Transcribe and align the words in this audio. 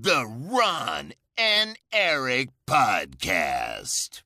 The 0.00 0.24
Ron 0.48 1.12
and 1.34 1.78
Eric 1.90 2.48
Podcast. 2.64 4.22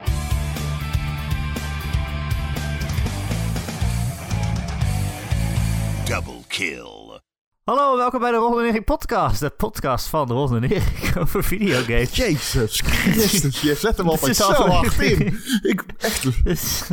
Double 6.05 6.45
kill. 6.49 7.21
Hallo, 7.65 7.97
welkom 7.97 8.21
bij 8.21 8.31
de 8.31 8.37
Ron 8.37 8.59
en 8.59 8.65
Erik 8.65 8.85
podcast. 8.85 9.41
De 9.41 9.51
podcast 9.51 10.07
van 10.07 10.29
Ron 10.29 10.57
en 10.57 10.63
Erik 10.63 11.13
over 11.21 11.45
videogames. 11.45 12.17
Jezus 12.17 12.81
Christus, 12.87 13.61
je 13.61 13.75
zet 13.75 13.97
hem 13.97 14.09
altijd 14.09 14.31
is 14.31 14.37
zo 14.37 14.53
hard 14.53 14.99
in. 14.99 15.39
Ik, 15.71 15.85
echt, 15.99 16.91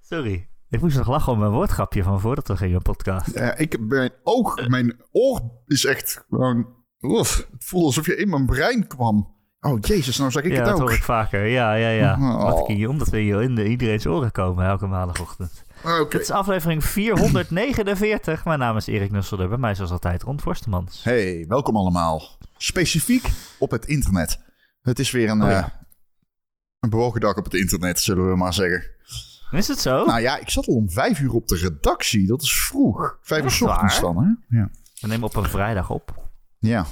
Sorry, 0.00 0.48
ik 0.68 0.80
moest 0.80 0.96
nog 0.96 1.08
lachen 1.08 1.32
om 1.32 1.38
mijn 1.38 1.50
woordgrapje 1.50 2.02
van 2.02 2.20
voordat 2.20 2.48
we 2.48 2.56
gingen 2.56 2.82
podcast. 2.82 3.34
ja, 3.34 3.56
ik, 3.56 3.80
mijn 3.80 4.12
oog, 4.22 4.68
mijn 4.68 5.00
oor 5.12 5.40
is 5.66 5.84
echt 5.84 6.24
gewoon... 6.28 6.76
Oef, 7.00 7.36
het 7.52 7.64
voelde 7.64 7.86
alsof 7.86 8.06
je 8.06 8.16
in 8.16 8.28
mijn 8.28 8.46
brein 8.46 8.86
kwam. 8.86 9.36
Oh 9.60 9.78
jezus, 9.80 10.16
nou 10.18 10.30
zeg 10.30 10.42
ik 10.42 10.50
ja, 10.50 10.56
het 10.56 10.64
dat 10.64 10.74
ook. 10.74 10.80
hoor 10.80 10.92
ik 10.92 11.02
vaker. 11.02 11.46
Ja, 11.46 11.74
ja, 11.74 11.88
ja. 11.88 12.16
Oh. 12.20 12.42
Wat 12.42 12.68
ik 12.68 12.76
hier, 12.76 12.88
omdat 12.88 13.08
we 13.08 13.18
hier 13.18 13.42
in 13.42 13.54
de, 13.54 13.68
iedereen's 13.68 14.06
oren 14.06 14.32
komen 14.32 14.66
elke 14.66 14.86
maandagochtend. 14.86 15.64
Oké. 15.84 16.08
Dit 16.08 16.20
is 16.20 16.30
aflevering 16.30 16.84
449. 16.84 18.44
Mijn 18.44 18.58
naam 18.58 18.76
is 18.76 18.86
Erik 18.86 19.10
Nusselder. 19.10 19.48
Bij 19.48 19.58
mij 19.58 19.74
zoals 19.74 19.90
altijd 19.90 20.22
Ron 20.22 20.40
Forstemans. 20.40 21.04
Hey, 21.04 21.44
welkom 21.48 21.76
allemaal. 21.76 22.22
Specifiek 22.56 23.28
op 23.58 23.70
het 23.70 23.86
internet. 23.86 24.40
Het 24.82 24.98
is 24.98 25.10
weer 25.10 25.28
een, 25.30 25.42
Oh 25.42 25.48
ja. 25.50 25.62
eh, 25.64 25.68
een 26.80 26.90
bewogen 26.90 27.20
dag 27.20 27.36
op 27.36 27.44
het 27.44 27.54
internet, 27.54 27.98
zullen 28.00 28.30
we 28.30 28.36
maar 28.36 28.54
zeggen. 28.54 28.84
Is 29.50 29.68
het 29.68 29.78
zo? 29.80 30.04
Nou 30.04 30.20
ja, 30.20 30.38
ik 30.38 30.50
zat 30.50 30.66
al 30.66 30.74
om 30.74 30.90
vijf 30.90 31.20
uur 31.20 31.32
op 31.32 31.48
de 31.48 31.56
redactie. 31.56 32.26
Dat 32.26 32.42
is 32.42 32.62
vroeg. 32.62 33.18
Vijf 33.22 33.40
uur 33.40 33.46
Echt 33.46 33.62
ochtends 33.62 34.00
waar? 34.00 34.14
dan, 34.14 34.24
hè? 34.48 34.58
Ja. 34.58 34.68
We 35.00 35.06
nemen 35.06 35.26
op 35.26 35.36
een 35.36 35.44
vrijdag 35.48 35.90
op. 35.90 36.27
ja. 36.58 36.86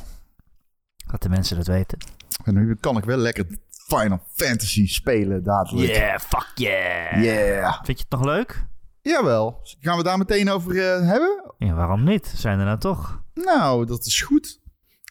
Dat 1.11 1.23
de 1.23 1.29
mensen 1.29 1.57
dat 1.57 1.67
weten. 1.67 1.99
En 2.45 2.55
nu 2.55 2.75
kan 2.75 2.97
ik 2.97 3.05
wel 3.05 3.17
lekker 3.17 3.47
Final 3.71 4.23
Fantasy 4.33 4.87
spelen 4.87 5.45
dadelijk. 5.45 5.91
Yeah, 5.91 6.19
fuck 6.19 6.51
yeah. 6.55 7.23
Yeah. 7.23 7.85
Vind 7.85 7.99
je 7.99 8.05
het 8.09 8.19
nog 8.19 8.25
leuk? 8.25 8.67
Jawel. 9.03 9.61
Gaan 9.81 9.97
we 9.97 10.03
daar 10.03 10.19
meteen 10.19 10.51
over 10.51 10.71
eh, 10.71 11.07
hebben? 11.07 11.55
Ja, 11.59 11.75
waarom 11.75 12.05
niet? 12.05 12.27
Zijn 12.27 12.59
er 12.59 12.65
nou 12.65 12.79
toch? 12.79 13.23
Nou, 13.35 13.87
dat 13.87 14.07
is 14.07 14.23
goed. 14.23 14.61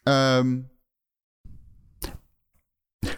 Ehm, 0.04 0.60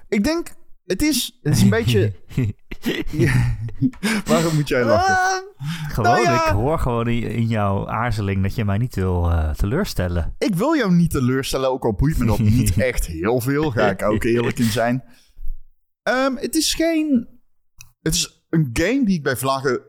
ik 0.08 0.24
denk, 0.24 0.50
het 0.88 1.02
is, 1.02 1.40
het 1.42 1.56
is 1.56 1.62
een 1.62 1.70
beetje... 1.70 2.14
Ja. 3.12 3.58
Waarom 4.26 4.56
moet 4.56 4.68
jij 4.68 4.84
lachen? 4.84 5.46
Gewoon, 5.90 6.12
Nou 6.12 6.22
ja. 6.22 6.46
ik 6.46 6.52
hoor 6.52 6.80
gewoon 6.80 7.08
in, 7.08 7.48
jouw 7.48 7.88
aarzeling 7.88 8.44
dat 8.44 8.56
je 8.56 8.66
mij 8.66 8.78
niet 8.78 8.96
wil 8.96 9.32
eh, 9.32 9.54
teleurstellen. 9.54 10.36
Ik 10.38 10.56
wil 10.56 10.76
jou 10.76 10.92
niet 10.94 11.10
teleurstellen, 11.10 11.70
ook 11.70 11.86
al 11.86 11.94
boeit 11.94 12.18
me 12.18 12.26
dat 12.26 12.40
niet 12.60 12.78
echt 12.78 13.06
heel 13.06 13.42
veel. 13.42 13.72
Ga 13.72 13.90
ik 13.90 14.02
ook 14.04 14.24
eerlijk 14.24 14.60
in 14.60 14.72
zijn. 14.72 15.04
Ehm, 16.04 16.36
het 16.36 16.56
is 16.56 16.74
geen... 16.74 17.28
Het 18.02 18.14
is 18.14 18.46
een 18.50 18.70
game 18.74 19.06
die 19.06 19.16
ik 19.18 19.24
bij 19.24 19.38
vlaggen 19.38 19.82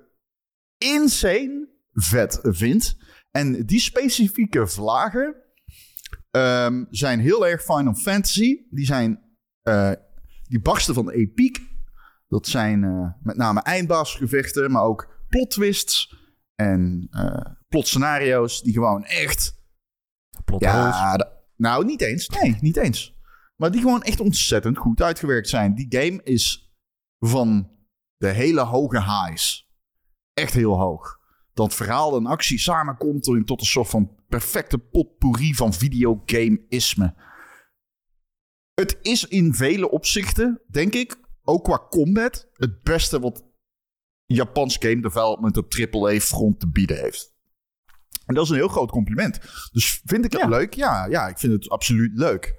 insane 0.78 1.68
vet 1.92 2.38
vind. 2.42 2.96
En 3.30 3.66
die 3.66 3.80
specifieke 3.80 4.66
vlaggen 4.66 5.36
ehm, 6.30 6.84
zijn 6.90 7.20
heel 7.20 7.46
erg 7.46 7.62
Final 7.62 7.94
Fantasy. 7.94 8.56
Die 8.70 8.86
zijn... 8.86 9.20
eh, 9.62 9.92
die 10.48 10.60
barsten 10.60 10.94
van 10.94 11.10
epiek. 11.10 11.60
Dat 12.28 12.46
zijn 12.46 12.84
eh, 12.84 13.08
met 13.22 13.36
name 13.36 13.62
eindbaasgevechten, 13.62 14.70
maar 14.70 14.82
ook 14.82 15.24
plot 15.28 15.50
twists 15.50 16.16
en 16.54 17.08
eh 17.10 17.56
plot 17.68 17.88
scenario's 17.88 18.62
die 18.62 18.72
gewoon 18.72 19.04
echt 19.04 19.58
Plot 20.44 20.60
ja, 20.60 21.30
nou 21.56 21.84
niet 21.84 22.00
eens. 22.00 22.28
Nee, 22.28 22.56
niet 22.60 22.76
eens. 22.76 23.16
Maar 23.56 23.70
die 23.70 23.80
gewoon 23.80 24.02
echt 24.02 24.20
ontzettend 24.20 24.78
goed 24.78 25.02
uitgewerkt 25.02 25.48
zijn. 25.48 25.74
Die 25.74 25.86
game 25.88 26.20
is 26.22 26.72
van 27.18 27.70
de 28.16 28.28
hele 28.28 28.60
hoge 28.60 29.02
highs. 29.02 29.70
Echt 30.32 30.52
heel 30.52 30.78
hoog. 30.78 31.18
Dat 31.52 31.74
verhaal 31.74 32.16
en 32.16 32.26
actie 32.26 32.58
samenkomt 32.58 33.22
tot 33.22 33.60
een 33.60 33.66
soort 33.66 33.88
van 33.88 34.16
perfecte 34.28 34.78
potpourri 34.78 35.54
van 35.54 35.72
videogame-isme. 35.72 37.14
Het 38.78 38.98
is 39.02 39.24
in 39.24 39.54
vele 39.54 39.90
opzichten, 39.90 40.60
denk 40.70 40.94
ik, 40.94 41.16
ook 41.42 41.64
qua 41.64 41.86
combat, 41.90 42.48
het 42.52 42.82
beste 42.82 43.20
wat 43.20 43.44
Japans 44.24 44.76
game 44.76 45.00
development 45.00 45.56
op 45.56 45.72
AAA-front 45.74 46.60
te 46.60 46.70
bieden 46.70 46.96
heeft. 47.00 47.34
En 48.26 48.34
dat 48.34 48.44
is 48.44 48.50
een 48.50 48.56
heel 48.56 48.68
groot 48.68 48.90
compliment. 48.90 49.40
Dus 49.72 50.00
vind 50.04 50.24
ik 50.24 50.32
het 50.32 50.40
Ja. 50.40 50.48
leuk? 50.48 50.74
Ja, 50.74 51.06
ja, 51.06 51.28
ik 51.28 51.38
vind 51.38 51.52
het 51.52 51.68
absoluut 51.68 52.10
leuk. 52.14 52.54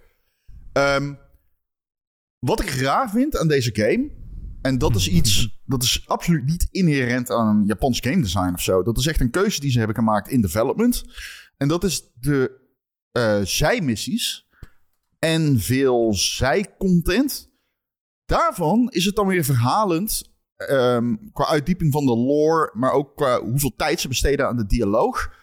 Ehm, 0.74 1.14
wat 2.40 2.62
ik 2.62 2.70
raar 2.70 3.10
vind 3.10 3.38
aan 3.38 3.48
deze 3.48 3.76
game, 3.76 4.12
en 4.62 4.78
dat 4.78 4.96
is 4.96 5.10
iets, 5.10 5.50
dat 5.66 5.84
is 5.84 6.08
absoluut 6.08 6.46
niet 6.46 6.68
inherent 6.72 7.32
aan 7.32 7.64
Japans 7.66 8.00
game 8.00 8.22
design 8.22 8.54
of 8.54 8.62
zo. 8.62 8.84
Dat 8.84 8.98
is 8.98 9.06
echt 9.08 9.20
een 9.20 9.32
keuze 9.32 9.60
die 9.60 9.72
ze 9.72 9.78
hebben 9.78 9.96
gemaakt 9.96 10.30
in 10.30 10.42
development. 10.42 11.04
En 11.58 11.68
dat 11.68 11.84
is 11.84 12.12
de 12.14 12.68
eh, 13.12 13.42
zijmissies 13.44 14.48
en 15.20 15.60
veel 15.60 16.14
zijcontent. 16.14 17.50
Daarvan 18.26 18.90
is 18.90 19.06
het 19.06 19.16
dan 19.16 19.28
weer 19.28 19.44
verhalend 19.44 20.32
ehm, 20.56 21.16
qua 21.34 21.46
uitdieping 21.46 21.92
van 21.92 22.06
de 22.06 22.16
lore, 22.16 22.72
maar 22.74 22.92
ook 22.92 23.16
qua 23.16 23.42
hoeveel 23.42 23.74
tijd 23.76 24.00
ze 24.00 24.08
besteden 24.08 24.48
aan 24.48 24.58
de 24.58 24.66
dialoog. 24.66 25.34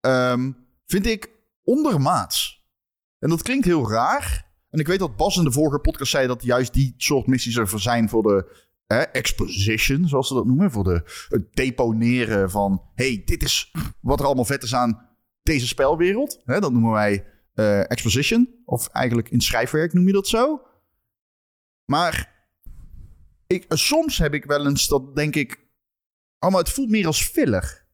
Ehm, 0.00 0.52
vind 0.86 1.06
ik 1.06 1.30
ondermaats. 1.62 2.64
En 3.18 3.28
dat 3.28 3.42
klinkt 3.42 3.64
heel 3.64 3.90
raar. 3.90 4.54
En 4.70 4.78
ik 4.78 4.86
weet 4.86 4.98
dat 4.98 5.16
Bas 5.16 5.36
in 5.36 5.44
de 5.44 5.52
vorige 5.52 5.78
podcast 5.78 6.10
zei 6.10 6.26
dat 6.26 6.42
juist 6.42 6.72
die 6.72 6.94
soort 6.96 7.26
missies 7.26 7.56
er 7.56 7.68
voor 7.68 7.80
zijn 7.80 8.08
voor 8.08 8.22
de 8.22 8.64
exposition, 9.12 10.08
zoals 10.08 10.28
ze 10.28 10.34
dat 10.34 10.46
noemen. 10.46 10.70
Voor 10.70 10.84
de, 10.84 11.02
het 11.28 11.54
deponeren 11.54 12.50
van, 12.50 12.82
hey, 12.94 13.22
dit 13.24 13.42
is 13.42 13.72
wat 14.00 14.20
er 14.20 14.26
allemaal 14.26 14.44
vet 14.44 14.62
is 14.62 14.74
aan 14.74 15.08
deze 15.42 15.66
spelwereld. 15.66 16.40
Hè, 16.44 16.60
dat 16.60 16.72
noemen 16.72 16.92
wij 16.92 17.26
eh, 17.56 17.90
exposition. 17.90 18.62
Of 18.64 18.88
eigenlijk 18.88 19.30
in 19.30 19.40
schrijfwerk 19.40 19.92
noem 19.92 20.06
je 20.06 20.12
dat 20.12 20.28
zo. 20.28 20.60
Maar 21.84 22.34
ik, 23.46 23.64
soms 23.68 24.18
heb 24.18 24.34
ik 24.34 24.44
wel 24.44 24.66
eens 24.66 24.88
dat 24.88 25.14
denk 25.14 25.34
ik, 25.34 25.68
oh, 26.38 26.50
maar 26.50 26.60
het 26.60 26.70
voelt 26.70 26.90
meer 26.90 27.06
als 27.06 27.22
filler. 27.22 27.86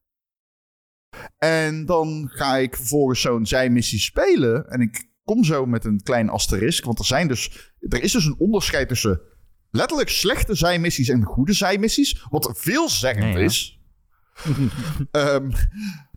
En 1.39 1.87
dan 1.87 2.29
ga 2.33 2.57
ik 2.57 2.77
vervolgens 2.77 3.21
zo'n 3.21 3.47
zijmissie 3.47 3.99
spelen. 3.99 4.69
En 4.69 4.81
ik 4.81 5.11
kom 5.25 5.45
zo 5.45 5.67
met 5.67 5.85
een 5.85 6.03
klein 6.03 6.29
asterisk. 6.29 6.85
Want 6.85 6.99
er, 6.99 7.05
zijn 7.05 7.29
dus, 7.29 7.73
er 7.79 8.03
is 8.03 8.13
dus 8.13 8.25
een 8.25 8.39
onderscheid 8.39 8.89
tussen 8.89 9.21
letterlijk 9.71 10.09
slechte 10.09 10.55
zijmissies 10.55 11.09
en 11.09 11.23
goede 11.23 11.53
zijmissies. 11.53 12.27
Wat 12.31 12.53
veelzeggend 12.55 13.35
ja. 13.35 13.39
is. 13.39 13.81
Ehm, 15.11 15.51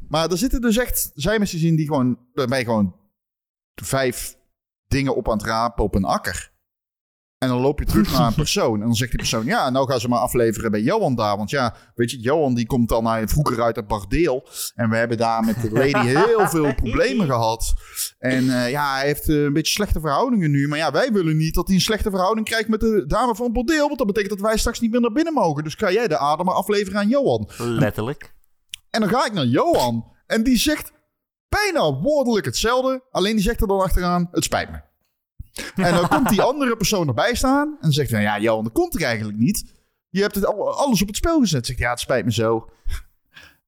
maar 0.08 0.32
er 0.32 0.38
zitten 0.38 0.62
dus 0.62 0.78
echt 0.78 1.12
zijmissies 1.14 1.64
in 1.64 1.76
die 1.76 1.88
gewoon... 1.88 2.20
Waarbij 2.34 2.60
je 2.60 2.66
gewoon 2.66 3.05
vijf 3.84 4.36
dingen 4.88 5.16
op 5.16 5.30
aan 5.30 5.38
het 5.38 5.46
rapen 5.46 5.84
op 5.84 5.96
een 5.96 6.06
akker. 6.06 6.54
En 7.38 7.52
dan 7.52 7.62
loop 7.62 7.80
je 7.80 7.86
terug 7.86 8.12
naar 8.12 8.28
een 8.28 8.34
persoon. 8.46 8.74
En 8.74 8.86
dan 8.86 8.96
zegt 8.96 9.10
die 9.10 9.20
persoon: 9.20 9.46
Ja, 9.46 9.70
nou 9.70 9.88
gaan 9.88 10.00
ze 10.00 10.08
maar 10.08 10.20
afleveren 10.20 10.72
bij 10.72 10.82
Johan 10.82 11.16
daar. 11.16 11.38
Want 11.38 11.50
ja, 11.50 11.76
weet 11.96 12.12
je, 12.12 12.20
Johan 12.20 12.56
die 12.56 12.66
komt 12.66 12.90
dan 12.90 13.04
naar, 13.04 13.28
vroeger 13.28 13.64
uit 13.64 13.76
het 13.76 13.88
bordeel. 13.88 14.48
En 14.76 14.90
we 14.90 14.96
hebben 14.96 15.18
daar 15.18 15.44
met 15.44 15.62
de 15.62 15.72
lady 15.72 16.08
heel 16.18 16.48
veel 16.48 16.76
problemen 16.76 17.26
gehad. 17.26 17.74
En 18.20 18.50
eh, 18.50 18.70
ja, 18.70 18.96
hij 18.96 19.06
heeft 19.06 19.30
eh, 19.30 19.36
een 19.44 19.54
beetje 19.54 19.74
slechte 19.74 20.00
verhoudingen 20.00 20.52
nu. 20.52 20.68
Maar 20.68 20.78
ja, 20.78 20.92
wij 20.92 21.12
willen 21.12 21.38
niet 21.38 21.54
dat 21.54 21.68
hij 21.68 21.76
een 21.76 21.82
slechte 21.82 22.10
verhouding 22.10 22.46
krijgt 22.46 22.68
met 22.68 22.80
de 22.80 23.06
dame 23.08 23.36
van 23.36 23.46
het 23.46 23.54
bordeel. 23.54 23.88
Want 23.88 23.98
dat 23.98 24.08
betekent 24.08 24.32
dat 24.40 24.48
wij 24.48 24.58
straks 24.58 24.80
niet 24.80 24.92
meer 24.92 25.02
naar 25.02 25.12
binnen 25.12 25.34
mogen. 25.34 25.64
Dus 25.64 25.74
ga 25.74 25.92
jij 25.92 26.08
de 26.08 26.18
adem 26.18 26.46
maar 26.46 26.56
afleveren 26.56 27.00
aan 27.00 27.10
Johan. 27.10 27.50
Letterlijk. 27.58 28.34
En 28.90 29.00
dan 29.02 29.10
ga 29.10 29.26
ik 29.26 29.34
naar 29.34 29.46
Johan. 29.46 30.14
En 30.28 30.44
die 30.44 30.58
zegt 30.58 30.92
bijna 31.56 31.94
woordelijk 31.94 32.46
hetzelfde. 32.46 33.04
Alleen 33.12 33.36
die 33.36 33.44
zegt 33.44 33.62
er 33.62 33.68
dan 33.68 33.82
achteraan: 33.82 34.30
Het 34.32 34.44
spijt 34.44 34.72
me. 34.72 34.80
En 35.76 35.94
dan 35.94 36.08
komt 36.08 36.30
die 36.30 36.42
andere 36.42 36.78
persoon 36.78 37.08
erbij 37.08 37.36
staan. 37.36 37.78
En 37.82 37.92
zegt 37.92 38.12
hij: 38.12 38.22
Ja, 38.22 38.40
Johan, 38.40 38.64
dat 38.64 38.74
komt 38.74 38.96
er 38.96 39.04
eigenlijk 39.04 39.38
niet. 39.38 39.74
Je 40.10 40.22
hebt 40.22 40.36
het 40.36 40.46
al- 40.46 40.78
alles 40.78 41.02
op 41.02 41.08
het 41.08 41.16
spel 41.16 41.40
gezet. 41.40 41.66
Zegt 41.66 41.80
ja, 41.80 41.90
het 41.90 42.00
spijt 42.00 42.26
me 42.26 42.32
zo. 42.34 42.70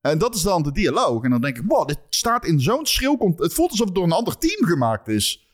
En 0.02 0.18
dat 0.18 0.36
is 0.36 0.42
dan 0.42 0.64
de 0.64 0.72
dialoog. 0.72 1.24
En 1.24 1.30
dan 1.30 1.42
denk 1.42 1.58
ik: 1.58 1.64
Wow, 1.68 1.88
dit 1.88 2.00
staat 2.10 2.46
in 2.46 2.60
zo'n 2.60 2.86
schreeuw. 2.86 3.34
Het 3.36 3.54
voelt 3.54 3.72
alsof 3.72 3.86
het 3.86 3.96
door 3.96 4.04
een 4.04 4.12
ander 4.12 4.38
team 4.38 4.66
gemaakt 4.66 5.08
is. 5.08 5.52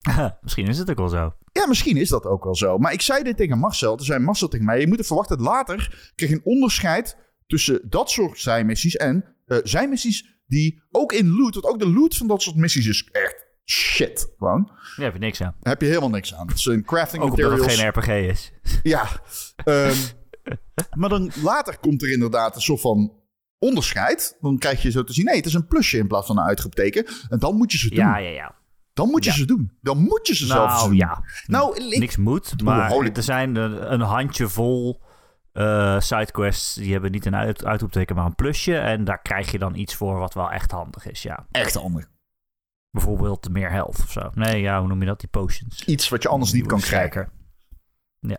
Misschien 0.42 0.66
is 0.66 0.78
het 0.78 0.90
ook 0.90 0.98
wel 0.98 1.08
zo. 1.08 1.34
Ja, 1.52 1.66
misschien 1.66 1.96
is 1.96 2.08
dat 2.08 2.26
ook 2.26 2.44
wel 2.44 2.54
zo. 2.54 2.78
Maar 2.78 2.92
ik 2.92 3.00
zei 3.00 3.22
dit 3.22 3.36
tegen 3.36 3.58
Marcel. 3.58 3.96
Toen 3.96 4.06
zei 4.06 4.18
Marcel 4.18 4.48
tegen 4.48 4.66
mij... 4.66 4.80
je 4.80 4.86
moet 4.86 4.98
er 4.98 5.04
verwachten 5.04 5.36
dat 5.36 5.46
later... 5.46 6.10
krijg 6.14 6.32
je 6.32 6.36
een 6.38 6.44
onderscheid 6.44 7.16
tussen 7.46 7.80
dat 7.88 8.10
soort 8.10 8.38
zijmissies... 8.38 8.96
en 8.96 9.24
eh 9.46 9.58
zijmissies 9.62 10.39
die 10.50 10.82
ook 10.90 11.12
in 11.12 11.36
loot... 11.36 11.54
want 11.54 11.66
ook 11.66 11.78
de 11.78 11.88
loot 11.92 12.16
van 12.16 12.26
dat 12.26 12.42
soort 12.42 12.56
missies 12.56 12.86
is 12.86 13.08
echt 13.12 13.46
shit. 13.64 14.32
Gewoon. 14.38 14.66
Daar 14.96 15.04
heb 15.04 15.12
je 15.12 15.18
niks 15.18 15.40
aan. 15.42 15.54
Daar 15.60 15.72
heb 15.72 15.80
je 15.82 15.86
helemaal 15.88 16.10
niks 16.10 16.34
aan. 16.34 16.48
Het 16.48 16.60
zijn 16.60 16.84
crafting 16.84 17.22
Ook 17.22 17.30
omdat 17.30 17.50
het 17.50 17.60
materials. 17.60 18.02
geen 18.04 18.24
RPG 18.26 18.30
is. 18.30 18.52
Ja. 18.82 19.06
Ehm, 19.64 19.94
maar 20.94 21.08
dan 21.08 21.30
later 21.42 21.78
komt 21.78 22.02
er 22.02 22.12
inderdaad 22.12 22.54
een 22.54 22.60
soort 22.62 22.80
van 22.80 23.12
onderscheid. 23.58 24.36
Dan 24.40 24.58
krijg 24.58 24.82
je 24.82 24.90
zo 24.90 25.04
te 25.04 25.12
zien... 25.12 25.24
nee, 25.24 25.36
het 25.36 25.46
is 25.46 25.54
een 25.54 25.66
plusje 25.66 25.98
in 25.98 26.06
plaats 26.06 26.26
van 26.26 26.38
een 26.38 26.44
uitroepteken. 26.46 27.06
En 27.28 27.38
dan 27.38 27.56
moet 27.56 27.72
je 27.72 27.78
ze 27.78 27.88
doen. 27.88 27.98
Ja, 27.98 28.16
ja, 28.18 28.28
ja. 28.30 28.54
dan 28.92 29.08
moet 29.08 29.24
je 29.24 29.30
Ja. 29.30 29.36
ze 29.36 29.44
doen. 29.44 29.72
Dan 29.80 29.98
moet 29.98 30.26
je 30.26 30.34
ze 30.34 30.46
zelf 30.46 30.70
Nou 30.70 30.88
doen. 30.88 30.96
ja, 30.96 31.22
Nou, 31.46 31.84
ik, 31.84 31.98
niks 31.98 32.16
moet, 32.16 32.62
maar 32.62 32.90
holy- 32.90 33.10
er 33.14 33.22
zijn 33.22 33.54
een, 33.56 33.92
een 33.92 34.00
handjevol 34.00 35.02
eh 35.60 36.00
sidequests. 36.00 36.74
Die 36.74 36.92
hebben 36.92 37.10
niet 37.10 37.26
een 37.26 37.36
uit, 37.36 37.64
uitroepteken, 37.64 38.16
maar 38.16 38.24
een 38.26 38.34
plusje. 38.34 38.76
En 38.78 39.04
daar 39.04 39.22
krijg 39.22 39.50
je 39.50 39.58
dan 39.58 39.74
iets 39.74 39.94
voor 39.94 40.18
wat 40.18 40.34
wel 40.34 40.50
echt 40.50 40.70
handig 40.70 41.06
is, 41.10 41.22
ja. 41.22 41.46
echt 41.50 41.74
handig. 41.74 42.08
Bijvoorbeeld 42.90 43.48
meer 43.48 43.70
health 43.70 43.98
of 44.02 44.10
zo. 44.10 44.30
Nee, 44.34 44.60
ja, 44.60 44.78
hoe 44.78 44.88
noem 44.88 45.00
je 45.00 45.06
dat? 45.06 45.20
Die 45.20 45.28
potions. 45.28 45.84
Iets 45.84 46.08
wat 46.08 46.22
je 46.22 46.28
anders 46.28 46.52
niet 46.52 46.66
kan 46.66 46.80
krijgen. 46.80 47.32
Ja. 48.18 48.38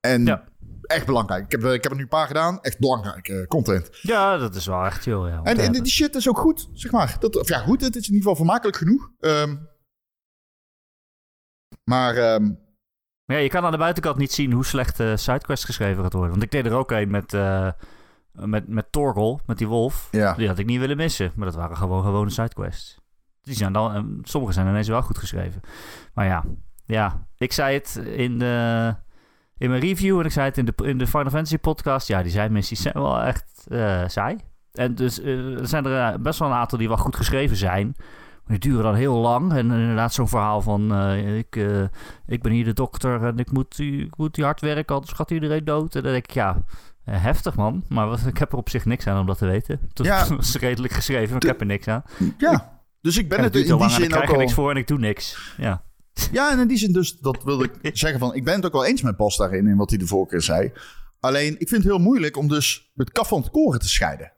En 0.00 0.24
Ja. 0.24 0.44
echt 0.82 1.06
belangrijk. 1.06 1.44
Ik 1.44 1.50
heb, 1.50 1.64
eh, 1.64 1.72
ik 1.72 1.82
heb 1.82 1.92
er 1.92 1.96
nu 1.96 2.02
een 2.02 2.08
paar 2.08 2.26
gedaan. 2.26 2.60
Echt 2.62 2.78
belangrijk 2.78 3.28
eh, 3.28 3.46
content. 3.46 3.88
Ja, 4.02 4.36
dat 4.36 4.54
is 4.54 4.66
wel 4.66 4.84
echt 4.84 5.02
chill, 5.02 5.26
ja. 5.26 5.42
En, 5.42 5.72
die 5.72 5.86
shit 5.86 6.14
is 6.14 6.28
ook 6.28 6.38
goed, 6.38 6.68
zeg 6.72 6.92
maar. 6.92 7.16
Dat, 7.18 7.36
of 7.36 7.48
ja, 7.48 7.58
goed, 7.58 7.80
het 7.80 7.96
is 7.96 8.08
in 8.08 8.14
ieder 8.14 8.20
geval 8.30 8.36
vermakelijk 8.36 8.76
genoeg. 8.76 9.10
Ehm, 9.20 9.56
maar 11.84 12.16
ehm, 12.16 12.52
Maar 13.30 13.38
ja, 13.38 13.44
je 13.44 13.50
kan 13.50 13.64
aan 13.64 13.70
de 13.70 13.78
buitenkant 13.78 14.16
niet 14.16 14.32
zien 14.32 14.52
hoe 14.52 14.64
slecht 14.64 14.96
de 14.96 15.16
sidequest 15.16 15.64
geschreven 15.64 16.02
gaat 16.02 16.12
worden. 16.12 16.30
Want 16.30 16.42
ik 16.42 16.50
deed 16.50 16.66
er 16.66 16.72
ook 16.72 16.90
een 16.90 17.10
met, 17.10 17.34
eh 17.34 17.68
met, 18.32 18.68
met 18.68 18.92
Torgel, 18.92 19.40
met 19.46 19.58
die 19.58 19.66
wolf. 19.66 20.08
ja, 20.10 20.34
Die 20.34 20.48
had 20.48 20.58
ik 20.58 20.66
niet 20.66 20.80
willen 20.80 20.96
missen. 20.96 21.32
Maar 21.34 21.46
dat 21.46 21.54
waren 21.54 21.76
gewoon 21.76 22.04
gewone 22.04 22.30
sidequests. 22.30 22.98
Die 23.42 23.54
zijn 23.54 23.72
dan, 23.72 23.94
eh, 23.94 24.02
sommige 24.22 24.52
zijn 24.52 24.66
ineens 24.66 24.88
wel 24.88 25.02
goed 25.02 25.18
geschreven. 25.18 25.60
Maar 26.14 26.26
ja, 26.26 26.44
ja, 26.84 27.26
ik 27.36 27.52
zei 27.52 27.74
het 27.74 27.96
in, 27.96 28.38
de, 28.38 28.94
in 29.58 29.68
mijn 29.68 29.80
review 29.80 30.18
en 30.18 30.24
ik 30.24 30.32
zei 30.32 30.46
het 30.46 30.58
in 30.58 30.64
de, 30.64 30.72
in 30.84 30.98
de 30.98 31.06
Final 31.06 31.30
Fantasy 31.30 31.58
podcast. 31.58 32.08
Ja, 32.08 32.22
die 32.22 32.32
zijn 32.32 32.52
missies 32.52 32.82
zijn 32.82 32.94
wel 32.94 33.20
echt 33.20 33.66
eh, 33.68 34.02
saai. 34.06 34.36
En 34.72 34.94
dus 34.94 35.20
eh, 35.20 35.58
er 35.58 35.68
zijn 35.68 35.86
er 35.86 36.12
eh, 36.12 36.20
best 36.20 36.38
wel 36.38 36.48
een 36.48 36.54
aantal 36.54 36.78
die 36.78 36.88
wel 36.88 36.96
goed 36.96 37.16
geschreven 37.16 37.56
zijn. 37.56 37.94
Die 38.50 38.58
duren 38.58 38.82
dan 38.82 38.94
heel 38.94 39.14
lang. 39.16 39.52
En 39.52 39.70
inderdaad 39.70 40.12
zo'n 40.14 40.28
verhaal 40.28 40.60
van... 40.60 40.94
eh, 40.94 41.36
ik, 41.38 41.56
eh, 41.56 41.82
ik 42.26 42.42
ben 42.42 42.52
hier 42.52 42.64
de 42.64 42.72
dokter 42.72 43.24
en 43.24 43.38
ik 43.38 43.52
moet, 43.52 43.78
ik 43.78 44.16
moet 44.16 44.36
hier 44.36 44.44
hard 44.44 44.60
werken, 44.60 44.94
anders 44.94 45.12
gaat 45.12 45.30
iedereen 45.30 45.64
dood. 45.64 45.94
En 45.94 46.02
dan 46.02 46.12
denk 46.12 46.24
ik, 46.24 46.30
ja, 46.34 46.64
eh, 47.04 47.22
heftig 47.22 47.56
man. 47.56 47.84
Maar 47.88 48.06
wat, 48.08 48.26
ik 48.26 48.38
heb 48.38 48.52
er 48.52 48.58
op 48.58 48.68
zich 48.68 48.84
niks 48.84 49.06
aan 49.06 49.20
om 49.20 49.26
dat 49.26 49.38
te 49.38 49.46
weten. 49.46 49.80
Het 49.94 50.06
Ja. 50.06 50.26
was 50.36 50.56
redelijk 50.56 50.92
geschreven, 50.92 51.28
maar 51.32 51.42
ik 51.42 51.48
heb 51.48 51.60
er 51.60 51.66
niks 51.66 51.88
aan. 51.88 52.02
ja. 52.38 52.78
Dus 53.00 53.18
ik 53.18 53.28
ben 53.28 53.38
En 53.38 53.44
het 53.44 53.56
in 53.56 53.62
die 53.62 53.70
lang 53.70 53.82
en 53.82 53.88
ik 53.88 53.94
zin 53.94 54.04
ook 54.04 54.10
krijg 54.10 54.30
er 54.30 54.38
niks 54.38 54.52
voor 54.54 54.70
en 54.70 54.76
ik 54.76 54.86
doe 54.86 54.98
niks. 54.98 55.54
Ja. 55.56 55.82
Ja, 56.32 56.50
en 56.52 56.58
in 56.58 56.68
die 56.68 56.76
zin 56.78 56.92
dus, 56.92 57.18
dat 57.18 57.42
wilde 57.44 57.64
ik 57.80 57.96
zeggen 57.96 58.18
van... 58.20 58.34
Ik 58.34 58.44
ben 58.44 58.54
het 58.54 58.66
ook 58.66 58.72
wel 58.72 58.84
eens 58.84 59.02
met 59.02 59.16
Bas 59.16 59.36
daarin, 59.36 59.66
in 59.66 59.76
wat 59.76 59.90
hij 59.90 59.98
de 59.98 60.06
vorige 60.06 60.30
keer 60.30 60.42
zei. 60.42 60.72
Alleen, 61.20 61.52
ik 61.52 61.68
vind 61.68 61.82
het 61.82 61.92
heel 61.92 61.98
moeilijk 61.98 62.36
om 62.36 62.48
dus 62.48 62.90
het 62.94 63.10
kaf 63.12 63.28
van 63.28 63.40
het 63.40 63.50
koren 63.50 63.80
te 63.80 63.88
scheiden. 63.88 64.32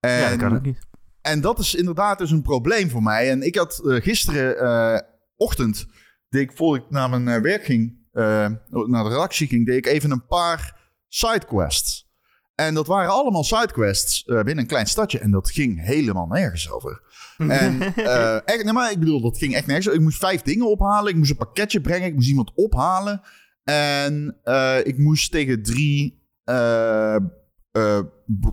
En, 0.00 0.10
ja, 0.20 0.28
dat 0.28 0.38
kan 0.38 0.54
ook 0.56 0.62
niet. 0.62 0.86
En 1.28 1.40
dat 1.40 1.58
is 1.58 1.74
inderdaad 1.74 2.18
dus 2.18 2.30
een 2.30 2.42
probleem 2.42 2.90
voor 2.90 3.02
mij. 3.02 3.30
En 3.30 3.42
ik 3.42 3.54
had 3.54 3.80
eh, 3.84 4.02
gisteren 4.02 4.58
eh, 4.58 5.00
ochtend, 5.36 5.86
deed 6.28 6.50
ik, 6.50 6.56
voor 6.56 6.76
ik 6.76 6.84
naar 6.90 7.10
mijn 7.10 7.28
eh, 7.28 7.42
werk 7.42 7.64
ging, 7.64 7.96
naar 8.12 9.04
de 9.04 9.08
redactie 9.08 9.46
ging, 9.46 9.66
deed 9.66 9.76
ik 9.76 9.86
even 9.86 10.10
een 10.10 10.26
paar 10.26 10.90
sidequests. 11.08 12.06
En 12.54 12.74
dat 12.74 12.86
waren 12.86 13.10
allemaal 13.10 13.44
sidequests 13.44 14.24
binnen 14.24 14.58
een 14.58 14.66
klein 14.66 14.86
stadje. 14.86 15.18
En 15.18 15.30
dat 15.30 15.50
ging 15.50 15.84
helemaal 15.84 16.26
nergens 16.26 16.70
over. 16.70 17.02
En 17.38 17.94
eh, 17.94 18.34
echt, 18.34 18.64
nee, 18.64 18.72
maar 18.72 18.90
ik 18.90 18.98
bedoel, 18.98 19.20
dat 19.20 19.38
ging 19.38 19.54
echt 19.54 19.66
nergens 19.66 19.86
over. 19.86 19.98
Ik 19.98 20.06
moest 20.06 20.18
vijf 20.18 20.42
dingen 20.42 20.70
ophalen. 20.70 21.10
Ik 21.10 21.16
moest 21.16 21.30
een 21.30 21.36
pakketje 21.36 21.80
brengen. 21.80 22.08
Ik 22.08 22.14
moest 22.14 22.28
iemand 22.28 22.52
ophalen. 22.54 23.20
En 23.64 24.36
ik 24.84 24.98
moest 24.98 25.30
tegen 25.30 25.62
drie, 25.62 26.22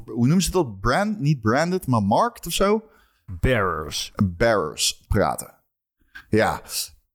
hoe 0.05 0.25
noemen 0.27 0.41
ze 0.41 0.51
dat? 0.51 0.79
Brand, 0.79 1.19
niet 1.19 1.41
branded, 1.41 1.87
maar 1.87 2.03
marked 2.03 2.45
of 2.45 2.53
zo 2.53 2.83
Bearers. 3.39 4.11
bearers 4.23 5.03
praten. 5.07 5.53
Ja. 6.29 6.61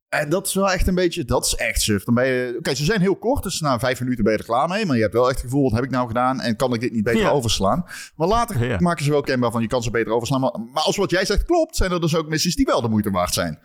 En 0.09 0.29
dat 0.29 0.47
is 0.47 0.55
wel 0.55 0.71
echt 0.71 0.87
een 0.87 0.95
beetje, 0.95 1.25
dat 1.25 1.45
is 1.47 1.55
echt 1.55 1.81
suf. 1.81 2.05
Dan 2.05 2.15
ben 2.15 2.27
je, 2.27 2.55
oké, 2.59 2.75
ze 2.75 2.85
zijn 2.85 3.01
heel 3.01 3.17
kort, 3.17 3.43
dus 3.43 3.61
na 3.61 3.79
vijf 3.79 4.01
minuten 4.01 4.25
ben 4.25 4.33
je 4.33 4.39
er 4.39 4.45
klaar 4.45 4.69
mee. 4.69 4.87
Maar 4.87 4.97
je 4.97 5.03
hebt 5.03 5.15
wel 5.15 5.25
echt 5.29 5.35
het 5.35 5.45
gevoel, 5.45 5.63
wat 5.63 5.73
heb 5.73 5.85
ik 5.85 5.91
nou 5.91 6.07
gedaan? 6.07 6.41
En 6.41 6.57
kan 6.57 6.75
ik 6.75 6.81
dit 6.81 6.93
niet 6.93 7.05
beter 7.05 7.21
Ja. 7.21 7.31
overslaan? 7.31 7.85
Maar 8.17 8.29
later 8.29 8.67
Ja. 8.67 8.77
maken 8.81 9.05
ze 9.05 9.11
wel 9.11 9.21
kenbaar 9.21 9.51
van, 9.51 9.63
je 9.63 9.69
kan 9.69 9.83
ze 9.83 9.91
beter 9.91 10.13
overslaan. 10.13 10.41
Maar, 10.41 10.61
maar 10.73 10.83
als 10.83 10.97
wat 10.97 11.11
jij 11.11 11.25
zegt 11.25 11.45
klopt, 11.45 11.77
zijn 11.77 11.93
er 11.93 12.01
dus 12.01 12.17
ook 12.17 12.29
missies 12.29 12.57
die 12.57 12.67
wel 12.67 12.81
de 12.83 12.89
moeite 12.89 13.11
waard 13.11 13.35
zijn. 13.35 13.59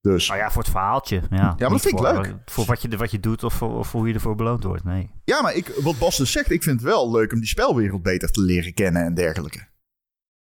Dus, 0.00 0.28
Nou 0.28 0.40
ja, 0.40 0.50
voor 0.50 0.62
het 0.62 0.70
verhaaltje. 0.70 1.22
Ja, 1.30 1.42
maar 1.42 1.56
dat 1.56 1.80
vind 1.80 1.84
ik 1.84 2.06
voor, 2.06 2.12
leuk. 2.12 2.34
Voor 2.44 2.64
wat 2.64 2.82
je, 2.82 2.96
wat 2.96 3.10
je 3.10 3.20
doet 3.20 3.44
of 3.44 3.54
voor, 3.54 3.78
of 3.78 3.88
voor 3.88 4.00
hoe 4.00 4.08
je 4.08 4.14
ervoor 4.14 4.34
beloond 4.34 4.64
wordt. 4.64 4.84
Nee. 4.84 5.10
ja, 5.24 5.42
maar 5.42 5.54
ik, 5.54 5.68
wat 5.82 5.98
Bas 5.98 6.16
dus 6.16 6.32
zegt, 6.32 6.50
ik 6.50 6.62
vind 6.62 6.80
het 6.80 6.88
wel 6.88 7.10
leuk 7.10 7.32
om 7.32 7.38
die 7.38 7.48
spelwereld 7.48 8.02
beter 8.02 8.30
te 8.30 8.40
leren 8.40 8.74
kennen 8.74 9.04
en 9.04 9.14
dergelijke. 9.14 9.68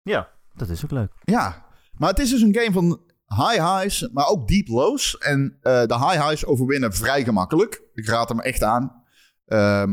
Ja, 0.03 0.29
dat 0.55 0.69
is 0.69 0.85
ook 0.85 0.91
leuk. 0.91 1.13
Ja, 1.23 1.67
maar 1.93 2.09
het 2.09 2.19
is 2.19 2.31
dus 2.31 2.41
een 2.41 2.55
game 2.55 2.73
van 2.73 3.01
high 3.27 3.77
highs, 3.77 4.09
maar 4.13 4.27
ook 4.27 4.49
deep 4.49 4.69
lows. 4.69 5.19
En 5.19 5.59
eh, 5.61 5.87
de 5.87 5.99
high 5.99 6.27
highs 6.27 6.45
overwinnen 6.45 6.93
vrij 6.93 7.25
gemakkelijk. 7.25 7.83
Ik 7.95 8.07
raad 8.07 8.29
hem 8.29 8.41
echt 8.41 8.63
aan. 8.63 9.05
Eh, 9.45 9.93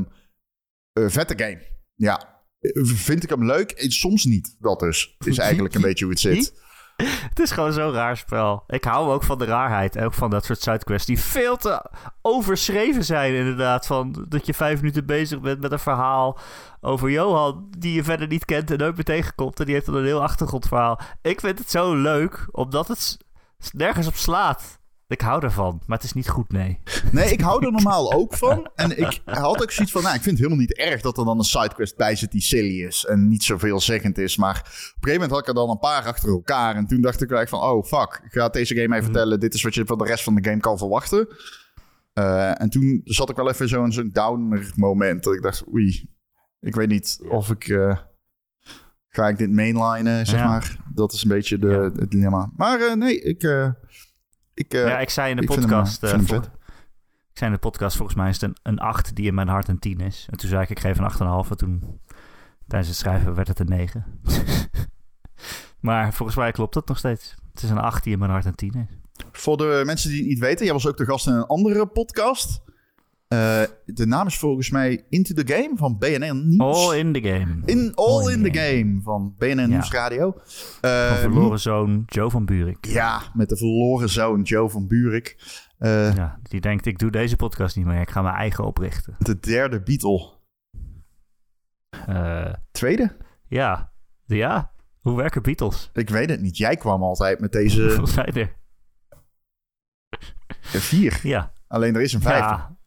vette 0.94 1.38
game. 1.38 1.68
Ja, 1.96 2.42
vind 2.84 3.24
ik 3.24 3.30
hem 3.30 3.46
leuk? 3.46 3.72
Eh, 3.72 3.90
Soms 3.90 4.26
niet. 4.26 4.56
Dat 4.60 4.80
dus. 4.80 5.16
Is 5.20 5.38
eigenlijk 5.38 5.76
een 5.76 5.82
beetje 5.82 6.06
hoe 6.06 6.14
het 6.14 6.22
zit. 6.22 6.54
Het 7.30 7.40
is 7.40 7.52
gewoon 7.52 7.74
zo'n 7.74 7.92
raar 7.92 8.18
spel. 8.18 8.64
Ik 8.68 8.84
hou 8.84 9.12
ook 9.12 9.24
van 9.24 9.38
de 9.38 9.46
raarheid. 9.46 9.96
en 9.96 10.06
Ook 10.06 10.14
van 10.14 10.30
dat 10.30 10.46
soort 10.46 10.62
sidequests 10.62 11.08
die 11.08 11.20
veel 11.20 11.58
te 11.58 11.86
overschreven 12.22 13.06
zijn 13.06 13.34
inderdaad. 13.34 13.86
Van 13.86 14.26
dat 14.28 14.46
je 14.46 14.54
vijf 14.54 14.80
minuten 14.80 15.06
bezig 15.06 15.40
bent 15.40 15.62
met 15.62 15.72
een 15.72 15.80
verhaal 15.80 16.40
over 16.82 17.10
Johan... 17.10 17.68
die 17.78 17.94
je 17.94 18.04
verder 18.04 18.28
niet 18.28 18.46
kent 18.46 18.72
en 18.72 18.78
nooit 18.78 18.96
meer 18.96 19.06
tegenkomt. 19.06 19.60
En 19.60 19.66
die 19.66 19.74
heeft 19.74 19.86
dan 19.86 19.96
een 19.96 20.06
heel 20.06 20.22
achtergrondverhaal. 20.22 21.00
Ik 21.22 21.40
vind 21.40 21.60
het 21.60 21.70
zo 21.70 21.96
leuk, 21.96 22.48
omdat 22.52 22.88
het 22.88 23.18
nergens 23.72 24.08
op 24.08 24.16
slaat. 24.16 24.79
Ik 25.10 25.22
hou 25.22 25.44
ervan, 25.44 25.82
maar 25.88 25.98
het 25.98 26.06
is 26.06 26.14
niet 26.14 26.30
goed, 26.30 26.52
nee. 26.52 26.80
Nee, 27.12 27.32
ik 27.32 27.42
hou 27.42 27.66
er 27.66 27.72
normaal 27.82 28.14
ook 28.14 28.34
van. 28.34 28.70
En 28.76 28.98
ik 28.98 29.22
had 29.26 29.62
ook 29.62 29.72
zoiets 29.72 29.94
van, 29.94 30.04
nou, 30.04 30.16
ik 30.16 30.22
vind 30.22 30.38
het 30.38 30.46
helemaal 30.46 30.66
niet 30.68 30.78
erg 30.78 31.02
dat 31.02 31.18
er 31.18 31.26
dan 31.26 31.38
een 31.38 31.44
sidequest 31.44 31.98
bij 31.98 32.16
zit 32.16 32.32
die 32.32 32.42
silly 32.42 32.84
is. 32.86 33.06
En 33.06 33.28
niet 33.28 33.44
zoveel 33.44 33.80
zeggend 33.80 34.18
is. 34.18 34.38
Maar 34.38 34.58
op 34.60 34.66
een 34.66 34.72
gegeven 34.74 35.12
moment 35.14 35.32
had 35.32 35.40
ik 35.40 35.48
er 35.48 35.54
dan 35.54 35.70
een 35.70 35.80
paar 35.80 36.06
achter 36.06 36.30
elkaar. 36.30 36.76
En 36.76 36.88
toen 36.88 37.02
dacht 37.02 37.22
ik 37.22 37.32
echt 37.32 37.50
van, 37.50 37.62
oh 37.62 37.84
fuck, 37.86 38.22
ik 38.26 38.32
ga 38.32 38.50
deze 38.50 38.76
game 38.76 38.92
even 38.96 39.04
vertellen. 39.04 39.40
Dit 39.40 39.54
is 39.54 39.64
wat 39.64 39.74
je 39.76 39.86
van 39.86 39.98
de 39.98 40.06
rest 40.06 40.24
van 40.24 40.36
de 40.36 40.44
game 40.50 40.60
kan 40.60 40.78
verwachten. 40.78 41.28
Eh, 42.14 42.62
en 42.62 42.70
toen 42.70 43.02
zat 43.04 43.30
ik 43.30 43.36
wel 43.36 43.50
even 43.50 43.68
zo 43.70 43.84
in 43.84 43.92
zo'n 43.92 44.10
downer 44.14 44.72
moment. 44.76 45.24
Dat 45.24 45.34
ik 45.34 45.42
dacht, 45.42 45.64
oei, 45.74 46.10
ik 46.60 46.76
weet 46.76 46.90
niet 46.90 47.20
of 47.30 47.50
ik... 47.50 47.68
eh, 47.68 47.98
ga 49.08 49.28
ik 49.28 49.38
dit 49.38 49.52
mainlinen, 49.52 50.26
zeg 50.26 50.40
Ja. 50.40 50.48
maar. 50.48 50.78
Dat 50.94 51.14
is 51.14 51.24
een 51.24 51.30
beetje 51.30 51.60
de, 51.60 51.68
Ja. 51.68 51.82
het 52.02 52.12
dilemma. 52.12 52.52
Maar 52.56 52.80
eh, 52.82 52.94
nee, 52.94 53.22
ik... 53.22 53.44
ik 54.60 54.74
eh, 54.74 54.88
ja, 54.88 55.00
ik 55.00 55.10
zei 55.10 55.30
in 55.30 55.36
de 55.36 55.46
hem, 55.48 55.60
podcast... 55.62 56.04
eh, 56.04 56.10
eh, 56.10 56.16
vind 56.16 56.30
hem 56.30 56.42
voor- 56.44 56.52
ik 57.32 57.38
zei 57.46 57.50
in 57.50 57.56
de 57.56 57.70
podcast, 57.70 57.96
volgens 57.96 58.18
mij 58.18 58.30
is 58.30 58.42
het 58.42 58.44
een, 58.50 58.58
een 58.64 58.80
8 58.80 59.16
die 59.16 59.26
in 59.28 59.34
mijn 59.34 59.48
hart 59.48 59.68
een 59.68 59.80
10 59.80 60.00
is. 60.00 60.28
En 60.30 60.38
toen 60.38 60.50
zei 60.50 60.62
ik, 60.62 60.70
ik 60.70 60.80
geef 60.80 60.98
een 60.98 61.12
8,5. 61.46 61.50
En 61.50 61.58
toen, 61.58 62.00
tijdens 62.68 62.90
het 62.90 63.00
schrijven, 63.00 63.34
werd 63.36 63.48
het 63.48 63.60
een 63.60 63.70
9. 63.70 64.06
maar 65.80 66.14
volgens 66.14 66.38
mij 66.38 66.52
klopt 66.52 66.74
dat 66.74 66.88
nog 66.88 66.98
steeds. 66.98 67.36
Het 67.54 67.64
is 67.64 67.70
een 67.70 67.78
8 67.78 68.04
die 68.04 68.14
in 68.14 68.20
mijn 68.20 68.32
hart 68.32 68.46
een 68.46 68.56
10 68.56 68.74
is. 68.74 69.24
Voor 69.32 69.58
de 69.58 69.82
mensen 69.86 70.10
die 70.10 70.20
het 70.20 70.28
niet 70.28 70.40
weten, 70.40 70.66
jij 70.66 70.74
was 70.74 70.88
ook 70.88 70.98
de 70.98 71.06
gast 71.06 71.28
in 71.28 71.34
een 71.34 71.46
andere 71.46 71.88
podcast. 71.88 72.62
Eh, 73.30 73.62
de 73.86 74.06
naam 74.06 74.28
is 74.28 74.38
volgens 74.38 74.70
mij 74.70 75.06
Into 75.10 75.34
the 75.44 75.54
Game 75.54 75.72
van 75.76 75.98
BNN 75.98 76.48
Nieuws. 76.48 76.88
All 76.88 76.98
in 76.98 77.14
the 77.14 77.22
game. 77.22 77.62
In 77.66 77.92
All, 77.96 78.32
in, 78.32 78.44
the 78.52 78.60
game. 78.60 79.00
van 79.02 79.36
BNN 79.38 79.70
Nieuwsradio. 79.70 80.42
Eh, 80.82 81.08
Van 81.08 81.18
verloren 81.18 81.60
zoon 81.60 82.04
Joe 82.06 82.30
van 82.30 82.46
Buurik. 82.46 82.86
Ja, 82.86 83.22
met 83.34 83.50
de 83.50 83.58
verloren 83.58 84.10
zoon 84.10 84.42
Joe 84.42 84.70
van 84.70 84.88
Buurik. 84.88 85.38
Eh, 85.78 86.16
Ja, 86.16 86.40
die 86.44 86.62
denkt, 86.62 86.86
ik 86.86 87.00
doe 87.00 87.12
deze 87.12 87.36
podcast 87.36 87.76
niet 87.76 87.86
meer. 87.86 88.02
Ik 88.02 88.10
ga 88.10 88.22
mijn 88.22 88.36
eigen 88.36 88.64
oprichten. 88.66 89.16
De 89.20 89.40
derde 89.40 89.82
Beatle. 89.82 90.32
Eh, 92.06 92.54
Tweede? 92.72 93.18
ja. 93.48 93.92
Ja. 94.26 94.72
Hoe 95.00 95.16
werken 95.18 95.42
Beatles? 95.42 95.90
Ik 95.94 96.10
weet 96.10 96.30
het 96.30 96.42
niet. 96.42 96.58
Jij 96.58 96.76
kwam 96.76 97.04
altijd 97.04 97.40
met 97.40 97.52
deze 97.52 97.82
Hoeveel 97.82 98.08
zijn 98.08 98.34
er? 98.34 98.56
vier. 100.62 101.20
Ja. 101.24 101.54
Alleen 101.68 101.96
er 101.96 102.02
is 102.02 102.14
een 102.14 102.22
vijfde. 102.22 102.54
Ja. 102.54 102.78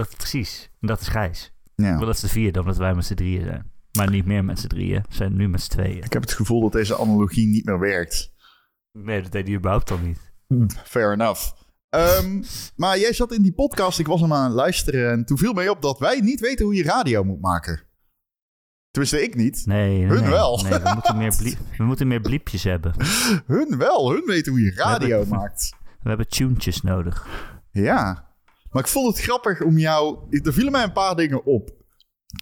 Dat 0.00 0.16
precies. 0.16 0.70
Dat 0.80 1.00
is 1.00 1.08
Gijs. 1.08 1.52
Ja. 1.74 1.90
Maar 1.96 2.06
dat 2.06 2.14
is 2.14 2.20
de 2.20 2.28
vierde, 2.28 2.60
omdat 2.60 2.76
wij 2.76 2.94
met 2.94 3.04
z'n 3.04 3.14
drieën 3.14 3.44
zijn. 3.44 3.70
Maar 3.92 4.10
niet 4.10 4.26
meer 4.26 4.44
met 4.44 4.58
z'n 4.58 4.66
drieën. 4.66 5.04
We 5.08 5.14
zijn 5.14 5.36
nu 5.36 5.48
met 5.48 5.60
z'n 5.60 5.70
tweeën. 5.70 6.02
Ik 6.02 6.12
heb 6.12 6.22
het 6.22 6.32
gevoel 6.32 6.60
dat 6.60 6.72
deze 6.72 6.98
analogie 6.98 7.46
niet 7.46 7.64
meer 7.64 7.78
werkt. 7.78 8.32
Nee, 8.92 9.22
dat 9.22 9.32
deed 9.32 9.46
hij 9.46 9.56
überhaupt 9.56 9.90
al 9.90 9.98
niet. 9.98 10.32
Fair 10.84 11.12
enough. 11.12 11.52
Ehm, 11.88 12.42
maar 12.82 12.98
jij 12.98 13.12
zat 13.12 13.32
in 13.32 13.42
die 13.42 13.52
podcast, 13.52 13.98
ik 13.98 14.06
was 14.06 14.20
hem 14.20 14.32
aan 14.32 14.44
het 14.44 14.52
luisteren 14.52 15.10
en 15.10 15.24
toen 15.24 15.38
viel 15.38 15.52
mij 15.52 15.68
op 15.68 15.82
dat 15.82 15.98
wij 15.98 16.20
niet 16.20 16.40
weten 16.40 16.64
hoe 16.64 16.74
je 16.74 16.82
radio 16.82 17.24
moet 17.24 17.40
maken. 17.40 17.82
Tenminste, 18.90 19.22
ik 19.22 19.34
niet. 19.34 19.66
Nee, 19.66 19.98
nee, 19.98 20.06
Hun 20.08 20.20
nee. 20.20 20.30
wel. 20.30 20.62
Nee, 20.62 20.78
we 20.78 20.90
moeten, 20.94 21.16
meer 21.16 21.56
we 21.78 21.84
moeten 21.84 22.08
meer 22.08 22.20
bliepjes 22.20 22.64
hebben. 22.64 22.94
Hun 23.46 23.78
wel, 23.78 24.10
hun 24.12 24.24
weten 24.24 24.52
hoe 24.52 24.60
je 24.60 24.74
radio 24.74 25.18
hebben- 25.18 25.38
maakt. 25.38 25.74
We 26.02 26.08
hebben 26.08 26.28
tunes 26.36 26.82
nodig. 26.82 27.26
Ja. 27.70 28.29
Maar 28.70 28.82
ik 28.82 28.88
vond 28.88 29.06
het 29.06 29.24
grappig 29.24 29.62
om 29.62 29.78
jou... 29.78 30.18
Er 30.42 30.52
vielen 30.52 30.72
mij 30.72 30.82
een 30.82 30.92
paar 30.92 31.16
dingen 31.16 31.44
op. 31.44 31.70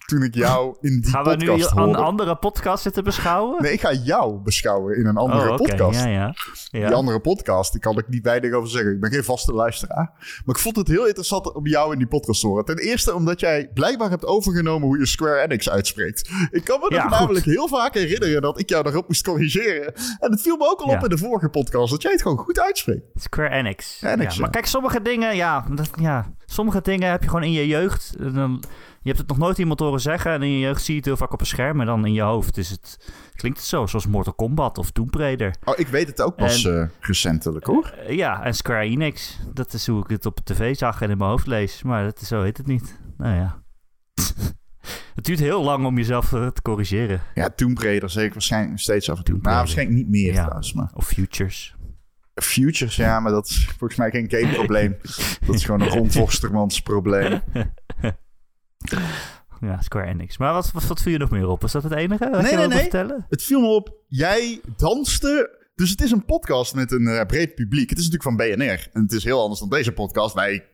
toen 0.06 0.22
ik 0.22 0.34
jou 0.34 0.76
in 0.80 1.00
die 1.00 1.10
Gaan 1.10 1.24
we 1.24 1.36
nu 1.36 1.46
podcast 1.46 1.70
een 1.70 1.78
hoorde. 1.78 1.98
andere 1.98 2.36
podcast 2.36 2.82
zitten 2.82 3.04
beschouwen? 3.04 3.62
Nee, 3.62 3.72
ik 3.72 3.80
ga 3.80 3.92
jou 3.92 4.38
beschouwen 4.38 4.96
in 4.96 5.06
een 5.06 5.16
andere 5.16 5.50
oh, 5.50 5.56
podcast. 5.56 6.00
Ja, 6.00 6.06
ja. 6.06 6.34
ja. 6.70 6.86
Die 6.86 6.96
andere 6.96 7.20
podcast, 7.20 7.72
daar 7.72 7.80
kan 7.80 7.98
ik 7.98 8.08
niet 8.08 8.24
weinig 8.24 8.52
over 8.52 8.68
zeggen. 8.68 8.92
Ik 8.92 9.00
ben 9.00 9.10
geen 9.10 9.24
vaste 9.24 9.52
luisteraar. 9.52 10.10
Maar 10.44 10.54
ik 10.54 10.58
vond 10.58 10.76
het 10.76 10.88
heel 10.88 11.06
interessant 11.06 11.52
om 11.52 11.66
jou 11.66 11.92
in 11.92 11.98
die 11.98 12.06
podcast 12.06 12.40
te 12.40 12.46
horen. 12.46 12.64
Ten 12.64 12.78
eerste 12.78 13.14
omdat 13.14 13.40
jij 13.40 13.70
blijkbaar 13.74 14.10
hebt 14.10 14.24
overgenomen 14.26 14.88
hoe 14.88 14.98
je 14.98 15.06
Square 15.06 15.40
Enix 15.40 15.70
uitspreekt. 15.70 16.30
Ik 16.50 16.64
kan 16.64 16.80
me 16.80 16.94
Ja, 16.94 17.02
nog 17.02 17.18
namelijk 17.18 17.44
heel 17.44 17.68
vaak 17.68 17.94
herinneren 17.94 18.42
dat 18.42 18.60
ik 18.60 18.68
jou 18.68 18.82
daarop 18.82 19.08
moest 19.08 19.24
corrigeren. 19.24 19.94
En 20.18 20.30
het 20.30 20.42
viel 20.42 20.56
me 20.56 20.70
ook 20.70 20.80
al 20.80 20.94
op 20.94 21.02
in 21.02 21.08
de 21.08 21.18
vorige 21.18 21.48
podcast, 21.48 21.90
dat 21.90 22.02
jij 22.02 22.12
het 22.12 22.22
gewoon 22.22 22.38
goed 22.38 22.60
uitspreekt. 22.60 23.04
Square 23.14 23.48
Enix. 23.48 24.00
Maar 24.38 24.50
kijk, 24.50 24.66
sommige 24.66 25.02
dingen, 25.02 25.36
ja, 25.36 25.66
dat, 25.70 25.90
ja, 26.00 26.32
sommige 26.46 26.80
dingen 26.80 27.10
heb 27.10 27.22
je 27.22 27.28
gewoon 27.28 27.44
in 27.44 27.52
je 27.52 27.66
jeugd. 27.66 28.14
Dan, 28.34 28.62
je 29.00 29.08
hebt 29.08 29.18
het 29.18 29.28
nog 29.28 29.38
nooit 29.38 29.58
iemand 29.58 29.80
horen 29.80 30.00
zeggen. 30.00 30.32
En 30.32 30.42
in 30.42 30.50
je 30.50 30.58
jeugd 30.58 30.82
zie 30.82 30.90
je 30.92 30.96
het 31.00 31.06
heel 31.08 31.16
vaak 31.16 31.32
op 31.32 31.40
een 31.40 31.46
scherm. 31.46 31.80
En 31.80 31.86
dan 31.86 32.06
in 32.06 32.12
je 32.12 32.20
hoofd 32.22 32.56
is 32.56 32.70
het, 32.70 33.10
klinkt 33.34 33.58
het 33.58 33.66
zo, 33.66 33.86
zoals 33.86 34.06
Mortal 34.06 34.32
Kombat 34.34 34.78
of 34.78 34.90
Tomb 34.90 35.14
Raider. 35.14 35.54
Oh, 35.64 35.78
ik 35.78 35.86
weet 35.88 36.06
het 36.06 36.22
ook 36.22 36.36
pas 36.36 36.64
eh, 36.64 36.84
recentelijk 37.00 37.66
hoor. 37.66 37.86
Eh, 38.06 38.16
ja, 38.16 38.42
en 38.44 38.54
Square 38.54 38.84
Enix. 38.84 39.38
Dat 39.54 39.72
is 39.72 39.86
hoe 39.86 40.02
ik 40.02 40.08
het 40.10 40.26
op 40.26 40.36
de 40.36 40.54
tv 40.54 40.76
zag 40.76 41.00
en 41.02 41.10
in 41.10 41.18
mijn 41.18 41.30
hoofd 41.30 41.46
lees. 41.46 41.82
Maar 41.82 42.04
dat, 42.04 42.20
is- 42.20 42.28
zo 42.28 42.42
heet 42.42 42.56
het 42.56 42.66
niet. 42.66 42.98
Nou 43.16 43.34
ja. 43.34 43.62
het 45.14 45.24
duurt 45.24 45.38
heel 45.38 45.62
lang 45.64 45.86
om 45.86 45.96
jezelf 45.96 46.32
eh, 46.32 46.46
te 46.46 46.62
corrigeren. 46.62 47.20
Ja, 47.34 47.48
Tomb 47.50 47.78
Raider 47.78 48.10
zeker 48.10 48.32
waarschijnlijk 48.32 48.80
steeds 48.80 49.10
af 49.10 49.18
en 49.18 49.24
toe. 49.24 49.34
Maar 49.34 49.42
Raider. 49.44 49.64
waarschijnlijk 49.64 49.98
niet 49.98 50.08
meer 50.08 50.32
Ja. 50.32 50.40
trouwens. 50.42 50.72
Maar 50.72 50.90
Of 50.94 51.06
Futures. 51.06 51.76
Futures, 52.34 52.96
ja, 52.96 53.20
maar 53.20 53.32
dat 53.32 53.46
is 53.48 53.64
volgens 53.78 53.98
mij 53.98 54.10
geen 54.10 54.30
gameprobleem. 54.30 54.96
dat 55.46 55.54
is 55.54 55.64
gewoon 55.64 55.80
een 55.80 55.88
Ron 55.88 56.10
Vostermans 56.10 56.80
probleem. 56.82 57.40
Ja, 59.60 59.80
Square 59.80 60.06
Enix. 60.06 60.38
Maar 60.38 60.52
wat, 60.52 60.70
wat, 60.72 60.86
wat 60.86 61.00
viel 61.02 61.12
je 61.12 61.18
nog 61.18 61.30
meer 61.30 61.48
op? 61.48 61.60
Was 61.62 61.72
dat 61.72 61.82
het 61.82 61.92
enige? 61.92 62.30
Wat 62.30 62.42
Nee, 62.42 62.50
je 62.50 62.56
nee, 62.56 62.66
nee. 62.66 62.78
vertellen? 62.78 63.26
Het 63.28 63.42
viel 63.42 63.60
me 63.60 63.66
op, 63.66 63.96
jij 64.08 64.60
danste. 64.76 65.56
Dus 65.74 65.90
het 65.90 66.00
is 66.00 66.10
een 66.10 66.24
podcast 66.24 66.74
met 66.74 66.92
een 66.92 67.06
eh, 67.06 67.26
breed 67.26 67.54
publiek. 67.54 67.90
Het 67.90 67.98
is 67.98 68.08
natuurlijk 68.08 68.38
van 68.38 68.56
BNR. 68.56 68.88
En 68.92 69.02
het 69.02 69.12
is 69.12 69.24
heel 69.24 69.40
anders 69.42 69.60
dan 69.60 69.68
deze 69.68 69.92
podcast. 69.92 70.34
Wij 70.34 70.64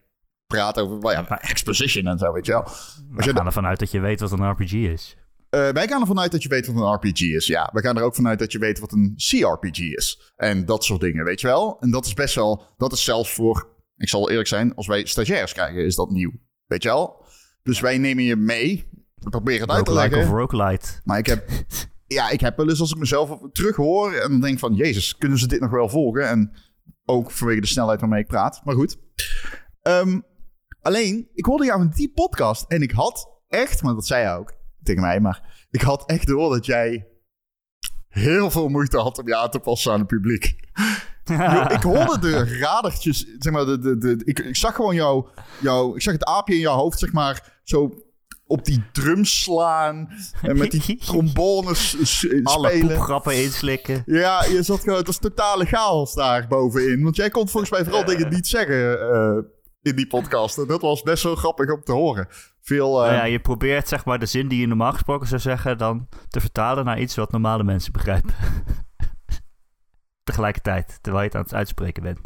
praten 0.47 0.83
over 0.83 1.01
well, 1.01 1.13
ja, 1.13 1.41
exposition 1.41 2.07
en 2.07 2.19
zo, 2.19 2.33
weet 2.33 2.47
je 2.47 2.53
wel. 2.53 2.63
We 3.11 3.25
je 3.25 3.33
gaan 3.33 3.47
ervan 3.47 3.67
uit 3.67 3.79
dat 3.79 3.91
je 3.91 4.01
weet 4.01 4.21
wat 4.21 4.33
een 4.33 4.51
RPG 4.51 4.73
is. 4.73 5.17
Eh, 5.51 5.69
wij 5.69 5.89
gaan 5.89 6.01
ervan 6.01 6.19
uit 6.19 6.33
dat 6.33 6.43
je 6.43 6.49
weet 6.49 6.67
wat 6.67 6.77
een 6.77 6.93
RPG 6.95 7.21
is. 7.21 7.47
Ja, 7.47 7.71
we 7.73 7.81
gaan 7.81 7.97
er 7.97 8.03
ook 8.03 8.15
vanuit 8.15 8.39
dat 8.39 8.53
je 8.53 8.59
weet 8.59 8.79
wat 8.79 8.93
een 8.93 9.15
CRPG 9.17 9.79
is. 9.79 10.33
En 10.37 10.65
dat 10.65 10.85
soort 10.85 11.01
dingen, 11.01 11.25
weet 11.25 11.41
je 11.41 11.47
wel. 11.47 11.77
En 11.81 11.91
dat 11.91 12.07
is 12.07 12.15
best 12.15 12.35
wel, 12.35 12.63
dat 12.77 12.93
is 12.93 13.05
zelfs 13.05 13.33
voor, 13.33 13.69
ik 13.97 14.09
zal 14.09 14.31
eerlijk 14.31 14.49
zijn, 14.49 14.75
als 14.75 14.87
wij 14.87 15.05
stagiairs 15.05 15.53
krijgen, 15.53 15.85
is 15.85 15.95
dat 15.95 16.11
nieuw. 16.11 16.33
Weet 16.67 16.83
je 16.83 16.89
wel? 16.89 17.24
Dus 17.65 17.81
wij 17.81 17.99
nemen 17.99 18.25
je 18.25 18.37
mee. 18.37 18.89
We 19.15 19.31
proberen 19.31 19.61
het 19.61 19.71
uit 19.71 19.85
te 19.85 19.93
leggen. 19.93 20.19
of 20.19 20.29
roguelite. 20.29 20.89
Maar 21.05 21.19
ik 21.19 21.27
heb, 21.27 21.49
ja, 22.07 22.31
ik 22.31 22.41
heb 22.41 22.57
wel 22.57 22.69
eens 22.69 22.81
als 22.81 22.93
ik 22.93 22.99
mezelf 22.99 23.39
terug 23.53 23.77
hoor 23.77 24.13
en 24.13 24.31
dan 24.31 24.41
denk 24.41 24.59
van, 24.59 24.75
jezus, 24.75 25.17
kunnen 25.17 25.39
ze 25.39 25.47
dit 25.47 25.61
nog 25.61 25.71
wel 25.71 25.89
volgen? 25.89 26.29
En 26.29 26.53
ook 27.05 27.31
vanwege 27.31 27.61
de 27.61 27.67
snelheid 27.67 28.01
waarmee 28.01 28.21
ik 28.21 28.27
praat. 28.27 28.61
Maar 28.65 28.75
goed. 28.75 28.99
Ehm, 29.83 30.21
alleen, 30.83 31.29
ik 31.35 31.45
hoorde 31.45 31.65
jou 31.65 31.83
in 31.83 31.91
die 31.95 32.13
podcast 32.13 32.65
en 32.69 32.83
ik 32.83 32.91
had 32.91 33.29
echt, 33.49 33.83
maar 33.83 33.95
dat 33.95 34.07
zei 34.07 34.23
jij 34.23 34.37
ook 34.37 34.55
tegen 34.83 35.03
mij, 35.03 35.21
maar 35.21 35.67
ik 35.71 35.81
had 35.81 36.07
echt 36.07 36.27
door 36.27 36.51
dat 36.51 36.67
jij 36.67 37.09
heel 38.09 38.51
veel 38.51 38.69
moeite 38.69 38.99
had 38.99 39.19
om 39.19 39.27
je 39.27 39.37
aan 39.37 39.51
te 39.51 39.59
passen 39.59 39.93
aan 39.93 39.99
het 39.99 40.09
publiek. 40.09 40.55
Yo, 41.25 41.63
ik 41.63 41.83
hoorde 41.83 42.19
de 42.19 42.59
radertjes, 42.59 43.27
zeg 43.39 43.53
maar, 43.53 43.65
de, 43.65 43.79
de, 43.79 43.97
de, 43.99 44.23
ik, 44.25 44.39
ik 44.39 44.57
zag 44.57 44.75
gewoon 44.75 44.95
jou, 44.95 45.29
jou, 45.61 45.95
ik 45.95 46.03
zag 46.03 46.13
het 46.13 46.25
aapje 46.25 46.55
in 46.55 46.61
jouw 46.61 46.77
hoofd, 46.77 46.99
zeg 46.99 47.13
maar, 47.13 47.54
zo 47.65 48.03
op 48.47 48.65
die 48.65 48.83
drums 48.93 49.43
slaan 49.43 50.09
en 50.43 50.59
met 50.59 50.71
die 50.71 50.97
trombones 51.07 51.97
s- 52.19 52.27
Alle 52.43 52.69
spelen. 52.69 52.95
poepgrappen 52.97 53.43
inslikken. 53.43 54.03
Ja, 54.07 54.45
je 54.45 54.63
zat 54.63 54.81
gewoon, 54.81 54.99
het 54.99 55.07
was 55.07 55.19
totale 55.19 55.65
chaos 55.65 56.15
daar 56.15 56.47
bovenin. 56.49 57.03
Want 57.03 57.17
jij 57.17 57.31
kon 57.31 57.49
volgens 57.49 57.73
mij 57.73 57.85
vooral 57.85 58.05
dingen 58.05 58.29
niet 58.29 58.47
zeggen 58.47 59.01
eh, 59.13 59.37
in 59.83 59.97
die 59.97 60.07
podcast. 60.07 60.59
En 60.59 60.67
dat 60.67 60.81
was 60.81 61.03
best 61.03 61.23
wel 61.23 61.35
grappig 61.35 61.71
om 61.73 61.83
te 61.83 61.93
horen. 61.93 62.27
Veel, 62.61 63.03
eh, 63.03 63.07
Nou 63.11 63.15
ja, 63.17 63.25
je 63.25 63.41
probeert 63.41 63.89
zeg 63.89 64.05
maar 64.05 64.19
de 64.19 64.27
zin 64.27 64.49
die 64.49 64.61
je 64.61 64.67
normaal 64.67 64.93
gesproken 64.93 65.29
zou 65.29 65.41
zeggen... 65.41 65.79
dan 65.79 66.09
te 66.29 66.41
vertalen 66.41 66.85
naar 66.85 67.01
iets 67.01 67.15
wat 67.15 67.33
normale 67.33 67.65
mensen 67.65 67.93
begrijpen. 67.93 68.35
Tegelijkertijd, 70.25 70.99
terwijl 71.03 71.23
je 71.25 71.29
het 71.31 71.37
aan 71.39 71.43
het 71.45 71.55
uitspreken 71.55 72.03
bent. 72.03 72.19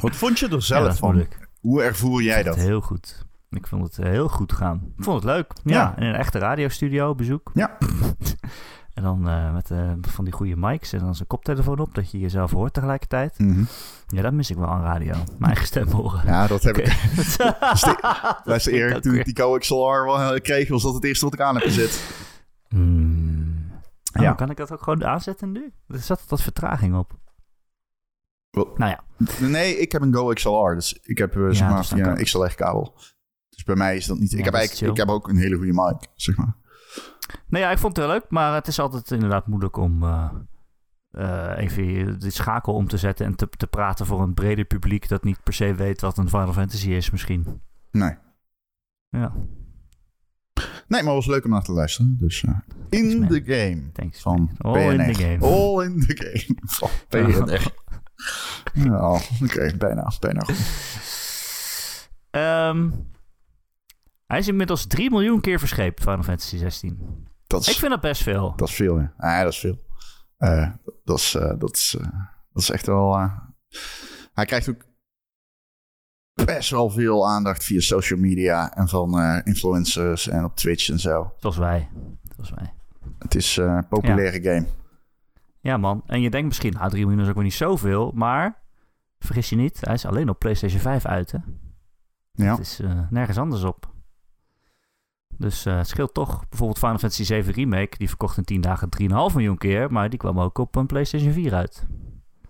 wat 0.00 0.16
vond 0.16 0.38
je 0.38 0.48
er 0.48 0.62
zelf 0.62 0.98
van? 0.98 1.08
moeilijk. 1.10 1.48
Hoe 1.60 1.82
ervoer 1.82 2.22
jij 2.22 2.42
dat? 2.42 2.56
heel 2.56 2.80
goed. 2.80 3.28
Ik 3.50 3.66
vond 3.66 3.82
het 3.96 4.06
heel 4.06 4.28
goed 4.28 4.52
gaan. 4.52 4.92
Ik 4.96 5.04
vond 5.04 5.16
het 5.22 5.32
leuk. 5.32 5.52
Ja, 5.64 5.74
Ja. 5.74 5.96
in 5.96 6.06
een 6.06 6.14
echte 6.14 6.38
radiostudio 6.38 7.14
bezoek. 7.14 7.50
Ja. 7.54 7.78
en 8.94 9.02
dan 9.02 9.28
eh, 9.28 9.52
met 9.52 9.70
eh, 9.70 9.92
van 10.00 10.24
die 10.24 10.32
goede 10.32 10.56
mics 10.56 10.92
en 10.92 10.98
dan 10.98 11.14
zijn 11.14 11.28
koptelefoon 11.28 11.78
op... 11.78 11.94
dat 11.94 12.10
je 12.10 12.18
jezelf 12.18 12.50
hoort 12.50 12.72
tegelijkertijd. 12.72 13.38
Mhm. 13.38 13.64
Ja, 14.06 14.22
dat 14.22 14.32
mis 14.32 14.50
ik 14.50 14.56
wel 14.56 14.68
aan 14.68 14.82
radio. 14.82 15.12
Mijn 15.14 15.44
eigen 15.44 15.66
stem 15.66 15.88
horen. 15.88 16.26
Ja, 16.26 16.46
dat 16.46 16.62
heb 16.62 16.76
ik. 16.78 16.86
Vind 18.44 18.66
ik 18.66 18.72
Erik, 18.72 18.96
ook 18.96 19.02
toen 19.02 19.14
ik 19.14 19.24
die 19.24 19.34
CoXLR 19.34 20.06
eh, 20.08 20.40
kreeg, 20.40 20.68
was 20.68 20.82
dat 20.82 20.94
het 20.94 21.04
eerste 21.04 21.24
wat 21.24 21.34
ik 21.34 21.40
aan 21.40 21.54
heb 21.54 21.64
gezet. 21.64 22.04
Hmm. 22.68 23.70
Oh, 24.16 24.22
Ja. 24.22 24.32
Kan 24.32 24.50
ik 24.50 24.56
dat 24.56 24.72
ook 24.72 24.82
gewoon 24.82 25.04
aanzetten 25.04 25.52
nu? 25.52 25.72
Er 25.88 25.98
zat 25.98 26.24
wat 26.28 26.42
vertraging 26.42 26.96
op. 26.96 27.18
Nou 28.50 28.90
ja, 28.90 29.00
Nee, 29.38 29.78
ik 29.78 29.92
heb 29.92 30.02
een 30.02 30.14
Go 30.14 30.28
XLR. 30.32 30.74
Dus 30.74 30.98
ik 31.02 31.18
heb 31.18 31.36
eh, 31.36 31.46
zeg 31.50 31.68
maar 31.68 31.76
dus 31.78 31.88
via 31.88 32.06
een 32.08 32.24
XLR-kabel. 32.24 32.94
Dus 33.60 33.68
bij 33.74 33.86
mij 33.86 33.96
is 33.96 34.06
dat 34.06 34.18
niet... 34.18 34.30
Ja, 34.30 34.38
ik, 34.38 34.44
heb 34.44 34.54
eigenlijk, 34.54 34.92
ik 34.92 34.98
heb 34.98 35.08
ook 35.08 35.28
een 35.28 35.36
hele 35.36 35.56
goede 35.56 35.72
mic, 35.72 36.08
zeg 36.14 36.36
maar. 36.36 36.54
nou 37.46 37.64
ja, 37.64 37.70
ik 37.70 37.78
vond 37.78 37.96
het 37.96 38.04
heel 38.06 38.14
leuk, 38.14 38.24
maar 38.28 38.54
het 38.54 38.66
is 38.66 38.78
altijd 38.78 39.10
inderdaad 39.10 39.46
moeilijk 39.46 39.76
om 39.76 40.02
eh, 40.02 40.30
eh, 41.10 41.52
even 41.56 42.18
die 42.18 42.30
schakel 42.30 42.74
om 42.74 42.88
te 42.88 42.96
zetten 42.96 43.26
en 43.26 43.34
te, 43.34 43.48
te 43.48 43.66
praten 43.66 44.06
voor 44.06 44.22
een 44.22 44.34
breder 44.34 44.64
publiek 44.64 45.08
dat 45.08 45.24
niet 45.24 45.42
per 45.42 45.52
se 45.52 45.74
weet 45.74 46.00
wat 46.00 46.18
een 46.18 46.28
Final 46.28 46.52
Fantasy 46.52 46.90
is 46.90 47.10
misschien. 47.10 47.60
Nee. 47.90 48.16
Ja, 49.08 49.32
Nee, 50.88 51.02
maar 51.02 51.14
het 51.14 51.24
was 51.24 51.26
leuk 51.26 51.44
om 51.44 51.50
naar 51.50 51.62
te 51.62 51.72
luisteren. 51.72 52.16
Dus 52.18 52.44
eh, 52.44 52.58
in 52.88 53.26
the 53.28 53.42
game 53.44 53.92
thanks. 53.92 54.20
van 54.20 54.50
All 54.58 54.72
PNR. 54.72 54.92
in 54.92 55.12
the 55.12 55.22
game. 55.22 55.38
All 55.46 55.84
in 55.84 56.00
the 56.00 56.16
game 56.16 56.58
van 56.60 56.90
PNR. 57.08 57.72
Ja, 58.74 59.20
oké, 59.42 59.76
bijna, 59.76 60.12
bijna 60.20 60.40
goed. 60.40 60.58
Ehm, 62.30 62.90
hij 64.30 64.38
is 64.38 64.48
inmiddels 64.48 64.86
3 64.86 65.10
miljoen 65.10 65.40
keer 65.40 65.58
verscheept, 65.58 66.00
Final 66.00 66.22
Fantasy 66.22 66.56
16. 66.56 67.26
Dat 67.46 67.62
Ik 67.62 67.68
is, 67.68 67.78
vind 67.78 67.90
dat 67.90 68.00
best 68.00 68.22
veel. 68.22 68.52
dat 68.56 68.68
is 68.68 68.74
veel, 68.74 68.98
ja. 69.00 69.12
Ah, 69.16 69.42
dat 69.42 69.52
is 69.52 69.58
veel. 69.58 69.78
Eh, 70.36 70.70
dat, 71.04 71.18
is, 71.18 71.34
eh, 71.34 71.58
dat, 71.58 71.76
is, 71.76 71.96
eh, 72.00 72.06
dat 72.52 72.62
is 72.62 72.70
echt 72.70 72.86
wel... 72.86 73.30
hij 74.32 74.44
krijgt 74.44 74.68
ook 74.68 74.84
best 76.44 76.70
wel 76.70 76.90
veel 76.90 77.28
aandacht 77.28 77.64
via 77.64 77.80
social 77.80 78.18
media 78.18 78.74
en 78.74 78.88
van 78.88 79.20
influencers 79.44 80.28
en 80.28 80.44
op 80.44 80.56
Twitch 80.56 80.88
en 80.88 80.98
zo. 81.00 81.32
Zoals 81.36 81.56
wij. 81.56 81.88
Zoals 82.34 82.50
wij. 82.50 82.72
Het 83.18 83.34
is 83.34 83.56
een 83.56 83.88
populaire 83.88 84.42
game. 84.42 84.66
Ja, 85.60 85.76
man. 85.76 86.02
En 86.06 86.20
je 86.20 86.30
denkt 86.30 86.46
misschien, 86.46 86.72
nou, 86.72 86.90
3 86.90 87.06
miljoen 87.06 87.22
is 87.22 87.28
ook 87.28 87.34
weer 87.34 87.44
niet 87.44 87.54
zoveel. 87.54 88.12
Maar, 88.14 88.62
vergis 89.18 89.48
je 89.48 89.56
niet, 89.56 89.80
hij 89.80 89.94
is 89.94 90.06
alleen 90.06 90.28
op 90.28 90.38
PlayStation 90.38 90.80
5 90.80 91.06
uit, 91.06 91.32
hè? 91.32 91.38
Ja. 92.32 92.50
Het 92.50 92.60
is 92.60 92.80
nergens 93.10 93.38
anders 93.38 93.62
op. 93.62 93.90
Dus 95.40 95.66
eh, 95.66 95.76
het 95.76 95.88
scheelt 95.88 96.14
toch. 96.14 96.48
Bijvoorbeeld 96.48 96.78
Final 96.78 96.98
Fantasy 96.98 97.24
7 97.24 97.52
Remake, 97.52 97.98
die 97.98 98.08
verkocht 98.08 98.36
in 98.36 98.44
10 98.44 98.60
dagen 98.60 98.88
3,5 99.02 99.06
miljoen 99.34 99.58
keer. 99.58 99.92
Maar 99.92 100.10
die 100.10 100.18
kwam 100.18 100.40
ook 100.40 100.58
op 100.58 100.76
een 100.76 100.86
PlayStation 100.86 101.32
4 101.32 101.54
uit. 101.54 101.86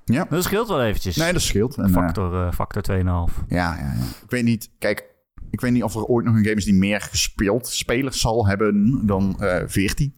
Ja. 0.05 0.25
Dat 0.31 0.43
scheelt 0.45 0.69
wel 0.69 0.83
eventjes. 0.83 1.17
Nee, 1.17 1.33
dat 1.33 1.43
scheelt. 1.43 1.77
En, 1.77 1.85
eh, 1.85 1.91
factor, 1.93 2.47
eh, 2.47 2.53
factor 2.53 2.83
2,5. 2.83 3.45
Ja, 3.49 3.75
ja, 3.77 3.93
ja. 3.93 4.05
Ik 4.25 4.31
weet 4.31 4.45
niet. 4.45 4.71
Kijk, 4.79 5.05
ik 5.51 5.61
weet 5.61 5.73
niet 5.73 5.83
of 5.83 5.95
er 5.95 6.05
ooit 6.05 6.27
nog 6.27 6.35
een 6.35 6.45
game 6.45 6.57
is 6.57 6.65
die 6.65 6.75
meer 6.75 7.01
gespeeld 7.01 7.67
spelers 7.69 8.21
zal 8.21 8.47
hebben 8.47 9.01
dan 9.07 9.41
eh 9.41 9.63
14. 9.67 10.15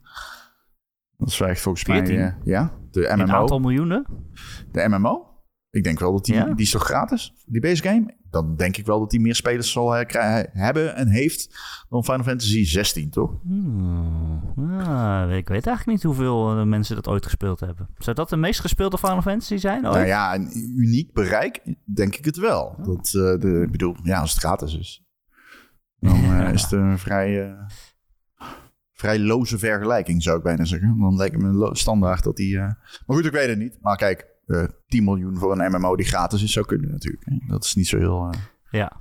Dat 1.17 1.29
is 1.29 1.41
echt 1.41 1.61
volgens 1.61 1.85
14? 1.85 2.15
mij. 2.17 2.25
eh, 2.27 2.35
ja, 2.45 2.73
de 2.91 3.09
Een 3.09 3.19
MMO. 3.19 3.33
aantal 3.33 3.59
miljoenen? 3.61 4.07
De 4.73 4.89
MMO. 4.89 5.27
Ik 5.71 5.85
denk 5.85 5.99
wel 5.99 6.13
dat 6.13 6.25
die, 6.25 6.35
Ja? 6.35 6.45
die 6.45 6.65
is 6.65 6.71
toch 6.71 6.85
gratis, 6.85 7.35
die 7.47 7.61
base 7.61 7.83
game? 7.83 8.15
Dan 8.33 8.57
denk 8.57 8.77
ik 8.77 8.87
wel 8.87 8.99
dat 8.99 9.11
die 9.11 9.21
meer 9.21 9.35
spelers 9.35 9.73
zal 9.73 9.97
eh, 9.97 10.07
krij- 10.07 10.49
hebben 10.53 10.97
en 10.97 11.09
heeft 11.09 11.57
dan 11.89 12.05
Final 12.05 12.23
Fantasy 12.23 12.65
16, 12.65 13.11
toch? 13.11 13.41
Hmm. 13.43 14.41
Ik 15.31 15.49
weet 15.49 15.67
eigenlijk 15.67 15.87
niet 15.87 16.03
hoeveel 16.03 16.59
eh, 16.59 16.65
mensen 16.65 16.95
dat 16.97 17.09
ooit 17.09 17.25
gespeeld 17.25 17.61
hebben. 17.61 17.89
Zou 17.99 18.17
dat 18.17 18.29
de 18.29 18.37
meest 18.37 18.61
gespeelde 18.61 18.99
Final 18.99 19.23
Fantasy 19.23 19.57
zijn? 19.57 19.85
ooit? 19.87 19.95
Nou 19.95 20.07
ja, 20.07 20.35
een 20.35 20.51
uniek 20.77 21.13
bereik, 21.13 21.61
denk 21.85 22.17
ik 22.17 22.25
het 22.25 22.37
wel. 22.37 22.77
Dat, 22.83 23.07
eh, 23.07 23.41
de, 23.41 23.63
ik 23.67 23.71
bedoel, 23.71 23.97
ja, 24.03 24.21
als 24.21 24.31
het 24.33 24.41
gratis 24.41 24.79
is, 24.79 25.05
dan 26.01 26.15
eh, 26.25 26.53
is 26.55 26.63
het 26.63 26.73
een 26.73 26.99
vrij, 26.99 27.43
eh, 27.51 27.53
vrij 28.93 29.19
loze 29.19 29.59
vergelijking, 29.59 30.23
zou 30.23 30.37
ik 30.37 30.43
bijna 30.43 30.65
zeggen. 30.65 30.99
Dan 30.99 31.17
lijkt 31.17 31.35
het 31.35 31.43
me 31.43 31.71
standaard 31.73 32.23
dat 32.25 32.37
die... 32.37 32.57
eh, 32.57 32.63
Maar 33.07 33.17
goed, 33.17 33.25
ik 33.27 33.33
weet 33.33 33.49
het 33.49 33.59
niet. 33.59 33.79
Maar 33.81 33.97
kijk, 33.97 34.27
eh 34.47 34.65
10 34.87 35.05
miljoen 35.05 35.39
voor 35.39 35.59
een 35.59 35.71
MMO 35.73 35.97
die 35.97 36.07
gratis 36.07 36.43
is, 36.43 36.53
zou 36.53 36.67
kunnen 36.67 36.91
natuurlijk. 36.91 37.25
Dat 37.49 37.65
is 37.65 37.75
niet 37.75 37.87
zo 37.89 37.99
heel... 37.99 38.29
eh, 38.33 38.41
Ja. 38.71 39.01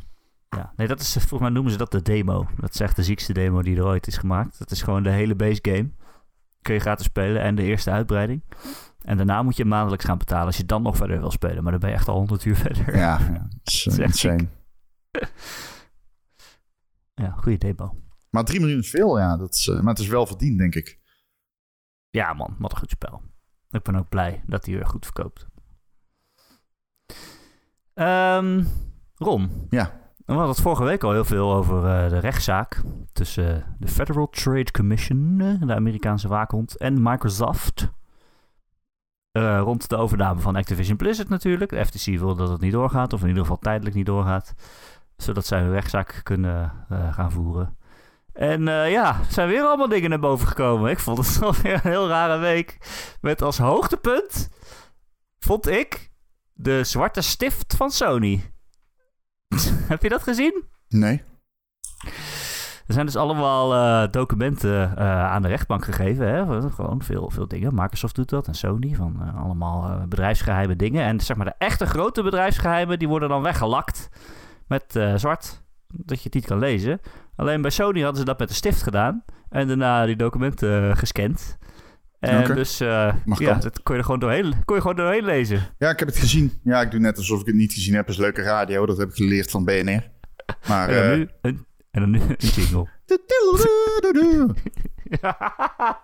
Ja, 0.55 0.73
nee, 0.75 0.87
dat 0.87 0.99
is, 0.99 1.11
volgens 1.13 1.39
mij 1.39 1.49
noemen 1.49 1.71
ze 1.71 1.77
dat 1.77 1.91
de 1.91 2.01
demo. 2.01 2.47
Dat 2.59 2.73
is 2.73 2.79
echt 2.79 2.95
de 2.95 3.03
ziekste 3.03 3.33
demo 3.33 3.61
die 3.61 3.75
er 3.77 3.85
ooit 3.85 4.07
is 4.07 4.17
gemaakt. 4.17 4.59
Dat 4.59 4.71
is 4.71 4.81
gewoon 4.81 5.03
de 5.03 5.09
hele 5.09 5.35
base 5.35 5.59
game. 5.61 5.91
Kun 6.61 6.73
je 6.73 6.79
gratis 6.79 7.05
spelen 7.05 7.41
en 7.41 7.55
de 7.55 7.63
eerste 7.63 7.91
uitbreiding. 7.91 8.43
En 9.01 9.17
daarna 9.17 9.43
moet 9.43 9.57
je 9.57 9.65
maandelijks 9.65 10.05
gaan 10.05 10.17
betalen 10.17 10.45
als 10.45 10.57
je 10.57 10.65
dan 10.65 10.81
nog 10.81 10.97
verder 10.97 11.19
wil 11.19 11.31
spelen. 11.31 11.63
Maar 11.63 11.71
dan 11.71 11.81
ben 11.81 11.89
je 11.89 11.95
echt 11.95 12.07
al 12.07 12.15
100 12.15 12.45
uur 12.45 12.55
verder. 12.65 12.95
Ja, 12.95 13.19
ja 13.19 13.47
dat 13.49 13.59
is, 13.63 13.83
Dat 13.83 13.93
is 13.93 13.99
echt 13.99 14.09
insane. 14.23 14.47
Ja, 17.13 17.31
goede 17.31 17.57
demo. 17.57 17.95
Maar 18.29 18.43
3 18.45 18.59
miljoen 18.59 18.79
is 18.79 18.89
veel, 18.89 19.19
ja. 19.19 19.37
Dat 19.37 19.53
is, 19.53 19.67
eh, 19.67 19.75
maar 19.79 19.93
het 19.93 19.99
is 20.03 20.07
wel 20.07 20.25
verdiend, 20.25 20.57
denk 20.57 20.75
ik. 20.75 20.99
Ja 22.09 22.33
man, 22.33 22.55
wat 22.59 22.71
een 22.71 22.77
goed 22.77 22.89
spel. 22.89 23.21
Ik 23.71 23.83
ben 23.83 23.95
ook 23.95 24.09
blij 24.09 24.43
dat 24.45 24.65
hij 24.65 24.75
weer 24.75 24.85
goed 24.85 25.05
verkoopt. 25.05 25.47
Ehm, 27.93 28.63
Ron, 29.15 29.67
Ja. 29.69 29.91
we 30.25 30.33
hadden 30.33 30.49
het 30.49 30.61
vorige 30.61 30.83
week 30.83 31.03
al 31.03 31.11
heel 31.11 31.25
veel 31.25 31.53
over 31.53 31.77
eh, 31.85 32.09
de 32.09 32.17
rechtszaak 32.17 32.81
tussen 33.13 33.55
eh, 33.55 33.67
de 33.79 33.87
Federal 33.87 34.29
Trade 34.29 34.71
Commission, 34.71 35.39
eh, 35.39 35.67
de 35.67 35.75
Amerikaanse 35.75 36.27
waakhond, 36.27 36.77
en 36.77 37.01
Microsoft. 37.01 37.91
Rond 39.33 39.89
de 39.89 39.95
overname 39.97 40.39
van 40.39 40.55
Activision 40.55 40.97
Blizzard 40.97 41.29
natuurlijk. 41.29 41.71
De 41.71 41.85
FTC 41.85 42.05
wil 42.19 42.35
dat 42.35 42.49
het 42.49 42.61
niet 42.61 42.71
doorgaat, 42.71 43.13
of 43.13 43.21
in 43.21 43.27
ieder 43.27 43.41
geval 43.43 43.57
tijdelijk 43.59 43.95
niet 43.95 44.05
doorgaat. 44.05 44.53
Zodat 45.17 45.45
zij 45.45 45.61
hun 45.61 45.71
rechtszaak 45.71 46.19
kunnen 46.23 46.71
gaan 47.11 47.31
voeren. 47.31 47.77
En 48.33 48.67
eh, 48.67 48.91
ja, 48.91 49.19
er 49.19 49.31
zijn 49.31 49.47
weer 49.47 49.63
allemaal 49.63 49.87
dingen 49.87 50.09
naar 50.09 50.19
boven 50.19 50.47
gekomen. 50.47 50.91
Ik 50.91 50.99
vond 50.99 51.17
het 51.17 51.37
wel 51.39 51.53
weer 51.61 51.73
een 51.73 51.91
heel 51.91 52.07
rare 52.07 52.37
week. 52.37 52.77
Met 53.21 53.41
als 53.41 53.57
hoogtepunt, 53.57 54.49
vond 55.39 55.67
ik, 55.67 56.11
de 56.53 56.83
zwarte 56.83 57.21
stift 57.21 57.75
van 57.75 57.91
Sony. 57.91 58.53
Heb 59.91 60.01
je 60.01 60.09
dat 60.09 60.23
gezien? 60.23 60.63
Nee. 60.87 61.23
Er 62.91 62.97
zijn 62.97 63.09
dus 63.09 63.15
allemaal 63.21 63.73
eh, 63.73 64.11
documenten 64.11 64.97
eh, 64.97 65.25
aan 65.25 65.41
de 65.41 65.47
rechtbank 65.47 65.85
gegeven. 65.85 66.27
Hè? 66.27 66.71
Gewoon 66.71 67.01
veel, 67.01 67.29
veel 67.29 67.47
dingen. 67.47 67.75
Microsoft 67.75 68.15
doet 68.15 68.29
dat 68.29 68.47
en 68.47 68.53
Sony. 68.53 68.95
Van 68.95 69.33
allemaal 69.35 69.89
eh, 69.89 70.03
bedrijfsgeheime 70.03 70.75
dingen. 70.75 71.03
En 71.03 71.19
zeg 71.19 71.37
maar 71.37 71.45
de 71.45 71.55
echte 71.57 71.85
grote 71.85 72.23
bedrijfsgeheimen... 72.23 72.99
die 72.99 73.07
worden 73.07 73.29
dan 73.29 73.41
weggelakt 73.41 74.09
met 74.67 74.99
zwart. 75.15 75.63
Dat 75.87 76.17
je 76.17 76.23
het 76.23 76.33
niet 76.33 76.45
kan 76.45 76.59
lezen. 76.59 76.99
Alleen 77.41 77.61
bij 77.61 77.71
Sony 77.71 78.01
hadden 78.01 78.19
ze 78.19 78.25
dat 78.25 78.39
met 78.39 78.49
een 78.49 78.55
stift 78.55 78.83
gedaan. 78.83 79.23
En 79.49 79.67
daarna 79.67 80.05
die 80.05 80.15
documenten 80.15 80.89
eh, 80.89 80.97
gescand. 80.97 81.57
En 82.19 82.55
dus 82.55 82.79
eh, 82.79 83.13
ja, 83.25 83.53
dat 83.53 83.83
kon 83.83 83.93
je 83.93 83.99
er 83.99 84.05
gewoon 84.05 84.19
doorheen, 84.19 84.53
kon 84.65 84.75
je 84.75 84.81
gewoon 84.81 84.95
doorheen 84.95 85.25
lezen. 85.25 85.67
Ja, 85.77 85.89
ik 85.89 85.99
heb 85.99 86.07
het 86.07 86.17
gezien. 86.17 86.59
Ja, 86.63 86.81
ik 86.81 86.91
doe 86.91 86.99
net 86.99 87.17
alsof 87.17 87.39
ik 87.39 87.45
het 87.45 87.55
niet 87.55 87.73
gezien 87.73 87.93
heb. 87.93 88.05
Het 88.05 88.15
is 88.15 88.21
leuke 88.21 88.41
radio. 88.41 88.85
Dat 88.85 88.97
heb 88.97 89.09
ik 89.09 89.15
geleerd 89.15 89.51
van 89.51 89.65
BNR. 89.65 90.09
Maar... 90.67 90.89
En 90.89 90.95
dan 90.95 91.11
eh, 91.11 91.17
nu 91.17 91.29
een, 91.41 91.65
en 91.91 92.01
dan 92.01 92.09
nu 92.09 92.19
een 92.19 92.35
jingle. 92.37 92.87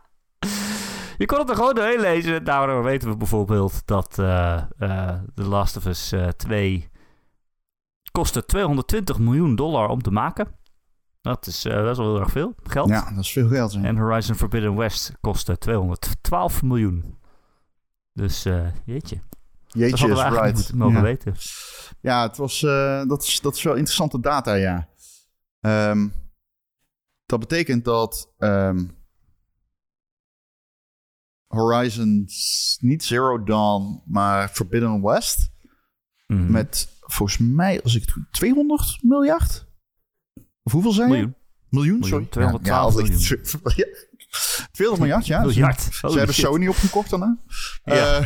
Je 1.18 1.26
kon 1.26 1.40
het 1.40 1.50
er 1.50 1.56
gewoon 1.56 1.76
doorheen 1.76 2.00
lezen. 2.00 2.44
Daardoor 2.44 2.84
weten 2.84 3.10
we 3.10 3.18
bijvoorbeeld 3.18 3.82
dat 3.86 4.20
eh 4.20 4.64
The 5.36 5.44
Last 5.44 5.78
of 5.78 5.86
Us 5.86 6.12
eh, 6.12 6.28
2 6.28 6.90
kostte 8.12 8.46
220 8.46 9.20
miljoen 9.20 9.56
dollar 9.56 9.90
om 9.90 10.02
te 10.02 10.12
maken. 10.12 10.57
Dat 11.22 11.48
is 11.48 11.66
eh, 11.66 11.84
best 11.84 11.98
wel 11.98 12.12
heel 12.12 12.20
erg 12.20 12.32
veel 12.32 12.56
geld. 12.64 12.90
Ja, 12.90 13.10
dat 13.12 13.24
is 13.24 13.32
veel 13.32 13.48
geld. 13.48 13.74
hè. 13.74 13.84
En 13.84 13.98
Horizon 13.98 14.36
Forbidden 14.36 14.76
West 14.76 15.12
kostte 15.22 15.58
212 15.58 16.64
miljoen. 16.64 17.18
Dus 18.14 18.46
eh, 18.46 18.68
jeetje. 18.86 19.16
Dat 19.16 19.76
Jeetje 19.82 19.98
hadden 19.98 20.10
is 20.10 20.16
we 20.16 20.22
eigenlijk 20.22 20.42
right. 20.42 20.56
moeten 20.56 20.78
mogen 20.78 20.98
ja. 20.98 21.02
weten. 21.02 21.36
Ja, 22.02 22.28
het 22.28 22.38
was, 22.38 22.64
eh, 22.64 23.06
dat, 23.06 23.24
is, 23.24 23.42
dat 23.42 23.56
is 23.56 23.64
wel 23.64 23.74
interessante 23.76 24.20
data, 24.20 24.54
ja. 24.54 24.90
Ehm, 25.60 26.08
dat 27.26 27.40
betekent 27.40 27.86
dat 27.86 28.34
ehm, 28.38 28.86
Horizon, 31.48 32.28
niet 32.80 33.04
Zero 33.04 33.44
Dawn, 33.44 34.02
maar 34.06 34.50
Forbidden 34.50 35.02
West... 35.02 35.56
Mhm. 36.28 36.52
met 36.52 36.98
volgens 37.00 37.38
mij, 37.38 37.84
als 37.84 37.96
ik 37.96 38.02
het 38.02 38.12
goed... 38.12 38.24
200 38.32 39.00
miljard? 39.02 39.67
Of 40.68 40.74
hoeveel 40.74 40.92
zijn 40.92 41.10
miljoen. 41.10 41.36
Miljoen, 41.70 42.00
Miljoen, 42.00 42.10
sorry. 42.10 42.26
212 42.26 42.96
als 42.96 43.04
ik- 43.04 43.10
miljoen. 43.10 43.76
Ja, 43.76 43.86
200 44.72 45.00
miljard, 45.00 45.28
ja. 45.28 45.42
Miljard. 45.42 45.82
Ze 45.82 46.06
Holy 46.06 46.18
hebben. 46.18 46.36
Sony 46.36 46.68
opgekocht 46.68 47.10
daarna. 47.10 47.38
Ja. 47.84 47.94
Eh, 48.20 48.24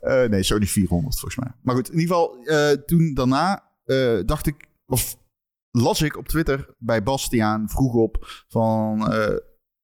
eh, 0.24 0.30
nee, 0.30 0.42
Sony 0.42 0.66
400 0.66 1.18
volgens 1.18 1.36
mij. 1.44 1.52
Maar 1.62 1.74
goed, 1.74 1.90
in 1.90 1.98
ieder 1.98 2.16
geval, 2.16 2.44
eh, 2.44 2.70
toen 2.70 3.14
daarna 3.14 3.72
dacht 4.24 4.46
ik, 4.46 4.68
of 4.86 5.16
las 5.70 6.02
ik 6.02 6.16
op 6.16 6.28
Twitter 6.28 6.74
bij 6.78 7.02
Bastiaan 7.02 7.68
vroeg 7.68 7.94
op 7.94 8.44
van, 8.48 8.98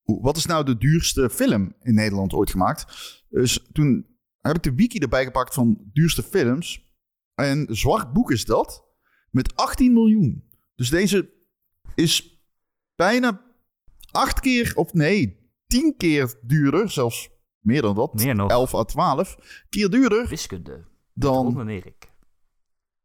wat 0.04 0.36
is 0.36 0.46
nou 0.46 0.64
de 0.64 0.78
duurste 0.78 1.30
film 1.30 1.74
in 1.82 1.94
Nederland 1.94 2.32
ooit 2.32 2.50
gemaakt? 2.50 2.84
Dus 3.28 3.66
toen 3.72 4.06
heb 4.40 4.56
ik 4.56 4.62
de 4.62 4.74
wiki 4.74 4.98
erbij 4.98 5.24
gepakt 5.24 5.54
van 5.54 5.90
duurste 5.92 6.22
films. 6.22 6.92
En 7.34 7.66
Zwart 7.70 8.12
Boek 8.12 8.30
is 8.30 8.44
dat, 8.44 8.84
met 9.30 9.56
18 9.56 9.92
miljoen. 9.92 10.52
Dus 10.74 10.90
deze 10.90 11.32
is 11.94 12.42
bijna 12.94 13.42
acht 14.10 14.40
keer, 14.40 14.72
of 14.76 14.92
nee, 14.92 15.50
tien 15.66 15.94
keer 15.96 16.38
duurder, 16.42 16.90
zelfs 16.90 17.30
meer 17.58 17.82
dan 17.82 17.94
dat. 17.94 18.14
Meer 18.14 18.34
nog. 18.34 18.50
11 18.50 18.74
à 18.74 18.84
12 18.84 19.64
keer 19.68 19.90
duurder 19.90 20.28
Wiskunde. 20.28 20.84
Dan, 21.12 21.68
Erik. 21.68 22.12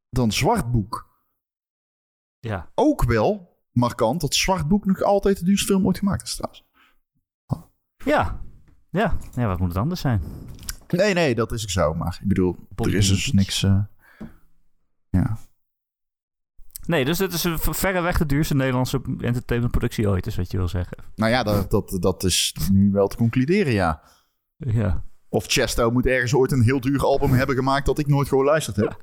dan 0.10 0.32
Zwart 0.32 0.72
Boek. 0.72 1.08
Ja. 2.40 2.72
Ook 2.76 3.04
wel 3.04 3.58
markant 3.72 4.22
dat 4.22 4.36
Zwart 4.36 4.68
Boek 4.68 4.86
nog 4.86 5.02
altijd 5.02 5.40
de 5.40 5.46
duurste 5.46 5.66
film 5.66 5.86
ooit 5.86 5.98
gemaakt 5.98 6.24
is 6.24 6.36
trouwens. 6.36 6.68
Ja. 8.06 8.42
Ja. 8.90 9.18
Ja, 9.32 9.48
wat 9.48 9.60
moet 9.60 9.68
het 9.68 9.78
anders 9.78 10.02
zijn? 10.02 10.22
Nee, 10.88 11.14
nee, 11.14 11.36
dat 11.36 11.52
is 11.52 11.64
ook 11.64 11.70
zo. 11.70 11.94
Maar 11.94 12.18
ik 12.22 12.28
bedoel, 12.28 12.56
er 12.76 12.96
is 12.96 13.08
dus 13.08 13.32
niks... 13.32 13.64
eh, 13.64 13.84
ja. 15.10 15.38
Nee, 16.86 17.06
dus 17.06 17.18
dit 17.18 17.34
is 17.34 17.44
een 17.44 17.60
ver- 17.60 17.76
verreweg 17.76 18.18
de 18.18 18.26
duurste 18.26 18.56
Nederlandse 18.56 19.02
entertainmentproductie 19.20 20.10
ooit, 20.10 20.28
is 20.28 20.36
wat 20.36 20.52
je 20.52 20.58
wil 20.58 20.68
zeggen. 20.68 20.98
Nou 21.16 21.32
ja, 21.32 21.44
dat, 21.44 21.72
dat, 21.72 21.98
dat 22.00 22.24
is 22.24 22.56
nu 22.72 22.92
wel 22.92 23.08
te 23.08 23.18
concluderen, 23.18 23.74
ja. 23.74 24.02
Ja. 24.58 25.04
Of 25.30 25.46
Chesto 25.48 25.92
moet 25.92 26.06
ergens 26.06 26.34
ooit 26.34 26.52
een 26.52 26.62
heel 26.64 26.80
duur 26.80 27.06
album 27.06 27.32
hebben 27.32 27.56
gemaakt 27.56 27.86
dat 27.86 28.00
ik 28.00 28.08
nooit 28.08 28.28
geluisterd 28.28 28.76
heb. 28.76 29.02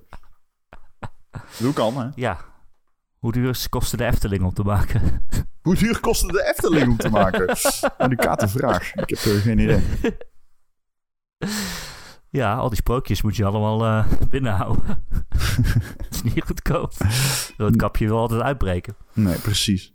Hoe 1.59 1.73
kan, 1.73 1.97
hè? 1.97 2.09
Ja. 2.15 2.39
Hoe 3.19 3.33
duur 3.33 3.67
kostte 3.69 3.97
de 3.97 4.05
Efteling 4.05 4.45
om 4.45 4.53
te 4.55 4.63
maken? 4.63 5.27
Hoe 5.63 5.75
duur 5.75 6.01
kostte 6.01 6.27
de 6.33 6.45
Efteling 6.45 6.89
om 6.89 6.97
te 6.97 7.09
maken? 7.11 7.57
Een 7.99 8.49
vraag. 8.49 8.95
Ik 8.95 9.09
heb 9.09 9.19
er 9.19 9.41
geen 9.41 9.59
idee. 9.59 9.83
ja, 12.37 12.55
al 12.55 12.69
die 12.69 12.77
sprookjes 12.79 13.23
moet 13.23 13.37
je 13.37 13.45
allemaal 13.45 13.85
eh, 13.85 14.07
binnenhouden. 14.31 14.85
Het 15.97 16.07
is 16.11 16.23
niet 16.23 16.45
goedkoop. 16.45 16.93
Dat 17.57 17.77
kapje 17.77 18.07
wil 18.07 18.19
altijd 18.19 18.43
uitbreken. 18.43 18.97
Nee, 19.13 19.39
precies. 19.39 19.95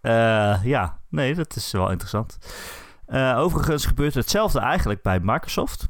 Eh, 0.00 0.64
ja, 0.64 1.00
nee, 1.08 1.34
dat 1.34 1.56
is 1.56 1.72
wel 1.72 1.90
interessant. 1.90 2.38
Eh, 3.06 3.38
overigens 3.38 3.86
gebeurt 3.86 4.14
hetzelfde 4.14 4.58
eigenlijk 4.58 5.02
bij 5.02 5.20
Microsoft. 5.20 5.88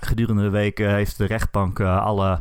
Gedurende 0.00 0.42
de 0.42 0.50
week 0.50 0.78
heeft 0.78 1.18
de 1.18 1.24
rechtbank 1.24 1.80
alle 1.80 2.40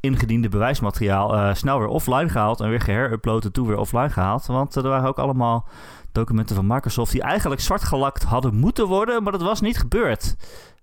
ingediende 0.00 0.48
bewijsmateriaal 0.48 1.54
snel 1.54 1.78
weer 1.78 1.88
offline 1.88 2.28
gehaald 2.28 2.60
en 2.60 2.68
weer 2.68 2.80
geherupload 2.80 3.44
en 3.44 3.52
toen 3.52 3.66
weer 3.66 3.78
offline 3.78 4.10
gehaald. 4.10 4.46
Want 4.46 4.74
er 4.74 4.82
waren 4.82 5.08
ook 5.08 5.18
allemaal 5.18 5.68
documenten 6.12 6.56
van 6.56 6.66
Microsoft 6.66 7.12
die 7.12 7.22
eigenlijk 7.22 7.60
zwart 7.60 7.84
gelakt 7.84 8.22
hadden 8.22 8.54
moeten 8.54 8.86
worden, 8.86 9.22
maar 9.22 9.32
dat 9.32 9.42
was 9.42 9.60
niet 9.60 9.78
gebeurd. 9.78 10.36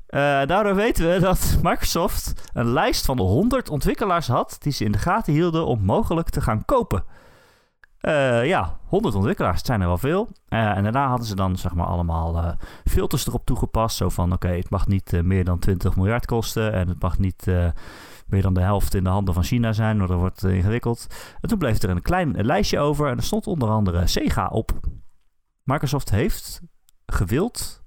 Eh, 0.08 0.20
daardoor 0.46 0.76
weten 0.76 1.13
we 1.13 1.20
dat 1.20 1.58
Microsoft 1.62 2.50
een 2.54 2.67
lijst 2.67 3.06
van 3.06 3.20
100 3.20 3.70
ontwikkelaars 3.70 4.28
had 4.28 4.56
die 4.60 4.72
ze 4.72 4.84
in 4.84 4.91
de 4.91 4.98
gaten 4.98 5.34
hielden 5.34 5.65
om 5.65 5.84
mogelijk 5.84 6.30
te 6.30 6.41
gaan 6.41 6.65
kopen. 6.65 7.04
Eh, 8.00 8.46
ja, 8.46 8.80
100 8.86 9.15
ontwikkelaars, 9.15 9.58
het 9.58 9.65
zijn 9.65 9.82
er 9.82 9.88
wel 9.88 9.98
veel. 9.98 10.30
Eh, 10.48 10.78
en 10.78 10.84
daarna 10.84 11.08
hadden 11.08 11.28
ze 11.28 11.36
dan 11.36 11.58
zeg 11.58 11.74
maar 11.74 11.86
allemaal 11.86 12.56
filters 12.86 13.28
erop 13.28 13.46
toegepast. 13.46 13.98
Zo 13.98 14.10
van, 14.10 14.34
oké, 14.34 14.48
het 14.48 14.70
mag 14.70 14.88
niet 14.88 15.22
meer 15.24 15.43
dan 15.43 15.60
20 15.60 15.96
miljard 15.96 16.26
kosten. 16.26 16.74
En 16.74 16.88
het 16.88 17.02
mag 17.02 17.20
niet 17.20 17.46
meer 18.28 18.41
dan 18.41 18.54
de 18.54 18.62
helft 18.62 18.93
in 18.93 19.04
de 19.04 19.10
handen 19.10 19.34
van 19.34 19.43
China 19.43 19.74
zijn. 19.74 19.98
Want 19.98 20.10
dat 20.10 20.20
wordt 20.20 20.43
ingewikkeld. 20.43 21.08
En 21.41 21.50
toen 21.50 21.58
bleef 21.58 21.82
er 21.82 21.89
een 21.89 22.02
klein 22.02 22.46
lijstje 22.46 22.80
over. 22.80 23.10
En 23.10 23.17
er 23.17 23.24
stond 23.24 23.48
onder 23.48 23.70
andere 23.70 24.08
Sega 24.08 24.48
op. 24.48 24.72
Microsoft 25.63 26.10
heeft 26.10 26.62
gewild... 27.06 27.84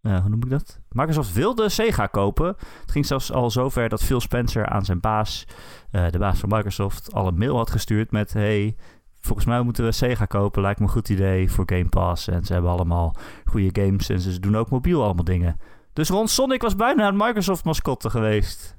hoe 0.00 0.28
noem 0.28 0.42
ik 0.42 0.50
dat? 0.50 0.81
Microsoft 0.94 1.32
wilde 1.32 1.68
Sega 1.68 2.06
kopen. 2.06 2.46
Het 2.80 2.90
ging 2.90 3.06
zelfs 3.06 3.32
al 3.32 3.50
zover 3.50 3.88
dat 3.88 4.02
Phil 4.02 4.20
Spencer 4.20 4.66
aan 4.66 4.84
zijn 4.84 5.00
baas... 5.00 5.44
eh, 5.90 6.10
de 6.10 6.18
baas 6.18 6.38
van 6.38 6.48
Microsoft, 6.48 7.12
al 7.12 7.26
een 7.26 7.38
mail 7.38 7.56
had 7.56 7.70
gestuurd 7.70 8.10
met... 8.10 8.32
Hey, 8.32 8.76
volgens 9.20 9.46
mij 9.46 9.62
moeten 9.62 9.84
we 9.84 9.92
Sega 9.92 10.24
kopen. 10.24 10.62
Lijkt 10.62 10.78
me 10.78 10.86
een 10.86 10.92
goed 10.92 11.08
idee 11.08 11.50
voor 11.50 11.64
Game 11.66 11.88
Pass. 11.88 12.28
En 12.28 12.44
ze 12.44 12.52
hebben 12.52 12.70
allemaal 12.70 13.16
goede 13.44 13.82
games. 13.82 14.08
En 14.08 14.20
ze 14.20 14.40
doen 14.40 14.56
ook 14.56 14.70
mobiel 14.70 15.04
allemaal 15.04 15.24
dingen. 15.24 15.56
Dus 15.92 16.08
Ron 16.08 16.28
Sonic 16.28 16.62
was 16.62 16.76
bijna 16.76 17.08
een 17.08 17.16
Microsoft 17.16 17.64
mascotte 17.64 18.10
geweest. 18.10 18.76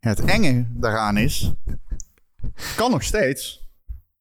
Het 0.00 0.24
enge 0.24 0.66
daaraan 0.70 1.16
is 1.16 1.54
Kan 2.76 2.90
nog 2.90 3.02
steeds. 3.02 3.68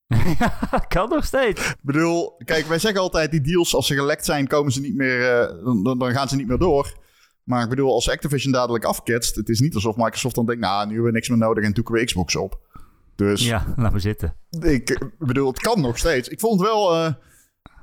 kan 0.87 1.09
nog 1.09 1.25
steeds. 1.25 1.69
Ik 1.69 1.77
bedoel, 1.81 2.35
kijk, 2.45 2.65
wij 2.65 2.79
zeggen 2.79 3.01
altijd 3.01 3.31
die 3.31 3.41
deals, 3.41 3.75
als 3.75 3.87
ze 3.87 3.95
gelekt 3.95 4.25
zijn, 4.25 4.47
komen 4.47 4.71
ze 4.71 4.81
niet 4.81 4.95
meer, 4.95 5.39
eh, 5.39 5.63
dan, 5.83 5.99
dan 5.99 6.11
gaan 6.11 6.27
ze 6.27 6.35
niet 6.35 6.47
meer 6.47 6.57
door. 6.57 6.97
Maar 7.49 7.63
ik 7.63 7.69
bedoel, 7.69 7.93
als 7.93 8.09
Activision 8.09 8.51
dadelijk 8.51 8.85
afketst, 8.85 9.35
het 9.35 9.49
is 9.49 9.59
niet 9.59 9.75
alsof 9.75 9.95
Microsoft 9.95 10.35
dan 10.35 10.45
denkt, 10.45 10.61
nou, 10.61 10.85
nu 10.85 10.93
hebben 10.93 11.11
we 11.11 11.15
niks 11.15 11.29
meer 11.29 11.37
nodig 11.37 11.63
en 11.63 11.73
toeken 11.73 11.93
we 11.93 12.03
Xbox 12.03 12.35
op. 12.35 12.59
Dus 13.15 13.45
Ja, 13.45 13.65
laat 13.75 13.91
maar 13.91 14.01
zitten. 14.01 14.35
ik 14.61 15.09
bedoel, 15.17 15.47
het 15.47 15.59
kan 15.59 15.81
nog 15.81 15.97
steeds. 15.97 16.27
Ik 16.27 16.39
vond 16.39 16.59
het 16.59 16.69
wel 16.69 16.95
eh, 16.95 17.13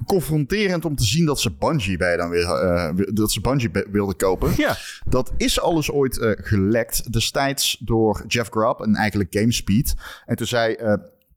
confronterend 0.07 0.85
om 0.85 0.96
te 0.96 1.05
zien 1.05 1.26
dat 1.26 1.40
ze 1.40 1.57
Bungie 1.57 1.96
bij 1.96 2.16
dan 2.16 2.31
weer, 2.31 2.44
eh, 2.44 2.90
dat 3.12 3.33
ze 3.33 3.40
Bungie 3.40 3.70
wilden 3.90 4.16
kopen. 4.16 4.52
Ja. 4.57 4.76
Dat 5.09 5.33
is 5.37 5.61
alles 5.61 5.90
ooit 5.90 6.18
eh, 6.18 6.31
gelekt. 6.35 7.12
Destijds 7.12 7.76
door 7.81 8.24
Jeff 8.26 8.50
Grubb 8.50 8.81
en 8.81 8.94
eigenlijk 8.94 9.35
GameSpeed. 9.35 9.94
En 10.26 10.37
toen 10.37 10.46
zei 10.46 10.76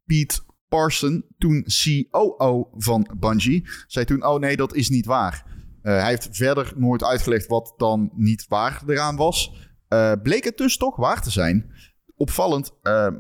Pete 0.06 0.40
Parson, 0.68 1.26
toen 1.38 1.66
COO 1.84 2.70
van 2.78 3.10
Bungie, 3.20 3.68
zei 3.88 4.06
toen: 4.06 4.26
Oh 4.26 4.40
nee, 4.40 4.56
dat 4.56 4.74
is 4.74 4.90
niet 4.90 5.06
waar. 5.06 5.46
Eh, 5.82 5.94
hij 5.94 6.10
heeft 6.10 6.30
verder 6.32 6.74
nooit 6.76 7.04
uitgelegd 7.04 7.48
wat 7.48 7.74
dan 7.78 8.12
niet 8.14 8.48
waar 8.48 8.84
eraan 8.88 9.16
was. 9.16 9.68
Eh, 9.88 10.14
bleek 10.24 10.44
het 10.44 10.58
dus 10.58 10.78
toch 10.78 10.96
waar 10.96 11.22
te 11.22 11.32
zijn. 11.32 11.72
Opvallend. 12.16 12.72
eh, 12.82 13.12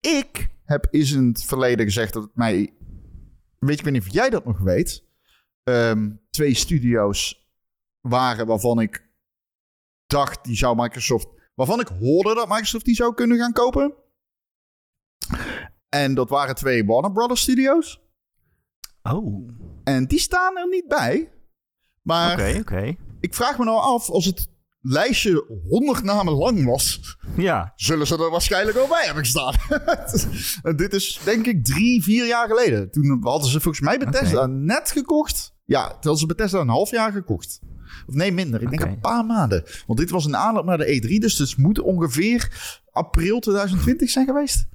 ik 0.00 0.50
heb 0.64 0.86
in 0.90 1.26
het 1.28 1.44
verleden 1.44 1.84
gezegd 1.84 2.12
dat 2.12 2.22
het 2.22 2.34
mij. 2.34 2.76
Weet 3.58 3.70
je, 3.70 3.76
ik 3.78 3.84
weet 3.84 3.92
niet 3.92 4.02
of 4.02 4.12
jij 4.12 4.30
dat 4.30 4.44
nog 4.44 4.58
weet. 4.58 5.04
ehm, 5.62 6.10
twee 6.30 6.54
studio's 6.54 7.50
waren 8.00 8.46
waarvan 8.46 8.80
ik 8.80 9.10
dacht 10.06 10.44
die 10.44 10.56
zou 10.56 10.76
Microsoft. 10.76 11.28
Waarvan 11.54 11.80
ik 11.80 11.86
hoorde 11.88 12.34
dat 12.34 12.48
Microsoft 12.48 12.84
die 12.84 12.94
zou 12.94 13.14
kunnen 13.14 13.38
gaan 13.38 13.52
kopen. 13.52 13.94
En 15.88 16.14
dat 16.14 16.28
waren 16.28 16.54
twee 16.54 16.84
Warner 16.84 17.12
Brothers 17.12 17.40
Studios. 17.40 18.02
Oh, 19.02 19.48
En 19.84 20.06
die 20.06 20.18
staan 20.18 20.56
er 20.56 20.68
niet 20.68 20.88
bij. 20.88 21.31
Maar 22.02 22.40
ik 23.20 23.34
vraag 23.34 23.58
me 23.58 23.64
nou 23.64 23.80
af, 23.80 24.10
als 24.10 24.24
het 24.24 24.48
lijstje 24.80 25.60
100 25.68 26.02
namen 26.02 26.32
lang 26.32 26.64
was, 26.64 27.16
Ja, 27.36 27.72
zullen 27.76 28.06
ze 28.06 28.18
er 28.18 28.30
waarschijnlijk 28.30 28.76
wel 28.76 28.88
bij 28.88 29.04
hebben 29.04 29.24
gestaan. 29.24 29.54
dit 30.76 30.92
is 30.92 31.20
denk 31.24 31.46
ik 31.46 31.64
drie, 31.64 32.02
vier 32.02 32.26
jaar 32.26 32.48
geleden. 32.48 32.90
Toen 32.90 33.18
hadden 33.22 33.50
ze 33.50 33.60
volgens 33.60 33.84
mij 33.84 33.98
Bethesda 33.98 34.46
net 34.46 34.90
gekocht. 34.90 35.54
Ja, 35.64 35.86
toen 35.86 35.94
hadden 35.94 36.18
ze 36.18 36.26
Bethesda 36.26 36.60
een 36.60 36.68
half 36.68 36.90
jaar 36.90 37.12
gekocht. 37.12 37.60
Of 38.06 38.14
nee, 38.14 38.32
minder. 38.32 38.62
Ik 38.62 38.70
denk 38.70 38.82
een 38.82 39.00
paar 39.00 39.24
maanden. 39.24 39.64
Want 39.86 39.98
dit 39.98 40.10
was 40.10 40.24
een 40.24 40.36
aanloop 40.36 40.64
naar 40.64 40.78
de 40.78 41.02
E3, 41.02 41.18
dus 41.18 41.38
het 41.38 41.56
moet 41.56 41.80
ongeveer 41.80 42.50
april 42.90 43.38
2020 43.40 44.10
zijn 44.10 44.26
geweest. 44.26 44.68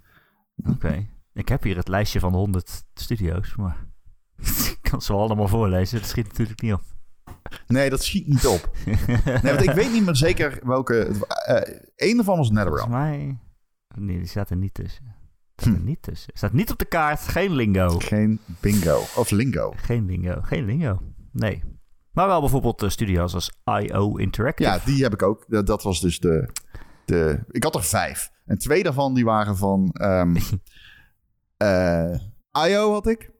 oké. 0.69 1.07
Ik 1.33 1.49
heb 1.49 1.63
hier 1.63 1.77
het 1.77 1.87
lijstje 1.87 2.19
van 2.19 2.33
100 2.33 2.83
studio's, 2.93 3.55
maar 3.55 3.87
ik 4.71 4.77
kan 4.81 5.01
ze 5.01 5.13
allemaal 5.13 5.47
voorlezen. 5.47 5.99
Dat 5.99 6.09
schiet 6.09 6.27
natuurlijk 6.27 6.61
niet 6.61 6.73
op. 6.73 6.83
Nee, 7.67 7.89
dat 7.89 8.03
schiet 8.03 8.27
niet 8.27 8.45
op. 8.47 8.69
Nee, 9.25 9.53
want 9.53 9.63
ik 9.63 9.71
weet 9.71 9.91
niet 9.91 10.05
meer 10.05 10.15
zeker 10.15 10.59
welke... 10.63 10.95
eh 11.45 11.79
Eén 11.95 12.17
ervan 12.17 12.37
was 12.37 12.47
Volgens 12.47 12.49
NetherRealm. 12.49 12.89
mij... 12.91 13.37
Nee, 13.95 14.17
die 14.17 14.27
staat 14.27 14.49
er 14.49 14.57
niet 14.57 14.73
tussen. 14.73 15.15
Staat 15.55 15.73
er 15.73 15.79
Hm. 15.79 15.83
niet 15.85 16.01
tussen. 16.01 16.31
Staat 16.33 16.53
niet 16.53 16.71
op 16.71 16.77
de 16.77 16.85
kaart. 16.85 17.19
Geen 17.19 17.51
lingo. 17.55 17.89
Geen 17.99 18.39
bingo. 18.59 18.97
Of 19.15 19.31
lingo. 19.31 19.73
Geen 19.75 20.05
lingo. 20.05 20.39
Geen 20.41 20.65
lingo. 20.65 21.01
Nee. 21.31 21.63
Maar 22.11 22.27
wel 22.27 22.39
bijvoorbeeld 22.39 22.83
uh, 22.83 22.89
studio's 22.89 23.33
als 23.33 23.51
IO 23.81 24.15
Interactive. 24.15 24.69
Ja, 24.69 24.79
die 24.85 25.03
heb 25.03 25.13
ik 25.13 25.21
ook. 25.21 25.45
Dat, 25.47 25.67
dat 25.67 25.83
was 25.83 26.01
dus 26.01 26.19
de, 26.19 26.49
de... 27.05 27.39
Ik 27.49 27.63
had 27.63 27.75
er 27.75 27.83
vijf. 27.83 28.31
En 28.45 28.57
twee 28.57 28.83
daarvan 28.83 29.13
die 29.13 29.25
waren 29.25 29.57
van... 29.57 29.89
ehm 29.93 30.35
eh, 31.57 32.13
IO 32.67 32.91
had 32.91 33.07
ik. 33.07 33.31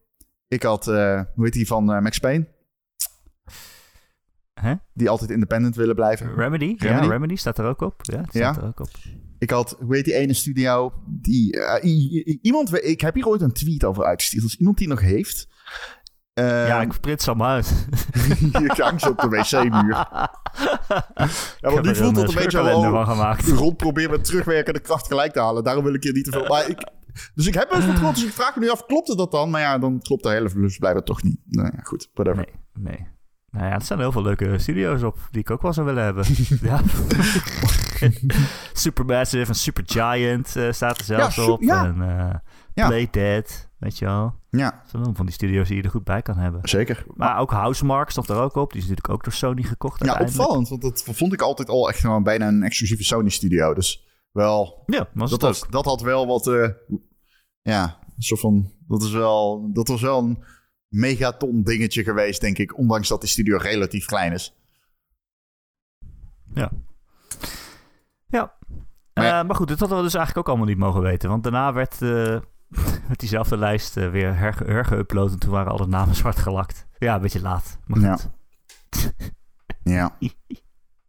Ik 0.48 0.64
had... 0.64 0.88
eh, 0.88 1.22
hoe 1.36 1.44
heet 1.44 1.54
die 1.54 1.68
van 1.68 1.92
eh, 1.94 2.02
Max 2.02 2.18
Payne? 2.20 2.48
Hè? 4.60 4.74
Die 4.94 5.10
altijd 5.10 5.30
independent 5.30 5.76
willen 5.76 5.96
blijven. 5.96 6.36
Remedy? 6.36 6.76
Remedy? 6.78 7.04
Ja, 7.06 7.12
Remedy 7.12 7.36
staat 7.36 7.58
er 7.58 7.66
ook 7.66 7.82
op. 7.82 8.02
Ja, 8.02 8.24
staat 8.24 8.34
Ja? 8.34 8.56
er 8.56 8.68
ook 8.68 8.80
op. 8.80 8.90
Ik 9.40 9.50
had... 9.50 9.78
Hoe 9.80 9.96
heet 9.96 10.06
die 10.06 10.14
ene 10.14 10.34
studio? 10.34 10.94
Die... 11.06 11.62
eh, 11.66 12.38
iemand... 12.42 12.84
Ik 12.84 13.02
heb 13.02 13.14
hier 13.14 13.28
ooit 13.28 13.42
een 13.42 13.52
tweet 13.52 13.84
over 13.84 14.04
uitgestuurd. 14.04 14.44
Als 14.44 14.58
iemand 14.58 14.78
die 14.78 14.88
nog 14.88 15.02
heeft... 15.02 15.48
ja, 16.34 16.82
ik 16.82 17.00
print 17.02 17.22
ze 17.22 17.30
allemaal 17.30 17.50
uit. 17.50 17.88
je 18.52 18.74
hangt 18.84 19.02
ze 19.02 19.10
op 19.10 19.20
de 19.20 19.28
wc-muur. 19.28 20.08
Ja, 21.60 21.72
want 21.72 21.86
nu 21.86 21.96
voelt 21.96 22.16
het 22.16 22.30
een 22.30 22.36
eh, 22.36 22.44
beetje 22.44 22.60
al... 22.60 23.16
rond 23.56 23.78
proberen 23.78 24.12
met 24.12 24.24
terugwerkende 24.24 24.80
kracht 24.80 25.08
gelijk 25.08 25.34
te 25.34 25.40
halen. 25.40 25.64
Daarom 25.64 25.84
wil 25.84 25.94
ik 25.94 26.04
hier 26.04 26.14
niet 26.14 26.24
te 26.24 26.32
veel. 26.32 26.48
Maar 26.48 26.70
ik, 26.70 26.92
dus 27.36 27.48
ik 27.48 27.54
heb 27.54 27.70
best 27.70 28.02
wat 28.02 28.16
Dus 28.16 28.26
ik 28.26 28.32
vraag 28.32 28.56
me 28.56 28.62
nu 28.62 28.70
af, 28.70 28.86
klopt 28.86 29.08
het 29.08 29.18
dat 29.18 29.32
dan? 29.32 29.50
Maar 29.50 29.62
ja, 29.62 29.78
dan 29.78 30.00
klopt 30.00 30.24
de 30.24 30.30
hele 30.30 30.50
verlust 30.50 30.80
blijkbaar 30.80 31.04
toch 31.04 31.24
niet. 31.24 31.40
Nou 31.46 31.70
ja, 31.76 31.82
goed, 31.84 32.10
whatever. 32.14 32.46
Nee, 32.74 32.94
nee. 32.94 33.08
Nou 33.58 33.70
ja, 33.70 33.76
er 33.76 33.82
staan 33.82 34.00
heel 34.00 34.12
veel 34.12 34.22
leuke 34.22 34.58
studio's 34.60 35.02
op 35.04 35.18
die 35.32 35.42
ik 35.42 35.50
ook 35.52 35.62
wel 35.62 35.74
zou 35.74 35.86
willen 35.86 36.04
hebben. 36.04 36.26
ja. 36.62 36.82
Supermassive 38.74 39.48
en 39.48 39.56
Supergiant 39.56 40.56
eh 40.56 40.72
staat 40.72 40.98
er 40.98 41.04
zelfs 41.06 41.36
Ja, 41.36 41.48
op. 41.52 41.62
ja. 41.62 41.86
En 41.86 42.02
eh 42.02 42.36
Ja. 42.74 42.88
Playdead, 42.88 43.70
weet 43.78 43.98
je 43.98 44.06
wel. 44.06 44.34
Ja, 44.50 44.82
Dat 44.92 45.10
van 45.14 45.26
die 45.26 45.34
studio's 45.36 45.68
die 45.68 45.78
je 45.78 45.84
er 45.84 45.90
goed 45.90 46.04
bij 46.04 46.22
kan 46.22 46.38
hebben. 46.38 46.60
zeker. 46.64 47.06
Maar 47.16 47.40
ook 47.40 47.52
Housemark 47.52 48.10
stond 48.10 48.30
er 48.30 48.36
ook 48.36 48.56
op. 48.56 48.72
Die 48.72 48.82
is 48.82 48.88
natuurlijk 48.88 49.14
ook 49.14 49.24
door 49.24 49.34
Sony 49.34 49.62
gekocht 49.64 50.06
Ja, 50.06 50.20
opvallend, 50.20 50.70
want 50.70 50.82
dat 50.82 51.04
vond 51.12 51.34
ik 51.34 51.42
altijd 51.42 51.70
al 51.70 51.90
echt 51.90 52.00
gewoon 52.00 52.24
bijna 52.24 52.48
een 52.48 52.64
exclusieve 52.64 53.04
Sony-studio. 53.04 53.74
Dus 53.74 54.06
wel, 54.32 54.84
Ja, 54.86 55.08
was 55.14 55.30
dat, 55.30 55.42
was, 55.42 55.64
dat 55.70 55.86
had 55.86 56.02
wel 56.02 56.28
wat, 56.28 56.48
eh, 56.48 56.70
ja, 57.62 57.98
een 58.16 58.22
soort 58.24 58.40
van, 58.40 58.72
dat, 58.88 59.04
is 59.04 59.12
wel, 59.12 59.70
dat 59.74 59.88
was 59.88 60.02
wel 60.02 60.20
een 60.24 60.44
megaton 60.88 61.64
dingetje 61.64 62.04
geweest, 62.04 62.42
denk 62.42 62.58
ik. 62.58 62.78
Ondanks 62.78 63.08
dat 63.08 63.22
die 63.22 63.30
studio 63.30 63.58
relatief 63.58 64.06
klein 64.06 64.34
is. 64.34 64.56
Ja. 66.54 66.72
Ja. 68.28 68.56
Maar 69.14 69.26
ja. 69.26 69.40
Eh, 69.40 69.48
maar 69.48 69.56
goed, 69.56 69.68
dit 69.68 69.80
hadden 69.80 69.98
we 69.98 70.04
dus 70.04 70.14
eigenlijk 70.14 70.48
ook 70.48 70.54
allemaal 70.56 70.74
niet 70.74 70.84
mogen 70.84 71.02
weten. 71.02 71.30
Want 71.30 71.44
daarna 71.44 71.74
werd, 71.74 71.98
werd 73.08 73.20
diezelfde 73.20 73.58
lijst 73.58 73.98
eh, 73.98 74.10
weer 74.10 74.36
herge- 74.38 74.66
hergeüpload. 74.66 75.32
En 75.32 75.40
toen 75.40 75.52
waren 75.52 75.72
alle 75.72 75.88
namen 75.88 76.16
zwart 76.24 76.38
gelakt. 76.38 76.88
Ja, 76.98 77.16
een 77.16 77.22
beetje 77.22 77.42
laat. 77.42 77.78
Maar 77.86 78.00
Ja. 78.00 78.16
goed. 78.16 78.30
Ja. 79.84 80.18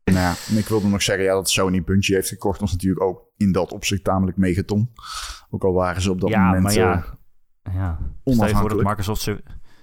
nou 0.05 0.19
ja, 0.19 0.35
en 0.49 0.57
ik 0.57 0.67
wilde 0.67 0.89
nog 0.89 1.03
zeggen, 1.03 1.25
ja, 1.25 1.33
dat 1.35 1.51
Sony 1.51 1.85
Bungie 1.85 2.15
heeft 2.15 2.29
gekocht, 2.29 2.61
was 2.61 2.73
natuurlijk 2.73 3.03
ook 3.03 3.31
in 3.37 3.53
dat 3.53 3.73
opzicht 3.73 4.05
tamelijk 4.05 4.37
megaton. 4.37 4.93
Ook 5.51 5.65
al 5.65 5.73
waren 5.73 6.03
ze 6.03 6.11
op 6.11 6.21
dat 6.21 6.31
ja, 6.31 6.45
moment 6.45 6.63
maar 6.63 6.73
ja. 6.73 7.05
ja. 7.73 7.99
Stel 8.25 8.33
je 8.33 8.35
voor 8.35 8.35
dat 8.35 8.35
onafhankelijk. 8.35 8.89
Microsoft, 8.89 9.33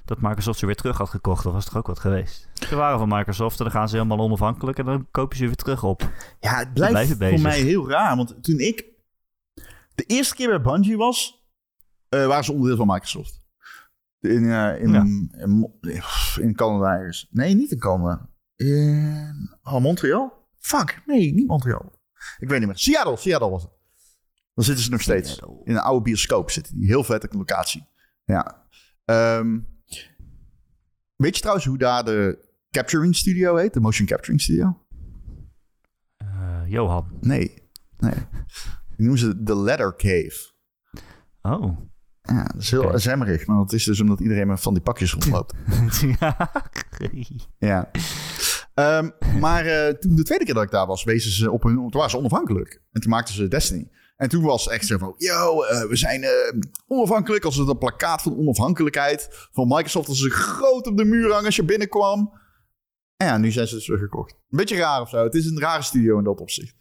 dat 0.06 0.22
Microsoft 0.22 0.60
ze 0.60 0.66
weer 0.66 0.76
terug 0.76 0.98
had 0.98 1.10
gekocht. 1.10 1.44
Dan 1.44 1.54
was 1.54 1.66
toch 1.66 1.78
ook 1.78 1.88
wat 1.88 2.00
geweest. 2.00 2.50
Ze 2.54 2.76
waren 2.76 3.00
van 3.00 3.08
Microsoft 3.10 3.58
en 3.58 3.64
dan 3.64 3.74
gaan 3.74 3.90
ze 3.90 3.96
helemaal 3.96 4.20
onafhankelijk. 4.20 4.80
En 4.80 4.86
dan 4.86 5.08
koop 5.12 5.32
je 5.32 5.38
ze 5.38 5.46
weer 5.46 5.56
terug 5.56 5.84
op. 5.84 6.10
Ja, 6.40 6.58
het 6.58 6.74
blijft 6.74 7.08
voor 7.10 7.18
bezig. 7.18 7.42
mij 7.42 7.60
heel 7.60 7.90
raar. 7.90 8.16
Want 8.16 8.44
toen 8.44 8.60
ik 8.60 8.86
de 9.96 10.04
eerste 10.04 10.36
keer 10.36 10.48
bij 10.48 10.62
Bungie 10.62 10.98
was, 10.98 11.46
eh, 12.10 12.28
waren 12.28 12.44
ze 12.44 12.52
onderdeel 12.52 12.78
van 12.78 12.88
Microsoft. 12.88 13.44
In, 14.20 14.52
eh, 14.52 14.82
in, 14.82 14.92
Ja. 14.92 15.02
in, 15.02 15.72
in 16.42 16.56
Canada 16.56 16.98
ergens. 16.98 17.28
Nee, 17.32 17.56
niet 17.56 17.72
in 17.72 17.80
Canada. 17.80 18.30
In 18.56 19.58
oh, 19.64 19.82
Montreal? 19.82 20.34
Fuck, 20.60 21.02
nee, 21.06 21.34
niet 21.34 21.48
Montreal. 21.48 21.94
Ik 22.40 22.50
weet 22.50 22.60
niet 22.60 22.68
meer. 22.68 22.78
Seattle, 22.78 23.18
Seattle 23.18 23.50
was 23.50 23.64
het. 23.64 23.72
Dan 24.54 24.64
zitten 24.64 24.84
ze 24.84 24.90
nog 24.92 25.02
steeds. 25.02 25.40
In 25.64 25.76
een 25.76 25.80
oude 25.80 26.02
bioscoop 26.02 26.52
zitten 26.52 26.76
die. 26.76 26.88
Heel 26.88 27.04
vette 27.04 27.28
locatie. 27.32 27.88
Ja. 28.26 28.64
Ehm, 29.06 29.60
weet 31.16 31.36
je 31.36 31.40
trouwens 31.40 31.66
hoe 31.66 31.78
daar 31.78 32.04
de 32.06 32.48
capturing 32.72 33.16
studio 33.16 33.56
heet? 33.56 33.74
De 33.74 33.80
motion 33.80 34.08
capturing 34.08 34.42
studio? 34.42 34.86
Eh, 36.18 36.62
Johan. 36.68 37.18
Nee. 37.22 37.54
nee. 37.98 38.14
Die 38.96 39.06
noemen 39.06 39.18
ze 39.18 39.44
de 39.44 39.56
Leather 39.58 39.96
Cave. 39.96 40.54
Oh. 41.42 41.78
Ja, 42.22 42.44
dat 42.44 42.62
is 42.62 42.72
heel 42.72 43.00
zemmerig. 43.00 43.46
Maar 43.46 43.58
dat 43.58 43.74
is 43.74 43.84
dus 43.84 44.00
omdat 44.00 44.20
iedereen 44.20 44.48
met 44.48 44.62
van 44.62 44.74
die 44.74 44.84
pakjes 44.84 45.14
rondloopt. 45.14 45.54
ja. 46.20 46.52
ja. 47.58 47.92
Ehm, 48.74 49.10
maar 49.40 49.66
eh, 49.66 49.94
toen 49.94 50.16
de 50.16 50.24
tweede 50.24 50.46
keer 50.46 50.54
dat 50.54 50.64
ik 50.64 50.72
daar 50.72 50.88
was, 50.88 51.04
wezen 51.04 51.32
ze 51.32 51.52
op 51.52 51.64
hun... 51.64 51.76
Toen 51.76 51.90
waren 51.92 52.10
ze 52.10 52.18
onafhankelijk. 52.18 52.82
En 52.92 53.02
toen 53.02 53.12
maakten 53.12 53.34
ze 53.34 53.48
Destiny. 53.48 53.90
En 54.16 54.30
toen 54.30 54.44
was 54.44 54.64
het 54.64 54.74
echt 54.74 54.86
zo 54.86 54.98
van... 54.98 55.14
Yo, 55.18 55.64
eh, 55.64 55.88
we 55.90 55.96
zijn 55.96 56.24
eh, 56.24 56.60
onafhankelijk. 56.88 57.44
Als 57.44 57.56
het 57.56 57.68
een 57.68 57.78
plakkaat 57.78 58.22
van 58.22 58.38
onafhankelijkheid 58.38 59.48
van 59.52 59.68
Microsoft... 59.68 60.08
als 60.08 60.20
ze 60.20 60.30
groot 60.30 60.88
op 60.88 60.98
de 60.98 61.06
muur 61.06 61.32
hangen 61.32 61.46
als 61.46 61.56
je 61.56 61.66
binnenkwam. 61.66 62.40
En 63.18 63.28
ja, 63.28 63.38
nu 63.38 63.52
zijn 63.52 63.68
ze 63.68 63.76
dus 63.76 63.88
weer 63.88 63.98
gekocht. 63.98 64.32
Een 64.32 64.58
beetje 64.58 64.78
raar 64.78 65.02
of 65.02 65.10
zo. 65.10 65.24
Het 65.24 65.36
is 65.36 65.46
een 65.46 65.60
rare 65.60 65.82
studio 65.82 66.18
in 66.18 66.24
dat 66.24 66.42
opzicht. 66.42 66.76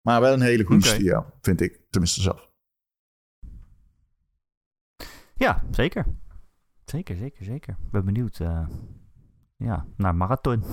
Maar 0.00 0.20
wel 0.20 0.32
een 0.32 0.40
hele 0.40 0.64
goede 0.64 0.86
studio, 0.86 1.26
vind 1.40 1.60
ik. 1.60 1.80
Tenminste 1.90 2.20
zelf. 2.20 2.50
Ja, 5.34 5.64
zeker. 5.70 6.06
Zeker, 6.84 7.16
zeker, 7.16 7.44
zeker. 7.44 7.76
Ik 7.84 7.90
ben 7.90 8.04
benieuwd 8.04 8.38
eh, 8.38 8.66
ja, 9.56 9.86
naar 9.96 10.14
Marathon. 10.14 10.64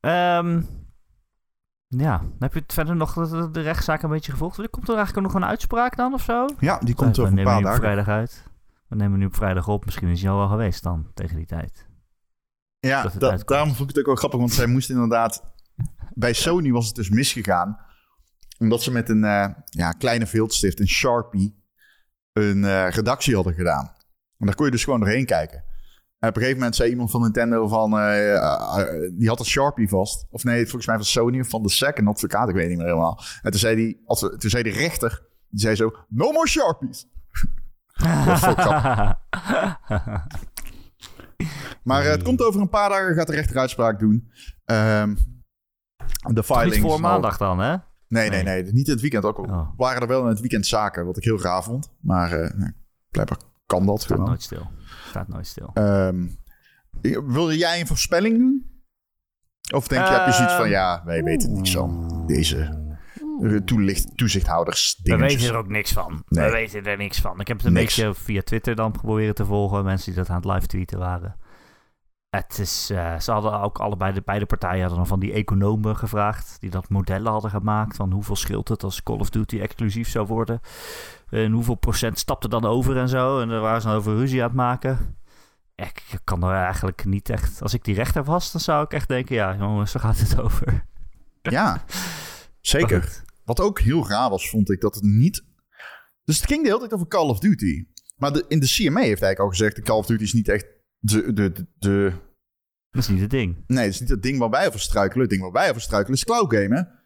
Ehm, 0.00 0.62
Ja, 1.88 2.18
dan 2.18 2.36
heb 2.38 2.52
je 2.54 2.60
het 2.60 2.72
verder 2.72 2.96
nog 2.96 3.12
de, 3.12 3.50
de 3.50 3.60
rechtszaak 3.60 4.02
een 4.02 4.10
beetje 4.10 4.32
gevolgd? 4.32 4.70
Komt 4.70 4.88
er 4.88 4.94
eigenlijk 4.96 5.26
ook 5.26 5.32
nog 5.32 5.42
een 5.42 5.48
uitspraak 5.48 5.96
dan 5.96 6.14
of 6.14 6.22
zo? 6.22 6.46
Ja, 6.58 6.78
die 6.78 6.94
komt 6.94 7.16
we 7.16 7.22
over 7.22 7.32
een 7.32 7.38
nemen 7.44 7.52
paar 7.52 7.62
dagen. 7.62 7.80
vrijdag 7.80 8.08
uit. 8.08 8.46
We 8.88 8.96
nemen 8.96 9.18
nu 9.18 9.26
op 9.26 9.34
vrijdag 9.34 9.68
op. 9.68 9.84
Misschien 9.84 10.08
is 10.08 10.22
hij 10.22 10.30
al 10.30 10.38
wel 10.38 10.48
geweest 10.48 10.82
dan, 10.82 11.10
tegen 11.14 11.36
die 11.36 11.46
tijd. 11.46 11.86
Ja, 12.78 13.02
da- 13.02 13.08
uitkomt. 13.08 13.48
daarom 13.48 13.68
vond 13.74 13.80
ik 13.80 13.88
het 13.88 13.98
ook 13.98 14.06
wel 14.06 14.14
grappig, 14.14 14.38
want 14.40 14.52
zij 14.52 14.66
moest 14.66 14.90
inderdaad... 14.90 15.42
Bij 16.14 16.32
Sony 16.32 16.70
was 16.70 16.86
het 16.86 16.94
dus 16.94 17.10
misgegaan. 17.10 17.78
Omdat 18.58 18.82
ze 18.82 18.90
met 18.92 19.08
een 19.08 19.24
eh, 19.24 19.48
ja, 19.64 19.92
kleine 19.92 20.26
viltstift, 20.26 20.80
een 20.80 20.88
Sharpie, 20.88 21.64
een 22.32 22.64
eh, 22.64 22.88
redactie 22.90 23.34
hadden 23.34 23.54
gedaan. 23.54 23.92
En 24.38 24.46
daar 24.46 24.54
kon 24.54 24.64
je 24.64 24.70
dus 24.72 24.84
gewoon 24.84 25.00
doorheen 25.00 25.26
kijken. 25.26 25.64
En 26.18 26.28
op 26.28 26.34
een 26.34 26.40
gegeven 26.40 26.58
moment 26.58 26.76
zei 26.76 26.90
iemand 26.90 27.10
van 27.10 27.20
Nintendo 27.20 27.68
van... 27.68 27.98
eh, 27.98 28.34
eh, 28.36 28.80
eh, 28.80 29.10
die 29.18 29.28
had 29.28 29.38
een 29.38 29.44
Sharpie 29.44 29.88
vast. 29.88 30.26
Of 30.30 30.44
nee, 30.44 30.62
volgens 30.62 30.86
mij 30.86 30.96
van 30.96 31.04
Sony 31.04 31.40
of 31.40 31.48
van 31.48 31.62
de 31.62 31.68
SEC, 31.70 31.98
een 31.98 32.06
advocaat, 32.06 32.48
ik 32.48 32.54
weet 32.54 32.68
niet 32.68 32.76
meer 32.76 32.86
helemaal. 32.86 33.20
En 33.42 33.50
toen 33.50 33.60
zei 33.60 33.76
die, 33.76 34.02
als, 34.04 34.20
toen 34.20 34.50
zei 34.50 34.62
die 34.62 34.72
rechter, 34.72 35.22
die 35.48 35.60
zei 35.60 35.74
zo... 35.74 35.90
No 36.08 36.32
more 36.32 36.48
Sharpies! 36.48 37.06
Maar 41.82 42.04
het 42.04 42.22
komt 42.22 42.42
over 42.42 42.60
een 42.60 42.68
paar 42.68 42.88
dagen, 42.88 43.14
gaat 43.14 43.26
de 43.26 43.34
rechter 43.34 43.58
uitspraak 43.58 43.98
doen. 43.98 44.30
Ehm 44.64 45.14
de 46.22 46.32
Niet 46.34 46.44
filing. 46.44 46.80
voor 46.82 47.00
maandag 47.00 47.36
dan, 47.36 47.58
hè? 47.58 47.70
Nee, 48.08 48.30
nee, 48.30 48.42
Nee. 48.42 48.62
nee. 48.62 48.72
Niet 48.72 48.86
in 48.86 48.92
het 48.92 49.00
weekend. 49.00 49.24
Ook 49.24 49.38
al 49.38 49.44
Oh. 49.44 49.68
waren 49.76 50.02
er 50.02 50.08
wel 50.08 50.22
in 50.22 50.28
het 50.28 50.40
weekend 50.40 50.66
zaken, 50.66 51.06
wat 51.06 51.16
ik 51.16 51.24
heel 51.24 51.40
raar 51.40 51.62
vond. 51.62 51.90
Maar 52.00 52.52
nee, 52.56 52.72
blijkbaar 53.10 53.38
kan 53.66 53.86
dat 53.86 54.00
Staat 54.00 54.12
gewoon. 54.12 54.28
nooit 54.28 54.42
stil. 54.42 54.66
Staat 55.08 55.28
nooit 55.28 55.46
stil. 55.46 55.70
Ehm, 55.74 56.26
wilde 57.26 57.56
jij 57.56 57.80
een 57.80 57.86
voorspelling 57.86 58.38
doen? 58.38 58.66
Of 59.74 59.88
denk 59.88 60.06
je, 60.06 60.12
heb 60.12 60.26
je 60.26 60.32
zoiets 60.32 60.54
van, 60.54 60.68
ja, 60.68 61.02
wij 61.04 61.22
weten 61.22 61.52
niks 61.52 61.70
van 61.72 62.22
deze 62.26 62.86
eh, 63.42 63.56
toelicht, 63.56 64.16
toezichthouders 64.16 65.00
We 65.02 65.16
weten 65.16 65.48
er 65.48 65.56
ook 65.56 65.68
niks 65.68 65.92
van. 65.92 66.22
Nee. 66.28 66.44
We 66.44 66.50
weten 66.52 66.84
er 66.84 66.96
niks 66.96 67.20
van. 67.20 67.40
Ik 67.40 67.48
heb 67.48 67.56
het 67.56 67.66
een 67.66 67.72
Niks. 67.72 67.96
beetje 67.96 68.14
via 68.14 68.42
Twitter 68.42 68.74
dan 68.74 68.92
proberen 68.92 69.34
te 69.34 69.44
volgen. 69.44 69.84
Mensen 69.84 70.12
die 70.12 70.20
dat 70.22 70.30
aan 70.30 70.36
het 70.36 70.44
live 70.44 70.66
tweeten 70.66 70.98
waren. 70.98 71.36
Het 72.30 72.58
is, 72.58 72.90
eh, 72.90 73.18
ze 73.20 73.30
hadden 73.30 73.60
ook 73.60 73.78
allebei, 73.78 74.12
de 74.12 74.22
beide 74.24 74.46
partijen 74.46 74.80
hadden 74.80 74.98
dan 74.98 75.06
van 75.06 75.20
die 75.20 75.32
economen 75.32 75.96
gevraagd. 75.96 76.56
Die 76.60 76.70
dat 76.70 76.88
modellen 76.88 77.32
hadden 77.32 77.50
gemaakt. 77.50 77.96
Van 77.96 78.12
hoeveel 78.12 78.36
scheelt 78.36 78.68
het 78.68 78.82
als 78.82 79.02
Call 79.02 79.18
of 79.18 79.30
Duty 79.30 79.60
exclusief 79.60 80.08
zou 80.08 80.26
worden. 80.26 80.60
En 81.30 81.52
hoeveel 81.52 81.74
procent 81.74 82.18
stapte 82.18 82.48
dan 82.48 82.64
over 82.64 82.96
en 82.96 83.08
zo. 83.08 83.40
En 83.40 83.48
daar 83.48 83.60
waren 83.60 83.80
ze 83.80 83.86
dan 83.86 83.96
over 83.96 84.16
ruzie 84.16 84.40
aan 84.40 84.46
het 84.46 84.56
maken. 84.56 85.16
Ik 85.74 86.18
kan 86.24 86.42
er 86.42 86.54
eigenlijk 86.54 87.04
niet 87.04 87.30
echt... 87.30 87.62
Als 87.62 87.74
ik 87.74 87.84
die 87.84 87.94
rechter 87.94 88.24
was, 88.24 88.52
dan 88.52 88.60
zou 88.60 88.84
ik 88.84 88.92
echt 88.92 89.08
denken... 89.08 89.34
Ja, 89.34 89.56
jongens, 89.56 89.92
waar 89.92 90.02
gaat 90.02 90.18
het 90.18 90.40
over? 90.40 90.84
Ja, 91.42 91.84
zeker. 92.60 93.22
Wat 93.44 93.60
ook 93.60 93.80
heel 93.80 94.08
raar 94.08 94.30
was, 94.30 94.50
vond 94.50 94.70
ik 94.70 94.80
dat 94.80 94.94
het 94.94 95.04
niet. 95.04 95.44
Dus 96.24 96.36
het 96.36 96.46
ging 96.46 96.62
de 96.62 96.68
hele 96.68 96.80
tijd 96.80 96.92
over 96.92 97.08
Call 97.08 97.28
of 97.28 97.38
Duty. 97.38 97.84
Maar 98.16 98.32
de, 98.32 98.44
in 98.48 98.60
de 98.60 98.66
CMA 98.66 99.00
heeft 99.00 99.22
eigenlijk 99.22 99.38
al 99.38 99.48
gezegd: 99.48 99.76
de 99.76 99.82
Call 99.82 99.96
of 99.96 100.06
Duty 100.06 100.22
is 100.22 100.32
niet 100.32 100.48
echt 100.48 100.66
de. 100.98 101.32
de, 101.32 101.66
de, 101.78 102.12
Dat 102.90 103.02
is 103.02 103.08
niet 103.08 103.20
het 103.20 103.30
ding. 103.30 103.64
nee, 103.66 103.84
het 103.84 103.94
is 103.94 104.00
niet 104.00 104.08
het 104.08 104.22
ding 104.22 104.38
waar 104.38 104.50
wij 104.50 104.66
over 104.66 104.80
struikelen. 104.80 105.20
Het 105.20 105.30
ding 105.30 105.42
waar 105.42 105.52
wij 105.52 105.68
over 105.70 105.82
struikelen 105.82 106.14
is 106.16 106.24
cloud 106.24 106.54
gamen. 106.54 106.96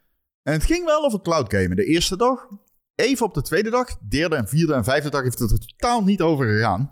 En 0.42 0.52
het 0.52 0.64
ging 0.64 0.84
wel 0.84 1.04
over 1.04 1.20
cloud 1.20 1.52
gamen. 1.54 1.76
De 1.76 1.84
eerste 1.84 2.16
dag, 2.16 2.48
even 2.94 3.26
op 3.26 3.34
de 3.34 3.42
tweede 3.42 3.70
dag, 3.70 3.98
derde 4.08 4.36
en 4.36 4.48
vierde 4.48 4.74
en 4.74 4.84
vijfde 4.84 5.10
dag 5.10 5.22
heeft 5.22 5.38
het 5.38 5.50
er 5.50 5.58
totaal 5.58 6.04
niet 6.04 6.20
over 6.20 6.46
gegaan. 6.46 6.90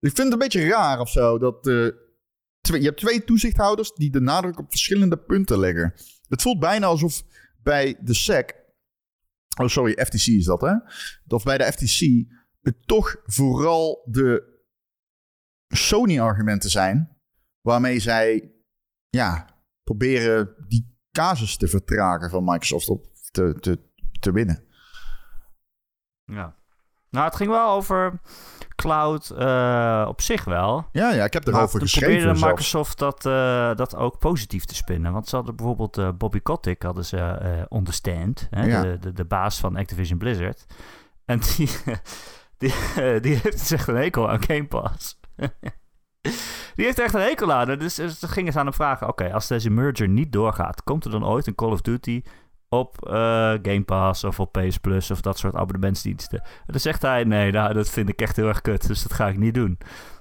Dus 0.00 0.10
ik 0.10 0.16
vind 0.16 0.32
het 0.32 0.32
een 0.32 0.48
beetje 0.48 0.68
raar 0.68 1.00
of 1.00 1.08
zo 1.10 1.38
dat. 1.38 1.66
eh, 1.66 1.88
twee, 2.60 2.80
je 2.80 2.86
hebt 2.86 3.00
twee 3.00 3.24
toezichthouders 3.24 3.92
die 3.92 4.10
de 4.10 4.20
nadruk 4.20 4.58
op 4.58 4.66
verschillende 4.70 5.18
punten 5.18 5.58
leggen. 5.58 5.94
Het 6.28 6.42
voelt 6.42 6.60
bijna 6.60 6.86
alsof 6.86 7.22
bij 7.62 7.96
de 8.00 8.14
SEC. 8.14 8.64
Oh, 9.60 9.68
sorry, 9.68 9.92
FTC 10.04 10.26
is 10.26 10.44
dat, 10.44 10.60
hè? 10.60 10.72
Of 11.28 11.44
bij 11.44 11.58
de 11.58 11.64
FTC 11.64 12.26
het 12.62 12.86
toch 12.86 13.16
vooral 13.24 14.08
de 14.10 14.54
Sony-argumenten 15.68 16.70
zijn. 16.70 17.16
waarmee 17.60 18.00
zij 18.00 18.50
ja, 19.08 19.46
proberen 19.82 20.54
die 20.68 20.98
casus 21.12 21.56
te 21.56 21.68
vertragen 21.68 22.30
van 22.30 22.44
Microsoft 22.44 22.88
op 22.88 23.06
te, 23.30 23.56
te, 23.60 23.78
te 24.20 24.32
winnen. 24.32 24.64
Ja. 26.24 26.54
Nou, 27.10 27.24
het 27.24 27.36
ging 27.36 27.50
wel 27.50 27.70
over 27.70 28.20
cloud 28.76 29.30
eh, 29.30 30.04
op 30.08 30.20
zich 30.20 30.44
wel. 30.44 30.88
Ja, 30.92 31.12
ja, 31.12 31.24
ik 31.24 31.32
heb 31.32 31.46
erover 31.46 31.80
geschreven. 31.80 32.08
probeerde 32.08 32.38
zelfs. 32.38 32.50
Microsoft 32.52 32.98
dat, 32.98 33.26
eh, 33.26 33.74
dat 33.74 33.94
ook 33.96 34.18
positief 34.18 34.64
te 34.64 34.74
spinnen. 34.74 35.12
Want 35.12 35.28
ze 35.28 35.36
hadden 35.36 35.56
bijvoorbeeld 35.56 35.98
eh, 35.98 36.08
Bobby 36.18 36.40
Kotick 36.40 36.82
hadden 36.82 37.04
ze 37.04 37.16
eh 37.18 37.62
on 37.68 37.84
the 37.84 37.92
stand. 37.92 38.46
Hè, 38.50 38.64
Ja. 38.66 38.82
de, 38.82 38.98
de, 38.98 39.12
de 39.12 39.24
baas 39.24 39.60
van 39.60 39.76
Activision 39.76 40.18
Blizzard. 40.18 40.66
En 41.24 41.40
die, 41.40 41.68
die, 42.58 42.74
die 43.20 43.34
heeft 43.34 43.58
dus 43.58 43.70
echt 43.70 43.88
een 43.88 43.96
hekel 43.96 44.30
aan 44.30 44.42
Game 44.42 44.66
Pass. 44.66 45.18
die 46.74 46.84
heeft 46.84 46.98
er 46.98 47.04
echt 47.04 47.14
een 47.14 47.20
hekel 47.20 47.52
aan. 47.52 47.78
Dus, 47.78 47.94
dus 47.94 48.18
toen 48.18 48.28
gingen 48.28 48.52
ze 48.52 48.58
aan 48.58 48.66
hem 48.66 48.74
vragen... 48.74 49.08
Oké, 49.08 49.32
als 49.32 49.46
deze 49.46 49.70
merger 49.70 50.08
niet 50.08 50.32
doorgaat... 50.32 50.82
Komt 50.82 51.04
er 51.04 51.10
dan 51.10 51.26
ooit 51.26 51.46
een 51.46 51.54
Call 51.54 51.70
of 51.70 51.80
Duty 51.80 52.22
op 52.68 53.06
eh, 53.08 53.14
Game 53.62 53.82
Pass 53.84 54.24
of 54.24 54.40
op 54.40 54.52
PS 54.52 54.78
Plus 54.78 55.10
of 55.10 55.20
dat 55.20 55.38
soort 55.38 55.54
abonnementsdiensten? 55.54 56.40
En 56.40 56.66
dan 56.66 56.80
zegt 56.80 57.02
hij, 57.02 57.24
nee, 57.24 57.52
nou, 57.52 57.72
dat 57.72 57.90
vind 57.90 58.08
ik 58.08 58.20
echt 58.20 58.36
heel 58.36 58.48
erg 58.48 58.60
kut, 58.60 58.86
dus 58.86 59.02
dat 59.02 59.12
ga 59.12 59.28
ik 59.28 59.38
niet 59.38 59.54
doen. 59.54 59.78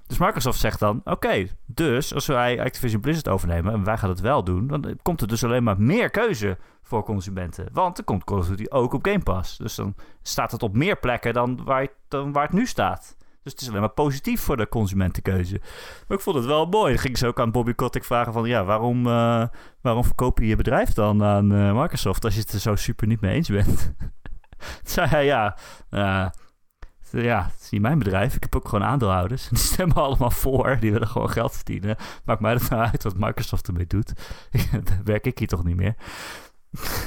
Dus 0.08 0.18
Microsoft 0.18 0.60
zegt 0.60 0.80
dan, 0.80 1.02
oké, 1.04 1.48
dus 1.66 2.14
als 2.14 2.26
wij 2.26 2.62
Activision 2.62 3.02
Blizzard 3.02 3.28
overnemen 3.28 3.74
en 3.74 3.84
wij 3.84 3.98
gaan 3.98 4.10
het 4.10 4.20
wel 4.20 4.44
doen, 4.44 4.68
dan 4.68 5.00
komt 5.02 5.22
er 5.22 5.28
dus 5.28 5.44
alleen 5.44 5.64
maar 5.64 5.82
meer 5.82 6.10
keuze 6.10 6.58
voor 6.82 7.04
consumenten. 7.04 7.70
Want 7.72 7.96
dan 7.96 8.06
komt 8.06 8.24
Call 8.24 8.38
of 8.38 8.48
Duty 8.48 8.66
ook 8.70 8.94
op 8.94 9.06
Game 9.06 9.24
Pass. 9.24 9.58
Dus 9.58 9.76
dan 9.76 9.96
staat 10.22 10.52
het 10.52 10.64
op 10.64 10.76
meer 10.76 10.98
plekken 11.00 11.34
dan 11.34 11.64
waar 12.32 12.44
het 12.44 12.54
nu 12.54 12.66
staat. 12.66 13.18
Dus 13.46 13.54
het 13.54 13.62
is 13.62 13.70
alleen 13.70 13.82
maar 13.82 13.90
positief 13.90 14.42
voor 14.42 14.58
de 14.58 14.70
consumentenkeuze. 14.70 15.62
Maar 16.08 16.18
ik 16.18 16.24
vond 16.24 16.36
het 16.36 16.46
wel 16.46 16.66
mooi. 16.66 16.94
Dan 16.94 17.02
ging 17.02 17.18
ze 17.18 17.28
ook 17.28 17.40
aan 17.40 17.52
Bobby 17.52 17.74
Kotick 17.74 18.04
vragen 18.04 18.34
van... 18.34 18.46
ja, 18.46 18.64
waarom, 18.64 19.08
eh, 19.08 19.48
waarom 19.82 20.04
verkoop 20.04 20.40
je 20.40 20.48
je 20.48 20.56
bedrijf 20.56 20.94
dan 20.94 21.24
aan 21.24 21.54
eh, 21.54 21.82
Microsoft... 21.82 22.24
als 22.26 22.34
je 22.34 22.40
het 22.40 22.52
er 22.52 22.60
zo 22.60 22.76
super 22.76 23.08
niet 23.08 23.22
mee 23.22 23.36
eens 23.36 23.50
bent? 23.50 23.94
Zei 24.84 25.08
hij, 25.08 25.26
ja... 25.26 25.58
eh, 25.90 26.28
ja, 27.24 27.44
het 27.44 27.62
is 27.62 27.70
niet 27.70 27.82
mijn 27.82 28.00
bedrijf. 28.00 28.36
Ik 28.36 28.44
heb 28.44 28.56
ook 28.56 28.68
gewoon 28.68 28.88
aandeelhouders. 28.88 29.48
Die 29.50 29.58
stemmen 29.58 29.96
allemaal 29.96 30.32
voor. 30.32 30.78
Die 30.80 30.92
willen 30.92 31.08
gewoon 31.08 31.30
geld 31.30 31.56
verdienen. 31.56 31.96
Maakt 32.26 32.42
mij 32.42 32.54
er 32.54 32.68
nou 32.70 32.82
uit 32.82 33.04
wat 33.04 33.18
Microsoft 33.18 33.68
ermee 33.68 33.88
doet. 33.88 34.14
Werk 35.04 35.26
ik 35.26 35.40
hier 35.40 35.48
toch 35.48 35.64
niet 35.64 35.76
meer. 35.76 35.96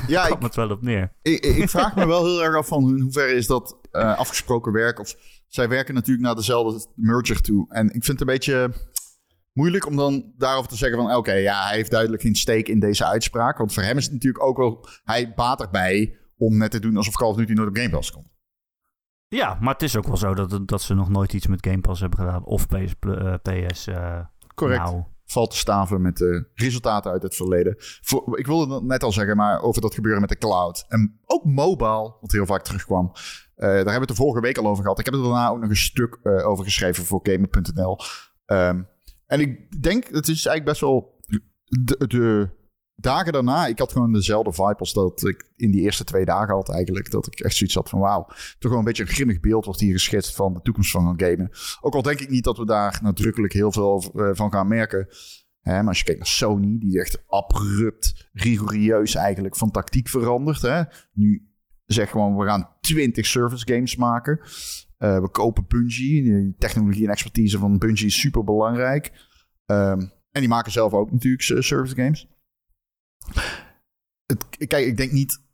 Ja, 0.07 0.27
ik, 0.35 0.37
het 0.41 0.55
wel 0.55 0.71
op 0.71 0.83
neer. 0.83 1.13
ik, 1.23 1.45
ik 1.47 1.69
vraag 1.69 1.95
me 1.95 2.07
wel 2.07 2.25
heel 2.25 2.45
erg 2.45 2.57
af 2.57 2.67
van 2.67 2.89
in 2.89 3.01
hoeverre 3.01 3.33
is 3.33 3.47
dat 3.47 3.79
eh, 3.91 4.19
afgesproken 4.19 4.73
werk. 4.73 4.99
Of 4.99 5.15
zij 5.49 5.69
werken 5.69 5.95
natuurlijk 5.95 6.27
naar 6.27 6.35
dezelfde 6.35 6.87
merger 6.95 7.43
toe. 7.43 7.67
En 7.69 7.87
ik 7.87 8.05
vind 8.05 8.07
het 8.07 8.21
een 8.21 8.27
beetje 8.27 8.73
moeilijk 9.53 9.87
om 9.87 9.97
dan 9.97 10.33
daarover 10.37 10.69
te 10.71 10.77
zeggen 10.77 10.99
van... 10.99 11.17
oké, 11.17 11.33
ja, 11.33 11.67
hij 11.67 11.77
heeft 11.77 11.91
duidelijk 11.91 12.23
geen 12.23 12.35
steek 12.35 12.69
in 12.69 12.81
deze 12.81 13.05
uitspraak. 13.05 13.59
Want 13.59 13.73
voor 13.73 13.83
hem 13.83 13.97
is 13.97 14.05
het 14.05 14.13
natuurlijk 14.13 14.45
ook 14.45 14.57
wel... 14.57 14.89
hij 15.05 15.35
baat 15.35 15.61
erbij 15.61 16.17
om 16.37 16.57
net 16.57 16.71
te 16.71 16.81
doen 16.81 16.97
alsof 16.97 17.15
Call 17.15 17.29
of 17.29 17.37
Duty 17.37 17.53
nooit 17.53 17.69
op 17.69 17.77
Game 17.77 17.91
Pass 17.91 18.13
komt. 18.13 18.31
Ja, 19.29 19.59
maar 19.61 19.73
het 19.73 19.83
is 19.83 19.97
ook 19.97 20.07
wel 20.07 20.17
zo 20.17 20.35
dat, 20.35 20.69
dat 20.69 20.83
ze 20.83 20.95
nog 20.95 21.09
nooit 21.09 21.33
iets 21.33 21.47
met 21.47 21.67
Game 21.67 21.81
Pass 21.81 22.01
hebben 22.01 22.19
gedaan. 22.19 22.45
Of 22.45 22.67
PS... 22.67 22.95
Pl- 22.99 23.11
eh, 23.11 23.35
PS 23.69 23.87
eh, 23.87 24.21
Correct. 24.55 24.83
Nou, 24.83 25.03
Valt 25.31 25.51
te 25.51 25.57
staven 25.57 26.03
met 26.03 26.17
de 26.17 26.49
resultaten 26.55 27.11
uit 27.11 27.23
het 27.23 27.35
verleden. 27.35 27.77
Ik 28.35 28.47
wilde 28.47 28.75
het 28.75 28.85
net 28.85 29.03
al 29.03 29.13
zeggen, 29.13 29.37
maar 29.37 29.63
over 29.63 29.81
dat 29.81 29.95
gebeuren 29.95 30.21
met 30.21 30.31
de 30.31 30.39
cloud. 30.39 30.85
En 30.89 31.21
ook 31.25 31.45
mobile, 31.45 32.17
wat 32.21 32.33
heel 32.33 32.47
vaak 32.47 32.63
terugkwam. 32.63 33.11
Eh, 33.15 33.67
daar 33.67 33.75
hebben 33.75 33.93
we 33.93 33.99
het 33.99 34.09
de 34.09 34.15
vorige 34.15 34.41
week 34.41 34.59
al 34.59 34.67
over 34.67 34.83
gehad. 34.83 34.99
Ik 34.99 35.05
heb 35.05 35.15
er 35.15 35.23
daarna 35.23 35.49
ook 35.49 35.61
nog 35.61 35.71
een 35.71 35.77
stuk 35.77 36.19
eh, 36.23 36.49
over 36.49 36.65
geschreven 36.65 37.05
voor 37.05 37.21
Gamer.nl. 37.23 37.99
Ehm, 38.47 38.83
en 39.27 39.41
ik 39.41 39.83
denk, 39.83 40.05
het 40.05 40.29
is 40.29 40.47
eigenlijk 40.47 40.65
best 40.65 40.81
wel... 40.81 41.17
De 41.69 42.51
dagen 43.01 43.33
daarna, 43.33 43.67
ik 43.67 43.79
had 43.79 43.93
gewoon 43.93 44.13
dezelfde 44.13 44.53
vibe 44.53 44.77
als 44.79 44.93
dat 44.93 45.25
ik 45.27 45.51
in 45.57 45.71
die 45.71 45.81
eerste 45.83 46.05
twee 46.05 46.25
dagen 46.25 46.55
had 46.55 46.69
eigenlijk. 46.71 47.11
Dat 47.11 47.27
ik 47.27 47.41
echt 47.41 47.57
zoiets 47.57 47.77
had 47.77 47.89
van 47.89 47.99
wauw. 48.01 48.27
Toch 48.59 48.71
wel 48.71 48.79
een 48.79 48.85
beetje 48.85 49.03
een 49.03 49.09
grimmig 49.09 49.41
beeld 49.41 49.65
wordt 49.65 49.81
hier 49.81 49.93
geschetst 49.93 50.35
van 50.37 50.55
de 50.55 50.61
toekomst 50.63 50.91
van 50.91 51.05
gaan 51.05 51.29
gamen. 51.29 51.51
Ook 51.81 51.95
al 51.95 52.03
denk 52.03 52.21
ik 52.21 52.29
niet 52.31 52.45
dat 52.45 52.59
we 52.59 52.65
daar 52.67 52.99
nadrukkelijk 53.03 53.53
heel 53.53 53.73
veel 53.73 54.13
eh, 54.15 54.31
van 54.33 54.53
gaan 54.53 54.69
merken. 54.69 55.07
Hè, 55.61 55.79
maar 55.79 55.89
als 55.89 55.99
je 55.99 56.05
kijkt 56.05 56.21
naar 56.21 56.29
Sony, 56.31 56.79
die 56.79 57.01
echt 57.01 57.23
abrupt, 57.27 58.29
rigoureus 58.33 59.15
eigenlijk 59.15 59.57
van 59.57 59.71
tactiek 59.71 60.09
verandert. 60.09 60.63
Hè. 60.63 60.83
Nu 61.13 61.49
zeg 61.87 62.11
gewoon, 62.11 62.37
we 62.37 62.45
gaan 62.47 62.69
20 62.81 63.27
service 63.27 63.73
games 63.73 63.97
maken. 63.97 64.41
Eh, 64.99 65.21
we 65.21 65.29
kopen 65.31 65.65
Bungie. 65.69 66.23
De 66.23 66.55
technologie 66.59 67.05
en 67.05 67.11
expertise 67.11 67.59
van 67.59 67.79
Bungie 67.79 68.07
is 68.07 68.21
super 68.21 68.45
belangrijk. 68.45 69.13
Ehm, 69.67 70.01
en 70.33 70.41
die 70.41 70.49
maken 70.49 70.73
zelf 70.73 70.93
ook 70.93 71.13
natuurlijk 71.13 71.43
s- 71.43 71.67
service 71.67 71.95
games. 71.95 72.29
Het, 74.27 74.49
kijk, 74.67 74.87
ik 74.87 74.97
denk 74.97 75.13
niet... 75.13 75.47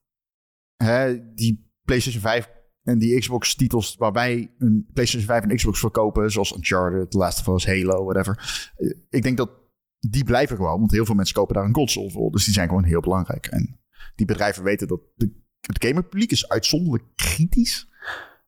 Hè, 0.76 1.32
die 1.34 1.72
PlayStation 1.82 2.22
5 2.22 2.50
en 2.82 2.98
die 2.98 3.18
Xbox 3.18 3.54
titels 3.54 3.96
waar 3.96 4.12
wij 4.12 4.54
een 4.58 4.86
PlayStation 4.92 5.28
5 5.30 5.42
en 5.42 5.56
Xbox 5.56 5.78
verkopen, 5.78 6.30
zoals 6.30 6.56
Uncharted, 6.56 7.10
The 7.10 7.18
Last 7.18 7.48
of 7.48 7.54
Us, 7.54 7.66
Halo, 7.66 8.04
whatever. 8.04 8.70
Eh, 8.76 8.90
Ik 9.08 9.22
denk 9.22 9.36
dat 9.36 9.50
die 9.98 10.24
blijven 10.24 10.56
gewoon, 10.56 10.78
want 10.78 10.90
heel 10.90 11.04
veel 11.04 11.14
mensen 11.14 11.34
kopen 11.34 11.54
daar 11.54 11.64
een 11.64 11.72
console 11.72 12.10
voor. 12.10 12.30
Dus 12.30 12.44
die 12.44 12.54
zijn 12.54 12.68
gewoon 12.68 12.84
heel 12.84 13.00
belangrijk. 13.00 13.46
En 13.46 13.80
die 14.14 14.26
bedrijven 14.26 14.62
weten 14.62 14.88
dat 14.88 15.00
de, 15.14 15.42
het 15.60 15.84
gamerpubliek 15.84 16.30
is 16.30 16.48
uitzonderlijk 16.48 17.04
kritisch. 17.14 17.88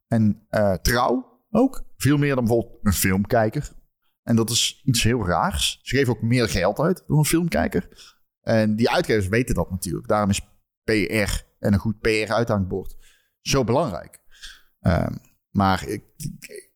En 0.06 0.46
uh, 0.50 0.72
trouw 0.74 1.42
ook. 1.50 1.84
Veel 1.96 2.16
meer 2.18 2.34
dan 2.34 2.44
bijvoorbeeld 2.44 2.78
een 2.82 2.92
filmkijker. 2.92 3.72
En 4.22 4.36
dat 4.36 4.50
is 4.50 4.80
iets 4.84 5.02
heel 5.02 5.26
raars. 5.26 5.80
Ze 5.82 5.96
geven 5.96 6.12
ook 6.12 6.22
meer 6.22 6.48
geld 6.48 6.78
uit 6.78 7.04
dan 7.06 7.18
een 7.18 7.24
filmkijker. 7.24 8.14
En 8.46 8.76
die 8.76 8.90
uitgevers 8.90 9.28
weten 9.28 9.54
dat 9.54 9.70
natuurlijk. 9.70 10.08
Daarom 10.08 10.30
is 10.30 10.40
PR 10.84 11.44
en 11.58 11.72
een 11.72 11.78
goed 11.78 12.00
PR-uithangbord 12.00 12.96
zo 13.40 13.64
belangrijk. 13.64 14.20
Uh, 14.80 15.06
maar 15.50 15.88
ik, 15.88 16.04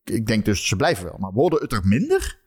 ik, 0.03 0.27
denk 0.27 0.45
dus, 0.45 0.67
ze 0.67 0.75
blijven 0.75 1.05
wel. 1.05 1.17
Maar 1.17 1.31
worden 1.31 1.61
het 1.61 1.71
er 1.71 1.87
minder? 1.87 2.39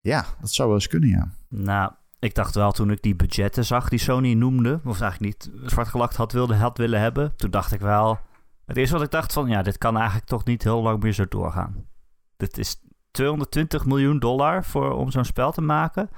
Ja, 0.00 0.26
dat 0.40 0.52
zou 0.52 0.68
wel 0.68 0.76
eens 0.76 0.86
kunnen, 0.86 1.08
ja. 1.08 1.32
Nou, 1.48 1.92
ik 2.18 2.34
dacht 2.34 2.54
wel 2.54 2.72
toen 2.72 2.90
ik 2.90 3.02
die 3.02 3.16
budgetten 3.16 3.64
zag 3.64 3.88
die 3.88 3.98
Sony 3.98 4.32
noemde, 4.32 4.80
of 4.84 5.00
eigenlijk 5.00 5.20
niet 5.20 5.50
zwart 5.70 5.88
gelakt 5.88 6.16
had, 6.16 6.32
wilde, 6.32 6.54
had 6.54 6.78
willen 6.78 7.00
hebben, 7.00 7.36
toen 7.36 7.50
dacht 7.50 7.72
ik 7.72 7.80
wel. 7.80 8.18
Het 8.66 8.76
eerste 8.76 8.94
wat 8.94 9.04
ik 9.04 9.10
dacht 9.10 9.32
van, 9.32 9.48
ja, 9.48 9.62
dit 9.62 9.78
kan 9.78 9.96
eigenlijk 9.96 10.26
toch 10.26 10.44
niet 10.44 10.62
heel 10.62 10.82
lang 10.82 11.02
meer 11.02 11.12
zo 11.12 11.28
doorgaan. 11.28 11.86
Dit 12.36 12.58
is 12.58 12.80
220 13.10 13.86
miljoen 13.86 14.18
dollar 14.18 14.64
voor, 14.64 14.92
om 14.92 15.10
zo'n 15.10 15.24
spel 15.24 15.52
te 15.52 15.60
maken. 15.60 16.10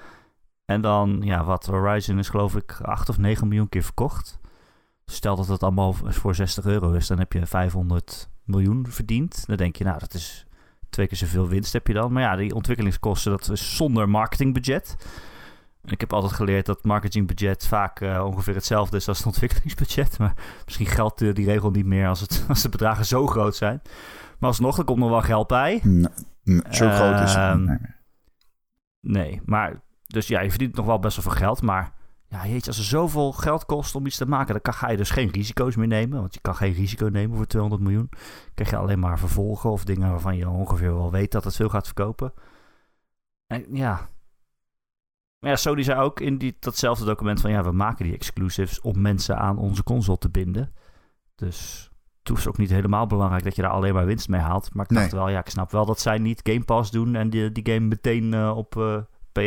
En 0.68 0.80
dan, 0.80 1.20
ja, 1.20 1.44
wat 1.44 1.66
Horizon 1.66 2.18
is 2.18 2.28
geloof 2.28 2.56
ik 2.56 2.80
8 2.82 3.08
of 3.08 3.18
9 3.18 3.48
miljoen 3.48 3.68
keer 3.68 3.82
verkocht. 3.82 4.38
Stel 5.06 5.36
dat 5.36 5.46
het 5.48 5.62
allemaal 5.62 5.92
voor 5.92 6.34
60 6.34 6.64
euro 6.64 6.92
is, 6.92 7.06
dan 7.06 7.18
heb 7.18 7.32
je 7.32 7.46
500 7.46 8.30
miljoen 8.44 8.86
verdiend. 8.88 9.46
Dan 9.46 9.56
denk 9.56 9.76
je, 9.76 9.84
nou, 9.84 9.98
dat 9.98 10.14
is 10.14 10.46
twee 10.90 11.06
keer 11.06 11.16
zoveel 11.16 11.48
winst 11.48 11.72
heb 11.72 11.86
je 11.86 11.92
dan. 11.92 12.12
Maar 12.12 12.22
ja, 12.22 12.36
die 12.36 12.54
ontwikkelingskosten, 12.54 13.30
dat 13.30 13.50
is 13.50 13.76
zonder 13.76 14.08
marketingbudget. 14.08 14.96
Ik 15.84 16.00
heb 16.00 16.12
altijd 16.12 16.32
geleerd 16.32 16.66
dat 16.66 16.84
marketingbudget 16.84 17.66
vaak 17.66 18.00
uh, 18.00 18.24
ongeveer 18.24 18.54
hetzelfde 18.54 18.96
is 18.96 19.08
als 19.08 19.18
het 19.18 19.26
ontwikkelingsbudget. 19.26 20.18
Maar 20.18 20.34
misschien 20.64 20.86
geldt 20.86 21.18
die 21.18 21.46
regel 21.46 21.70
niet 21.70 21.86
meer 21.86 22.08
als, 22.08 22.20
het, 22.20 22.44
als 22.48 22.62
de 22.62 22.68
bedragen 22.68 23.04
zo 23.04 23.26
groot 23.26 23.56
zijn. 23.56 23.82
Maar 24.38 24.48
alsnog, 24.48 24.78
er 24.78 24.84
komt 24.84 24.98
nog 24.98 25.10
wel 25.10 25.22
geld 25.22 25.46
bij. 25.46 25.80
Nee, 25.82 26.62
zo 26.70 26.90
groot 26.90 27.20
is 27.20 27.30
het 27.30 27.38
Ehm, 27.38 27.58
niet. 27.60 27.68
Nee. 27.68 27.78
Nee, 29.00 29.40
maar... 29.44 29.86
Dus 30.08 30.28
ja, 30.28 30.40
je 30.40 30.50
verdient 30.50 30.74
nog 30.74 30.86
wel 30.86 30.98
best 30.98 31.16
wel 31.16 31.32
veel 31.32 31.40
geld. 31.40 31.62
Maar 31.62 31.92
ja, 32.28 32.46
jeetje, 32.46 32.66
als 32.66 32.78
er 32.78 32.84
zoveel 32.84 33.32
geld 33.32 33.64
kost 33.66 33.94
om 33.94 34.06
iets 34.06 34.16
te 34.16 34.26
maken... 34.26 34.52
dan 34.52 34.62
kan, 34.62 34.74
ga 34.74 34.90
je 34.90 34.96
dus 34.96 35.10
geen 35.10 35.30
risico's 35.30 35.76
meer 35.76 35.86
nemen. 35.86 36.20
Want 36.20 36.34
je 36.34 36.40
kan 36.40 36.54
geen 36.56 36.72
risico 36.72 37.06
nemen 37.06 37.36
voor 37.36 37.46
200 37.46 37.82
miljoen. 37.82 38.08
Dan 38.10 38.54
krijg 38.54 38.70
je 38.70 38.76
alleen 38.76 38.98
maar 38.98 39.18
vervolgen 39.18 39.70
of 39.70 39.84
dingen 39.84 40.10
waarvan 40.10 40.36
je 40.36 40.48
ongeveer 40.48 40.94
wel 40.94 41.10
weet 41.10 41.32
dat 41.32 41.44
het 41.44 41.56
veel 41.56 41.68
gaat 41.68 41.86
verkopen. 41.86 42.32
En 43.46 43.66
ja... 43.72 44.08
Maar 45.38 45.50
ja, 45.50 45.56
Sony 45.56 45.82
zei 45.82 46.00
ook 46.00 46.20
in 46.20 46.38
die, 46.38 46.56
datzelfde 46.60 47.04
document 47.04 47.40
van... 47.40 47.50
ja, 47.50 47.62
we 47.64 47.72
maken 47.72 48.04
die 48.04 48.14
exclusives 48.14 48.80
om 48.80 49.00
mensen 49.00 49.38
aan 49.38 49.58
onze 49.58 49.82
console 49.82 50.18
te 50.18 50.30
binden. 50.30 50.72
Dus 51.34 51.90
toen 52.22 52.36
is 52.36 52.48
ook 52.48 52.56
niet 52.58 52.70
helemaal 52.70 53.06
belangrijk 53.06 53.44
dat 53.44 53.56
je 53.56 53.62
daar 53.62 53.70
alleen 53.70 53.94
maar 53.94 54.06
winst 54.06 54.28
mee 54.28 54.40
haalt. 54.40 54.74
Maar 54.74 54.84
ik 54.88 54.96
dacht 54.96 55.10
Nee. 55.12 55.20
wel, 55.20 55.28
ja, 55.28 55.38
ik 55.38 55.48
snap 55.48 55.70
wel 55.70 55.86
dat 55.86 56.00
zij 56.00 56.18
niet 56.18 56.40
Game 56.42 56.64
Pass 56.64 56.90
doen... 56.90 57.14
en 57.14 57.30
die, 57.30 57.52
die 57.52 57.72
game 57.72 57.86
meteen 57.86 58.34
eh, 58.34 58.56
op 58.56 58.76
eh, 58.76 58.96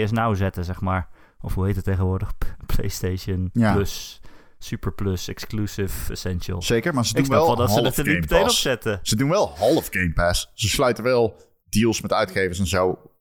PS 0.05 0.11
Now 0.11 0.35
zetten, 0.35 0.65
zeg 0.65 0.81
maar. 0.81 1.09
Of 1.41 1.53
hoe 1.53 1.65
heet 1.65 1.75
het 1.75 1.85
tegenwoordig? 1.85 2.31
PlayStation 2.65 3.49
Ja. 3.53 3.73
Plus, 3.73 4.21
Super 4.59 4.93
Plus, 4.93 5.27
Exclusive, 5.27 6.11
Essential. 6.11 6.61
Zeker, 6.61 6.93
maar 6.93 7.05
ze 7.05 7.13
doen 7.13 7.27
wel 7.27 7.55
dat 7.55 7.69
ze 7.71 7.75
half 7.79 7.85
het 7.95 7.97
er 7.97 8.03
niet 8.03 8.13
Game 8.13 8.19
meteen 8.19 8.39
op 8.41 8.45
Pass. 8.45 8.61
zetten. 8.61 8.99
Ze 9.03 9.15
doen 9.15 9.29
wel 9.29 9.49
half 9.57 9.87
Game 9.91 10.13
Pass. 10.13 10.51
Ze 10.53 10.67
sluiten 10.67 11.03
wel 11.03 11.41
deals 11.69 12.01
met 12.01 12.13
uitgevers 12.13 12.59
en 12.59 12.67
zo 12.67 13.11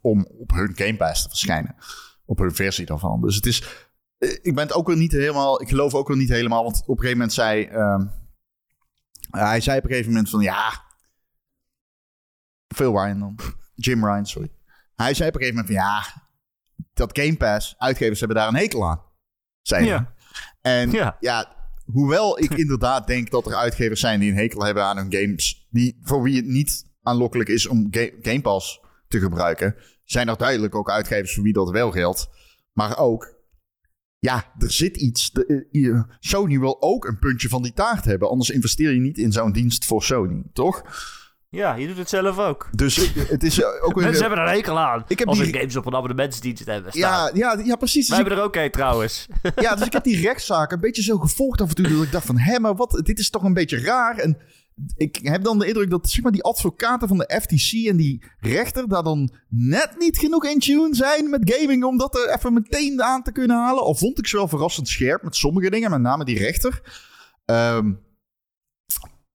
om 0.00 0.26
op 0.38 0.50
hun 0.50 0.72
Game 0.76 0.96
Pass 0.96 1.22
te 1.22 1.28
verschijnen. 1.28 1.74
Op 2.24 2.38
hun 2.38 2.54
versie 2.54 2.86
daarvan. 2.86 3.20
Dus 3.20 3.34
het 3.34 3.46
is... 3.46 3.62
eh, 4.18 4.30
Ik 4.42 4.54
ben 4.54 4.64
het 4.66 4.72
ook 4.72 4.86
wel 4.86 4.96
niet 4.96 5.12
helemaal... 5.12 5.62
Ik 5.62 5.68
geloof 5.68 5.94
ook 5.94 6.08
wel 6.08 6.16
niet 6.16 6.28
helemaal, 6.28 6.62
want 6.62 6.82
op 6.82 6.88
een 6.88 6.94
gegeven 6.96 7.16
moment 7.16 7.32
zei... 7.32 7.64
ehm, 7.64 8.06
hij 9.30 9.60
zei 9.60 9.78
op 9.78 9.84
een 9.84 9.90
gegeven 9.90 10.12
moment 10.12 10.30
van 10.30 10.40
ja... 10.40 10.88
Phil 12.74 12.92
Ryan 13.02 13.18
dan. 13.18 13.38
Jim 13.74 14.04
Ryan, 14.04 14.26
sorry. 14.26 14.50
Hij 15.00 15.14
zei 15.14 15.28
op 15.28 15.34
een 15.34 15.40
gegeven 15.40 15.64
moment 15.64 15.66
van 15.66 15.84
ja... 15.86 16.28
Dat 16.94 17.18
Game 17.18 17.36
Pass, 17.36 17.74
uitgevers 17.78 18.18
hebben 18.18 18.36
daar 18.36 18.48
een 18.48 18.54
hekel 18.56 18.88
aan. 18.88 19.02
Zei 19.62 19.80
hij. 19.84 19.90
Ja. 19.92 20.14
En 20.60 20.90
Ja. 20.90 21.16
ja. 21.20 21.56
hoewel 21.84 22.38
ik 22.42 22.54
inderdaad 22.64 23.06
denk 23.06 23.30
dat 23.30 23.46
er 23.46 23.54
uitgevers 23.54 24.00
zijn 24.00 24.20
die 24.20 24.30
een 24.30 24.36
hekel 24.36 24.64
hebben 24.64 24.84
aan 24.84 24.96
hun 24.96 25.12
games, 25.12 25.66
die, 25.70 25.98
voor 26.02 26.22
wie 26.22 26.36
het 26.36 26.46
niet 26.46 26.86
aanlokkelijk 27.02 27.48
is 27.48 27.66
om 27.66 27.86
Ga- 27.90 28.10
Game 28.22 28.40
Pass 28.40 28.80
te 29.08 29.20
gebruiken, 29.20 29.74
zijn 30.04 30.28
er 30.28 30.36
duidelijk 30.36 30.74
ook 30.74 30.90
uitgevers 30.90 31.34
voor 31.34 31.42
wie 31.42 31.52
dat 31.52 31.70
wel 31.70 31.90
geldt. 31.90 32.28
Maar 32.72 32.98
ook, 32.98 33.34
ja, 34.18 34.52
er 34.58 34.72
zit 34.72 34.96
iets. 34.96 35.30
De, 35.30 35.66
eh, 35.70 35.88
eh, 35.88 36.02
Sony 36.18 36.58
wil 36.58 36.82
ook 36.82 37.04
een 37.04 37.18
puntje 37.18 37.48
van 37.48 37.62
die 37.62 37.72
taart 37.72 38.04
hebben, 38.04 38.28
anders 38.30 38.50
investeer 38.50 38.92
je 38.92 39.00
niet 39.00 39.18
in 39.18 39.32
zo'n 39.32 39.52
dienst 39.52 39.84
voor 39.84 40.02
Sony, 40.02 40.42
toch? 40.52 40.82
Ja, 41.56 41.74
je 41.74 41.86
doet 41.86 41.96
het 41.96 42.08
zelf 42.08 42.38
ook. 42.38 42.68
Dus 42.72 43.12
het 43.14 43.42
is 43.42 43.60
eh, 43.60 43.68
ook 43.84 43.96
een. 43.96 44.02
Mensen 44.02 44.20
hebben 44.20 44.38
er 44.38 44.46
een 44.48 44.54
hekel 44.54 44.78
aan. 44.78 45.04
Ik 45.08 45.18
heb 45.18 45.28
als 45.28 45.38
die- 45.38 45.52
games 45.54 45.76
op 45.76 45.86
een 45.86 45.94
abonnementsdienst 45.94 46.64
hebben 46.66 46.92
staan. 46.92 47.00
ja, 47.38 47.54
ja, 47.54 47.62
ja, 47.64 47.76
precies. 47.76 48.08
Wij 48.08 48.18
Dus 48.18 48.26
ik- 48.26 48.32
hebben 48.32 48.36
er 48.36 48.42
ook 48.60 48.64
een 48.64 48.70
trouwens. 48.70 49.26
Ja, 49.56 49.74
dus 49.74 49.86
ik 49.86 49.92
heb 49.92 50.04
die 50.04 50.20
rechtszaak 50.20 50.72
een 50.72 50.80
beetje 50.80 51.02
zo 51.02 51.18
gevolgd 51.18 51.60
af 51.60 51.68
en 51.68 51.74
toe. 51.74 51.88
Dat 51.88 52.02
ik 52.02 52.12
dacht 52.12 52.26
van, 52.26 52.38
hé, 52.38 52.58
maar 52.58 52.74
wat, 52.76 53.00
dit 53.04 53.18
is 53.18 53.30
toch 53.30 53.42
een 53.42 53.54
beetje 53.54 53.80
raar. 53.80 54.16
En 54.18 54.38
ik 54.96 55.18
heb 55.22 55.42
dan 55.44 55.58
de 55.58 55.66
indruk 55.66 55.90
dat 55.90 56.08
zeg 56.10 56.22
maar, 56.22 56.32
die 56.32 56.42
advocaten 56.42 57.08
van 57.08 57.18
de 57.18 57.40
FTC 57.42 57.86
en 57.88 57.96
die 57.96 58.24
rechter 58.40 58.88
daar 58.88 59.02
dan 59.02 59.32
net 59.48 59.94
niet 59.98 60.18
genoeg 60.18 60.44
in 60.46 60.58
tune 60.58 60.94
zijn 60.94 61.30
met 61.30 61.52
gaming 61.54 61.84
om 61.84 61.98
dat 61.98 62.16
er 62.16 62.34
even 62.34 62.52
meteen 62.52 63.02
aan 63.02 63.22
te 63.22 63.32
kunnen 63.32 63.56
halen. 63.56 63.82
Al 63.82 63.94
vond 63.94 64.18
ik 64.18 64.26
ze 64.26 64.36
wel 64.36 64.48
verrassend 64.48 64.88
scherp 64.88 65.22
met 65.22 65.36
sommige 65.36 65.70
dingen, 65.70 65.90
met 65.90 66.00
name 66.00 66.24
die 66.24 66.38
rechter. 66.38 66.80
Ehm, 67.44 67.92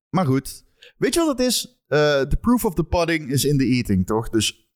maar 0.09 0.25
goed, 0.25 0.63
weet 0.97 1.13
je 1.13 1.19
wat 1.19 1.37
het 1.37 1.47
is? 1.47 1.74
Eh, 1.87 2.21
the 2.21 2.37
proof 2.41 2.65
of 2.65 2.73
the 2.73 2.83
pudding 2.83 3.29
is 3.29 3.45
in 3.45 3.57
the 3.57 3.65
eating, 3.65 4.05
toch? 4.05 4.29
Dus 4.29 4.69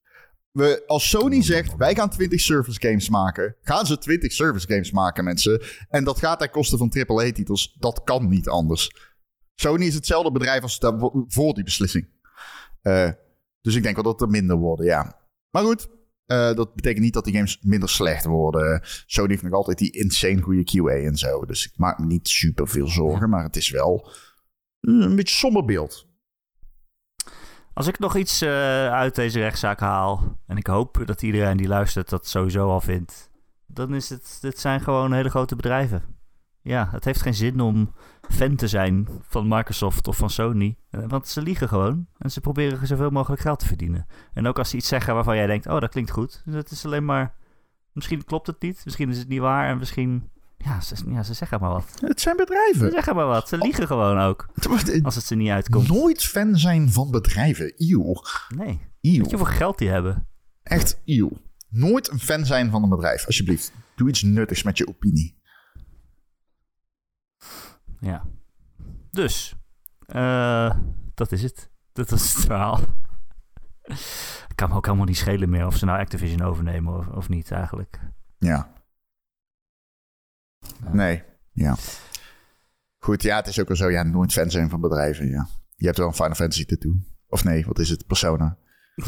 we, 0.50 0.82
als 0.86 1.08
Sony 1.08 1.42
zegt, 1.42 1.76
wij 1.76 1.94
gaan 1.94 2.10
20 2.10 2.40
service 2.40 2.80
games 2.80 3.08
maken, 3.08 3.56
gaan 3.62 3.86
ze 3.86 3.98
20 3.98 4.32
service 4.32 4.66
games 4.66 4.90
maken, 4.90 5.24
mensen. 5.24 5.62
En 5.88 6.04
dat 6.04 6.18
gaat 6.18 6.38
ten 6.38 6.50
koste 6.50 6.76
van 6.76 6.92
AAA-titels. 6.92 7.76
Dat 7.78 8.04
kan 8.04 8.28
niet 8.28 8.48
anders. 8.48 8.90
Sony 9.54 9.84
is 9.84 9.94
hetzelfde 9.94 10.32
bedrijf 10.32 10.62
als 10.62 10.78
voor 11.28 11.54
die 11.54 11.64
beslissing. 11.64 12.08
Eh, 12.82 13.10
dus 13.60 13.74
ik 13.74 13.82
denk 13.82 13.94
wel 13.94 14.04
dat 14.04 14.20
er 14.20 14.28
minder 14.28 14.56
worden, 14.56 14.86
ja. 14.86 15.18
Maar 15.50 15.62
goed, 15.62 15.88
eh, 16.26 16.54
dat 16.54 16.74
betekent 16.74 17.02
niet 17.04 17.14
dat 17.14 17.24
die 17.24 17.34
games 17.34 17.58
minder 17.62 17.88
slecht 17.88 18.24
worden. 18.24 18.80
Sony 19.06 19.28
heeft 19.28 19.42
nog 19.42 19.52
altijd 19.52 19.78
die 19.78 19.92
insane 19.92 20.40
goede 20.40 20.64
QA 20.64 20.94
en 20.94 21.16
zo. 21.16 21.44
Dus 21.44 21.66
ik 21.66 21.72
maak 21.76 21.98
me 21.98 22.06
niet 22.06 22.28
super 22.28 22.68
veel 22.68 22.88
zorgen, 22.88 23.30
maar 23.30 23.44
het 23.44 23.56
is 23.56 23.70
wel 23.70 24.10
een 24.80 25.16
beetje 25.16 25.36
somber 25.36 25.64
beeld. 25.64 26.09
Als 27.80 27.88
ik 27.88 27.98
nog 27.98 28.16
iets 28.16 28.40
eh, 28.40 28.50
uit 28.92 29.14
deze 29.14 29.40
rechtszaak 29.40 29.80
haal, 29.80 30.38
en 30.46 30.56
ik 30.56 30.66
hoop 30.66 31.02
dat 31.04 31.22
iedereen 31.22 31.56
die 31.56 31.68
luistert 31.68 32.08
dat 32.08 32.26
sowieso 32.26 32.68
al 32.68 32.80
vindt, 32.80 33.30
dan 33.66 33.94
is 33.94 34.08
het, 34.08 34.38
dit 34.40 34.58
zijn 34.58 34.80
gewoon 34.80 35.12
hele 35.12 35.30
grote 35.30 35.56
bedrijven. 35.56 36.02
Ja, 36.62 36.88
het 36.90 37.04
heeft 37.04 37.22
geen 37.22 37.34
zin 37.34 37.60
om 37.60 37.94
fan 38.28 38.56
te 38.56 38.68
zijn 38.68 39.08
van 39.22 39.48
Microsoft 39.48 40.08
of 40.08 40.16
van 40.16 40.30
Sony, 40.30 40.76
eh, 40.90 41.00
want 41.06 41.28
ze 41.28 41.42
liegen 41.42 41.68
gewoon 41.68 42.06
en 42.18 42.30
ze 42.30 42.40
proberen 42.40 42.86
zoveel 42.86 43.10
mogelijk 43.10 43.42
geld 43.42 43.58
te 43.58 43.66
verdienen. 43.66 44.06
En 44.32 44.46
ook 44.46 44.58
als 44.58 44.70
ze 44.70 44.76
iets 44.76 44.88
zeggen 44.88 45.14
waarvan 45.14 45.36
jij 45.36 45.46
denkt, 45.46 45.66
oh 45.66 45.80
dat 45.80 45.90
klinkt 45.90 46.10
goed, 46.10 46.42
het 46.50 46.70
is 46.70 46.84
alleen 46.84 47.04
maar, 47.04 47.34
misschien 47.92 48.24
klopt 48.24 48.46
het 48.46 48.62
niet, 48.62 48.82
misschien 48.84 49.10
is 49.10 49.18
het 49.18 49.28
niet 49.28 49.40
waar 49.40 49.68
en 49.68 49.78
misschien, 49.78 50.30
ja, 50.64 50.80
ze, 50.80 50.94
ja, 51.06 51.22
ze 51.22 51.34
zeggen 51.34 51.60
maar 51.60 51.70
wat. 51.70 52.00
Het 52.00 52.20
zijn 52.20 52.36
Ze 52.36 52.44
bedrijven. 52.44 52.90
zeggen 52.90 53.14
maar 53.14 53.26
wat, 53.26 53.48
ze 53.48 53.58
liegen 53.58 53.86
gewoon 53.86 54.18
ook, 54.18 54.48
als 55.02 55.14
het 55.14 55.24
ze 55.24 55.34
niet 55.34 55.50
uitkomt. 55.50 55.88
Nooit 55.88 56.24
fan 56.24 56.56
zijn 56.58 56.90
van 56.92 57.10
bedrijven. 57.10 57.72
Eeuw. 57.76 58.14
Nee, 58.54 58.66
Eeuw. 58.68 58.78
weet 59.00 59.30
je 59.30 59.36
hoeveel 59.36 59.44
geld 59.56 59.78
die 59.78 59.88
hebben? 59.88 60.28
Echt 60.62 61.00
eeuw. 61.04 61.30
Nooit 61.68 62.08
een 62.10 62.18
fan 62.18 62.46
zijn 62.46 62.70
van 62.70 62.82
een 62.82 62.88
bedrijf, 62.88 63.26
alsjeblieft. 63.26 63.72
Doe 63.96 64.08
iets 64.08 64.22
nuttigs 64.22 64.62
met 64.62 64.78
je 64.78 64.88
opinie. 64.88 65.38
Ja. 68.00 68.24
Dus, 69.10 69.54
eh, 70.06 70.76
dat 71.14 71.32
is 71.32 71.42
het. 71.42 71.70
Dat 71.92 72.10
was 72.10 72.34
het 72.34 72.44
verhaal. 72.44 72.80
Het 74.48 74.54
kan 74.54 74.68
me 74.68 74.74
ook 74.74 74.84
helemaal 74.84 75.06
niet 75.06 75.16
schelen 75.16 75.50
meer 75.50 75.66
of 75.66 75.76
ze 75.76 75.84
nou 75.84 75.98
Activision 75.98 76.40
overnemen 76.42 76.96
of, 76.98 77.06
of 77.08 77.28
niet 77.28 77.50
eigenlijk. 77.50 78.00
Ja. 78.38 78.72
Nee, 80.92 81.22
ja. 81.52 81.76
Goed, 82.98 83.22
ja, 83.22 83.36
het 83.36 83.46
is 83.46 83.60
ook 83.60 83.68
wel 83.68 83.76
zo. 83.76 83.90
Ja, 83.90 84.02
nooit 84.02 84.32
fan 84.32 84.50
zijn 84.50 84.70
van 84.70 84.80
bedrijven, 84.80 85.28
ja. 85.28 85.48
Je 85.76 85.86
hebt 85.86 85.98
wel 85.98 86.06
een 86.06 86.14
Final 86.14 86.34
Fantasy 86.34 86.64
tattoo. 86.64 86.94
Of 87.28 87.44
nee, 87.44 87.66
wat 87.66 87.78
is 87.78 87.88
het? 87.88 88.06
Persona. 88.06 88.58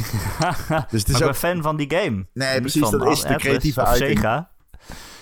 Dus 0.90 1.00
het 1.00 1.09
is 1.09 1.12
maar 1.12 1.20
ik 1.20 1.26
ook... 1.26 1.30
ben 1.30 1.34
fan 1.34 1.62
van 1.62 1.76
die 1.76 1.90
game. 1.90 2.26
Nee, 2.34 2.61
precies, 2.61 2.90
dat 2.90 3.07
is 3.07 3.20
de 3.20 3.36
creatieve 3.36 3.84
uiting. 3.84 4.18
Sega. 4.18 4.50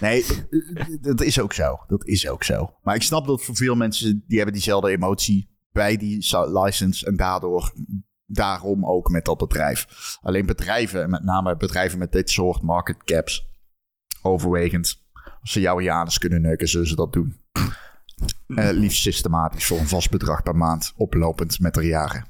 Nee, 0.01 0.25
dat 1.01 1.21
is 1.21 1.41
ook 1.41 1.53
zo. 1.53 1.85
Dat 1.87 2.07
is 2.07 2.29
ook 2.29 2.45
zo. 2.45 2.75
Maar 2.83 2.95
ik 2.95 3.03
snap 3.03 3.27
dat 3.27 3.43
voor 3.43 3.57
veel 3.57 3.75
mensen, 3.75 4.25
die 4.27 4.37
hebben 4.37 4.55
diezelfde 4.55 4.91
emotie 4.91 5.51
bij 5.73 5.97
die 5.97 6.27
license. 6.53 7.07
En 7.07 7.17
daardoor, 7.17 7.73
daarom 8.27 8.87
ook 8.87 9.09
met 9.09 9.25
dat 9.25 9.39
bedrijf. 9.39 9.87
Alleen 10.23 10.47
bedrijven, 10.47 11.03
en 11.03 11.11
met 11.11 11.25
name 11.25 11.57
bedrijven 11.57 11.99
met 11.99 12.13
dit 12.13 12.31
soort 12.31 12.63
market 12.63 13.05
caps, 13.05 13.49
overwegend. 14.23 15.00
Als 15.41 15.53
ze 15.53 15.61
jouw 15.61 15.81
janus 15.81 16.19
kunnen 16.19 16.43
neuken, 16.43 16.69
zullen 16.69 16.87
ze 16.87 16.95
dat 16.95 17.13
doen. 17.13 17.37
Eh, 18.47 18.71
liefst 18.71 19.03
systematisch 19.03 19.67
voor 19.67 19.79
een 19.79 19.89
vast 19.89 20.11
bedrag 20.11 20.43
per 20.43 20.57
maand, 20.57 20.93
oplopend 20.97 21.61
met 21.61 21.75
de 21.75 21.87
jaren. 21.87 22.25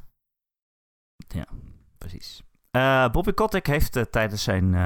Precies. 1.99 2.43
Eh, 2.71 3.11
Bobby 3.11 3.33
Kotick 3.33 3.67
heeft 3.67 3.97
eh, 3.97 4.03
tijdens 4.03 4.43
zijn 4.43 4.77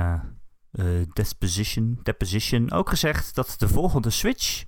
deposition, 1.12 2.00
deposition 2.02 2.72
ook 2.72 2.88
gezegd 2.88 3.34
dat 3.34 3.54
de 3.58 3.68
volgende 3.68 4.10
Switch 4.10 4.64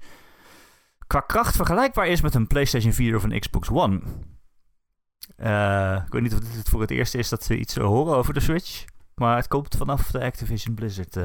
qua 1.06 1.20
kracht 1.20 1.56
vergelijkbaar 1.56 2.06
is 2.06 2.20
met 2.20 2.34
een 2.34 2.46
PlayStation 2.46 2.92
4 2.92 3.16
of 3.16 3.22
een 3.22 3.40
Xbox 3.40 3.68
One. 3.70 3.96
Ik 6.06 6.12
weet 6.12 6.22
niet 6.22 6.34
of 6.34 6.40
dit 6.40 6.68
voor 6.68 6.80
het 6.80 6.90
eerst 6.90 7.14
is 7.14 7.28
dat 7.28 7.46
we 7.46 7.58
iets 7.58 7.74
horen 7.74 8.16
over 8.16 8.34
de 8.34 8.40
Switch. 8.40 8.84
Maar 9.14 9.36
het 9.36 9.48
komt 9.48 9.76
vanaf 9.76 10.10
de 10.10 10.20
Activision 10.20 10.74
Blizzard 10.74 11.16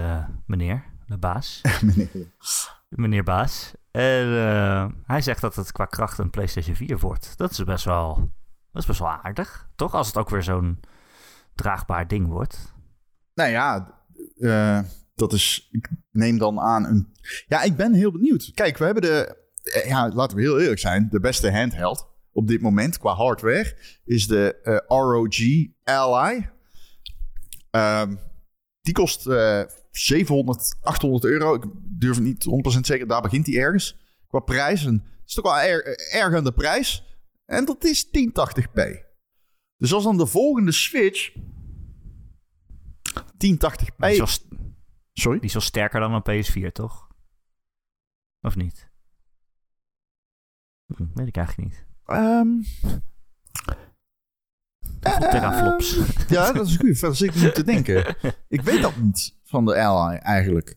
meneer, 0.46 0.84
de 1.12 1.18
baas. 1.18 1.62
meneer 2.90 3.24
Baas. 3.24 3.72
En 3.92 4.26
eh, 4.38 4.88
hij 5.06 5.22
zegt 5.22 5.42
dat 5.42 5.56
het 5.56 5.72
qua 5.72 5.86
kracht 5.86 6.18
een 6.18 6.30
PlayStation 6.30 6.76
4 6.76 7.00
wordt. 7.00 7.38
Dat 7.38 7.52
is 7.52 7.64
best 7.64 7.86
wel, 7.86 8.16
dat 8.72 8.82
is 8.82 8.88
best 8.88 9.00
wel 9.00 9.10
aardig, 9.10 9.70
toch? 9.76 9.94
Als 9.94 10.08
het 10.08 10.18
ook 10.18 10.30
weer 10.30 10.44
zo'n 10.44 10.80
draagbaar 11.56 12.08
ding 12.08 12.28
wordt. 12.28 12.74
Nou 13.34 13.50
ja, 13.50 14.00
eh, 14.38 14.80
dat 15.16 15.34
is. 15.34 15.68
Ik 15.72 15.90
neem 16.12 16.38
dan 16.38 16.60
aan 16.60 16.86
een. 16.86 17.14
Ja, 17.48 17.62
ik 17.62 17.76
ben 17.76 17.94
heel 17.94 18.12
benieuwd. 18.12 18.52
Kijk, 18.54 18.78
we 18.78 18.86
hebben 18.86 19.04
de. 19.04 19.38
eh, 19.64 19.88
Ja, 19.88 20.10
laten 20.10 20.38
we 20.38 20.44
heel 20.44 20.60
eerlijk 20.60 20.80
zijn. 20.80 21.08
De 21.10 21.20
beste 21.20 21.52
handheld 21.52 22.08
op 22.32 22.48
dit 22.48 22.62
moment 22.62 22.98
qua 22.98 23.14
hardware 23.14 23.78
is 24.06 24.28
de 24.28 24.84
ROG 24.88 25.38
Ally. 25.96 26.50
Ehm, 27.72 28.16
die 28.82 28.94
kost 28.94 29.26
700, 29.92 30.76
800 30.82 31.24
euro. 31.24 31.54
Ik 31.54 31.64
durf 31.74 32.16
het 32.16 32.26
niet 32.26 32.76
100% 32.78 32.80
zeker. 32.80 33.08
Daar 33.08 33.22
begint 33.22 33.46
die 33.46 33.60
ergens. 33.60 34.00
Qua 34.28 34.40
prijs. 34.40 34.86
En 34.86 34.94
het 34.94 35.30
is 35.30 35.34
toch 35.34 35.44
wel 35.44 35.60
er, 35.60 35.98
erg 36.12 36.36
aan 36.36 36.44
de 36.44 36.52
prijs. 36.52 37.04
En 37.46 37.66
dat 37.66 37.84
is 37.84 38.06
1080p. 38.06 39.10
Dus 39.78 39.94
als 39.94 40.04
dan 40.04 40.18
de 40.18 40.26
volgende 40.26 40.72
Switch 40.72 41.32
1080p. 43.16 43.96
Die 43.98 44.10
is, 44.10 44.18
wel, 44.18 44.60
Sorry? 45.14 45.38
die 45.38 45.48
is 45.48 45.54
wel 45.54 45.62
sterker 45.62 46.00
dan 46.00 46.14
een 46.14 46.44
PS4, 46.44 46.72
toch? 46.72 47.08
Of 48.42 48.56
niet? 48.56 48.90
Hm, 50.86 51.06
weet 51.14 51.28
ik 51.28 51.38
eigenlijk 51.38 51.70
niet. 51.70 51.86
Ehm 52.06 52.60
Hoeveel 52.82 53.91
teraflops? 55.02 56.00
ja, 56.28 56.52
dat 56.52 56.68
is 56.68 56.78
goed. 56.78 56.98
Verder 56.98 57.18
zit 57.18 57.36
ik 57.36 57.42
niet 57.42 57.56
te 57.56 57.64
denken. 57.64 58.16
Ik 58.48 58.62
weet 58.62 58.82
dat 58.82 58.96
niet 58.98 59.36
van 59.44 59.66
de 59.66 59.76
Ally 59.82 60.16
eigenlijk. 60.16 60.76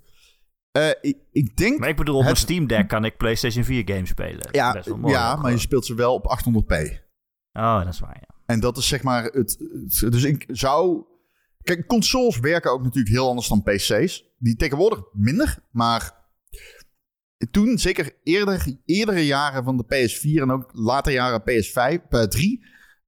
Eh, 0.72 0.88
ik, 1.00 1.16
ik 1.32 1.56
denk... 1.56 1.78
maar 1.78 1.88
ik 1.88 1.96
bedoel, 1.96 2.14
op 2.16 2.20
Het- 2.22 2.30
een 2.30 2.36
Steam 2.36 2.66
Deck 2.66 2.88
kan 2.88 3.04
ik 3.04 3.16
PlayStation 3.16 3.64
4 3.64 3.82
games 3.86 4.08
spelen. 4.08 4.48
ja, 4.50 4.72
Best 4.72 4.86
wel 4.86 4.96
mooi 4.96 5.14
ja 5.14 5.36
maar 5.36 5.50
je 5.50 5.58
speelt 5.58 5.86
ze 5.86 5.94
wel 5.94 6.14
op 6.14 6.38
800p. 6.38 6.74
Oh, 7.52 7.78
dat 7.84 7.92
is 7.92 8.00
waar, 8.00 8.16
ja. 8.20 8.34
En 8.46 8.60
dat 8.60 8.76
is 8.76 8.88
zeg 8.88 9.02
maar 9.02 9.24
het... 9.24 9.56
Dus 10.10 10.22
ik 10.24 10.44
zou... 10.48 11.04
Kijk, 11.62 11.86
consoles 11.86 12.38
werken 12.38 12.72
ook 12.72 12.82
natuurlijk 12.82 13.14
heel 13.14 13.28
anders 13.28 13.48
dan 13.48 13.62
PC's. 13.62 14.24
Die 14.38 14.56
tegenwoordig 14.56 15.00
minder, 15.12 15.58
maar... 15.70 16.22
Toen, 17.50 17.78
zeker 17.78 18.12
eerder, 18.22 18.76
eerdere 18.84 19.26
jaren 19.26 19.64
van 19.64 19.76
de 19.76 19.84
PS4 19.84 20.40
en 20.42 20.50
ook 20.50 20.70
later 20.72 21.12
jaren 21.12 21.42
PS5, 21.42 22.08
eh, 22.08 22.22
3, 22.22 22.64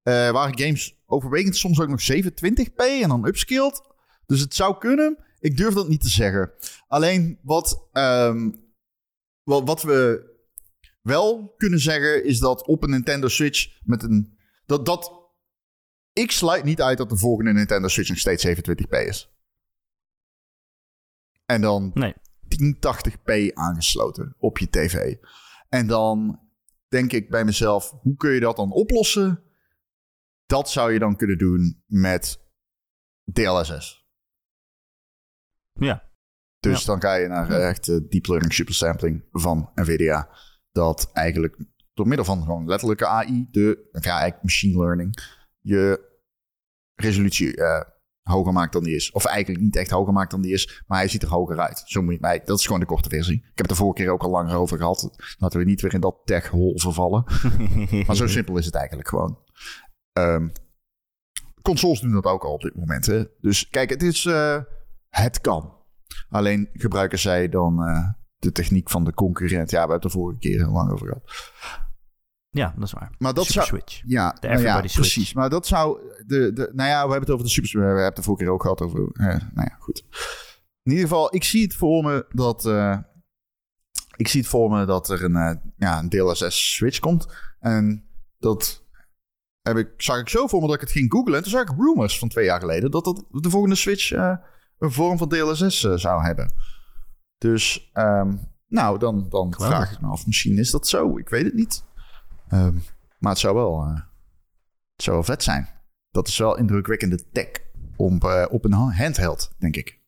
eh, 0.07 0.31
waren 0.31 0.59
games 0.59 0.97
overwegend 1.05 1.55
soms 1.55 1.79
ook 1.79 1.89
nog 1.89 2.11
720p 2.11 2.75
en 2.75 3.09
dan 3.09 3.27
upscaled. 3.27 3.81
Dus 4.25 4.39
het 4.39 4.53
zou 4.53 4.77
kunnen. 4.77 5.17
Ik 5.39 5.57
durf 5.57 5.73
dat 5.73 5.87
niet 5.87 6.01
te 6.01 6.09
zeggen. 6.09 6.51
Alleen 6.87 7.39
wat, 7.41 7.87
ehm, 7.91 8.51
wat, 9.43 9.63
wat 9.65 9.81
we 9.81 10.29
wel 11.01 11.53
kunnen 11.57 11.79
zeggen 11.79 12.23
is 12.23 12.39
dat 12.39 12.67
op 12.67 12.83
een 12.83 12.89
Nintendo 12.89 13.27
Switch 13.27 13.79
met 13.83 14.03
een. 14.03 14.37
Dat, 14.65 14.85
dat, 14.85 15.31
ik 16.13 16.31
sluit 16.31 16.63
niet 16.63 16.81
uit 16.81 16.97
dat 16.97 17.09
de 17.09 17.17
volgende 17.17 17.53
Nintendo 17.53 17.87
Switch 17.87 18.09
nog 18.09 18.17
steeds 18.17 18.47
720p 18.47 19.07
is. 19.07 19.31
En 21.45 21.61
dan 21.61 21.91
Nee. 21.93 22.13
1080p 22.47 23.53
aangesloten 23.53 24.35
op 24.37 24.57
je 24.57 24.69
tv. 24.69 25.15
En 25.69 25.87
dan 25.87 26.39
denk 26.87 27.11
ik 27.11 27.29
bij 27.29 27.45
mezelf, 27.45 27.91
hoe 28.01 28.15
kun 28.15 28.31
je 28.31 28.39
dat 28.39 28.55
dan 28.55 28.71
oplossen? 28.71 29.41
Dat 30.47 30.69
zou 30.69 30.93
je 30.93 30.99
dan 30.99 31.15
kunnen 31.15 31.37
doen 31.37 31.83
met 31.85 32.39
DLSS. 33.33 34.05
Ja, 35.79 36.09
Dus 36.59 36.85
dan 36.85 37.01
ga 37.01 37.13
je 37.13 37.27
naar 37.27 37.49
echt 37.49 37.89
eh, 37.89 37.97
deep 38.09 38.25
learning 38.25 38.53
supersampling 38.53 39.25
van 39.31 39.71
NVIDIA. 39.75 40.29
Dat 40.71 41.09
eigenlijk 41.13 41.57
door 41.93 42.07
middel 42.07 42.25
van 42.25 42.43
gewoon 42.43 42.67
letterlijke 42.67 43.07
AI, 43.07 43.47
de, 43.51 43.89
ja, 43.91 44.11
eigenlijk 44.11 44.43
machine 44.43 44.77
learning, 44.77 45.17
je 45.59 46.09
resolutie 46.95 47.55
eh, 47.55 47.81
hoger 48.21 48.53
maakt 48.53 48.73
dan 48.73 48.83
die 48.83 48.95
is. 48.95 49.11
Of 49.11 49.25
eigenlijk 49.25 49.63
niet 49.63 49.75
echt 49.75 49.91
hoger 49.91 50.13
maakt 50.13 50.31
dan 50.31 50.41
die 50.41 50.53
is, 50.53 50.83
maar 50.87 50.97
hij 50.97 51.07
ziet 51.07 51.23
er 51.23 51.29
hoger 51.29 51.59
uit. 51.59 51.81
Zo 51.85 52.01
moet 52.01 52.13
je, 52.13 52.41
dat 52.45 52.59
is 52.59 52.65
gewoon 52.65 52.79
de 52.79 52.85
korte 52.85 53.09
versie. 53.09 53.35
Ik 53.35 53.43
heb 53.43 53.57
het 53.57 53.69
de 53.69 53.75
vorige 53.75 54.03
keer 54.03 54.11
ook 54.11 54.23
al 54.23 54.29
langer 54.29 54.55
over 54.55 54.77
gehad. 54.77 55.35
Laten 55.37 55.59
we 55.59 55.65
niet 55.65 55.81
weer 55.81 55.93
in 55.93 56.01
dat 56.01 56.21
tech-hol 56.25 56.79
vervallen. 56.79 57.23
Maar 58.07 58.15
zo 58.15 58.27
simpel 58.27 58.57
is 58.57 58.65
het 58.65 58.75
eigenlijk 58.75 59.07
gewoon. 59.07 59.45
Ehm, 60.17 60.47
consoles 61.61 61.99
doen 61.99 62.11
dat 62.11 62.25
ook 62.25 62.43
al 62.43 62.53
op 62.53 62.61
dit 62.61 62.75
moment. 62.75 63.05
Hè? 63.05 63.23
Dus 63.41 63.69
kijk, 63.69 63.89
het 63.89 64.03
is. 64.03 64.25
eh, 64.25 64.61
het 65.09 65.41
kan. 65.41 65.75
Alleen 66.29 66.69
gebruiken 66.73 67.19
zij 67.19 67.49
dan 67.49 67.83
eh, 67.87 68.09
de 68.37 68.51
techniek 68.51 68.89
van 68.89 69.03
de 69.03 69.13
concurrent. 69.13 69.69
Ja, 69.69 69.73
we 69.73 69.77
hebben 69.77 69.93
het 69.95 70.11
de 70.11 70.17
vorige 70.19 70.39
keer 70.39 70.57
heel 70.57 70.71
lang 70.71 70.91
over 70.91 71.07
gehad. 71.07 71.23
ja, 72.49 72.73
dat 72.75 72.83
is 72.83 72.91
waar. 72.93 73.11
Maar 73.17 73.33
dat 73.33 73.45
Super 73.45 73.63
zou. 73.67 73.77
Switch. 73.77 74.01
Ja, 74.05 74.37
De 74.39 74.47
nou 74.47 74.61
ja 74.61 74.77
Switch. 74.79 74.93
precies. 74.95 75.33
Maar 75.33 75.49
dat 75.49 75.67
zou. 75.67 75.99
De, 76.25 76.53
de, 76.53 76.71
nou 76.73 76.89
ja, 76.89 76.95
we 77.05 77.11
hebben 77.11 77.19
het 77.19 77.29
over 77.29 77.45
de 77.45 77.51
super. 77.51 77.79
We 77.79 77.85
hebben 77.85 78.03
het 78.03 78.15
de 78.15 78.21
vorige 78.21 78.43
keer 78.43 78.53
ook 78.53 78.61
gehad 78.61 78.81
over. 78.81 78.99
eh, 79.13 79.25
nou 79.27 79.67
ja, 79.69 79.75
goed. 79.79 80.03
In 80.83 80.91
ieder 80.91 81.07
geval, 81.07 81.35
ik 81.35 81.43
zie 81.43 81.63
het 81.63 81.73
voor 81.75 82.03
me 82.03 82.25
dat. 82.29 82.65
ik 84.17 84.27
zie 84.27 84.41
het 84.41 84.49
voor 84.49 84.69
me 84.71 84.85
dat 84.85 85.09
er 85.09 85.23
een, 85.23 85.61
ja, 85.77 85.99
een 85.99 86.09
DLSS 86.09 86.73
Switch 86.75 86.99
komt. 86.99 87.27
En 87.59 88.07
dat 88.39 88.85
heb 89.67 89.77
ik, 89.77 89.89
zag 89.97 90.19
ik 90.19 90.29
zo 90.29 90.47
voor 90.47 90.61
me 90.61 90.65
dat 90.65 90.75
ik 90.75 90.81
het 90.81 90.91
ging 90.91 91.11
googlen. 91.11 91.35
En 91.35 91.41
toen 91.41 91.51
zag 91.51 91.61
ik 91.61 91.77
rumors 91.77 92.19
van 92.19 92.27
twee 92.27 92.45
jaar 92.45 92.59
geleden 92.59 92.91
dat, 92.91 93.05
dat 93.05 93.25
de 93.29 93.49
volgende 93.49 93.75
Switch 93.75 94.11
eh, 94.11 94.35
een 94.79 94.91
vorm 94.91 95.17
van 95.17 95.29
DLSS 95.29 95.83
eh, 95.83 95.93
zou 95.95 96.23
hebben. 96.23 96.53
Dus, 97.37 97.89
ehm, 97.93 98.35
nou, 98.67 98.99
dan, 98.99 99.29
dan 99.29 99.53
vraag 99.53 99.91
ik 99.91 100.01
me 100.01 100.07
af. 100.07 100.25
Misschien 100.25 100.57
is 100.57 100.71
dat 100.71 100.87
zo. 100.87 101.17
Ik 101.17 101.29
weet 101.29 101.45
het 101.45 101.53
niet. 101.53 101.83
Ehm, 102.47 102.75
maar 103.19 103.31
het 103.31 103.39
zou 103.39 103.55
wel, 103.55 103.83
eh, 103.83 103.93
het 104.95 105.03
zou 105.03 105.15
wel 105.15 105.25
vet 105.25 105.43
zijn. 105.43 105.69
Dat 106.11 106.27
is 106.27 106.37
wel 106.37 106.57
indrukwekkende 106.57 107.29
tech 107.31 107.49
om, 107.95 108.19
op 108.49 108.65
een 108.65 108.73
handheld, 108.73 109.51
denk 109.57 109.75
ik. 109.75 109.99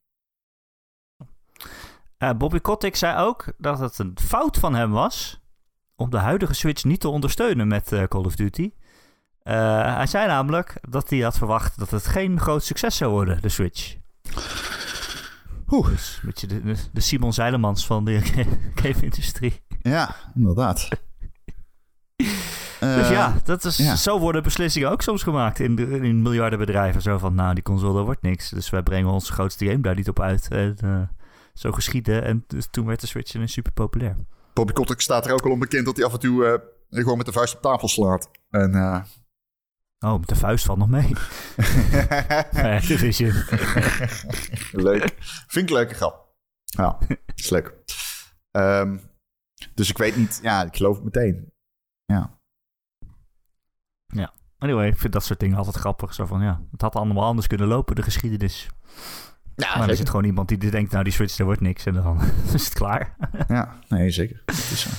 Bobby 2.38 2.60
Kotick 2.60 2.96
zei 2.96 3.18
ook 3.18 3.54
dat 3.58 3.80
het 3.80 3.98
een 3.98 4.18
fout 4.22 4.58
van 4.58 4.76
hem 4.76 4.92
was 4.92 5.42
om 5.96 6.10
de 6.10 6.18
huidige 6.18 6.54
Switch 6.54 6.84
niet 6.84 7.00
te 7.00 7.08
ondersteunen 7.08 7.68
met 7.68 7.90
Call 8.08 8.24
of 8.24 8.36
Duty. 8.36 8.72
Eh, 9.44 9.96
hij 9.96 10.08
zei 10.08 10.28
namelijk 10.28 10.78
dat 10.90 11.10
hij 11.10 11.20
had 11.20 11.38
verwacht 11.38 11.80
dat 11.80 11.92
het 11.92 12.08
geen 12.08 12.40
groot 12.40 12.64
succes 12.64 12.98
zou 12.98 13.12
worden, 13.12 13.42
de 13.42 13.50
Switch. 13.50 13.96
Oeh. 15.70 15.88
Dus 15.88 16.20
een 16.22 16.30
beetje 16.30 16.48
de, 16.48 16.76
de, 16.92 17.02
Simon 17.02 17.34
Zeilemans 17.34 17.86
van 17.86 18.06
de 18.06 18.22
game-industrie. 18.82 19.62
Ja, 19.82 20.16
inderdaad. 20.36 20.88
dus 22.16 22.58
Eh, 22.80 23.12
ja, 23.12 23.36
dat 23.44 23.64
is, 23.64 23.78
ja. 23.78 23.96
zo 23.96 24.20
worden 24.20 24.44
beslissingen 24.44 24.90
ook 24.90 25.02
soms 25.02 25.24
gemaakt 25.24 25.60
in, 25.60 25.76
de, 25.76 25.88
in 25.88 26.22
miljarden 26.22 26.60
bedrijven. 26.60 27.02
Zo 27.02 27.18
van, 27.18 27.36
nou, 27.36 27.54
die 27.54 27.64
console 27.64 28.04
wordt 28.04 28.22
niks. 28.22 28.50
Dus 28.50 28.70
wij 28.70 28.84
brengen 28.84 29.12
onze 29.12 29.32
grootste 29.32 29.66
game 29.66 29.82
daar 29.82 29.96
niet 29.96 30.10
op 30.10 30.20
uit. 30.20 30.48
En 30.50 30.76
eh, 30.82 31.02
zo 31.54 31.72
geschieden. 31.72 32.24
En 32.24 32.44
dus 32.48 32.68
toen 32.72 32.86
werd 32.86 33.02
de 33.02 33.08
Switch 33.08 33.34
ineens 33.34 33.52
super 33.52 33.72
populair. 33.72 34.16
Bobby 34.54 34.74
Kotick 34.74 35.02
staat 35.02 35.26
er 35.26 35.34
ook 35.34 35.46
al 35.46 35.52
onbekend 35.52 35.86
dat 35.86 35.96
hij 35.98 36.06
af 36.06 36.14
en 36.14 36.20
toe 36.20 36.46
eh, 36.46 37.04
gewoon 37.04 37.18
met 37.18 37.26
de 37.26 37.32
vuist 37.32 37.56
op 37.56 37.62
tafel 37.62 37.88
slaat. 37.88 38.30
En, 38.50 38.74
eh, 38.74 39.02
Oh, 40.00 40.20
met 40.20 40.28
de 40.28 40.36
vuist 40.36 40.66
valt 40.66 40.78
nog 40.78 40.90
mee. 40.90 41.14
Activision. 42.78 43.34
leuk. 44.72 45.16
Vind 45.48 45.70
ik 45.70 45.70
een 45.70 45.82
leuke 45.82 45.94
grap. 45.94 46.36
Ja, 46.64 46.98
is 47.36 47.50
leuk. 47.50 47.74
Ehm, 48.52 48.98
dus 49.74 49.90
ik 49.90 49.98
weet 49.98 50.16
niet, 50.16 50.40
ja, 50.42 50.64
ik 50.64 50.76
geloof 50.76 50.96
het 50.96 51.04
meteen. 51.04 51.54
Ja. 52.06 52.40
Anyway, 54.60 54.88
ik 54.88 54.98
vind 54.98 55.14
dat 55.14 55.24
soort 55.24 55.40
dingen 55.40 55.58
altijd 55.58 55.76
grappig. 55.76 56.14
Zo 56.14 56.26
van, 56.26 56.42
ja, 56.42 56.62
het 56.72 56.82
had 56.82 56.96
allemaal 56.96 57.24
anders 57.24 57.48
kunnen 57.48 57.68
lopen, 57.68 57.96
de 57.96 58.02
geschiedenis. 58.02 58.68
Ja, 59.56 59.78
maar 59.78 59.90
er 59.90 59.96
zit 59.96 60.10
gewoon 60.10 60.26
iemand 60.26 60.48
die 60.48 60.72
denkt, 60.72 60.92
nou, 60.92 61.04
die 61.04 61.14
Switch, 61.14 61.38
er 61.38 61.46
wordt 61.46 61.62
niks. 61.62 61.86
En 61.86 61.94
dan 61.94 62.22
is 62.54 62.66
het 62.66 62.74
klaar. 62.74 63.16
Ja, 63.48 63.80
nee, 63.88 64.10
zeker. 64.10 64.42
Dat 64.46 64.56
is 64.56 64.82
zo. 64.82 64.90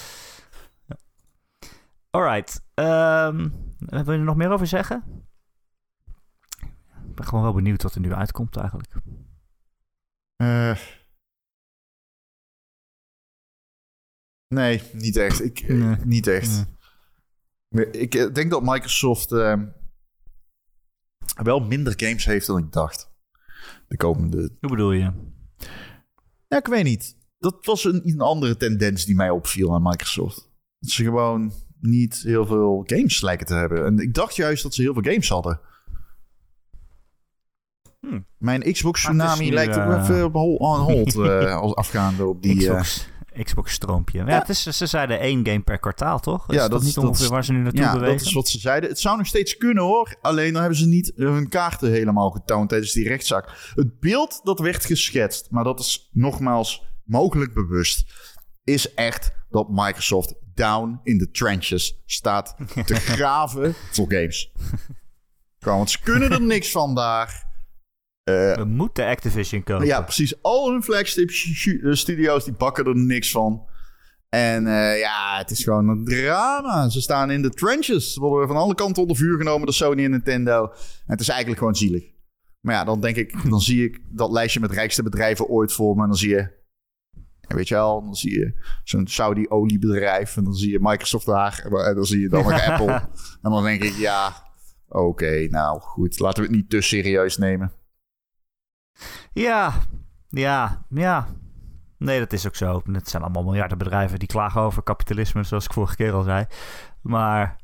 Alright. 2.11 2.65
ehm 2.75 3.49
wil 3.79 4.13
je 4.13 4.19
er 4.19 4.19
nog 4.19 4.37
meer 4.37 4.51
over 4.51 4.67
zeggen? 4.67 5.25
Ik 7.09 7.15
ben 7.15 7.25
gewoon 7.25 7.43
wel 7.45 7.55
benieuwd 7.55 7.83
wat 7.83 7.95
er 7.95 8.01
nu 8.01 8.13
uitkomt 8.13 8.57
eigenlijk. 8.57 8.95
Eh, 10.37 10.79
Nee, 14.55 14.83
niet 14.93 15.17
echt. 15.17 15.45
Ik, 15.45 15.61
eh, 15.61 15.69
Nee. 15.77 15.97
Niet 16.05 16.27
echt. 16.27 16.67
Ik 17.91 18.15
eh, 18.15 18.33
denk 18.33 18.51
dat 18.51 18.63
Microsoft 18.63 19.33
eh, 19.33 19.63
wel 21.43 21.61
minder 21.61 21.93
games 21.97 22.25
heeft 22.25 22.47
dan 22.47 22.59
ik 22.59 22.73
dacht. 22.73 23.11
De 23.89 23.97
komende... 23.97 24.57
Hoe 24.61 24.71
bedoel 24.71 24.93
je? 24.93 25.13
Ja, 26.49 26.59
ik 26.59 26.67
weet 26.67 26.85
niet. 26.85 27.17
Dat 27.39 27.65
was 27.67 27.85
een, 27.85 28.09
een 28.09 28.21
andere 28.21 28.57
tendens 28.57 29.05
die 29.05 29.15
mij 29.15 29.31
opviel 29.31 29.75
aan 29.75 29.83
Microsoft. 29.83 30.51
Dat 30.79 30.91
ze 30.91 31.05
gewoon 31.05 31.53
niet 31.81 32.21
heel 32.23 32.47
veel 32.47 32.83
games 32.87 33.21
lijken 33.21 33.47
te 33.47 33.55
hebben. 33.55 33.85
En 33.87 33.99
ik 33.99 34.15
dacht 34.15 34.37
juist 34.37 34.63
dat 34.63 34.75
ze 34.75 34.83
heel 34.83 34.93
veel 34.95 35.03
games 35.13 35.29
hadden. 35.29 35.61
Hmm. 38.01 38.27
Mijn 38.39 38.73
Xbox 38.73 38.99
is 39.01 39.05
Tsunami 39.07 39.45
nu, 39.49 39.55
lijkt 39.55 39.77
ook 39.77 39.83
eh, 39.93 40.01
even 40.03 40.25
op 40.25 40.33
hol- 40.33 40.57
on 40.57 40.79
hold 40.81 41.15
eh, 41.29 41.55
als 41.57 41.75
afgaande 41.75 42.27
op 42.27 42.43
die... 42.43 42.53
eh, 42.71 42.81
Xbox, 42.81 43.09
Xbox 43.43 43.73
stroompje. 43.73 44.25
Ja, 44.25 44.39
Het 44.39 44.49
is, 44.49 44.63
ze 44.63 44.87
zeiden 44.87 45.21
één 45.21 45.47
game 45.47 45.61
per 45.61 45.79
kwartaal, 45.79 46.21
toch? 46.21 46.49
Is 46.49 46.55
Ja, 46.55 46.61
dat 46.61 46.71
dat 46.71 46.81
niet 46.81 46.89
is- 46.89 46.95
dat 46.95 47.05
ongeveer 47.05 47.25
is- 47.25 47.31
waar 47.31 47.45
ze 47.45 47.53
nu 47.53 47.59
naartoe 47.63 47.81
ja, 47.81 47.93
bewegen? 47.93 48.17
dat 48.19 48.27
is 48.27 48.33
wat 48.33 48.49
ze 48.49 48.59
zeiden. 48.59 48.89
Het 48.91 48.99
zou 48.99 49.17
nog 49.17 49.27
steeds 49.27 49.57
kunnen 49.57 49.85
hoor. 49.85 50.17
Alleen 50.21 50.53
dan 50.53 50.61
hebben 50.61 50.79
ze 50.79 50.87
niet 50.87 51.13
hun 51.17 51.49
kaarten 51.49 51.91
helemaal 51.91 52.31
getoond 52.31 52.69
tijdens 52.69 52.93
die 52.93 53.09
rechtszaak. 53.09 53.73
Het 53.75 54.01
beeld 54.01 54.41
dat 54.43 54.59
werd 54.59 54.85
geschetst, 54.85 55.51
maar 55.51 55.65
dat 55.65 55.81
is 55.81 56.09
nogmaals 56.13 56.85
mogelijk 57.05 57.55
bewust, 57.55 58.13
is 58.65 58.95
echt 58.95 59.33
dat 59.51 59.69
Microsoft 59.71 60.35
down 60.55 61.01
in 61.03 61.19
the 61.19 61.31
trenches 61.31 62.01
staat 62.07 62.57
te 62.87 62.95
graven 63.15 63.75
voor 63.91 64.07
games. 64.13 64.53
Want 65.59 65.91
ze 65.91 66.01
kunnen 66.03 66.31
er 66.31 66.41
niks 66.43 66.71
van 66.71 66.95
daar. 66.95 67.49
Eh, 68.23 68.57
We 68.57 68.65
moeten 68.65 69.07
Activision 69.07 69.63
kopen. 69.63 69.87
ja, 69.87 70.03
precies. 70.03 70.43
Al 70.43 70.71
hun 70.71 70.83
flagship 70.83 71.31
sh- 71.31 71.53
sh- 71.55 71.77
studio's 71.99 72.45
die 72.45 72.53
bakken 72.55 72.85
er 72.87 72.97
niks 72.97 73.31
van. 73.31 73.69
En 74.29 74.67
eh, 74.67 74.99
ja, 74.99 75.39
het 75.39 75.51
is 75.51 75.65
gewoon 75.65 75.89
een 75.89 76.05
drama. 76.05 76.89
Ze 76.89 77.01
staan 77.01 77.31
in 77.31 77.43
de 77.43 77.51
trenches. 77.51 78.13
Ze 78.13 78.21
worden 78.21 78.49
van 78.49 78.57
alle 78.57 78.75
kanten 78.75 79.03
onder 79.03 79.17
vuur 79.17 79.37
genomen 79.39 79.65
door 79.67 79.75
Sony 79.75 80.05
en 80.05 80.11
Nintendo. 80.11 80.65
En 80.73 80.77
het 81.07 81.21
is 81.21 81.29
eigenlijk 81.29 81.59
gewoon 81.59 81.75
zielig. 81.75 82.05
Maar 82.61 82.75
ja, 82.75 82.85
dan 82.85 83.01
denk 83.01 83.17
ik, 83.17 83.51
dan 83.51 83.61
zie 83.61 83.85
ik 83.85 84.01
dat 84.09 84.31
lijstje 84.31 84.61
met 84.61 84.71
rijkste 84.73 85.03
bedrijven 85.03 85.49
ooit 85.49 85.73
voor 85.73 85.97
me. 85.97 86.03
En 86.03 86.09
dan 86.09 86.17
zie 86.17 86.29
je, 86.29 86.49
weet 87.57 87.69
je 87.69 87.75
wel, 87.75 88.03
dan 88.03 88.15
zie 88.15 88.39
je 88.39 88.61
zo'n 88.85 89.07
Saudi-oliebedrijf. 89.07 90.37
En 90.37 90.45
dan 90.45 90.55
zie 90.55 90.71
je 90.71 90.79
Microsoft 90.81 91.27
daar. 91.27 91.63
En 91.65 91.95
dan 91.95 92.05
zie 92.05 92.21
je 92.21 92.29
dan 92.29 92.43
nog 92.43 92.69
Apple. 92.69 92.93
En 93.43 93.51
dan 93.51 93.65
denk 93.65 93.83
ik, 93.83 93.95
ja, 93.95 94.33
oké, 94.89 95.47
nou 95.51 95.81
goed. 95.81 96.19
Laten 96.19 96.43
we 96.43 96.49
het 96.49 96.57
niet 96.57 96.71
te 96.71 96.81
serieus 96.81 97.37
nemen. 97.37 97.73
Ja, 99.33 99.73
ja, 100.29 100.87
ja. 100.89 101.27
Nee, 101.99 102.19
dat 102.19 102.33
is 102.33 102.47
ook 102.47 102.57
zo. 102.57 102.83
Het 102.93 103.09
zijn 103.09 103.23
allemaal 103.23 103.45
miljardenbedrijven 103.45 104.19
die 104.19 104.29
klagen 104.29 104.61
over 104.61 104.83
kapitalisme, 104.83 105.43
zoals 105.43 105.65
ik 105.65 105.73
vorige 105.73 105.97
keer 105.97 106.13
al 106.13 106.23
zei. 106.23 106.47
Maar 107.03 107.61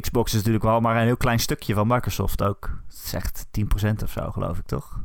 Xbox 0.00 0.30
is 0.30 0.36
natuurlijk 0.36 0.64
wel 0.64 0.80
maar 0.80 0.96
een 0.96 1.04
heel 1.04 1.16
klein 1.16 1.38
stukje 1.38 1.74
van 1.74 1.86
Microsoft 1.86 2.42
ook. 2.42 2.82
Het 2.86 3.02
is 3.04 3.12
echt 3.12 3.46
10% 3.60 4.02
of 4.02 4.10
zo, 4.10 4.30
geloof 4.30 4.58
ik, 4.58 4.66
toch? 4.66 5.00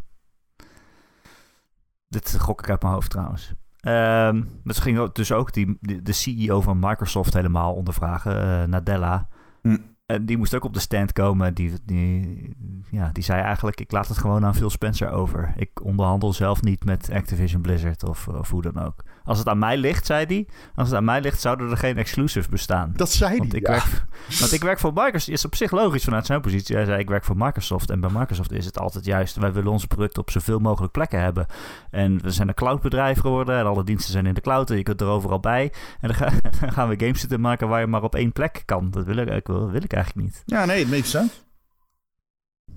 Dit 2.18 2.40
gok 2.40 2.60
ik 2.62 2.70
uit 2.70 2.82
mijn 2.82 2.94
hoofd 2.94 3.10
trouwens. 3.10 3.54
Ehm 3.80 4.44
maar 4.64 4.74
ze 4.74 4.82
gingen 4.82 5.10
dus 5.14 5.32
ook 5.32 5.54
die, 5.54 5.78
de, 5.80 6.14
CEO 6.14 6.62
van 6.62 6.80
Microsoft 6.80 7.34
helemaal 7.34 7.74
ondervragen, 7.74 8.42
eh, 8.42 8.68
Nadella. 8.68 9.28
Hm. 9.62 9.78
En 10.08 10.26
die 10.26 10.38
moest 10.38 10.56
ook 10.56 10.64
op 10.64 10.74
de 10.74 10.80
stand 10.80 11.14
komen. 11.14 11.54
Die, 11.54 11.74
die, 11.86 12.56
ja, 12.90 13.10
die 13.14 13.24
zei 13.24 13.42
eigenlijk, 13.42 13.80
ik 13.80 13.92
laat 13.92 14.08
het 14.08 14.18
gewoon 14.18 14.46
aan 14.46 14.56
Phil 14.56 14.70
Spencer 14.70 15.12
over. 15.12 15.54
Ik 15.58 15.70
onderhandel 15.84 16.34
zelf 16.34 16.62
niet 16.62 16.86
met 16.86 17.10
Activision 17.14 17.62
Blizzard 17.62 18.04
of, 18.04 18.28
of 18.28 18.50
hoe 18.50 18.62
dan 18.62 18.80
ook. 18.84 19.04
Als 19.24 19.38
het 19.38 19.48
aan 19.48 19.60
mij 19.60 19.78
ligt, 19.78 20.06
zei 20.06 20.26
hij, 20.26 20.48
als 20.76 20.88
het 20.88 20.98
aan 20.98 21.04
mij 21.04 21.22
ligt, 21.22 21.42
zouden 21.42 21.70
er 21.72 21.78
geen 21.78 21.98
exclusives 21.98 22.48
bestaan. 22.48 22.94
Dat 22.96 23.12
zei 23.12 23.38
hij, 23.38 23.60
ja. 23.60 23.70
werk, 23.70 24.06
want 24.40 24.52
ik 24.52 24.62
werk 24.62 24.80
voor 24.80 24.92
Microsoft. 24.94 25.30
Is 25.30 25.46
op 25.46 25.56
zich 25.56 25.72
logisch 25.72 26.04
vanuit 26.04 26.26
zijn 26.26 26.42
positie. 26.42 26.76
Hij 26.76 26.86
zei: 26.86 27.00
Ik 27.00 27.10
werk 27.10 27.24
voor 27.24 27.38
Microsoft. 27.38 27.90
En 27.90 28.00
bij 28.00 28.10
Microsoft 28.14 28.52
is 28.52 28.66
het 28.66 28.80
altijd 28.80 29.06
juist. 29.06 29.36
Wij 29.36 29.54
willen 29.54 29.72
onze 29.72 29.88
producten 29.88 30.22
op 30.22 30.30
zoveel 30.32 30.60
mogelijk 30.60 30.92
plekken 30.92 31.22
hebben. 31.22 31.46
En 31.90 32.22
we 32.22 32.32
zijn 32.32 32.48
een 32.48 32.54
cloudbedrijf 32.54 33.20
geworden. 33.20 33.58
En 33.60 33.66
alle 33.66 33.84
diensten 33.84 34.12
zijn 34.12 34.26
in 34.26 34.34
de 34.34 34.42
cloud. 34.42 34.70
En 34.70 34.78
je 34.78 34.84
kunt 34.84 35.02
er 35.02 35.08
overal 35.08 35.40
bij. 35.40 35.72
En 36.02 36.08
dan, 36.08 36.18
ga- 36.18 36.32
dan 36.60 36.72
gaan 36.72 36.90
we 36.90 37.00
games 37.00 37.20
zitten 37.20 37.42
maken 37.42 37.68
waar 37.68 37.80
je 37.80 37.88
maar 37.88 38.04
op 38.04 38.16
één 38.16 38.32
plek 38.32 38.62
kan. 38.66 38.92
Dat 38.92 39.06
wil 39.06 39.18
ik, 39.18 39.30
ik 39.30 39.48
wil, 39.48 39.70
wil 39.72 39.84
ik 39.84 39.94
eigenlijk 39.98 40.28
niet. 40.28 40.44
Ja, 40.46 40.66
nee, 40.66 40.80
het 40.80 40.90
makes 40.90 41.10
sense. 41.10 41.36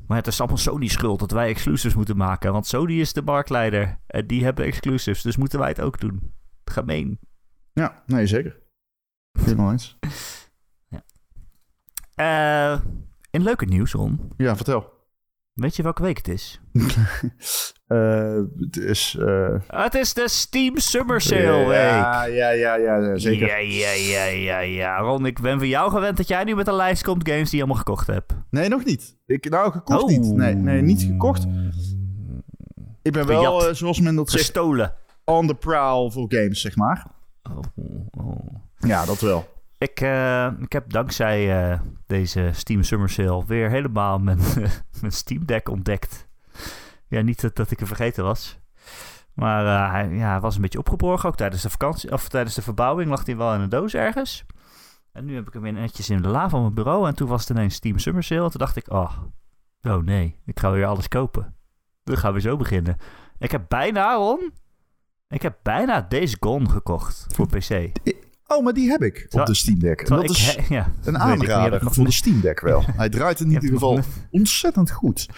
Maar 0.06 0.18
het 0.18 0.26
is 0.26 0.38
allemaal 0.38 0.58
Sony 0.58 0.88
schuld 0.88 1.18
dat 1.18 1.30
wij 1.30 1.48
exclusives 1.48 1.94
moeten 1.94 2.16
maken. 2.16 2.52
Want 2.52 2.66
Sony 2.66 3.00
is 3.00 3.12
de 3.12 3.22
marktleider. 3.22 3.98
En 4.06 4.26
die 4.26 4.44
hebben 4.44 4.64
exclusives. 4.64 5.22
Dus 5.22 5.36
moeten 5.36 5.58
wij 5.58 5.68
het 5.68 5.80
ook 5.80 6.00
doen. 6.00 6.34
Gemeen. 6.64 7.18
Ja, 7.72 8.02
nee, 8.06 8.26
zeker. 8.26 8.60
Helemaal 9.38 9.70
eens. 9.70 9.98
Eh, 12.14 12.80
in 13.30 13.42
leuke 13.42 13.64
nieuws, 13.64 13.92
Ron. 13.92 14.32
Ja, 14.36 14.56
vertel. 14.56 14.99
Weet 15.52 15.76
je 15.76 15.82
welke 15.82 16.02
week 16.02 16.16
het 16.16 16.28
is? 16.28 16.60
Eh, 17.90 18.34
het 18.60 18.76
is... 18.76 19.16
eh, 19.20 19.54
Het 19.66 19.94
is 19.94 20.14
de 20.14 20.28
Steam 20.28 20.78
Summer 20.78 21.20
Sale 21.20 21.56
week. 21.66 21.76
Ja, 21.76 22.24
ja, 22.24 22.50
ja, 22.50 22.74
ja, 22.74 23.18
zeker. 23.18 23.46
Ja, 23.46 23.56
ja, 23.56 23.90
ja, 23.92 24.24
ja, 24.24 24.58
ja. 24.58 24.98
Ron, 24.98 25.26
ik 25.26 25.40
ben 25.40 25.58
van 25.58 25.68
jou 25.68 25.90
gewend 25.90 26.16
dat 26.16 26.28
jij 26.28 26.44
nu 26.44 26.54
met 26.54 26.68
een 26.68 26.74
lijst 26.74 27.02
komt 27.02 27.28
games 27.28 27.48
die 27.50 27.58
je 27.58 27.64
allemaal 27.64 27.82
gekocht 27.84 28.06
hebt. 28.06 28.32
Nee, 28.50 28.68
nog 28.68 28.84
niet. 28.84 29.16
Ik, 29.26 29.48
nou, 29.50 29.72
gekocht 29.72 30.02
Oh. 30.02 30.08
niet. 30.08 30.24
Nee, 30.34 30.54
nee, 30.54 30.82
niet 30.82 31.02
gekocht. 31.02 31.46
Ik 33.02 33.12
ben 33.12 33.26
wel, 33.26 33.68
eh, 33.68 33.74
zoals 33.74 34.00
men 34.00 34.14
dat 34.14 34.30
zegt, 34.30 34.44
Gestolen. 34.44 34.94
on 35.24 35.46
the 35.46 35.54
prowl 35.54 36.10
voor 36.10 36.26
games, 36.28 36.60
zeg 36.60 36.76
maar. 36.76 37.06
Oh, 37.42 37.58
oh. 38.10 38.54
Ja, 38.78 39.04
dat 39.04 39.20
wel. 39.20 39.48
Ik, 39.80 40.00
eh, 40.00 40.46
ik 40.60 40.72
heb 40.72 40.90
dankzij 40.90 41.70
eh, 41.72 41.80
deze 42.06 42.50
Steam 42.52 42.82
Summer 42.82 43.10
Sale 43.10 43.44
weer 43.46 43.70
helemaal 43.70 44.18
mijn, 44.18 44.38
mijn 45.00 45.12
Steam 45.12 45.44
Deck 45.44 45.68
ontdekt. 45.68 46.28
Ja, 47.08 47.20
niet 47.20 47.54
dat, 47.54 47.70
ik 47.70 47.80
er 47.80 47.86
vergeten 47.86 48.24
was. 48.24 48.58
Maar 49.34 49.66
eh, 49.66 49.92
hij, 49.92 50.08
ja, 50.08 50.40
was 50.40 50.54
een 50.54 50.60
beetje 50.60 50.78
opgeborgen. 50.78 51.28
Ook 51.28 51.36
tijdens 51.36 51.62
de 51.62 51.70
vakantie, 51.70 52.12
of 52.12 52.28
tijdens 52.28 52.54
de 52.54 52.62
verbouwing 52.62 53.10
lag 53.10 53.26
hij 53.26 53.36
wel 53.36 53.54
in 53.54 53.60
een 53.60 53.68
doos 53.68 53.94
ergens. 53.94 54.44
En 55.12 55.24
nu 55.24 55.34
heb 55.34 55.46
ik 55.46 55.52
hem 55.52 55.62
weer 55.62 55.72
netjes 55.72 56.10
in 56.10 56.22
de 56.22 56.28
la 56.28 56.48
van 56.48 56.60
mijn 56.60 56.74
bureau. 56.74 57.06
En 57.06 57.14
toen 57.14 57.28
was 57.28 57.40
het 57.40 57.50
ineens 57.50 57.74
Steam 57.74 57.98
Summer 57.98 58.22
Sale. 58.22 58.44
En 58.44 58.50
toen 58.50 58.60
dacht 58.60 58.76
ik, 58.76 58.92
oh, 58.92 59.16
oh 59.82 60.02
nee, 60.02 60.36
ik 60.44 60.60
ga 60.60 60.70
weer 60.70 60.86
alles 60.86 61.08
kopen. 61.08 61.54
Dan 62.04 62.16
gaan 62.16 62.32
we 62.32 62.40
zo 62.40 62.56
beginnen. 62.56 62.96
Ik 63.38 63.50
heb 63.50 63.64
bijna, 63.68 64.14
Ron, 64.14 64.52
ik 65.28 65.42
heb 65.42 65.58
bijna 65.62 66.00
Days 66.00 66.36
Gone 66.40 66.68
gekocht 66.68 67.26
voor 67.28 67.46
PC. 67.46 67.92
Oh, 68.52 68.64
maar 68.64 68.72
die 68.72 68.88
heb 68.90 69.02
ik 69.02 69.26
op 69.30 69.46
de 69.46 69.54
Steam 69.54 69.78
Deck. 69.78 70.00
En 70.00 70.16
dat 70.16 70.30
is 70.30 70.56
ja, 70.68 70.92
een 71.04 71.12
je 71.12 71.18
aanrader 71.18 71.92
voor 71.92 72.04
de 72.04 72.12
Steam 72.12 72.40
Deck 72.40 72.60
wel. 72.60 72.84
Hij 72.96 73.08
draait 73.08 73.40
in 73.40 73.46
je 73.48 73.54
ieder 73.54 73.70
geval 73.70 73.94
net- 73.94 74.06
ontzettend 74.30 74.90
goed. 74.90 75.28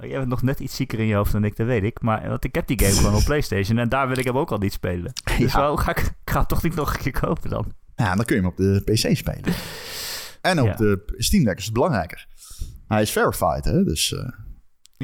Oh, 0.00 0.06
Jij 0.06 0.16
bent 0.18 0.28
nog 0.28 0.42
net 0.42 0.60
iets 0.60 0.76
zieker 0.76 0.98
in 0.98 1.06
je 1.06 1.14
hoofd 1.14 1.32
dan 1.32 1.44
ik, 1.44 1.56
dat 1.56 1.66
weet 1.66 1.82
ik. 1.82 2.00
Maar 2.00 2.28
want 2.28 2.44
ik 2.44 2.54
heb 2.54 2.66
die 2.66 2.78
game 2.80 2.92
gewoon 2.96 3.14
op 3.14 3.24
PlayStation 3.30 3.78
en 3.78 3.88
daar 3.88 4.08
wil 4.08 4.18
ik 4.18 4.24
hem 4.24 4.38
ook 4.38 4.50
al 4.52 4.58
niet 4.58 4.72
spelen. 4.72 5.12
Dus 5.38 5.52
Ja. 5.52 5.60
wel, 5.60 5.76
ga 5.76 5.90
ik, 5.90 5.98
ik 5.98 6.12
ga 6.24 6.36
hem 6.38 6.46
toch 6.46 6.62
niet 6.62 6.74
nog 6.74 6.94
een 6.94 7.00
keer 7.00 7.20
kopen 7.20 7.50
dan. 7.50 7.72
Ja, 7.96 8.14
dan 8.14 8.24
kun 8.24 8.36
je 8.36 8.42
hem 8.42 8.50
op 8.50 8.56
de 8.56 8.82
PC 8.84 9.16
spelen. 9.16 9.54
En 10.40 10.60
op 10.60 10.66
Ja. 10.66 10.74
de 10.74 11.12
Steam 11.16 11.44
Deck 11.44 11.58
is 11.58 11.64
het 11.64 11.74
belangrijker. 11.74 12.26
Hij 12.88 13.02
is 13.02 13.10
verified, 13.10 13.64
hè? 13.64 13.84
Dus 13.84 14.12
eh, 14.14 14.28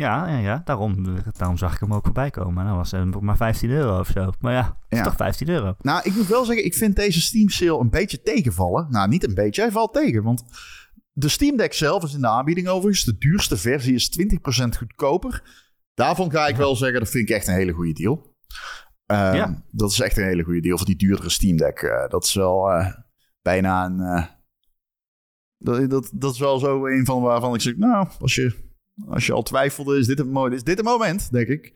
Ja, 0.01 0.28
ja, 0.28 0.38
ja. 0.38 0.61
Daarom, 0.64 1.16
daarom 1.38 1.57
zag 1.57 1.74
ik 1.74 1.80
hem 1.80 1.92
ook 1.94 2.05
voorbij 2.05 2.30
komen. 2.30 2.62
En 2.62 2.68
dan 2.68 2.76
was 2.76 2.90
het 2.90 3.20
maar 3.20 3.36
15 3.36 3.70
euro 3.70 3.99
of 3.99 4.09
zo. 4.09 4.30
Maar 4.40 4.53
ja, 4.53 4.62
het 4.64 4.74
is 4.88 4.99
Ja. 4.99 5.05
toch 5.05 5.16
15 5.16 5.49
euro. 5.49 5.74
Nou, 5.80 6.01
ik 6.05 6.14
moet 6.14 6.26
wel 6.26 6.44
zeggen, 6.44 6.64
ik 6.64 6.74
vind 6.74 6.97
deze 6.97 7.20
Steam 7.20 7.49
sale 7.49 7.78
een 7.80 7.90
beetje 7.90 8.22
tegenvallen. 8.22 8.86
Nou, 8.90 9.09
niet 9.09 9.28
een 9.28 9.34
beetje, 9.34 9.62
hij 9.62 9.70
valt 9.70 9.92
tegen. 9.92 10.22
Want 10.22 10.44
de 11.12 11.28
Steam 11.28 11.57
Deck 11.57 11.72
zelf 11.72 12.05
is 12.05 12.14
in 12.14 12.20
de 12.20 12.28
aanbieding 12.28 12.68
overigens. 12.68 13.05
De 13.05 13.18
duurste 13.18 13.57
versie 13.57 13.94
is 13.94 14.09
20% 14.09 14.76
goedkoper. 14.78 15.42
Daarvan 15.94 16.30
ga 16.30 16.47
ik 16.47 16.57
wel 16.57 16.76
zeggen, 16.76 17.01
dat 17.01 17.09
vind 17.11 17.28
ik 17.28 17.34
echt 17.36 17.49
een 17.49 17.55
hele 17.55 17.72
goede 17.72 17.92
deal. 17.92 18.34
Ehm, 19.07 19.34
Ja. 19.34 19.62
Dat 19.70 19.90
is 19.90 20.01
echt 20.01 20.16
een 20.16 20.24
hele 20.24 20.42
goede 20.42 20.61
deal 20.61 20.76
voor 20.76 20.86
die 20.86 20.97
duurdere 20.97 21.28
Steam 21.30 21.57
Deck. 21.57 21.78
Eh, 21.82 22.09
dat 22.09 22.24
is 22.24 22.34
wel 22.34 22.70
eh, 22.72 22.92
bijna 23.42 23.84
een... 23.84 24.01
eh, 24.01 24.24
dat, 25.59 25.90
dat, 25.90 26.11
dat 26.14 26.32
is 26.32 26.38
wel 26.38 26.59
zo 26.59 26.86
een 26.86 27.05
van 27.05 27.22
waarvan 27.22 27.55
ik 27.55 27.61
zeg, 27.61 27.76
nou, 27.76 28.09
als 28.20 28.34
je, 28.34 28.64
als 29.09 29.26
je 29.26 29.32
al 29.32 29.42
twijfelde, 29.42 29.99
is 29.99 30.07
dit, 30.07 30.18
een, 30.18 30.30
mo- 30.30 30.47
is 30.47 30.64
dit 30.64 30.78
een 30.78 30.84
moment, 30.84 31.32
denk 31.32 31.49
ik. 31.49 31.72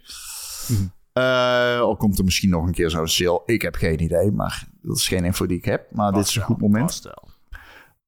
Mhm. 0.68 0.82
Eh, 1.12 1.80
al 1.80 1.96
komt 1.96 2.18
er 2.18 2.24
misschien 2.24 2.50
nog 2.50 2.66
een 2.66 2.72
keer 2.72 2.90
zo'n 2.90 3.08
sale. 3.08 3.42
Ik 3.46 3.62
heb 3.62 3.74
geen 3.74 4.02
idee, 4.02 4.30
maar 4.30 4.68
dat 4.82 4.96
is 4.96 5.08
geen 5.08 5.24
info 5.24 5.46
die 5.46 5.56
ik 5.56 5.64
heb. 5.64 5.86
Maar 5.92 6.12
dit 6.12 6.26
is 6.26 6.36
een 6.36 6.42
goed 6.42 6.60
moment. 6.60 7.02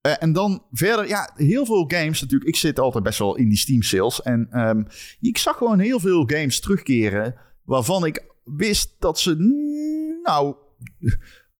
Eh, 0.00 0.12
en 0.18 0.32
dan 0.32 0.62
verder, 0.72 1.08
ja, 1.08 1.30
heel 1.34 1.66
veel 1.66 1.84
games 1.88 2.20
natuurlijk. 2.20 2.50
Ik 2.50 2.56
zit 2.56 2.78
altijd 2.78 3.04
best 3.04 3.18
wel 3.18 3.36
in 3.36 3.48
die 3.48 3.58
Steam 3.58 3.82
sales. 3.82 4.22
En 4.22 4.46
ehm, 4.50 4.82
ik 5.20 5.38
zag 5.38 5.56
gewoon 5.56 5.78
heel 5.78 6.00
veel 6.00 6.24
games 6.26 6.60
terugkeren 6.60 7.34
waarvan 7.62 8.06
ik 8.06 8.24
wist 8.44 8.94
dat 8.98 9.20
ze, 9.20 9.34
nou, 10.22 10.54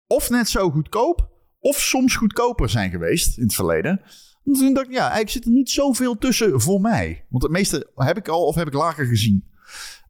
of 0.06 0.30
net 0.30 0.48
zo 0.48 0.70
goedkoop, 0.70 1.28
of 1.58 1.76
soms 1.76 2.16
goedkoper 2.16 2.68
zijn 2.68 2.90
geweest 2.90 3.36
in 3.38 3.42
het 3.42 3.54
verleden. 3.54 4.00
Dus 4.44 4.58
toen 4.58 4.74
dacht 4.74 4.86
ik, 4.86 4.92
ja, 4.92 5.00
eigenlijk 5.00 5.30
zit 5.30 5.44
er 5.44 5.50
niet 5.50 5.70
zoveel 5.70 6.18
tussen 6.18 6.60
voor 6.60 6.80
mij. 6.80 7.26
Want 7.28 7.42
het 7.42 7.52
meeste 7.52 7.90
heb 7.94 8.16
ik 8.16 8.28
al 8.28 8.46
of 8.46 8.54
heb 8.54 8.66
ik 8.66 8.72
lager 8.72 9.06
gezien. 9.06 9.50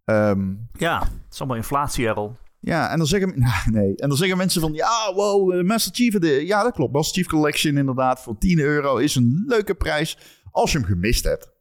Ehm, 0.05 0.55
Ja, 0.73 0.99
het 1.01 1.33
is 1.33 1.39
allemaal 1.39 1.57
inflatie, 1.57 2.07
Errol. 2.07 2.37
Ja, 2.61 2.91
en 2.91 2.99
dan 2.99 3.07
zeggen, 3.07 3.39
nou, 3.39 3.71
nee. 3.71 3.97
en 3.97 4.09
dan 4.09 4.17
zeggen 4.17 4.37
mensen 4.37 4.61
van, 4.61 4.73
ja, 4.73 5.15
wow, 5.15 5.53
eh, 5.53 5.65
Master 5.65 5.95
Chief. 5.95 6.19
De, 6.19 6.47
ja, 6.47 6.63
dat 6.63 6.73
klopt. 6.75 6.93
Master 6.93 7.15
Chief 7.15 7.27
Collection 7.27 7.77
inderdaad 7.77 8.21
voor 8.21 8.39
10 8.39 8.59
euro 8.59 8.97
is 8.97 9.15
een 9.15 9.45
leuke 9.47 9.75
prijs 9.75 10.19
als 10.51 10.73
je 10.73 10.79
hem 10.79 10.87
gemist 10.87 11.25
hebt. 11.25 11.53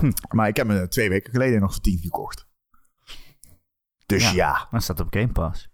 Hm. 0.00 0.10
Maar 0.34 0.48
ik 0.48 0.56
heb 0.56 0.68
hem 0.68 0.88
twee 0.88 1.08
weken 1.08 1.32
geleden 1.32 1.60
nog 1.60 1.72
voor 1.72 1.82
10 1.82 1.98
gekocht. 1.98 2.46
Dus 4.06 4.22
Ja. 4.22 4.32
ja. 4.32 4.68
Maar 4.70 4.82
staat 4.82 5.00
op 5.00 5.06
Game 5.14 5.32
Pass. 5.32 5.70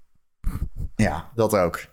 Ja, 0.97 1.30
dat 1.34 1.55
ook. 1.55 1.86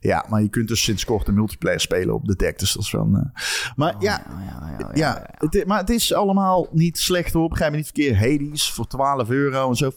Ja, 0.00 0.26
maar 0.28 0.42
je 0.42 0.48
kunt 0.48 0.68
dus 0.68 0.82
sinds 0.82 1.04
kort 1.04 1.28
een 1.28 1.34
multiplayer 1.34 1.80
spelen 1.80 2.14
op 2.14 2.24
de 2.24 2.36
deck. 2.36 2.58
Dus 2.58 2.72
dat 2.72 2.82
is 2.82 2.90
wel 2.90 3.08
eh, 3.14 3.42
Maar 3.76 3.94
ja, 3.98 4.26
ja, 4.28 4.42
ja, 4.44 4.76
ja, 4.78 4.90
ja, 4.94 5.28
Het, 5.30 5.66
maar 5.66 5.78
het 5.78 5.90
is 5.90 6.14
allemaal 6.14 6.68
niet 6.72 6.98
slecht 6.98 7.32
hoor. 7.32 7.48
Begrijp 7.48 7.70
me 7.70 7.76
niet 7.76 7.86
verkeerd. 7.86 8.16
Hades 8.16 8.70
voor 8.72 8.86
12 8.86 9.30
euro 9.30 9.68
en 9.68 9.74
zo 9.76 9.90
50% 9.90 9.94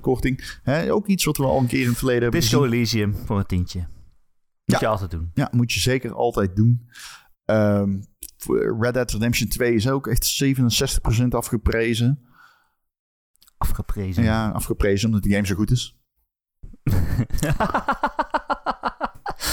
korting. 0.00 0.60
Ook 0.90 1.06
iets 1.06 1.24
wat 1.24 1.36
we 1.36 1.44
al 1.44 1.58
een 1.58 1.66
keer 1.66 1.82
in 1.82 1.88
het 1.88 1.96
verleden 1.98 2.22
hebben 2.22 2.40
Disco. 2.40 2.64
Elysium 2.64 3.14
voor 3.24 3.38
een 3.38 3.46
tientje. 3.46 3.78
Moet 3.78 3.90
Ja. 4.64 4.78
je 4.80 4.86
altijd 4.86 5.10
doen. 5.10 5.30
Ja, 5.34 5.48
moet 5.52 5.72
je 5.72 5.80
zeker 5.80 6.14
altijd 6.14 6.56
doen. 6.56 6.88
Ehm, 7.44 7.96
Red 8.78 8.94
Dead 8.94 9.10
Redemption 9.10 9.48
2 9.48 9.74
is 9.74 9.88
ook 9.88 10.06
echt 10.06 10.24
67% 10.24 11.34
afgeprezen. 11.34 12.24
Afgeprezen. 13.58 14.22
Ja, 14.22 14.50
afgeprezen 14.50 15.06
omdat 15.08 15.22
de 15.22 15.30
game 15.30 15.46
zo 15.46 15.54
goed 15.54 15.70
is. 15.70 15.98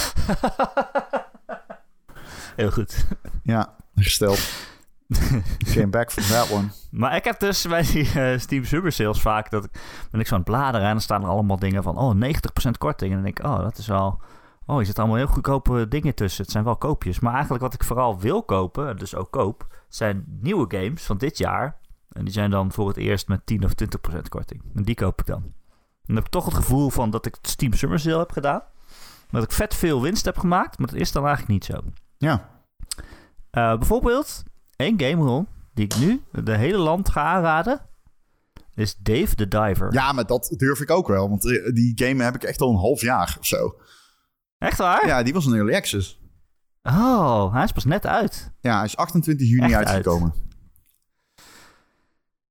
Heel 2.56 2.72
goed. 2.72 3.06
Ja, 3.44 3.76
gesteld. 3.96 4.40
Came 5.74 5.88
back 5.88 6.12
from 6.12 6.24
that 6.24 6.52
one. 6.52 6.68
Maar 6.92 7.16
ik 7.16 7.24
heb 7.24 7.40
dus 7.40 7.68
bij 7.68 7.82
die 7.82 8.12
eh, 8.12 8.40
Steam 8.40 8.66
Summer 8.66 8.92
Sales 8.92 9.22
vaak 9.22 9.50
dat 9.50 9.64
ik 9.64 9.72
ben 10.12 10.22
ik 10.22 10.28
zo 10.28 10.34
aan 10.34 10.40
het 10.40 10.50
bladeren 10.50 10.88
en 10.88 10.92
dan 10.92 11.02
staan 11.02 11.24
er 11.24 11.30
allemaal 11.30 11.60
dingen 11.60 11.84
van 11.84 11.98
oh 11.98 12.16
90% 12.16 12.18
korting 12.78 13.10
en 13.10 13.16
dan 13.16 13.26
denk 13.26 13.40
ik 13.40 13.46
oh 13.46 13.60
dat 13.60 13.78
is 13.78 13.88
wel 13.88 14.22
oh 14.66 14.80
je 14.80 14.86
zit 14.86 15.00
allemaal 15.00 15.18
heel 15.18 15.28
goedkope 15.28 15.88
dingen 15.88 16.16
tussen. 16.16 16.44
Het 16.44 16.52
zijn 16.52 16.64
wel 16.64 16.76
koopjes, 16.76 17.20
maar 17.20 17.34
eigenlijk 17.34 17.64
wat 17.64 17.74
ik 17.74 17.84
vooral 17.84 18.20
wil 18.20 18.44
kopen, 18.44 18.88
en 18.88 18.98
dus 18.98 19.16
ook 19.16 19.32
koop, 19.32 19.68
zijn 19.90 20.26
nieuwe 20.42 20.78
games 20.78 21.04
van 21.04 21.18
dit 21.18 21.38
jaar 21.38 21.80
en 22.12 22.24
die 22.24 22.34
zijn 22.34 22.50
dan 22.50 22.72
voor 22.72 22.88
het 22.88 22.98
eerst 22.98 23.28
met 23.28 23.46
10 23.46 23.66
of 23.66 23.72
20% 24.16 24.20
korting. 24.30 24.62
En 24.76 24.84
die 24.84 24.96
koop 24.96 25.20
ik 25.20 25.26
dan. 25.26 25.44
En 25.44 26.08
dan 26.08 26.16
heb 26.16 26.26
ik 26.26 26.32
toch 26.32 26.46
het 26.46 26.54
gevoel 26.54 26.90
van 26.90 27.10
dat 27.10 27.26
ik 27.26 27.36
het 27.36 27.50
Steam 27.50 27.74
Summer 27.74 28.00
Sale 28.00 28.18
heb 28.18 28.32
gedaan, 28.32 28.62
dat 29.32 29.44
ik 29.44 29.52
vet 29.52 29.76
veel 29.76 30.02
winst 30.02 30.26
heb 30.26 30.38
gemaakt, 30.38 30.78
maar 30.78 30.88
dat 30.88 30.96
is 31.00 31.12
dan 31.12 31.26
eigenlijk 31.26 31.54
niet 31.54 31.66
zo. 31.66 31.82
Ja, 32.18 32.50
Eh, 33.52 33.78
bijvoorbeeld, 33.78 34.44
één 34.76 35.02
game 35.02 35.46
die 35.74 35.86
ik 35.86 35.98
nu 35.98 36.22
de 36.32 36.58
hele 36.58 36.78
land 36.78 37.10
ga 37.10 37.22
aanraden, 37.24 37.82
is 38.76 38.96
Dave 38.98 39.36
the 39.36 39.48
Diver. 39.48 39.94
ja 39.94 40.12
maar 40.12 40.26
dat 40.26 40.54
durf 40.58 40.80
ik 40.82 40.92
ook 40.92 41.08
wel. 41.08 41.30
Want 41.30 41.46
eh, 41.46 41.74
die 41.74 41.92
game 41.96 42.24
heb 42.24 42.36
ik 42.36 42.44
echt 42.44 42.62
al 42.62 42.70
een 42.70 42.78
half 42.80 43.02
jaar 43.02 43.36
of 43.40 43.46
zo. 43.46 43.76
Echt 44.58 44.78
waar? 44.78 45.08
Ja, 45.08 45.24
die 45.24 45.34
was 45.34 45.46
een 45.46 45.54
early 45.54 45.76
access. 45.76 46.20
Oh, 46.84 47.54
hij 47.54 47.64
is 47.64 47.72
pas 47.72 47.86
net 47.86 48.06
uit. 48.06 48.52
Ja, 48.60 48.76
hij 48.76 48.86
is 48.86 48.98
28 48.98 49.48
juni 49.48 49.64
Echt 49.66 49.74
uit. 49.74 49.88
uitgekomen. 49.88 50.34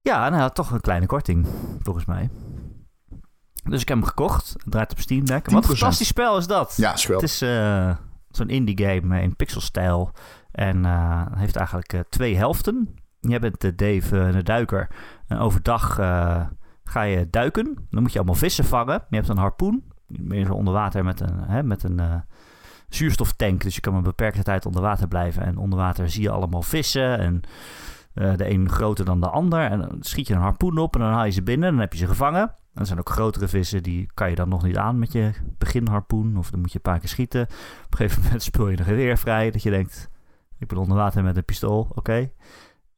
Ja, 0.01 0.27
en 0.27 0.33
hij 0.33 0.43
had 0.43 0.55
toch 0.55 0.71
een 0.71 0.81
kleine 0.81 1.07
korting, 1.07 1.47
volgens 1.83 2.05
mij. 2.05 2.31
Dus 3.65 3.81
ik 3.81 3.89
heb 3.89 3.99
hem 3.99 4.07
gekocht. 4.07 4.49
Het 4.49 4.63
draait 4.73 4.93
op 4.93 4.99
Steam 5.01 5.25
Deck. 5.25 5.51
Wat 5.51 5.65
een 5.65 5.71
10%. 5.71 5.73
fantastisch 5.79 6.07
spel 6.07 6.37
is 6.37 6.47
dat. 6.47 6.75
Ja. 6.77 6.91
Het 7.15 7.23
is 7.23 7.43
eh, 7.43 7.97
zo'n 8.31 8.49
indie 8.49 8.79
game 8.87 9.23
in 9.23 9.37
pixelstijl. 9.37 10.11
En 10.53 10.85
eh, 10.85 11.23
hij 11.31 11.41
heeft 11.41 11.57
eigenlijk 11.57 11.93
eh, 11.93 12.01
twee 12.09 12.37
helften. 12.37 12.95
Jij 13.21 13.39
bent 13.39 13.61
de 13.61 13.75
Dave 13.75 14.21
eh, 14.21 14.33
de 14.33 14.43
duiker. 14.43 14.89
En 15.27 15.39
overdag 15.39 15.99
eh, 15.99 16.41
ga 16.85 17.03
je 17.03 17.29
duiken. 17.31 17.87
Dan 17.91 18.03
moet 18.03 18.13
je 18.13 18.19
allemaal 18.19 18.35
vissen 18.37 18.65
vangen. 18.65 19.05
Je 19.09 19.17
hebt 19.17 19.29
een 19.29 19.37
harpoen. 19.39 19.85
Je 20.07 20.23
bent 20.23 20.51
onder 20.51 20.75
water 20.75 21.05
met 21.05 21.21
een, 21.21 21.39
hè, 21.47 21.63
met 21.63 21.83
een 21.83 22.01
eh, 22.01 22.15
zuurstoftank. 22.89 23.63
Dus 23.63 23.75
je 23.75 23.81
kan 23.81 23.95
een 23.95 24.03
beperkte 24.03 24.43
tijd 24.43 24.67
onder 24.67 24.83
water 24.83 25.09
blijven. 25.09 25.43
En 25.43 25.57
onder 25.57 25.79
water 25.79 26.11
zie 26.11 26.23
je 26.23 26.31
allemaal 26.31 26.63
vissen. 26.63 27.19
En 27.19 27.41
eh, 28.15 28.37
de 28.37 28.51
een 28.51 28.69
groter 28.71 29.05
dan 29.05 29.21
de 29.21 29.29
ander. 29.31 29.61
En 29.71 29.81
dan 29.81 29.97
schiet 30.01 30.27
je 30.27 30.35
een 30.35 30.41
harpoen 30.41 30.79
op 30.79 30.95
en 30.95 31.01
dan 31.01 31.13
haal 31.13 31.25
je 31.25 31.31
ze 31.31 31.43
binnen. 31.43 31.71
Dan 31.71 31.81
heb 31.81 31.93
je 31.93 31.99
ze 31.99 32.07
gevangen. 32.07 32.55
En 32.75 32.81
er 32.81 32.87
zijn 32.87 32.99
ook 32.99 33.11
grotere 33.11 33.49
vissen, 33.49 33.83
die 33.83 34.09
kan 34.15 34.31
je 34.31 34.35
dan 34.35 34.49
nog 34.49 34.63
niet 34.63 34.77
aan 34.77 34.99
met 34.99 35.13
je 35.13 35.33
beginharpoen. 35.59 36.37
Of 36.37 36.51
dan 36.51 36.61
moet 36.61 36.73
je 36.73 36.77
een 36.77 36.91
paar 36.91 36.99
keer 36.99 37.09
schieten. 37.09 37.43
Op 37.43 37.91
een 37.91 37.97
gegeven 37.97 38.23
moment 38.23 38.43
speel 38.43 38.69
je 38.69 38.79
een 38.79 38.85
geweer 38.85 39.19
vrij. 39.19 39.51
Dat 39.51 39.63
je 39.63 39.71
denkt, 39.71 40.11
ik 40.59 40.69
ben 40.69 40.79
onder 40.79 40.97
water 40.97 41.23
met 41.23 41.37
een 41.37 41.45
pistool. 41.45 41.89
Oké. 41.95 42.31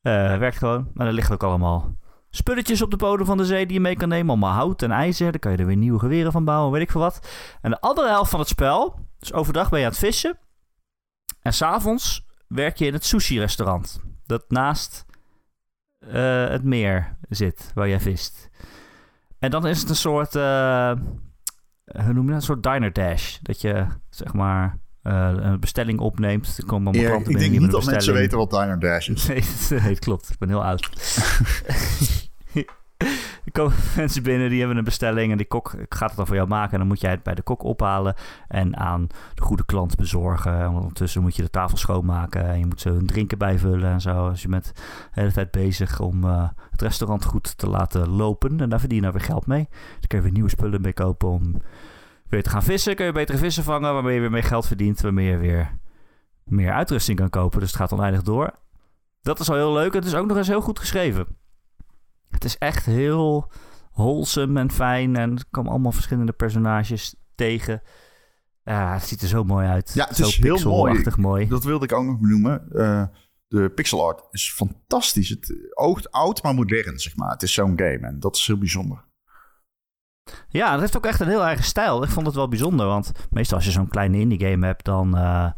Eh, 0.02 0.38
werkt 0.38 0.58
gewoon. 0.58 0.90
Maar 0.94 1.06
er 1.06 1.12
liggen 1.12 1.34
ook 1.34 1.42
allemaal 1.42 1.94
spulletjes 2.30 2.82
op 2.82 2.90
de 2.90 2.96
bodem 2.96 3.26
van 3.26 3.36
de 3.36 3.44
zee 3.44 3.66
die 3.66 3.74
je 3.74 3.80
mee 3.80 3.96
kan 3.96 4.08
nemen. 4.08 4.28
Allemaal 4.28 4.52
hout 4.52 4.82
en 4.82 4.90
ijzer. 4.90 5.30
Dan 5.30 5.40
kan 5.40 5.52
je 5.52 5.58
er 5.58 5.66
weer 5.66 5.76
nieuwe 5.76 5.98
geweren 5.98 6.32
van 6.32 6.44
bouwen, 6.44 6.72
weet 6.72 6.82
ik 6.82 6.90
veel 6.90 7.00
wat. 7.00 7.28
En 7.60 7.70
de 7.70 7.80
andere 7.80 8.08
helft 8.08 8.30
van 8.30 8.40
het 8.40 8.48
spel, 8.48 8.98
dus 9.18 9.32
overdag 9.32 9.70
ben 9.70 9.78
je 9.78 9.84
aan 9.84 9.90
het 9.90 10.00
vissen. 10.00 10.38
En 11.42 11.52
s'avonds 11.52 12.26
werk 12.46 12.76
je 12.76 12.86
in 12.86 12.92
het 12.92 13.04
sushi-restaurant. 13.04 14.00
Dat 14.26 14.44
naast 14.48 15.04
eh, 15.98 16.48
het 16.48 16.64
meer 16.64 17.16
zit, 17.28 17.70
waar 17.74 17.88
jij 17.88 18.00
vist. 18.00 18.50
En 19.42 19.50
dan 19.50 19.66
is 19.66 19.80
het 19.80 19.88
een 19.88 19.96
soort, 19.96 20.34
eh, 20.34 20.92
hoe 21.84 22.12
noem 22.12 22.24
je 22.24 22.32
dat? 22.32 22.40
Een 22.40 22.42
soort 22.42 22.62
diner 22.62 22.92
dash. 22.92 23.38
Dat 23.42 23.60
je, 23.60 23.86
zeg 24.10 24.32
maar, 24.32 24.78
eh, 25.02 25.32
een 25.34 25.60
bestelling 25.60 26.00
opneemt. 26.00 26.58
Er 26.58 26.64
komen 26.64 26.92
allemaal 26.92 27.18
Ja, 27.18 27.28
ik 27.28 27.38
denk 27.38 27.58
niet 27.58 27.70
dat 27.70 27.84
mensen 27.84 28.14
weten 28.14 28.38
wat 28.38 28.50
Diner 28.50 28.78
Dash 28.78 29.08
is. 29.08 29.26
Nee, 29.28 29.42
nee, 29.70 29.80
het 29.80 29.98
klopt. 29.98 30.30
Ik 30.30 30.38
ben 30.38 30.48
heel 30.48 30.64
oud. 30.64 30.90
er 33.52 33.60
komen 33.60 33.76
mensen 33.96 34.22
binnen 34.22 34.48
die 34.48 34.58
hebben 34.58 34.76
een 34.76 34.84
bestelling 34.84 35.30
en 35.30 35.36
die 35.36 35.46
kok 35.46 35.74
gaat 35.88 36.08
het 36.08 36.16
dan 36.16 36.26
voor 36.26 36.36
jou 36.36 36.48
maken. 36.48 36.72
En 36.72 36.78
dan 36.78 36.86
moet 36.86 37.00
jij 37.00 37.10
het 37.10 37.22
bij 37.22 37.34
de 37.34 37.42
kok 37.42 37.62
ophalen 37.62 38.14
en 38.48 38.76
aan 38.76 39.06
de 39.34 39.42
goede 39.42 39.64
klant 39.64 39.96
bezorgen. 39.96 40.58
En 40.58 40.68
ondertussen 40.68 41.22
moet 41.22 41.36
je 41.36 41.42
de 41.42 41.50
tafel 41.50 41.76
schoonmaken 41.76 42.46
en 42.46 42.58
je 42.58 42.66
moet 42.66 42.80
ze 42.80 42.88
hun 42.88 43.06
drinken 43.06 43.38
bijvullen 43.38 43.90
en 43.90 44.00
zo. 44.00 44.30
Dus 44.30 44.42
je 44.42 44.48
bent 44.48 44.64
de 44.74 45.20
hele 45.20 45.32
tijd 45.32 45.50
bezig 45.50 46.00
om 46.00 46.24
eh, 46.24 46.48
het 46.70 46.82
restaurant 46.82 47.24
goed 47.24 47.58
te 47.58 47.68
laten 47.68 48.08
lopen. 48.08 48.60
En 48.60 48.68
daar 48.68 48.78
verdien 48.78 48.96
je 48.96 49.02
nou 49.02 49.16
weer 49.16 49.26
geld 49.26 49.46
mee. 49.46 49.68
Dan 49.70 50.06
kun 50.06 50.18
je 50.18 50.24
weer 50.24 50.32
nieuwe 50.32 50.50
spullen 50.50 50.80
mee 50.80 50.92
kopen 50.92 51.28
om 51.28 51.62
weer 52.28 52.42
te 52.42 52.50
gaan 52.50 52.62
vissen. 52.62 52.94
Kun 52.94 53.06
je 53.06 53.12
betere 53.12 53.38
vissen 53.38 53.64
vangen 53.64 53.92
waarmee 53.92 54.14
je 54.14 54.20
weer 54.20 54.30
meer 54.30 54.42
geld 54.42 54.66
verdient. 54.66 55.00
Waarmee 55.00 55.26
je 55.26 55.36
weer 55.36 55.78
meer 56.44 56.72
uitrusting 56.72 57.18
kan 57.18 57.30
kopen. 57.30 57.60
Dus 57.60 57.68
het 57.68 57.78
gaat 57.78 57.92
oneindig 57.92 58.22
door. 58.22 58.50
Dat 59.22 59.40
is 59.40 59.50
al 59.50 59.56
heel 59.56 59.72
leuk. 59.72 59.94
Het 59.94 60.04
is 60.04 60.14
ook 60.14 60.26
nog 60.26 60.36
eens 60.36 60.48
heel 60.48 60.60
goed 60.60 60.78
geschreven. 60.78 61.26
Het 62.32 62.44
is 62.44 62.58
echt 62.58 62.86
heel 62.86 63.50
wholesome 63.92 64.60
en 64.60 64.70
fijn. 64.70 65.16
En 65.16 65.36
er 65.36 65.44
komen 65.50 65.70
allemaal 65.70 65.92
verschillende 65.92 66.32
personages 66.32 67.14
tegen. 67.34 67.82
Ja, 68.64 68.92
het 68.92 69.02
ziet 69.02 69.22
er 69.22 69.28
zo 69.28 69.44
mooi 69.44 69.66
uit. 69.66 69.90
Ja, 69.94 70.06
het 70.06 70.16
zo 70.16 70.26
is 70.26 70.36
heel 70.36 70.52
pixelachtig 70.52 71.16
mooi. 71.16 71.48
Dat 71.48 71.64
wilde 71.64 71.84
ik 71.84 71.92
ook 71.92 72.04
nog 72.04 72.18
benoemen. 72.18 72.70
Eh, 72.72 73.04
de 73.46 73.70
pixel 73.70 74.06
art 74.06 74.22
is 74.30 74.52
fantastisch. 74.52 75.28
Het 75.28 75.70
oogt 75.74 76.10
oud, 76.10 76.42
maar 76.42 76.54
modern, 76.54 76.98
zeg 76.98 77.16
maar. 77.16 77.30
Het 77.30 77.42
is 77.42 77.52
zo'n 77.52 77.72
game 77.76 78.00
en 78.00 78.20
dat 78.20 78.36
is 78.36 78.46
heel 78.46 78.58
bijzonder. 78.58 79.04
Ja, 80.48 80.70
het 80.70 80.80
heeft 80.80 80.96
ook 80.96 81.06
echt 81.06 81.20
een 81.20 81.28
heel 81.28 81.44
eigen 81.44 81.64
stijl. 81.64 82.02
Ik 82.02 82.10
vond 82.10 82.26
het 82.26 82.34
wel 82.34 82.48
bijzonder, 82.48 82.86
want 82.86 83.12
meestal 83.30 83.56
als 83.56 83.66
je 83.66 83.72
zo'n 83.72 83.88
kleine 83.88 84.18
indie 84.18 84.46
game 84.46 84.66
hebt, 84.66 84.84
dan... 84.84 85.16
eh, 85.16 85.50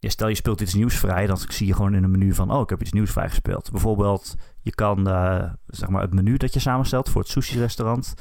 stel 0.00 0.28
je 0.28 0.34
speelt 0.34 0.60
iets 0.60 0.74
nieuws 0.74 0.96
vrij, 0.96 1.26
dan 1.26 1.38
zie 1.48 1.66
je 1.66 1.74
gewoon 1.74 1.94
in 1.94 2.04
een 2.04 2.10
menu 2.10 2.34
van... 2.34 2.52
oh, 2.52 2.60
ik 2.60 2.70
heb 2.70 2.80
iets 2.80 2.92
nieuws 2.92 3.10
vrijgespeeld. 3.10 3.70
Bijvoorbeeld, 3.70 4.34
je 4.62 4.74
kan 4.74 5.08
eh, 5.08 5.44
zeg 5.66 5.88
maar 5.88 6.02
het 6.02 6.14
menu 6.14 6.36
dat 6.36 6.54
je 6.54 6.60
samenstelt 6.60 7.08
voor 7.08 7.20
het 7.20 7.30
sushi-restaurant... 7.30 8.14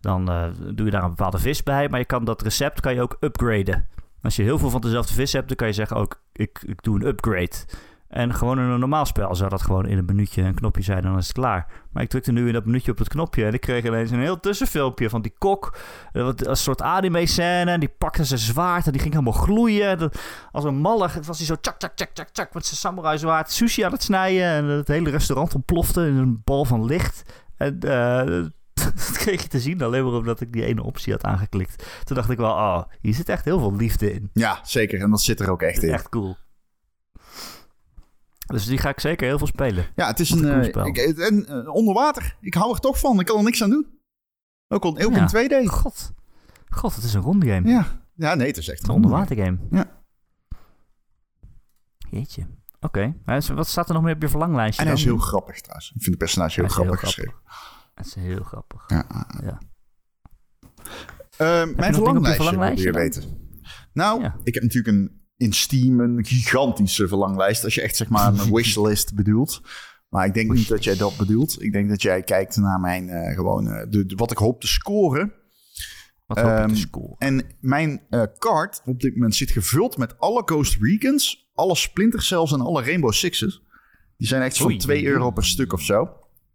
dan 0.00 0.30
eh, 0.30 0.46
doe 0.74 0.86
je 0.86 0.92
daar 0.92 1.02
een 1.02 1.08
bepaalde 1.08 1.38
vis 1.38 1.62
bij, 1.62 1.88
maar 1.88 1.98
je 1.98 2.04
kan 2.04 2.24
dat 2.24 2.42
recept 2.42 2.80
kan 2.80 2.94
je 2.94 3.00
ook 3.00 3.16
upgraden. 3.20 3.88
Als 4.22 4.36
je 4.36 4.42
heel 4.42 4.58
veel 4.58 4.70
van 4.70 4.80
dezelfde 4.80 5.12
vis 5.12 5.32
hebt, 5.32 5.48
dan 5.48 5.56
kan 5.56 5.66
je 5.66 5.72
zeggen... 5.72 5.96
ook 5.96 6.22
ik, 6.32 6.62
ik 6.66 6.82
doe 6.82 6.96
een 6.96 7.06
upgrade... 7.06 7.56
En 8.14 8.34
gewoon 8.34 8.58
in 8.58 8.64
een 8.64 8.78
normaal 8.80 9.06
spel 9.06 9.34
zou 9.34 9.50
dat 9.50 9.62
gewoon 9.62 9.86
in 9.86 9.98
een 9.98 10.04
minuutje 10.04 10.42
een 10.42 10.54
knopje 10.54 10.82
zijn, 10.82 11.02
dan 11.02 11.16
is 11.18 11.26
het 11.26 11.36
klaar. 11.36 11.66
Maar 11.92 12.02
ik 12.02 12.08
drukte 12.08 12.32
nu 12.32 12.46
in 12.46 12.52
dat 12.52 12.64
minuutje 12.64 12.90
op 12.90 12.98
het 12.98 13.08
knopje 13.08 13.44
en 13.46 13.52
ik 13.52 13.60
kreeg 13.60 13.84
ineens 13.84 14.10
een 14.10 14.20
heel 14.20 14.40
tussenfilmpje 14.40 15.10
van 15.10 15.22
die 15.22 15.34
kok. 15.38 15.76
eh, 16.12 16.28
Een 16.36 16.56
soort 16.56 16.82
anime-scène. 16.82 17.70
En 17.70 17.80
die 17.80 17.94
pakte 17.98 18.24
zijn 18.24 18.40
zwaard 18.40 18.86
en 18.86 18.92
die 18.92 19.00
ging 19.00 19.12
helemaal 19.14 19.40
gloeien. 19.40 19.98
Dat- 19.98 20.18
Als 20.52 20.64
een 20.64 20.76
mallig 20.76 21.14
was 21.26 21.36
hij 21.38 21.46
zo 21.46 21.54
tjak, 21.60 21.78
tjak, 21.78 21.96
tjak, 21.96 22.10
tjak, 22.12 22.28
tjak 22.28 22.54
met 22.54 22.64
zijn 22.66 22.76
samurai 22.76 23.18
zwaard 23.18 23.50
sushi 23.52 23.82
aan 23.82 23.92
het 23.92 24.02
snijden. 24.02 24.44
En 24.46 24.64
het 24.64 24.88
hele 24.88 25.10
restaurant 25.10 25.54
ontplofte 25.54 26.06
in 26.06 26.16
een 26.16 26.40
bal 26.44 26.64
van 26.64 26.84
licht. 26.84 27.22
En 27.56 27.80
eh, 27.80 28.26
dat 28.94 29.12
kreeg 29.16 29.42
je 29.42 29.48
te 29.48 29.60
zien 29.60 29.82
alleen 29.82 30.04
maar 30.04 30.12
omdat 30.12 30.40
ik 30.40 30.52
die 30.52 30.64
ene 30.64 30.82
optie 30.82 31.12
had 31.12 31.24
aangeklikt. 31.24 31.86
Toen 32.04 32.16
dacht 32.16 32.30
ik 32.30 32.38
wel, 32.38 32.50
oh, 32.52 32.82
hier 33.00 33.14
zit 33.14 33.28
echt 33.28 33.44
heel 33.44 33.58
veel 33.58 33.76
liefde 33.76 34.12
in. 34.14 34.30
Ja, 34.32 34.58
zeker. 34.62 35.00
En 35.00 35.10
dat 35.10 35.20
zit 35.20 35.40
er 35.40 35.50
ook 35.50 35.62
echt 35.62 35.82
in. 35.82 35.92
Echt 35.92 36.08
cool. 36.08 36.36
Dus 38.46 38.64
die 38.66 38.78
ga 38.78 38.88
ik 38.88 39.00
zeker 39.00 39.26
heel 39.26 39.38
veel 39.38 39.46
spelen. 39.46 39.86
Ja, 39.96 40.06
het 40.06 40.20
is 40.20 40.30
een... 40.30 40.38
een 40.38 40.44
cool 40.50 40.60
eh, 40.62 40.68
spel. 40.68 40.86
ik- 40.86 41.18
en, 41.18 41.46
eh, 41.46 41.74
onder 41.74 41.94
water. 41.94 42.36
Ik 42.40 42.54
hou 42.54 42.72
er 42.74 42.80
toch 42.80 42.98
van. 42.98 43.20
Ik 43.20 43.26
kan 43.26 43.36
er 43.38 43.42
niks 43.44 43.62
aan 43.62 43.70
doen. 43.70 43.98
Ook, 44.68 44.84
al, 44.84 44.90
ook 44.90 45.14
Ja. 45.14 45.20
in 45.20 45.28
2D. 45.28 45.68
God. 45.70 46.12
God, 46.68 46.94
het 46.94 47.04
is 47.04 47.14
een 47.14 47.20
ronde 47.20 47.46
game. 47.46 47.68
Ja. 47.68 47.86
ja, 48.14 48.34
nee, 48.34 48.46
het 48.46 48.56
is 48.56 48.68
echt 48.68 48.78
Het 48.78 48.88
een 48.88 48.94
onderwatergame. 48.94 49.58
Ja. 49.70 50.02
Jeetje. 52.10 52.46
Oké. 52.80 53.14
Wat 53.54 53.66
staat 53.68 53.88
er 53.88 53.94
nog 53.94 54.02
meer 54.02 54.14
op 54.14 54.22
je 54.22 54.28
verlanglijstje 54.28 54.82
En 54.82 54.88
hij 54.88 54.96
is 54.96 55.04
heel 55.04 55.18
grappig 55.18 55.60
trouwens. 55.60 55.92
Ik 55.94 56.02
vind 56.02 56.12
de 56.12 56.16
personage 56.24 56.60
heel 56.60 56.68
grappig 56.68 57.00
geschreven. 57.00 57.34
Het 57.94 58.06
is 58.06 58.14
heel 58.14 58.42
grappig. 58.42 58.84
Ja. 58.86 59.04
Ja. 59.42 59.58
Eh, 61.36 61.74
mijn 61.76 61.94
verlanglijstje, 61.94 62.42
verlanglijstje 62.44 62.92
wil 62.92 63.02
je 63.02 63.08
weten. 63.10 63.48
Nou, 63.92 64.20
Ja. 64.22 64.36
ik 64.42 64.54
heb 64.54 64.62
natuurlijk 64.62 64.96
een, 64.96 65.23
in 65.36 65.52
Steam 65.52 66.00
een 66.00 66.24
gigantische 66.24 67.08
verlanglijst. 67.08 67.64
Als 67.64 67.74
je 67.74 67.82
echt 67.82 67.96
zeg 67.96 68.08
maar 68.08 68.26
een 68.32 68.52
wishlist 68.54 69.14
bedoelt. 69.14 69.60
Maar 70.08 70.26
ik 70.26 70.34
denk 70.34 70.52
niet 70.52 70.68
dat 70.68 70.84
jij 70.84 70.96
dat 70.96 71.16
bedoelt. 71.16 71.62
Ik 71.62 71.72
denk 71.72 71.88
dat 71.88 72.02
jij 72.02 72.22
kijkt 72.22 72.56
naar 72.56 72.80
mijn 72.80 73.08
eh, 73.08 73.34
gewoon 73.34 73.64
de, 73.64 74.06
de- 74.06 74.14
wat 74.16 74.30
ik 74.30 74.38
hoop 74.38 74.60
te 74.60 74.66
scoren. 74.66 75.32
Wat 76.26 76.38
hoop 76.38 76.46
je 76.46 76.52
Ehm, 76.52 76.68
te 76.68 76.76
scoren? 76.76 77.16
En 77.18 77.44
mijn 77.60 78.02
eh 78.10 78.22
card 78.38 78.80
op 78.84 79.00
dit 79.00 79.14
moment 79.14 79.34
zit 79.34 79.50
gevuld 79.50 79.96
met 79.96 80.18
alle 80.18 80.42
Ghost 80.44 80.76
Recons, 80.80 81.50
alle 81.54 81.76
Splinter 81.76 82.22
Cells 82.22 82.52
en 82.52 82.60
alle 82.60 82.82
Rainbow 82.82 83.12
Sixes. 83.12 83.62
Die 84.16 84.28
zijn 84.28 84.42
echt 84.42 84.56
van 84.56 84.66
Oei. 84.66 84.76
2 84.78 85.04
euro 85.06 85.30
per 85.30 85.44
stuk 85.44 85.72
of 85.72 85.82
zo. 85.82 86.08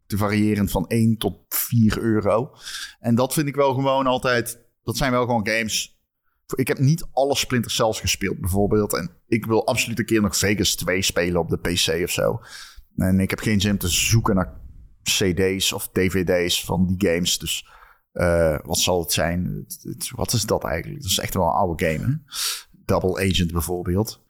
Te 0.05 0.17
variërend 0.17 0.71
van 0.71 0.87
1 0.87 1.17
tot 1.17 1.37
4 1.49 1.99
euro. 1.99 2.51
En 2.99 3.15
dat 3.15 3.33
vind 3.33 3.47
ik 3.47 3.55
wel 3.55 3.73
gewoon 3.73 4.07
altijd. 4.07 4.59
Dat 4.83 4.97
zijn 4.97 5.11
wel 5.11 5.25
gewoon 5.25 5.47
games. 5.47 5.98
Ik 6.55 6.67
heb 6.67 6.79
niet 6.79 7.07
alle 7.11 7.35
Splinter 7.35 7.71
Cells 7.71 7.99
gespeeld, 7.99 8.39
bijvoorbeeld. 8.39 8.93
En 8.93 9.11
ik 9.27 9.45
wil 9.45 9.67
absoluut 9.67 9.99
een 9.99 10.05
keer 10.05 10.21
nog 10.21 10.37
Vegas 10.37 10.75
2 10.75 11.01
spelen 11.01 11.41
op 11.41 11.49
de 11.49 11.57
PC 11.57 12.03
of 12.03 12.11
zo. 12.11 12.41
En 12.95 13.19
ik 13.19 13.29
heb 13.29 13.39
geen 13.39 13.61
zin 13.61 13.71
om 13.71 13.77
te 13.77 13.87
zoeken 13.87 14.35
naar 14.35 14.57
CD's 15.03 15.71
of 15.71 15.89
DVD's 15.89 16.65
van 16.65 16.85
die 16.87 17.09
games. 17.09 17.37
Dus 17.37 17.67
eh, 18.11 18.59
wat 18.63 18.77
zal 18.77 18.99
het 18.99 19.11
zijn? 19.11 19.65
Wat 20.15 20.33
is 20.33 20.45
dat 20.45 20.63
eigenlijk? 20.63 21.01
Dat 21.01 21.11
is 21.11 21.19
echt 21.19 21.33
wel 21.33 21.43
een 21.43 21.53
oude 21.53 21.85
game, 21.85 22.05
hè? 22.05 22.13
Double 22.85 23.29
Agent 23.29 23.51
bijvoorbeeld. 23.51 24.23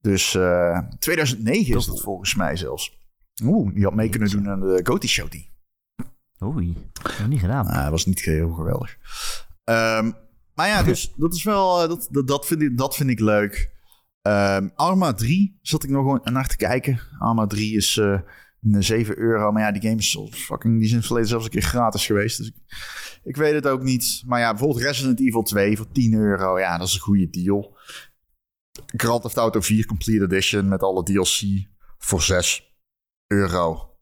Dus 0.00 0.34
eh 0.34 0.78
2009 0.98 1.76
is 1.76 1.86
dat 1.86 2.00
volgens 2.00 2.34
mij 2.34 2.56
zelfs. 2.56 3.00
Oeh, 3.44 3.74
die 3.74 3.84
had 3.84 3.94
mee 3.94 4.08
kunnen 4.08 4.30
doen 4.30 4.48
aan 4.48 4.60
de 4.60 4.80
Goty 4.84 5.06
Show. 5.06 5.30
Die. 5.30 5.50
Oei, 6.42 6.90
dat 6.92 7.12
heb 7.12 7.20
ik 7.20 7.28
niet 7.28 7.40
gedaan. 7.40 7.66
Nou, 7.66 7.82
dat 7.82 7.90
was 7.90 8.06
niet 8.06 8.20
heel 8.20 8.52
geweldig. 8.52 8.98
Ehm, 9.64 10.12
maar 10.54 10.68
ja, 10.68 10.82
dus 10.82 11.12
dat 11.16 11.34
is 11.34 11.42
wel, 11.42 11.82
eh, 11.82 11.88
dat, 11.88 12.08
dat, 12.10 12.26
dat, 12.26 12.46
vind, 12.46 12.62
ik, 12.62 12.78
dat 12.78 12.96
vind 12.96 13.10
ik 13.10 13.20
leuk. 13.20 13.70
Ehm, 14.22 14.68
Arma 14.74 15.12
3 15.12 15.58
zat 15.62 15.84
ik 15.84 15.90
nog 15.90 16.02
gewoon 16.02 16.32
naar 16.34 16.48
te 16.48 16.56
kijken. 16.56 17.00
Arma 17.18 17.46
3 17.46 17.76
is 17.76 17.96
eh, 17.96 18.20
een 18.62 18.84
7 18.84 19.18
euro. 19.18 19.52
Maar 19.52 19.62
ja, 19.62 19.72
die 19.72 19.82
game 19.82 19.96
is 19.96 20.18
fucking, 20.30 20.80
die 20.80 20.90
in 20.90 20.96
het 20.96 21.04
verleden 21.04 21.28
zelfs 21.28 21.44
een 21.44 21.50
keer 21.50 21.62
gratis 21.62 22.06
geweest. 22.06 22.38
Dus 22.38 22.46
ik, 22.46 22.54
ik 23.24 23.36
weet 23.36 23.54
het 23.54 23.66
ook 23.66 23.82
niet. 23.82 24.22
Maar 24.26 24.40
ja, 24.40 24.50
bijvoorbeeld 24.50 24.84
Resident 24.84 25.20
Evil 25.20 25.42
2 25.42 25.76
voor 25.76 25.92
10 25.92 26.14
euro. 26.14 26.58
Ja, 26.58 26.78
dat 26.78 26.88
is 26.88 26.94
een 26.94 27.00
goede 27.00 27.30
deal. 27.30 27.76
Grand 28.86 29.22
Theft 29.22 29.36
Auto 29.36 29.60
4 29.60 29.86
Complete 29.86 30.24
Edition 30.24 30.68
met 30.68 30.82
alle 30.82 31.02
DLC 31.02 31.40
voor 31.98 32.22
6 32.22 32.76
euro. 33.26 33.96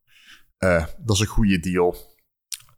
Eh, 0.57 0.87
dat 0.99 1.17
is 1.17 1.21
een 1.21 1.27
goede 1.27 1.59
deal. 1.59 1.97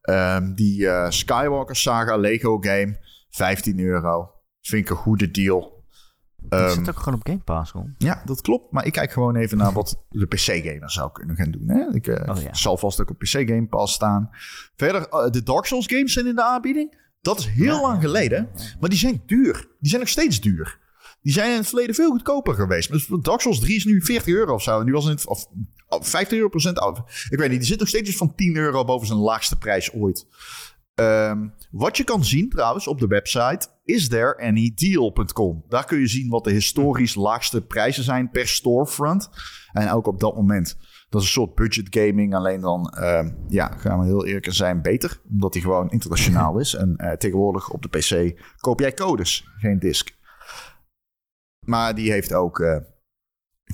Ehm, 0.00 0.54
die 0.54 0.88
eh, 0.88 1.10
Skywalker 1.10 1.76
Saga 1.76 2.16
Lego 2.16 2.58
game, 2.58 2.98
15 3.36 3.78
euro. 3.80 4.30
Vind 4.60 4.84
ik 4.84 4.90
een 4.90 4.96
goede 4.96 5.30
deal. 5.30 5.80
Die 6.36 6.50
Ehm, 6.60 6.74
zit 6.74 6.88
ook 6.88 6.98
gewoon 6.98 7.14
op 7.20 7.26
Game 7.26 7.38
Pass, 7.40 7.72
hoor. 7.72 7.94
ja, 7.98 8.22
dat 8.24 8.40
klopt. 8.40 8.72
Maar 8.72 8.86
ik 8.86 8.92
kijk 8.92 9.12
gewoon 9.12 9.36
even 9.36 9.58
naar 9.58 9.72
wat 9.72 10.04
de 10.08 10.26
PC-gamer 10.26 10.90
zou 10.90 11.12
kunnen 11.12 11.36
gaan 11.36 11.50
doen. 11.50 11.68
Hè? 11.68 11.94
Ik 11.94 12.06
eh, 12.06 12.34
Oh, 12.36 12.42
ja. 12.42 12.54
zal 12.54 12.76
vast 12.76 13.00
ook 13.00 13.10
op 13.10 13.18
PC 13.18 13.28
Game 13.28 13.66
Pass 13.66 13.94
staan. 13.94 14.30
Verder, 14.76 15.08
eh, 15.08 15.30
de 15.30 15.42
Dark 15.42 15.64
Souls 15.64 15.86
games 15.86 16.12
zijn 16.12 16.26
in 16.26 16.34
de 16.34 16.44
aanbieding. 16.44 17.00
Dat 17.20 17.38
is 17.38 17.46
heel 17.46 17.64
Ja, 17.74 17.80
lang 17.80 17.94
ja, 17.94 18.00
geleden. 18.00 18.48
Maar 18.80 18.88
die 18.90 18.98
zijn 18.98 19.22
duur. 19.26 19.68
Die 19.78 19.88
zijn 19.88 20.00
nog 20.00 20.10
steeds 20.10 20.40
duur. 20.40 20.78
Die 21.22 21.32
zijn 21.32 21.50
in 21.50 21.56
het 21.56 21.66
verleden 21.68 21.94
veel 21.94 22.10
goedkoper 22.10 22.54
geweest. 22.54 22.90
Dus 22.90 23.06
Dark 23.20 23.40
Souls 23.40 23.60
3 23.60 23.76
is 23.76 23.84
nu 23.84 24.02
40 24.02 24.34
euro 24.34 24.54
of 24.54 24.62
zo. 24.62 24.78
En 24.78 24.84
die 24.84 24.94
was 24.94 25.04
het, 25.04 25.26
of, 25.26 25.46
of 25.88 26.08
50 26.08 26.36
euro 26.36 26.48
procent 26.48 26.78
af. 26.78 26.98
Ik 27.30 27.38
weet 27.38 27.48
niet, 27.50 27.58
die 27.58 27.68
zit 27.68 27.78
nog 27.78 27.88
steeds 27.88 28.08
dus 28.08 28.16
van 28.18 28.34
10 28.34 28.56
euro 28.56 28.84
boven 28.84 29.06
zijn 29.06 29.18
laagste 29.18 29.58
prijs 29.58 29.92
ooit. 29.92 30.26
Ehm, 30.94 31.48
wat 31.70 31.96
je 31.96 32.04
kan 32.04 32.24
zien 32.24 32.48
trouwens 32.48 32.86
op 32.86 32.98
de 32.98 33.06
website 33.06 33.68
is 33.84 34.08
thereanydeal.com. 34.08 35.64
Daar 35.68 35.84
kun 35.84 35.98
je 35.98 36.06
zien 36.06 36.28
wat 36.28 36.44
de 36.44 36.50
historisch 36.50 37.14
laagste 37.14 37.62
prijzen 37.62 38.04
zijn 38.04 38.30
per 38.30 38.48
storefront. 38.48 39.30
En 39.72 39.90
ook 39.90 40.06
op 40.06 40.20
dat 40.20 40.34
moment. 40.34 40.76
Dat 41.08 41.20
is 41.20 41.26
een 41.26 41.32
soort 41.32 41.54
budget 41.54 41.86
gaming. 41.90 42.34
Alleen 42.34 42.60
dan, 42.60 42.88
ehm, 42.90 43.30
ja, 43.48 43.76
gaan 43.76 44.00
we 44.00 44.06
heel 44.06 44.26
eerlijk 44.26 44.52
zijn, 44.52 44.82
beter. 44.82 45.20
Omdat 45.30 45.52
die 45.52 45.62
gewoon 45.62 45.90
internationaal 45.90 46.58
is. 46.58 46.74
En 46.74 46.96
eh, 46.96 47.16
tegenwoordig 47.16 47.70
op 47.70 47.82
de 47.82 47.88
PC 47.88 48.40
koop 48.56 48.80
jij 48.80 48.94
codes, 48.94 49.48
geen 49.58 49.78
disc. 49.78 50.10
Maar 51.66 51.94
die 51.94 52.10
heeft 52.10 52.32
ook 52.32 52.60
eh, 52.60 52.76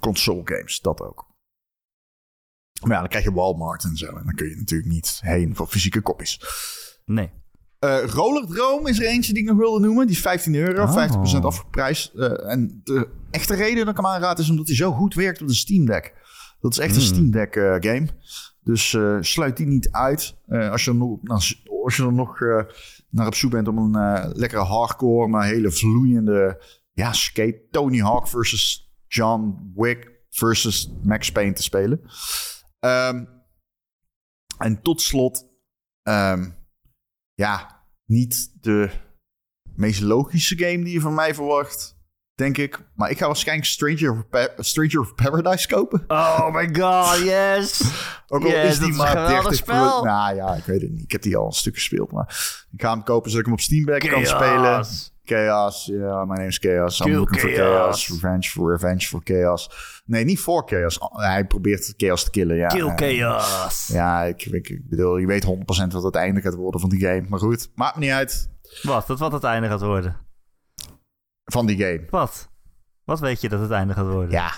console 0.00 0.40
games, 0.44 0.80
dat 0.80 1.00
ook. 1.00 1.26
Maar 2.80 2.90
ja, 2.90 3.00
dan 3.00 3.08
krijg 3.08 3.24
je 3.24 3.32
Walmart 3.32 3.84
en 3.84 3.96
zo. 3.96 4.06
En 4.06 4.24
dan 4.24 4.34
kun 4.34 4.48
je 4.48 4.56
natuurlijk 4.56 4.90
niet 4.90 5.20
heen 5.22 5.56
voor 5.56 5.66
fysieke 5.66 6.00
kopies. 6.00 6.40
Nee. 7.08 7.30
Eh 7.78 8.04
Roller 8.04 8.46
Drome 8.46 8.88
is 8.90 8.98
er 9.00 9.06
eentje 9.06 9.32
die 9.32 9.42
ik 9.42 9.48
nog 9.48 9.58
wilde 9.58 9.80
noemen. 9.86 10.06
Die 10.06 10.16
is 10.16 10.22
15 10.22 10.54
euro, 10.54 10.82
Oh. 10.82 10.92
50% 10.92 11.44
afgeprijsd. 11.44 12.14
Eh, 12.14 12.50
en 12.52 12.80
de 12.84 13.08
echte 13.30 13.54
reden 13.54 13.78
dat 13.78 13.88
ik 13.88 13.96
hem 13.96 14.06
aanraad 14.06 14.38
is 14.38 14.50
omdat 14.50 14.66
hij 14.66 14.76
zo 14.76 14.92
goed 14.92 15.14
werkt 15.14 15.40
op 15.42 15.48
de 15.48 15.54
Steam 15.54 15.84
Deck. 15.86 16.14
Dat 16.60 16.72
is 16.72 16.78
echt 16.78 16.94
een 16.96 17.00
Hmm. 17.02 17.10
Steam 17.10 17.30
Deck 17.30 17.56
eh, 17.56 17.76
game. 17.92 18.06
Dus 18.62 18.94
eh, 18.94 19.16
sluit 19.20 19.56
die 19.56 19.66
niet 19.66 19.90
uit. 19.90 20.36
Eh, 20.46 20.70
als 20.70 20.84
je 20.84 20.90
er 20.90 20.96
nog, 20.96 21.18
nou, 21.22 21.40
als 21.84 21.96
je 21.96 22.02
er 22.02 22.12
nog 22.12 22.40
eh, 22.40 22.64
naar 23.10 23.26
op 23.26 23.34
zoek 23.34 23.50
bent 23.50 23.68
om 23.68 23.78
een 23.78 23.94
eh, 24.16 24.30
lekkere 24.32 24.62
hardcore, 24.62 25.28
maar 25.28 25.46
hele 25.46 25.70
vloeiende 25.70 26.62
ja, 26.92 27.12
skate. 27.12 27.62
Tony 27.70 27.98
Hawk 27.98 28.28
versus 28.28 28.92
John 29.06 29.72
Wick 29.74 30.10
versus 30.30 30.92
Max 31.02 31.32
Payne 31.32 31.52
te 31.52 31.62
spelen. 31.62 32.00
Ehm, 32.80 33.24
en 34.58 34.82
tot 34.82 35.00
slot, 35.00 35.46
ehm, 36.02 36.50
ja, 37.38 37.82
niet 38.04 38.50
de 38.60 38.90
meest 39.74 40.00
logische 40.00 40.58
game 40.58 40.84
die 40.84 40.92
je 40.92 41.00
van 41.00 41.14
mij 41.14 41.34
verwacht, 41.34 41.96
denk 42.34 42.58
ik. 42.58 42.90
Maar 42.94 43.10
ik 43.10 43.18
ga 43.18 43.26
waarschijnlijk 43.26 43.66
Stranger 43.68 44.10
of, 44.10 44.28
Pa- 44.28 44.52
Stranger 44.56 45.00
of 45.00 45.14
Paradise 45.14 45.68
kopen. 45.68 46.04
Oh 46.08 46.54
my 46.54 46.68
god, 46.74 47.18
yes! 47.32 47.82
Ook 48.26 48.42
al 48.42 48.48
Yes, 48.48 48.68
is 48.72 48.78
die 48.78 48.92
maar 48.92 49.06
een 49.16 49.26
geweldig 49.26 49.42
30 49.42 49.54
spel. 49.54 50.04
Nou 50.04 50.34
ja, 50.34 50.54
ik 50.54 50.64
weet 50.64 50.80
het 50.80 50.90
niet. 50.90 51.02
Ik 51.02 51.12
heb 51.12 51.22
die 51.22 51.36
al 51.36 51.46
een 51.46 51.52
stuk 51.52 51.74
gespeeld. 51.74 52.12
Maar 52.12 52.26
ik 52.72 52.82
ga 52.82 52.90
hem 52.90 53.02
kopen 53.02 53.30
zodat 53.30 53.38
ik 53.38 53.44
hem 53.44 53.54
op 53.54 53.60
Steam 53.60 53.84
Deck 53.84 54.00
kan 54.10 54.26
spelen. 54.26 54.86
Chaos, 55.28 55.86
ja, 55.86 56.24
mijn 56.24 56.38
naam 56.38 56.48
is 56.48 56.58
Chaos. 56.58 57.00
I'm 57.00 57.06
Kill 57.06 57.16
looking 57.16 57.40
for 57.40 57.50
Chaos. 57.50 58.06
Chaos. 58.06 58.08
Revenge 58.22 58.48
for 58.50 58.70
Revenge 58.72 59.00
for 59.06 59.20
Chaos. 59.24 59.70
Nee, 60.04 60.24
niet 60.24 60.40
voor 60.40 60.62
Chaos. 60.68 60.98
Hij 61.12 61.46
probeert 61.46 61.94
Chaos 61.96 62.24
te 62.24 62.30
killen, 62.30 62.56
ja. 62.56 62.66
Kill 62.66 62.92
Chaos. 62.96 63.86
Ja, 63.86 64.22
ik, 64.22 64.44
ik, 64.44 64.68
ik 64.68 64.88
bedoel, 64.88 65.16
je 65.16 65.26
weet 65.26 65.44
100% 65.46 65.48
wat 65.92 66.02
het 66.02 66.14
einde 66.14 66.40
gaat 66.40 66.54
worden 66.54 66.80
van 66.80 66.90
die 66.90 67.00
game. 67.00 67.24
Maar 67.28 67.38
goed, 67.38 67.70
maakt 67.74 67.94
me 67.96 68.00
niet 68.00 68.10
uit 68.10 68.50
Wat? 68.82 69.06
Dat 69.06 69.18
wat 69.18 69.32
het 69.32 69.44
einde 69.44 69.68
gaat 69.68 69.80
worden? 69.82 70.16
van 71.44 71.66
die 71.66 71.76
game. 71.78 72.04
Wat? 72.10 72.48
Wat 73.04 73.20
weet 73.20 73.40
je 73.40 73.48
dat 73.48 73.60
het 73.60 73.70
einde 73.70 73.94
gaat 73.94 74.06
worden? 74.06 74.30
Ja, 74.30 74.52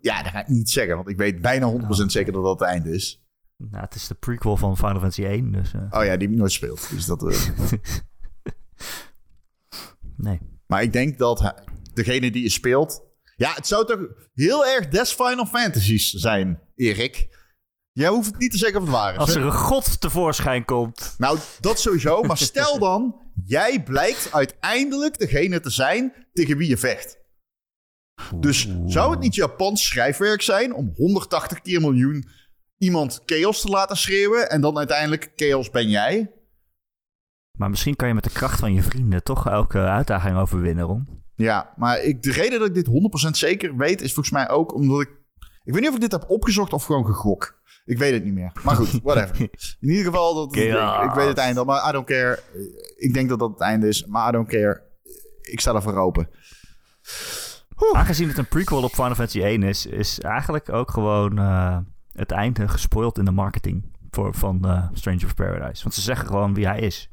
ja 0.00 0.22
dat 0.22 0.32
ga 0.32 0.40
ik 0.40 0.48
niet 0.48 0.70
zeggen. 0.70 0.96
Want 0.96 1.08
ik 1.08 1.16
weet 1.16 1.40
bijna 1.40 1.72
100% 1.72 1.76
zeker 2.06 2.32
dat 2.32 2.42
dat 2.44 2.60
het 2.60 2.68
einde 2.68 2.90
is. 2.94 3.24
Nou, 3.56 3.84
het 3.84 3.94
is 3.94 4.06
de 4.06 4.14
prequel 4.14 4.56
van 4.56 4.76
Final 4.76 4.92
Fantasy 4.98 5.24
1, 5.24 5.52
dus... 5.52 5.74
eh, 5.74 5.80
Oh 5.80 5.88
ja, 5.90 6.00
die 6.00 6.08
heb 6.10 6.20
ik 6.22 6.28
nooit 6.28 6.50
gespeeld. 6.50 6.90
Dus 6.90 7.06
dat, 7.06 7.26
eh, 7.26 7.38
nee. 10.16 10.40
Maar 10.66 10.82
ik 10.82 10.92
denk 10.92 11.18
dat 11.18 11.38
hij- 11.40 11.54
degene 11.94 12.30
die 12.30 12.42
je 12.42 12.50
speelt. 12.50 13.02
Ja, 13.36 13.52
het 13.54 13.66
zou 13.66 13.86
toch 13.86 14.00
heel 14.34 14.66
erg 14.66 14.88
Des 14.88 15.12
Final 15.12 15.46
Fantasies 15.46 16.10
zijn, 16.10 16.60
Erik. 16.74 17.28
Jij 17.92 18.08
hoeft 18.08 18.26
het 18.26 18.38
niet 18.38 18.50
te 18.50 18.58
zeggen 18.58 18.78
of 18.78 18.84
het 18.86 18.92
waar 18.94 19.12
is. 19.12 19.18
Als 19.18 19.34
er 19.34 19.42
een 19.42 19.52
god 19.52 20.00
tevoorschijn 20.00 20.64
komt... 20.64 21.14
Nou, 21.18 21.38
dat 21.60 21.80
sowieso. 21.80 22.22
Maar 22.22 22.38
stel 22.38 22.78
dan, 22.88 23.20
jij 23.44 23.82
blijkt 23.82 24.32
uiteindelijk 24.32 25.18
degene 25.18 25.60
te 25.60 25.70
zijn 25.70 26.12
tegen 26.32 26.56
wie 26.56 26.68
je 26.68 26.76
vecht. 26.76 27.18
Dus 28.34 28.68
zou 28.86 29.10
het 29.10 29.20
niet 29.20 29.34
Japans 29.34 29.86
schrijfwerk 29.86 30.42
zijn 30.42 30.74
om 30.74 30.92
180 30.94 31.60
keer 31.60 31.80
miljoen 31.80 32.28
iemand 32.78 33.22
chaos 33.26 33.60
te 33.60 33.68
laten 33.68 33.96
schreeuwen 33.96 34.50
en 34.50 34.60
dan 34.60 34.78
uiteindelijk 34.78 35.32
chaos 35.36 35.70
ben 35.70 35.88
jij? 35.88 36.32
Maar 37.56 37.70
misschien 37.70 37.96
kan 37.96 38.08
je 38.08 38.14
met 38.14 38.24
de 38.24 38.30
kracht 38.30 38.60
van 38.60 38.74
je 38.74 38.82
vrienden 38.82 39.22
toch 39.22 39.48
elke 39.48 39.78
uitdaging 39.78 40.36
overwinnen, 40.36 40.84
Ron. 40.84 41.08
Ja, 41.34 41.72
maar 41.76 42.02
ik, 42.02 42.22
de 42.22 42.32
reden 42.32 42.58
dat 42.58 42.68
ik 42.68 42.74
dit 42.74 42.88
100% 43.26 43.30
zeker 43.30 43.76
weet 43.76 44.00
is 44.00 44.14
volgens 44.14 44.34
mij 44.34 44.48
ook 44.48 44.74
omdat 44.74 45.00
ik... 45.00 45.08
Ik 45.64 45.72
weet 45.72 45.80
niet 45.80 45.88
of 45.88 45.94
ik 45.94 46.00
dit 46.00 46.12
heb 46.12 46.24
opgezocht 46.28 46.72
of 46.72 46.84
gewoon 46.84 47.06
gegok. 47.06 47.56
Ik 47.84 47.98
weet 47.98 48.12
het 48.12 48.24
niet 48.24 48.34
meer. 48.34 48.52
Maar 48.64 48.76
goed, 48.76 49.00
whatever. 49.02 49.40
In 49.80 49.88
ieder 49.88 50.04
geval, 50.04 50.34
dat, 50.34 50.56
ik, 50.56 51.12
weet 51.14 51.28
het 51.28 51.38
einde 51.38 51.60
al, 51.60 51.66
maar 51.66 51.88
I 51.88 51.92
don't 51.92 52.06
care. 52.06 52.42
Ik 52.96 53.14
denk 53.14 53.28
dat 53.28 53.38
dat 53.38 53.50
het 53.50 53.60
einde 53.60 53.88
is, 53.88 54.06
maar 54.06 54.28
I 54.28 54.32
don't 54.32 54.48
care. 54.48 54.82
Ik 55.40 55.60
sta 55.60 55.74
ervoor 55.74 55.96
open. 55.96 56.28
Aangezien 57.92 58.28
het 58.28 58.38
een 58.38 58.48
prequel 58.48 58.82
op 58.82 58.90
Final 58.90 59.14
Fantasy 59.14 59.40
1 59.40 59.62
is, 59.62 59.86
is 59.86 60.20
eigenlijk 60.20 60.72
ook 60.72 60.90
gewoon 60.90 61.38
eh, 61.38 61.78
het 62.12 62.30
einde 62.30 62.68
gespoild 62.68 63.18
in 63.18 63.24
de 63.24 63.30
marketing 63.30 63.84
voor, 64.10 64.34
van 64.34 64.64
eh, 64.64 64.88
Stranger 64.92 65.24
of 65.24 65.34
Paradise. 65.34 65.82
Want 65.82 65.94
ze 65.94 66.00
zeggen 66.00 66.26
gewoon 66.26 66.54
wie 66.54 66.66
hij 66.66 66.80
is. 66.80 67.10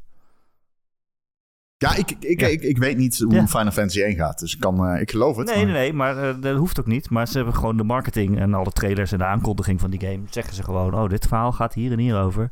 Ja, 1.83 1.95
ik, 1.95 2.11
ik, 2.19 2.39
Ja. 2.39 2.47
Ik, 2.47 2.61
ik 2.61 2.77
weet 2.77 2.97
niet 2.97 3.19
hoe 3.19 3.33
Ja. 3.33 3.47
Final 3.47 3.71
Fantasy 3.71 4.01
1 4.01 4.15
gaat, 4.15 4.39
dus 4.39 4.53
ik, 4.53 4.59
kan, 4.59 4.87
eh, 4.87 5.01
ik 5.01 5.11
geloof 5.11 5.37
het. 5.37 5.45
Nee, 5.47 5.55
maar- 5.55 5.65
nee, 5.65 5.73
nee, 5.73 5.93
maar 5.93 6.17
eh, 6.29 6.35
dat 6.41 6.57
hoeft 6.57 6.79
ook 6.79 6.85
niet. 6.85 7.09
Maar 7.09 7.27
ze 7.27 7.35
hebben 7.37 7.55
gewoon 7.55 7.77
de 7.77 7.83
marketing 7.83 8.39
en 8.39 8.53
alle 8.53 8.71
trailers 8.71 9.11
en 9.11 9.17
de 9.17 9.25
aankondiging 9.25 9.79
van 9.79 9.89
die 9.89 9.99
game. 9.99 10.19
Zeggen 10.29 10.53
ze 10.55 10.63
gewoon, 10.63 10.93
oh, 10.93 11.09
dit 11.09 11.27
verhaal 11.27 11.51
gaat 11.51 11.73
hier 11.73 11.91
en 11.91 11.99
hier 11.99 12.17
over. 12.19 12.49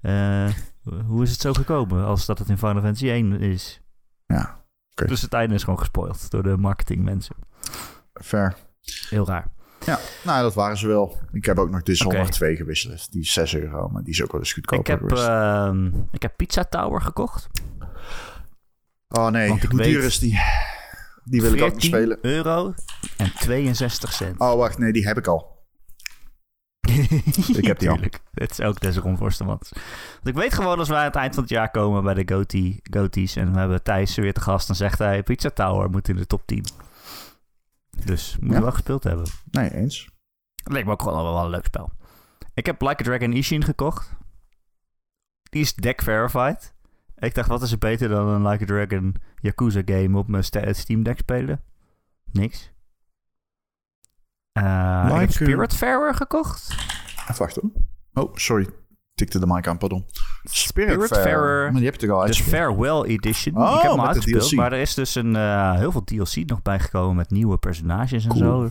eh, 0.00 0.48
hoe 1.06 1.22
is 1.22 1.30
het 1.30 1.40
zo 1.40 1.52
gekomen 1.52 2.04
als 2.04 2.26
dat 2.26 2.38
het 2.38 2.48
in 2.48 2.58
Final 2.58 2.82
Fantasy 2.82 3.08
1 3.08 3.40
is? 3.40 3.80
Ja. 4.26 4.64
Dus 5.06 5.22
het 5.22 5.32
einde 5.32 5.54
is 5.54 5.62
gewoon 5.64 5.78
gespoild 5.78 6.30
door 6.30 6.42
de 6.42 6.56
marketingmensen. 6.56 7.34
Fair. 8.12 8.54
Heel 9.10 9.26
raar. 9.26 9.46
Ja, 9.86 9.98
nou 10.24 10.42
dat 10.42 10.54
waren 10.54 10.76
ze 10.76 10.86
wel. 10.86 11.18
Ik 11.32 11.44
heb 11.44 11.58
ook 11.58 11.70
nog 11.70 11.82
Dishonored 11.82 12.26
Oké. 12.26 12.32
2 12.32 12.56
gewisseld. 12.56 13.12
Die 13.12 13.20
is 13.20 13.32
6 13.32 13.54
euro, 13.56 13.88
maar 13.88 14.02
die 14.02 14.12
is 14.12 14.22
ook 14.22 14.32
wel 14.32 14.40
eens 14.40 14.50
Ik 14.50 14.54
goedkoper 14.56 14.92
heb, 14.92 15.00
geweest. 15.08 15.26
ehm, 15.28 15.86
ik 16.10 16.22
heb 16.22 16.32
Pizza 16.36 16.64
Tower 16.64 17.00
gekocht. 17.00 17.48
Oh 19.08 19.28
nee, 19.28 19.48
want 19.48 19.62
ik 19.62 19.70
hoe 19.70 19.78
weet- 19.78 19.88
duur 19.92 20.04
is 20.04 20.18
die? 20.18 20.38
Die 21.24 21.40
wil 21.42 21.52
ik 21.54 21.62
ook 21.62 21.72
niet 21.74 21.80
14 21.80 21.90
spelen. 21.90 22.18
euro 22.22 22.74
en 23.16 23.32
62 23.34 24.12
cent. 24.12 24.40
Oh 24.40 24.54
wacht, 24.54 24.78
nee, 24.78 24.92
die 24.92 25.06
heb 25.06 25.18
ik 25.18 25.26
al. 25.26 25.56
ik 27.56 27.64
heb 27.66 27.78
die 27.78 27.90
al. 27.90 27.98
Het 28.34 28.50
is 28.50 28.60
ook 28.60 28.80
des 28.80 28.96
Ronvorstemans. 28.96 29.68
Want 30.14 30.26
ik 30.26 30.34
weet 30.34 30.54
gewoon 30.54 30.78
als 30.78 30.88
wij 30.88 30.98
aan 30.98 31.04
het 31.04 31.14
eind 31.14 31.34
van 31.34 31.42
het 31.42 31.52
jaar 31.52 31.70
komen 31.70 32.02
bij 32.02 32.14
de 32.14 32.76
Goatees 32.90 33.36
en 33.36 33.52
we 33.52 33.58
hebben 33.58 33.82
Thijs 33.82 34.14
weer 34.14 34.32
te 34.32 34.40
gast, 34.40 34.66
dan 34.66 34.76
zegt 34.76 34.98
hij 34.98 35.22
Pizza 35.22 35.50
Tower 35.50 35.90
moet 35.90 36.08
in 36.08 36.16
de 36.16 36.26
top 36.26 36.46
10. 36.46 36.64
Dus 38.04 38.36
moet 38.40 38.50
Ja. 38.50 38.56
je 38.56 38.62
wel 38.62 38.72
gespeeld 38.72 39.04
hebben. 39.04 39.26
Nee, 39.50 39.74
eens. 39.74 40.08
Dat 40.62 40.72
leek 40.72 40.84
me 40.84 40.90
ook 40.92 41.02
gewoon 41.02 41.22
wel 41.22 41.44
een 41.44 41.50
leuk 41.50 41.64
spel. 41.64 41.90
Ik 42.54 42.66
heb 42.66 42.80
Like 42.80 43.02
a 43.02 43.04
Dragon 43.04 43.32
Ishin 43.32 43.64
gekocht. 43.64 44.10
Die 45.42 45.60
is 45.62 45.74
deck 45.74 46.02
verified. 46.02 46.74
Ik 47.18 47.34
dacht, 47.34 47.48
wat 47.48 47.62
is 47.62 47.72
er 47.72 47.78
beter 47.78 48.08
dan 48.08 48.28
een 48.28 48.46
Like 48.48 48.62
a 48.62 48.66
Dragon 48.66 49.14
Yakuza 49.40 49.82
game 49.84 50.18
op 50.18 50.28
mijn 50.28 50.44
Steam 50.74 51.02
Deck 51.02 51.18
spelen? 51.18 51.60
Niks. 52.32 52.72
Eh, 54.52 55.02
ik 55.06 55.10
heb 55.10 55.20
Like 55.20 55.32
Spiritfarer 55.32 56.14
gekocht. 56.14 56.74
Even 57.20 57.38
wachten. 57.38 57.72
Oh, 58.14 58.34
sorry. 58.34 58.68
Tikte 59.14 59.38
de 59.38 59.46
mic 59.46 59.66
aan, 59.68 59.78
pardon. 59.78 60.04
Spiritfarer. 60.44 61.62
Maar 61.72 61.80
die 61.80 61.84
heb 61.90 62.00
je 62.00 62.06
toch 62.06 62.10
al 62.16 62.16
De 62.20 62.26
uitgespeeld? 62.26 62.56
Farewell 62.56 63.02
Edition. 63.10 63.56
Oh, 63.56 63.74
ik 63.74 63.80
heb 63.82 63.90
hem 63.90 63.90
met 63.90 64.00
de 64.00 64.06
uitgespeeld, 64.06 64.42
DLC. 64.48 64.54
maar 64.58 64.72
er 64.72 64.80
is 64.80 64.94
dus 64.94 65.14
een, 65.14 65.36
eh, 65.36 65.72
heel 65.74 65.92
veel 65.92 66.04
DLC 66.04 66.34
nog 66.46 66.62
bijgekomen 66.62 67.16
met 67.16 67.30
nieuwe 67.30 67.58
personages 67.58 68.24
en 68.24 68.30
Cool. 68.30 68.70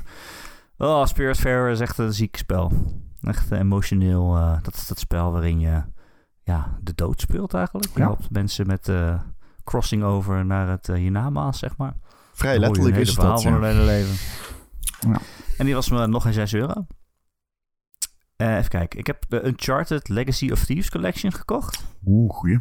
zo. 0.78 0.86
Oh, 0.86 1.06
Spiritfarer 1.06 1.70
is 1.72 1.80
echt 1.80 1.98
een 1.98 2.14
ziek 2.14 2.38
spel. 2.38 2.72
Echt 3.22 3.52
emotioneel. 3.52 4.36
eh, 4.36 4.58
dat 4.62 4.76
is 4.76 4.88
dat 4.88 5.00
spel 5.00 5.32
waarin 5.32 5.60
je 5.60 5.82
ja, 6.48 6.78
de 6.82 6.96
dood 6.96 7.22
speelt 7.22 7.54
eigenlijk. 7.54 7.94
Je 7.94 8.00
Ja. 8.00 8.06
helpt 8.06 8.30
mensen 8.30 8.68
met 8.68 8.88
eh, 8.88 9.22
crossing 9.64 10.04
over 10.04 10.46
naar 10.46 10.68
het 10.70 10.88
uh, 10.88 10.96
hiernamaals, 10.96 11.60
zeg 11.60 11.78
maar. 11.78 11.96
Vrij 12.34 12.60
letterlijk 12.60 12.96
een 12.96 13.02
is 13.02 13.08
het 13.10 13.20
dat. 13.20 13.42
van 13.42 13.52
ja. 13.52 13.58
hun 13.60 13.68
hele 13.68 13.86
leven. 13.86 14.16
Ja. 15.12 15.20
En 15.58 15.66
die 15.66 15.74
was 15.74 15.90
me 15.90 16.08
nog 16.08 16.24
geen 16.24 16.34
6 16.34 16.54
euro. 16.54 16.86
Eh, 18.36 18.58
even 18.58 18.70
kijken. 18.70 19.00
Ik 19.00 19.08
heb 19.08 19.24
de 19.28 19.46
Uncharted 19.46 20.10
Legacy 20.10 20.52
of 20.52 20.66
Thieves 20.66 20.90
Collection 20.90 21.32
gekocht. 21.34 21.86
Oeh, 22.06 22.34
goeie. 22.34 22.60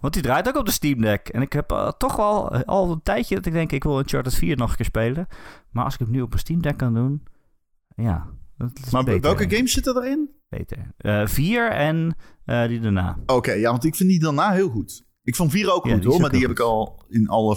Want 0.00 0.12
die 0.12 0.22
draait 0.22 0.48
ook 0.48 0.56
op 0.56 0.66
de 0.66 0.72
Steam 0.72 1.00
Deck. 1.00 1.28
En 1.28 1.42
ik 1.42 1.52
heb 1.52 1.94
toch 1.98 2.18
al, 2.18 2.64
al 2.64 2.90
een 2.92 3.02
tijdje 3.02 3.34
dat 3.34 3.46
ik 3.46 3.52
denk, 3.52 3.72
ik 3.72 3.82
wil 3.82 3.98
Uncharted 3.98 4.34
4 4.34 4.56
nog 4.56 4.70
een 4.70 4.76
keer 4.76 4.84
spelen. 4.84 5.26
Maar 5.70 5.84
als 5.84 5.94
ik 5.94 6.00
het 6.00 6.08
nu 6.08 6.20
op 6.22 6.32
een 6.32 6.38
Steam 6.38 6.62
Deck 6.62 6.76
kan 6.76 6.94
doen, 6.94 7.22
ja, 7.96 8.26
Maar 8.90 9.04
beter, 9.04 9.20
welke 9.20 9.50
games 9.56 9.72
zitten 9.72 9.96
erin? 9.96 10.30
Beter. 10.48 10.94
Eh 10.96 11.26
4 11.26 11.70
en 11.70 12.16
eh, 12.44 12.66
die 12.68 12.80
daarna. 12.80 13.18
Oké, 13.26 13.52
ja, 13.52 13.70
want 13.70 13.84
ik 13.84 13.94
vind 13.94 14.08
die 14.08 14.20
daarna 14.20 14.52
heel 14.52 14.68
goed. 14.68 15.04
Ik 15.22 15.36
vond 15.36 15.50
4 15.50 15.72
ook 15.72 15.86
Ja, 15.86 15.94
goed 15.94 16.04
hoor, 16.04 16.20
maar 16.20 16.30
die 16.30 16.40
heb 16.40 16.50
ik 16.50 16.58
al 16.60 17.04
in 17.08 17.28
alle 17.28 17.56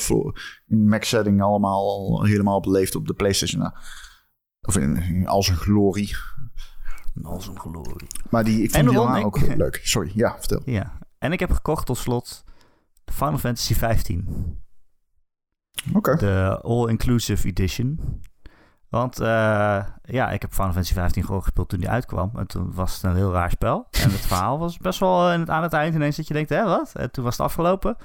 in 0.68 0.88
max 0.88 1.10
setting 1.10 1.42
allemaal 1.42 1.90
al 1.90 2.24
helemaal 2.24 2.60
beleefd 2.62 2.96
op 2.96 3.08
de 3.08 3.14
PlayStation. 3.14 3.62
nou. 3.62 3.74
Of 4.62 4.78
in, 4.78 4.98
in 4.98 5.28
al 5.28 5.44
zijn 5.44 5.58
glorie. 5.58 6.16
Als 7.24 7.48
een 7.48 7.60
glorie. 7.60 8.08
Maar 8.30 8.44
die, 8.44 8.62
ik 8.64 8.72
En 8.72 8.86
vond 8.86 8.90
die 8.90 8.98
daarna 8.98 9.18
ik- 9.18 9.26
ook 9.26 9.38
heel 9.40 9.56
leuk. 9.58 9.80
Sorry, 9.84 10.12
ja, 10.16 10.36
vertel. 10.40 10.62
Ja. 10.66 10.98
En 11.18 11.32
ik 11.32 11.40
heb 11.40 11.52
gekocht 11.52 11.86
tot 11.86 11.98
slot 11.98 12.44
Final 13.06 13.38
Fantasy 13.38 13.74
15. 13.74 14.28
Oké. 15.94 16.16
De 16.16 16.60
All-Inclusive 16.62 17.48
Edition. 17.48 18.00
Want 18.90 19.20
eh, 19.20 19.84
ja, 20.02 20.32
ik 20.32 20.42
heb 20.42 20.54
Final 20.54 20.72
Fantasy 20.72 20.94
15 20.94 21.26
gewoon 21.26 21.44
gespeeld 21.44 21.70
toen 21.70 21.80
die 21.80 21.90
uitkwam. 21.90 22.32
En 22.36 22.48
toen 22.48 22.74
was 22.74 22.94
het 22.94 23.04
een 23.04 23.16
heel 23.16 23.32
raar 23.32 23.52
spel. 23.52 23.88
En 23.92 24.12
het 24.12 24.26
verhaal 24.32 24.60
was 24.60 24.78
best 24.78 25.00
wel 25.00 25.32
eh, 25.32 25.42
aan 25.46 25.64
het 25.64 25.74
eind 25.74 25.96
ineens 25.96 26.16
dat 26.16 26.28
je 26.28 26.34
denkt, 26.34 26.50
hè, 26.50 26.64
wat? 26.64 26.92
En 26.96 27.12
toen 27.12 27.24
was 27.24 27.38
het 27.38 27.46
afgelopen. 27.46 27.96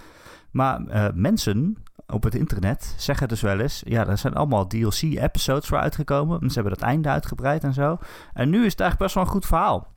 Maar 0.50 0.86
eh, 0.86 1.06
mensen 1.14 1.82
op 2.06 2.22
het 2.22 2.34
internet 2.34 2.94
zeggen 2.96 3.28
dus 3.28 3.40
wel 3.40 3.58
eens... 3.58 3.82
Ja, 3.84 4.06
er 4.06 4.18
zijn 4.18 4.34
allemaal 4.34 4.66
DLC-episodes 4.66 5.68
voor 5.68 5.78
uitgekomen. 5.78 6.40
En 6.40 6.48
ze 6.48 6.54
hebben 6.54 6.78
dat 6.78 6.88
einde 6.88 7.08
uitgebreid 7.08 7.64
en 7.64 7.74
zo. 7.74 7.98
En 8.32 8.50
nu 8.50 8.64
is 8.64 8.70
het 8.70 8.80
eigenlijk 8.80 8.98
best 8.98 9.14
wel 9.14 9.24
een 9.24 9.30
goed 9.30 9.46
verhaal. 9.46 9.90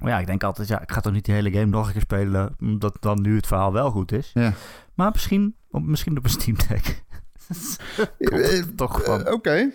Maar 0.00 0.10
ja, 0.10 0.18
ik 0.18 0.26
denk 0.26 0.44
altijd, 0.44 0.68
ja, 0.68 0.80
ik 0.80 0.92
ga 0.92 1.00
toch 1.00 1.12
niet 1.12 1.24
die 1.24 1.34
hele 1.34 1.50
game 1.50 1.66
nog 1.66 1.86
een 1.86 1.92
keer 1.92 2.00
spelen... 2.00 2.56
omdat 2.60 2.96
dan 3.00 3.20
nu 3.20 3.36
het 3.36 3.46
verhaal 3.46 3.72
wel 3.72 3.90
goed 3.90 4.12
is. 4.12 4.30
Ja. 4.34 4.52
Maar 4.94 5.10
misschien 5.12 5.56
op, 5.70 5.82
misschien 5.82 6.18
op 6.18 6.24
een 6.24 6.30
Steam 6.30 6.56
Deck. 6.68 7.04
Eh, 8.18 8.62
toch 8.76 9.04
van. 9.04 9.26
eh, 9.26 9.32
Oké, 9.32 9.70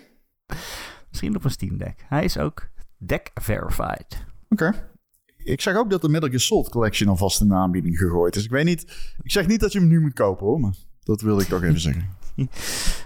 Misschien 1.08 1.36
op 1.36 1.44
een 1.44 1.50
Steam 1.50 1.78
Deck. 1.78 2.04
Hij 2.08 2.24
is 2.24 2.38
ook 2.38 2.68
deck 2.96 3.30
verified. 3.34 4.24
oké. 4.48 4.90
Ik 5.36 5.60
zag 5.60 5.76
ook 5.76 5.90
dat 5.90 6.00
de 6.00 6.08
Metal 6.08 6.28
Gear 6.28 6.40
Solid 6.40 6.68
Collection 6.68 7.08
alvast 7.08 7.40
in 7.40 7.48
de 7.48 7.54
aanbieding 7.54 7.98
gegooid 7.98 8.36
is. 8.36 8.44
Ik 8.44 8.50
weet 8.50 8.64
niet, 8.64 9.12
ik 9.22 9.30
zeg 9.30 9.46
niet 9.46 9.60
dat 9.60 9.72
je 9.72 9.78
hem 9.78 9.88
nu 9.88 10.00
moet 10.00 10.12
kopen 10.12 10.46
hoor, 10.46 10.60
maar 10.60 10.74
dat 11.02 11.20
wilde 11.20 11.42
ik 11.42 11.48
toch 11.48 11.62
even 11.62 11.80
zeggen. 11.80 12.08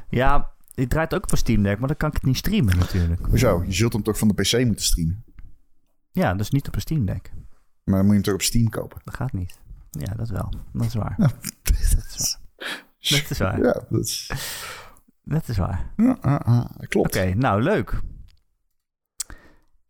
Ja, 0.08 0.52
die 0.74 0.86
draait 0.86 1.14
ook 1.14 1.22
op 1.22 1.30
een 1.32 1.38
Steam 1.38 1.62
Deck, 1.62 1.78
maar 1.78 1.88
dan 1.88 1.96
kan 1.96 2.08
ik 2.08 2.14
het 2.14 2.24
niet 2.24 2.36
streamen 2.36 2.78
natuurlijk. 2.78 3.26
Hoezo? 3.26 3.62
Je 3.66 3.72
zult 3.72 3.92
hem 3.92 4.02
toch 4.02 4.18
van 4.18 4.28
de 4.28 4.34
PC 4.34 4.64
moeten 4.66 4.84
streamen? 4.84 5.24
Ja, 6.10 6.34
dus 6.34 6.50
niet 6.50 6.66
op 6.68 6.74
een 6.74 6.80
Steam 6.80 7.04
Deck. 7.06 7.32
Maar 7.84 7.96
dan 7.96 8.04
moet 8.06 8.06
je 8.06 8.12
hem 8.12 8.22
toch 8.22 8.34
op 8.34 8.42
Steam 8.42 8.68
kopen? 8.68 9.00
Dat 9.04 9.14
gaat 9.14 9.32
niet. 9.32 9.58
Ja, 9.90 10.14
dat 10.14 10.28
wel. 10.28 10.52
Dat 10.72 10.84
is 10.86 10.94
waar. 10.94 11.14
Dat 11.18 11.74
is 11.78 11.94
waar. 11.94 12.40
Dat 13.08 13.30
is 13.30 13.38
waar. 13.38 13.62
Ja, 13.62 13.82
dat 13.88 14.00
is... 14.00 14.30
Dat 15.24 15.48
is 15.48 15.56
waar. 15.56 15.92
Ja, 15.96 16.68
klopt. 16.88 17.16
Oké, 17.16 17.34
nou 17.34 17.62
leuk. 17.62 17.90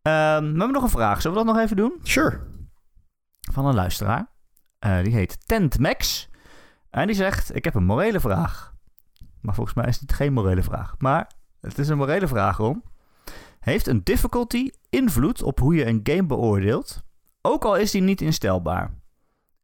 Ehm, 0.02 0.42
we 0.42 0.58
hebben 0.58 0.72
nog 0.72 0.82
een 0.82 0.88
vraag. 0.88 1.20
Zullen 1.20 1.38
we 1.38 1.44
dat 1.44 1.54
nog 1.54 1.64
even 1.64 1.76
doen? 1.76 1.98
Sure. 2.02 2.40
Van 3.52 3.66
een 3.66 3.74
luisteraar. 3.74 4.30
Eh, 4.78 5.02
die 5.02 5.12
heet 5.14 5.46
Tent 5.46 5.78
Max. 5.78 6.30
En 6.90 7.06
die 7.06 7.16
zegt: 7.16 7.54
Ik 7.54 7.64
heb 7.64 7.74
een 7.74 7.84
morele 7.84 8.20
vraag. 8.20 8.74
Maar 9.40 9.54
volgens 9.54 9.76
mij 9.76 9.86
is 9.86 10.00
het 10.00 10.12
geen 10.12 10.32
morele 10.32 10.62
vraag. 10.62 10.94
Maar 10.98 11.30
het 11.60 11.78
is 11.78 11.88
een 11.88 11.96
morele 11.96 12.28
vraag 12.28 12.60
om. 12.60 12.82
Heeft 13.60 13.86
een 13.86 14.02
difficulty 14.02 14.70
invloed 14.90 15.42
op 15.42 15.58
hoe 15.58 15.74
je 15.74 15.86
een 15.86 16.00
game 16.02 16.26
beoordeelt? 16.26 17.02
Ook 17.42 17.64
al 17.64 17.76
is 17.76 17.90
die 17.90 18.02
niet 18.02 18.20
instelbaar. 18.20 18.94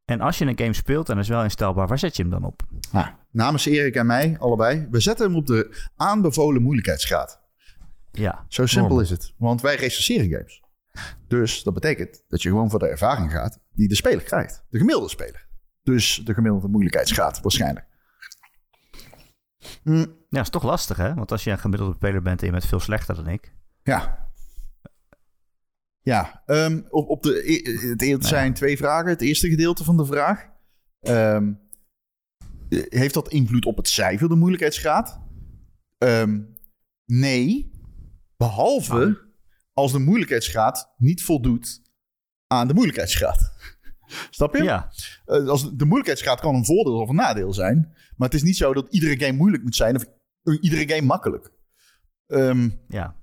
En 0.04 0.20
als 0.20 0.38
je 0.38 0.46
een 0.46 0.58
game 0.58 0.72
speelt 0.72 1.08
en 1.08 1.18
is 1.18 1.28
wel 1.28 1.42
instelbaar, 1.42 1.86
waar 1.86 1.98
zet 1.98 2.16
je 2.16 2.22
hem 2.22 2.30
dan 2.30 2.44
op? 2.44 2.62
Nou, 2.92 3.06
namens 3.38 3.66
Erik 3.66 3.94
en 3.94 4.06
mij, 4.06 4.36
allebei, 4.38 4.86
we 4.90 5.00
zetten 5.00 5.26
hem 5.26 5.36
op 5.36 5.46
de 5.46 5.88
aanbevolen 5.96 6.62
moeilijkheidsgraad. 6.62 7.40
Ja. 8.12 8.44
Zo 8.48 8.66
simpel 8.66 9.00
is 9.00 9.10
het. 9.10 9.32
Want 9.36 9.60
wij 9.60 9.76
recenseren 9.76 10.30
games. 10.30 10.62
Dus 11.28 11.62
dat 11.62 11.74
betekent 11.74 12.24
dat 12.28 12.42
je 12.42 12.48
gewoon 12.48 12.70
voor 12.70 12.78
de 12.78 12.86
ervaring 12.88 13.30
gaat 13.32 13.58
die 13.72 13.88
de 13.88 13.94
speler 13.94 14.22
krijgt. 14.22 14.64
De 14.68 14.78
gemiddelde 14.78 15.08
speler. 15.10 15.46
Dus 15.82 16.20
de 16.24 16.34
gemiddelde 16.34 16.68
moeilijkheidsgraad 16.68 17.40
waarschijnlijk. 17.40 17.86
Hm, 19.82 20.06
Ja, 20.30 20.40
is 20.40 20.48
toch 20.50 20.62
lastig, 20.62 20.96
hè? 20.96 21.14
Want 21.14 21.30
als 21.32 21.44
je 21.44 21.50
een 21.50 21.58
gemiddelde 21.58 21.94
speler 21.94 22.22
bent 22.22 22.40
en 22.40 22.46
je 22.46 22.52
bent 22.52 22.66
veel 22.66 22.80
slechter 22.80 23.14
dan 23.14 23.28
ik. 23.28 23.52
ja. 23.82 24.26
Ja, 26.02 26.42
ehm, 26.46 26.80
op, 26.88 27.08
op 27.08 27.22
de, 27.22 27.52
e- 27.52 27.88
het, 27.88 28.00
het 28.00 28.26
zijn 28.26 28.54
twee 28.54 28.76
vragen. 28.76 29.10
Het 29.10 29.20
eerste 29.20 29.48
gedeelte 29.48 29.84
van 29.84 29.96
de 29.96 30.04
vraag. 30.06 30.46
Ehm, 31.00 31.52
heeft 32.88 33.14
dat 33.14 33.28
invloed 33.32 33.64
op 33.66 33.76
het 33.76 33.88
cijfer, 33.88 34.28
de 34.28 34.34
moeilijkheidsgraad? 34.34 35.20
Ehm, 35.98 36.40
nee. 37.04 37.70
Behalve 38.36 39.26
als 39.72 39.92
de 39.92 39.98
moeilijkheidsgraad 39.98 40.92
niet 40.96 41.22
voldoet 41.22 41.82
aan 42.46 42.68
de 42.68 42.74
moeilijkheidsgraad. 42.74 43.52
Snap 44.30 44.56
je? 44.56 44.62
Ja. 44.62 44.90
Eh, 45.24 45.46
als 45.46 45.76
de 45.76 45.84
moeilijkheidsgraad 45.84 46.40
kan 46.40 46.54
een 46.54 46.64
voordeel 46.64 47.00
of 47.00 47.08
een 47.08 47.14
nadeel 47.14 47.52
zijn. 47.52 47.92
Maar 48.16 48.28
het 48.28 48.34
is 48.36 48.42
niet 48.42 48.56
zo 48.56 48.74
dat 48.74 48.92
iedere 48.92 49.18
game 49.20 49.36
moeilijk 49.36 49.62
moet 49.62 49.76
zijn 49.76 49.96
of 49.96 50.04
iedere 50.60 50.88
game 50.88 51.06
makkelijk. 51.06 51.52
Ehm, 52.26 52.70
Ja. 52.88 53.16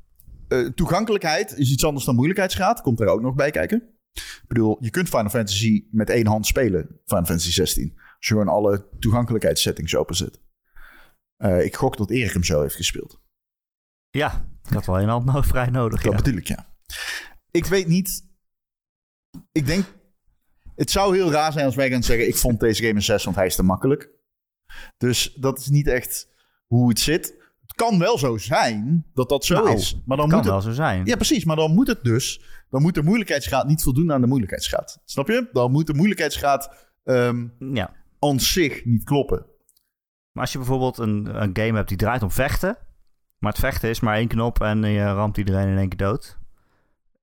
eh, 0.48 0.66
toegankelijkheid 0.66 1.58
is 1.58 1.72
iets 1.72 1.86
anders 1.86 2.06
dan 2.06 2.16
moeilijkheidsgraad. 2.16 2.82
Komt 2.82 3.00
er 3.00 3.08
ook 3.08 3.22
nog 3.22 3.36
bij 3.36 3.52
kijken. 3.52 3.89
Ik 4.14 4.43
bedoel, 4.48 4.78
je 4.80 4.89
kunt 4.89 5.10
Final 5.10 5.30
Fantasy 5.30 5.86
met 5.91 6.10
één 6.10 6.28
hand 6.28 6.46
spelen. 6.46 6.88
Final 7.06 7.26
Fantasy 7.26 7.52
16. 7.52 7.98
Als 8.26 8.34
je 8.38 8.40
gewoon 8.44 8.56
alle 8.62 8.88
toegankelijkheidssettings 9.00 9.96
openzet. 9.96 10.42
Eh 11.38 11.64
ik 11.66 11.76
gok 11.76 11.98
dat 11.98 12.10
Erik 12.10 12.34
hem 12.34 12.44
zo 12.44 12.62
heeft 12.62 12.76
gespeeld. 12.76 13.22
Ja. 14.10 14.48
Ik 14.64 14.74
had 14.74 14.86
wel 14.86 15.00
een 15.00 15.08
hand 15.08 15.26
nou 15.26 15.44
vrij 15.46 15.70
nodig. 15.70 16.02
Dat 16.02 16.12
Ja. 16.12 16.18
bedoel 16.22 16.38
ik, 16.40 16.48
ja. 16.48 16.74
Ik 17.52 17.66
weet 17.66 17.88
niet... 17.88 18.28
Ik 19.52 19.66
denk... 19.66 19.86
Het 20.76 20.92
zou 20.92 21.16
heel 21.16 21.32
raar 21.32 21.52
zijn 21.52 21.66
als 21.66 21.76
wij 21.76 21.90
gaan 21.90 22.04
zeggen... 22.04 22.28
ik 22.28 22.36
vond 22.36 22.60
deze 22.60 22.82
game 22.84 22.96
een 22.96 23.02
6, 23.02 23.24
want 23.24 23.36
hij 23.36 23.46
is 23.46 23.56
te 23.56 23.64
makkelijk. 23.64 24.10
Dus 24.98 25.34
dat 25.34 25.60
is 25.60 25.68
niet 25.68 25.88
echt 25.88 26.30
hoe 26.68 26.90
het 26.90 27.00
zit. 27.00 27.26
het 27.62 27.74
kan 27.74 28.00
wel 28.00 28.18
zo 28.18 28.38
zijn 28.38 29.06
dat 29.14 29.30
dat 29.30 29.46
zo 29.46 29.54
Nou, 29.54 29.76
is. 29.76 30.02
Maar 30.06 30.18
dan 30.18 30.28
kan 30.30 30.36
moet 30.38 30.46
het, 30.46 30.54
wel 30.54 30.64
zo 30.64 30.72
zijn. 30.72 31.06
ja, 31.06 31.16
precies. 31.16 31.46
Maar 31.46 31.56
dan 31.56 31.74
moet 31.74 31.88
het 31.88 32.04
dus. 32.04 32.42
Dan 32.70 32.82
moet 32.82 32.94
de 32.96 33.04
moeilijkheidsgraad 33.04 33.68
niet 33.68 33.84
voldoen 33.84 34.12
aan 34.12 34.22
de 34.22 34.28
moeilijkheidsgraad. 34.28 35.02
Snap 35.06 35.28
je? 35.28 35.50
Dan 35.52 35.72
moet 35.72 35.88
de 35.88 35.94
moeilijkheidsgraad 35.94 36.90
ehm 37.04 37.48
ja. 37.60 38.04
Aan 38.20 38.39
zich 38.39 38.86
niet 38.86 39.03
kloppen. 39.03 39.45
Maar 40.32 40.43
als 40.43 40.51
je 40.51 40.57
bijvoorbeeld 40.57 40.97
een, 40.97 41.41
een 41.41 41.57
game 41.57 41.76
hebt 41.76 41.89
die 41.89 41.97
draait 41.97 42.24
om 42.24 42.32
vechten, 42.32 42.78
maar 43.38 43.51
het 43.51 43.59
vechten 43.59 43.89
is 43.89 43.99
maar 43.99 44.16
één 44.16 44.28
knop 44.28 44.61
en 44.61 44.86
je 44.86 45.03
ramt 45.03 45.38
iedereen 45.38 45.68
in 45.68 45.78
één 45.78 45.89
keer 45.89 46.07
dood. 46.07 46.38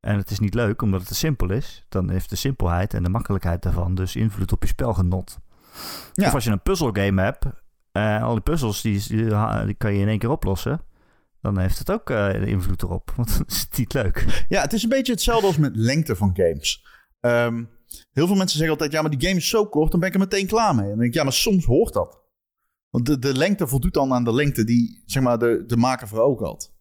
En 0.01 0.17
het 0.17 0.31
is 0.31 0.39
niet 0.39 0.55
leuk 0.55 0.83
omdat 0.83 1.01
het 1.01 1.09
te 1.09 1.15
simpel 1.15 1.51
is, 1.51 1.87
dan 1.89 2.11
heeft 2.11 2.31
de 2.31 2.37
simpelheid 2.37 2.95
en 2.95 3.03
de 3.03 3.09
makkelijkheid 3.09 3.63
daarvan 3.63 3.95
dus 3.95 4.17
invloed 4.17 4.53
op 4.53 4.63
je 4.63 4.69
spelgenot. 4.69 5.39
Ja. 6.13 6.27
Of 6.27 6.35
als 6.35 6.45
je 6.45 6.51
een 6.51 6.63
puzzelgame 6.63 7.23
hebt, 7.23 7.45
en 7.93 8.23
al 8.23 8.33
die 8.33 8.43
puzzels 8.43 8.83
die, 8.83 9.03
die, 9.09 9.65
die 9.65 9.75
kan 9.75 9.95
je 9.95 10.01
in 10.01 10.09
één 10.09 10.19
keer 10.19 10.31
oplossen, 10.31 10.81
dan 11.41 11.59
heeft 11.59 11.79
het 11.79 11.91
ook 11.91 12.11
eh, 12.11 12.47
invloed 12.47 12.83
erop. 12.83 13.13
Want 13.17 13.37
dan 13.39 13.47
is 13.47 13.61
het 13.61 13.79
niet 13.79 13.93
leuk. 13.93 14.45
Ja, 14.49 14.61
het 14.63 14.73
is 14.73 14.83
een 14.83 14.89
beetje 14.89 15.13
hetzelfde 15.13 15.47
als 15.47 15.57
met 15.57 15.77
lengte 15.77 16.17
van 16.17 16.31
games. 16.35 16.87
Ehm, 17.21 17.65
heel 18.13 18.27
veel 18.27 18.37
mensen 18.37 18.59
zeggen 18.59 18.71
altijd: 18.71 18.93
ja, 18.93 19.01
maar 19.03 19.11
die 19.11 19.29
game 19.29 19.41
is 19.41 19.49
zo 19.49 19.67
kort, 19.67 19.91
dan 19.91 20.01
ben 20.01 20.09
ik 20.09 20.15
er 20.15 20.21
meteen 20.21 20.47
klaar 20.47 20.75
mee. 20.75 20.85
En 20.85 20.91
dan 20.91 20.99
denk 20.99 21.11
ik: 21.11 21.17
ja, 21.17 21.23
maar 21.23 21.33
soms 21.33 21.65
hoort 21.65 21.93
dat. 21.93 22.21
Want 22.91 23.07
de, 23.07 23.19
de 23.19 23.37
lengte 23.37 23.67
voldoet 23.67 23.95
dan 23.95 24.13
aan 24.13 24.25
de 24.25 24.35
lengte 24.35 24.65
die 24.65 25.03
zeg 25.07 25.23
maar, 25.23 25.39
de, 25.39 25.65
de 25.67 25.77
maker 25.77 26.09
voor 26.09 26.21
ogen 26.21 26.47
had. 26.47 26.73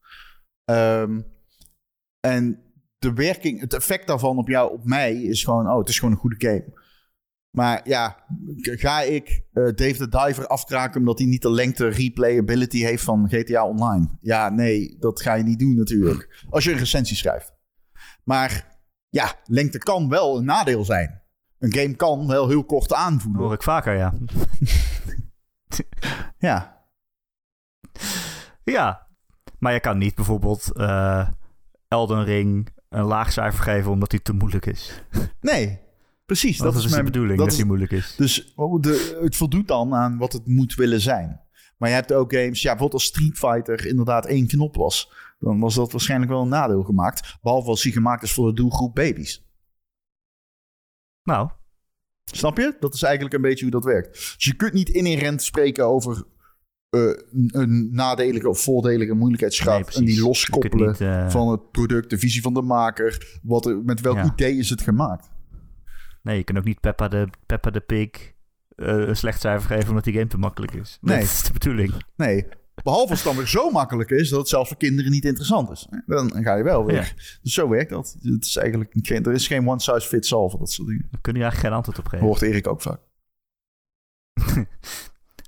Ehm, 0.66 1.22
en 2.20 2.64
de 3.00 3.14
werking, 3.14 3.60
het 3.60 3.74
effect 3.74 4.08
daarvan 4.08 4.38
op 4.38 4.48
jou, 4.48 4.72
op 4.72 4.86
mij, 4.86 5.22
is 5.22 5.44
gewoon: 5.44 5.70
oh, 5.70 5.78
het 5.78 5.90
is 5.90 6.00
gewoon 6.00 6.14
een 6.14 6.20
goede 6.20 6.48
game. 6.48 6.80
Maar 7.52 7.82
ja, 7.84 8.26
ga 8.62 9.02
ik 9.02 9.44
eh, 9.54 9.64
Dave 9.64 9.96
the 9.96 10.10
Diver 10.10 10.48
afkraken 10.48 11.00
omdat 11.00 11.18
hij 11.18 11.28
niet 11.28 11.42
de 11.42 11.52
lengte 11.52 11.88
replayability 11.88 12.84
heeft 12.84 13.04
van 13.04 13.30
GTA 13.30 13.68
Online? 13.68 14.10
Ja, 14.22 14.50
nee, 14.50 14.98
dat 15.00 15.22
ga 15.22 15.34
je 15.34 15.44
niet 15.44 15.60
doen 15.60 15.76
natuurlijk. 15.76 16.46
Als 16.50 16.64
je 16.64 16.72
een 16.72 16.78
recensie 16.78 17.18
schrijft. 17.18 17.54
Maar 18.24 18.71
ja, 19.12 19.36
lengte 19.46 19.78
kan 19.78 20.10
wel 20.10 20.38
een 20.38 20.46
nadeel 20.46 20.86
zijn. 20.86 21.22
Een 21.60 21.74
game 21.74 21.96
kan 21.96 22.28
wel 22.28 22.48
heel 22.48 22.64
kort 22.64 22.90
Dat 22.90 22.98
aanvoelen. 22.98 23.42
hoor 23.42 23.54
ik 23.54 23.64
vaker, 23.64 23.96
ja. 23.96 24.14
Ja, 26.38 26.86
Ja, 28.64 29.08
maar 29.60 29.74
je 29.74 29.80
kan 29.80 29.98
niet 29.98 30.16
bijvoorbeeld 30.16 30.72
eh, 30.76 31.28
Elden 31.88 32.24
Ring 32.24 32.70
een 32.90 33.04
laag 33.04 33.32
cijfer 33.32 33.64
geven 33.64 33.92
omdat 33.92 34.12
hij 34.12 34.20
te 34.22 34.34
moeilijk 34.34 34.66
is. 34.66 35.02
nee, 35.42 35.80
precies. 36.26 36.58
Dat, 36.58 36.76
is, 36.76 36.84
de 36.84 36.90
mijn- 36.90 37.06
bedoeling, 37.06 37.38
dat 37.38 37.48
dat, 37.48 37.58
hij 37.58 37.66
moeilijk 37.66 37.92
is. 37.92 38.16
Dus 38.18 38.54
oh, 38.56 38.82
de, 38.82 39.20
het 39.22 39.36
voldoet 39.36 39.68
dan 39.68 39.94
aan 39.96 40.18
wat 40.18 40.34
het 40.34 40.48
moet 40.48 40.76
willen 40.76 41.02
zijn. 41.02 41.42
Maar 41.78 41.90
je 41.90 41.96
hebt 41.96 42.14
ook 42.14 42.34
games, 42.34 42.62
ja, 42.62 42.70
bijvoorbeeld 42.70 43.02
als 43.02 43.10
Street 43.10 43.38
Fighter 43.38 43.86
inderdaad 43.86 44.26
één 44.26 44.48
knop 44.48 44.76
was. 44.76 45.12
Dan 45.42 45.60
was 45.60 45.76
dat 45.76 45.92
waarschijnlijk 45.92 46.32
wel 46.32 46.42
een 46.42 46.48
nadeel 46.50 46.84
gemaakt. 46.84 47.38
Behalve 47.42 47.70
als 47.70 47.82
die 47.82 47.92
gemaakt 47.92 48.24
is 48.24 48.34
voor 48.34 48.48
de 48.48 48.54
doelgroep 48.54 48.96
baby's. 48.96 49.46
Nou, 51.24 51.50
Snap 52.24 52.58
je? 52.58 52.76
Dat 52.80 52.94
is 52.94 53.04
eigenlijk 53.04 53.36
een 53.36 53.42
beetje 53.42 53.64
hoe 53.64 53.74
dat 53.74 53.84
werkt. 53.84 54.14
Dus 54.14 54.46
je 54.46 54.56
kunt 54.56 54.74
niet 54.74 54.90
inherent 54.90 55.42
spreken 55.42 55.86
over 55.86 56.24
eh, 56.90 57.02
een, 57.48 57.90
nadelige 57.92 58.50
of 58.50 58.60
voordelige 58.60 59.14
moeilijkheidsgraad. 59.14 59.88
nee, 59.88 59.98
en 59.98 60.06
die 60.06 60.22
loskoppelen 60.22 60.88
niet, 60.88 61.02
eh, 61.02 61.30
van 61.30 61.52
het 61.52 61.72
product, 61.72 62.10
de 62.10 62.18
visie 62.18 62.42
van 62.42 62.54
de 62.54 62.62
maker. 62.62 63.40
Wat 63.44 63.66
er, 63.66 63.84
met 63.84 64.02
welk 64.02 64.16
Ja. 64.16 64.32
idee 64.34 64.58
is 64.58 64.70
het 64.70 64.82
gemaakt? 64.82 65.30
Nee, 66.22 66.38
je 66.38 66.44
kunt 66.44 66.58
ook 66.58 66.64
niet 66.64 66.80
Peppa 66.80 67.08
de, 67.08 67.28
Peppa 67.46 67.70
de 67.70 67.80
Pig 67.80 68.34
eh, 68.76 68.88
een 68.88 69.16
slecht 69.16 69.42
cijfer 69.42 69.68
geven 69.76 69.90
omdat 69.90 70.04
die 70.04 70.14
game 70.14 70.28
te 70.28 70.38
makkelijk 70.38 70.74
is. 70.74 70.98
Nee. 71.02 71.16
Dat 71.20 71.26
is 71.26 71.44
de 71.44 71.54
bedoeling. 71.54 71.94
Nee. 72.16 72.46
Behalve 72.84 73.10
als 73.10 73.20
het 73.20 73.28
dan 73.28 73.38
weer 73.38 73.48
zo 73.48 73.70
makkelijk 73.70 74.10
is 74.10 74.30
dat 74.30 74.40
het 74.40 74.48
zelfs 74.50 74.68
voor 74.70 74.78
kinderen 74.78 75.12
niet 75.12 75.26
interessant 75.26 75.70
is. 75.72 75.88
Dan 76.06 76.44
ga 76.44 76.56
je 76.56 76.64
wel 76.64 76.86
weer. 76.86 77.14
Dus 77.42 77.54
zo 77.54 77.70
werkt 77.70 77.90
dat. 77.90 78.16
Het 78.22 78.46
is 78.46 78.56
eigenlijk 78.56 78.94
geen, 79.02 79.24
er 79.26 79.32
is 79.32 79.48
geen 79.48 79.68
one 79.68 79.80
size 79.80 80.08
fits 80.08 80.34
all 80.34 80.50
voor 80.50 80.60
dat 80.60 80.72
soort 80.72 80.88
dingen. 80.88 81.08
Daar 81.12 81.22
kun 81.22 81.34
je 81.34 81.40
eigenlijk 81.42 81.68
geen 81.68 81.78
antwoord 81.78 82.00
op 82.00 82.08
geven. 82.08 82.26
Hoort 82.26 82.42
Erik 82.42 82.68
ook 82.68 82.82
vaak. 82.82 83.00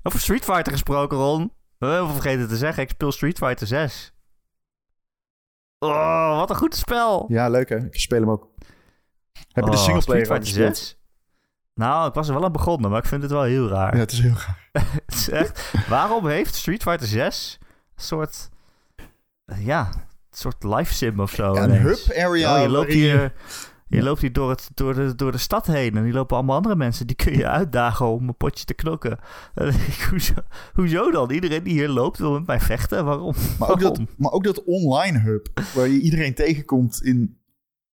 Over 0.03 0.19
Street 0.19 0.43
Fighter 0.43 0.71
gesproken, 0.71 1.17
Ron. 1.17 1.51
We 1.77 1.85
hebben 1.85 2.11
vergeten 2.13 2.47
te 2.47 2.57
zeggen, 2.57 2.83
ik 2.83 2.89
speel 2.89 3.11
Street 3.11 3.37
Fighter 3.37 3.67
6. 3.67 4.13
Oh, 5.79 6.37
wat 6.37 6.49
een 6.49 6.55
goed 6.55 6.75
spel. 6.75 7.25
Ja, 7.27 7.49
leuk 7.49 7.69
hè. 7.69 7.77
Ik 7.85 7.99
speel 7.99 8.19
hem 8.19 8.29
ook. 8.29 8.49
Heb 9.51 9.63
je 9.63 9.71
de 9.71 9.77
Oh, 9.77 9.83
singleplayer 9.83 10.25
Street 10.25 10.29
al 10.29 10.45
Fighter 10.45 10.45
gespeeld? 10.45 10.77
6? 10.77 10.97
Nou, 11.73 12.07
ik 12.07 12.13
was 12.13 12.27
er 12.27 12.33
wel 12.33 12.43
aan 12.43 12.51
begonnen, 12.51 12.89
maar 12.89 12.99
ik 12.99 13.05
vind 13.07 13.21
het 13.21 13.31
wel 13.31 13.43
heel 13.43 13.67
raar. 13.67 13.93
Ja, 13.93 13.99
het 13.99 14.11
is 14.11 14.19
heel 14.19 14.35
gaaf. 14.35 14.61
Het 15.05 15.15
is 15.15 15.29
echt, 15.29 15.73
waarom 15.87 16.27
heeft 16.27 16.55
Street 16.55 16.83
Fighter 16.83 17.07
6 17.07 17.57
een 17.95 18.03
soort, 18.03 18.49
ja, 19.59 19.89
een 19.95 20.37
soort 20.37 20.63
life 20.63 20.93
sim 20.93 21.19
of 21.19 21.31
zo? 21.31 21.53
Ja, 21.53 21.63
een 21.63 21.69
ineens? 21.69 22.05
hub 22.05 22.17
area 22.17 22.55
Oh, 22.55 22.61
je 22.61 22.69
loopt 22.69 22.93
hier, 22.93 23.33
je 23.87 24.03
loopt 24.03 24.21
hier 24.21 24.33
door, 24.33 24.49
het, 24.49 24.69
door, 24.73 24.93
de, 24.93 25.15
door 25.15 25.31
de 25.31 25.37
stad 25.37 25.65
heen 25.65 25.97
en 25.97 26.03
die 26.03 26.13
lopen 26.13 26.35
allemaal 26.35 26.55
andere 26.55 26.75
mensen. 26.75 27.07
Die 27.07 27.15
kun 27.15 27.37
je 27.37 27.47
uitdagen 27.59 28.05
om 28.05 28.27
een 28.27 28.37
potje 28.37 28.65
te 28.65 28.73
knokken. 28.73 29.19
Hoezo, 30.09 30.33
hoezo 30.73 31.11
dan? 31.11 31.31
Iedereen 31.31 31.63
die 31.63 31.73
hier 31.73 31.89
loopt 31.89 32.17
wil 32.17 32.31
met 32.33 32.47
mij 32.47 32.59
vechten. 32.59 33.05
Waarom? 33.05 33.35
Maar 33.59 33.69
ook, 33.69 33.79
dat, 33.79 33.99
maar 34.17 34.31
ook 34.31 34.43
dat 34.43 34.63
online 34.63 35.19
hub, 35.19 35.47
waar 35.73 35.87
je 35.87 35.99
iedereen 35.99 36.33
tegenkomt 36.33 37.03
in 37.03 37.37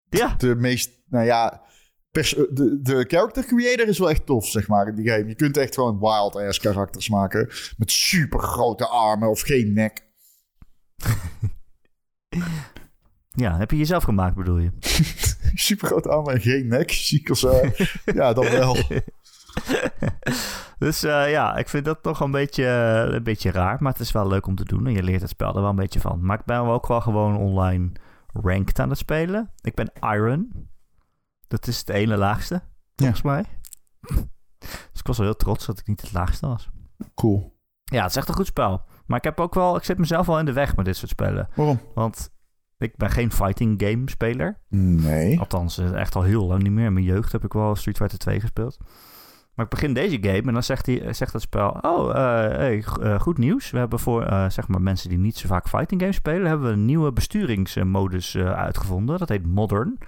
Ja, 0.09 0.35
de 0.39 0.55
meest, 0.55 0.91
nou 1.09 1.25
ja, 1.25 1.63
pers- 2.11 2.35
de, 2.51 2.79
de 2.83 3.05
character 3.09 3.45
creator 3.45 3.89
is 3.89 3.99
wel 3.99 4.11
echt 4.11 4.27
tof, 4.27 4.47
zeg 4.47 4.69
maar, 4.69 4.87
in 4.89 4.95
die 4.95 5.11
game. 5.11 5.29
Je 5.29 5.35
kunt 5.35 5.57
echt 5.57 5.75
gewoon 5.75 5.99
wild-ass 5.99 6.59
karakters 6.59 7.09
maken 7.09 7.49
met 7.77 7.91
super 7.91 8.41
grote 8.41 8.87
armen 8.87 9.31
of 9.31 9.41
geen 9.41 9.73
nek. 9.73 10.09
ja, 13.45 13.59
heb 13.59 13.71
je 13.71 13.77
jezelf 13.77 14.03
gemaakt 14.03 14.37
bedoel 14.37 14.59
je? 14.59 14.71
Super 15.55 15.89
grote 15.89 16.09
armen 16.09 16.35
en 16.35 16.41
geen 16.41 16.67
nek, 16.67 16.91
ziek 16.91 17.31
of 17.31 17.39
zo. 17.39 17.61
ja, 18.15 18.33
dan 18.33 18.51
wel. 18.51 18.77
Dus 20.79 21.03
eh, 21.03 21.31
ja, 21.31 21.57
ik 21.57 21.69
vind 21.69 21.85
dat 21.85 22.03
toch 22.03 22.21
een 22.21 22.31
beetje, 22.31 22.67
eh, 22.67 23.15
een 23.15 23.23
beetje 23.23 23.51
raar. 23.51 23.77
Maar 23.81 23.93
het 23.93 24.01
is 24.01 24.13
wel 24.13 24.29
leuk 24.29 24.47
om 24.47 24.55
te 24.55 24.65
doen. 24.65 24.87
En 24.87 24.93
je 24.93 25.03
leert 25.03 25.21
het 25.21 25.31
spel 25.31 25.55
er 25.55 25.61
wel 25.61 25.71
een 25.71 25.77
beetje 25.77 26.01
van. 26.01 26.25
Maar 26.25 26.39
ik 26.39 26.45
ben 26.45 26.59
ook 26.59 26.87
wel 26.87 27.01
gewoon 27.01 27.37
online 27.37 27.91
ranked 28.33 28.79
aan 28.79 28.89
het 28.89 28.99
spelen. 28.99 29.51
Ik 29.61 29.75
ben 29.75 29.93
Iron. 30.01 30.69
Dat 31.51 31.67
is 31.67 31.79
het 31.79 31.89
ene 31.89 32.17
laagste, 32.17 32.63
volgens 32.97 33.23
mij. 33.23 33.45
Dus 34.91 35.01
ik 35.01 35.07
was 35.07 35.17
wel 35.17 35.27
heel 35.27 35.37
trots 35.37 35.67
dat 35.67 35.79
ik 35.79 35.87
niet 35.87 36.01
het 36.01 36.13
laagste 36.13 36.47
was. 36.47 36.71
Cool. 37.15 37.59
Ja, 37.85 38.03
het 38.03 38.11
is 38.11 38.17
echt 38.17 38.29
een 38.29 38.35
goed 38.35 38.47
spel. 38.47 38.83
Maar 39.07 39.19
ik 39.19 39.25
heb 39.25 39.41
ook 39.41 39.55
wel, 39.55 39.77
ik 39.77 39.85
zit 39.85 39.99
mezelf 39.99 40.27
wel 40.27 40.39
in 40.39 40.45
de 40.45 40.53
weg 40.53 40.77
met 40.77 40.85
dit 40.85 40.97
soort 40.97 41.11
spelen. 41.11 41.49
Waarom? 41.55 41.81
Want 41.95 42.31
ik 42.79 42.97
ben 42.97 43.11
geen 43.11 43.33
fighting 43.33 43.83
game 43.83 44.11
speler. 44.11 44.61
Nee. 44.69 45.39
Althans, 45.39 45.79
eh, 45.79 45.93
echt 45.93 46.15
al 46.15 46.23
heel 46.23 46.47
lang 46.47 46.63
niet 46.63 46.73
meer. 46.73 46.87
In 46.87 46.93
mijn 46.93 47.05
jeugd 47.05 47.33
heb 47.33 47.45
ik 47.45 47.53
wel 47.53 47.77
Street 47.77 47.97
Fighter 47.97 48.19
2 48.19 48.41
gespeeld. 48.41 48.79
Maar 49.55 49.65
ik 49.65 49.71
begin 49.71 49.95
deze 49.95 50.19
game 50.21 50.43
en 50.43 50.53
dan 50.53 50.63
zegt, 50.63 50.87
hij, 50.87 51.03
eh, 51.03 51.13
zegt 51.13 51.33
het 51.33 51.43
spel... 51.43 51.79
Oh, 51.83 52.11
eh, 52.11 52.57
hey, 52.57 52.83
goed 53.19 53.39
nieuws. 53.39 53.71
We 53.71 53.79
hebben 53.79 53.99
voor 53.99 54.27
zeg 54.49 54.69
maar 54.69 54.83
mensen 54.83 55.09
die 55.09 55.19
niet 55.19 55.37
zo 55.37 55.49
vaak 55.49 55.69
fighting 55.69 56.01
games 56.01 56.17
spelen... 56.17 56.47
hebben 56.47 56.67
we 56.67 56.73
een 56.73 56.85
nieuwe 56.85 57.13
besturingsmodus 57.13 58.37
uitgevonden. 58.37 59.19
Dat 59.19 59.29
heet 59.29 59.47
Modern. 59.47 59.99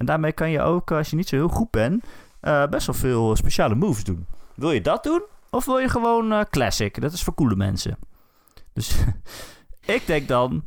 En 0.00 0.06
daarmee 0.06 0.32
kan 0.32 0.50
je 0.50 0.60
ook, 0.60 0.90
als 0.90 1.10
je 1.10 1.16
niet 1.16 1.28
zo 1.28 1.36
heel 1.36 1.48
goed 1.48 1.70
bent... 1.70 2.04
eh, 2.40 2.66
best 2.66 2.86
wel 2.86 2.94
veel 2.94 3.36
speciale 3.36 3.74
moves 3.74 4.04
doen. 4.04 4.26
Wil 4.54 4.70
je 4.70 4.80
dat 4.80 5.02
doen? 5.02 5.22
Of 5.50 5.64
wil 5.64 5.78
je 5.78 5.88
gewoon 5.88 6.32
eh, 6.32 6.40
Classic? 6.50 7.00
Dat 7.00 7.12
is 7.12 7.22
voor 7.22 7.34
coole 7.34 7.56
mensen. 7.56 7.98
Dus 8.72 9.04
ik 9.96 10.02
denk 10.06 10.28
dan... 10.28 10.66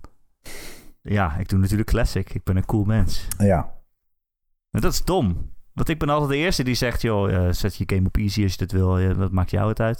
Ja, 1.01 1.35
ik 1.37 1.49
doe 1.49 1.59
natuurlijk 1.59 1.89
Classic. 1.89 2.33
Ik 2.33 2.43
ben 2.43 2.57
een 2.57 2.65
cool 2.65 2.83
mens. 2.83 3.27
Ja. 3.37 3.73
En 4.71 4.81
dat 4.81 4.93
is 4.93 5.03
dom. 5.03 5.51
Want 5.73 5.89
ik 5.89 5.99
ben 5.99 6.09
altijd 6.09 6.29
de 6.29 6.37
eerste 6.37 6.63
die 6.63 6.75
zegt, 6.75 7.01
joh, 7.01 7.33
eh, 7.33 7.53
zet 7.53 7.75
je 7.75 7.83
game 7.87 8.07
op 8.07 8.17
easy 8.17 8.43
als 8.43 8.51
je 8.51 8.57
dat 8.57 8.71
wil. 8.71 9.17
Dat 9.17 9.31
maakt 9.31 9.51
jou 9.51 9.69
het 9.69 9.79
uit. 9.79 9.99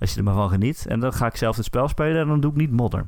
Als 0.00 0.10
je 0.12 0.18
er 0.18 0.24
maar 0.24 0.34
van 0.34 0.48
geniet. 0.48 0.86
En 0.86 1.00
dan 1.00 1.12
ga 1.12 1.26
ik 1.26 1.36
zelf 1.36 1.56
het 1.56 1.64
spel 1.64 1.88
spelen 1.88 2.20
en 2.20 2.28
dan 2.28 2.40
doe 2.40 2.50
ik 2.50 2.56
niet 2.56 2.70
modder. 2.70 3.06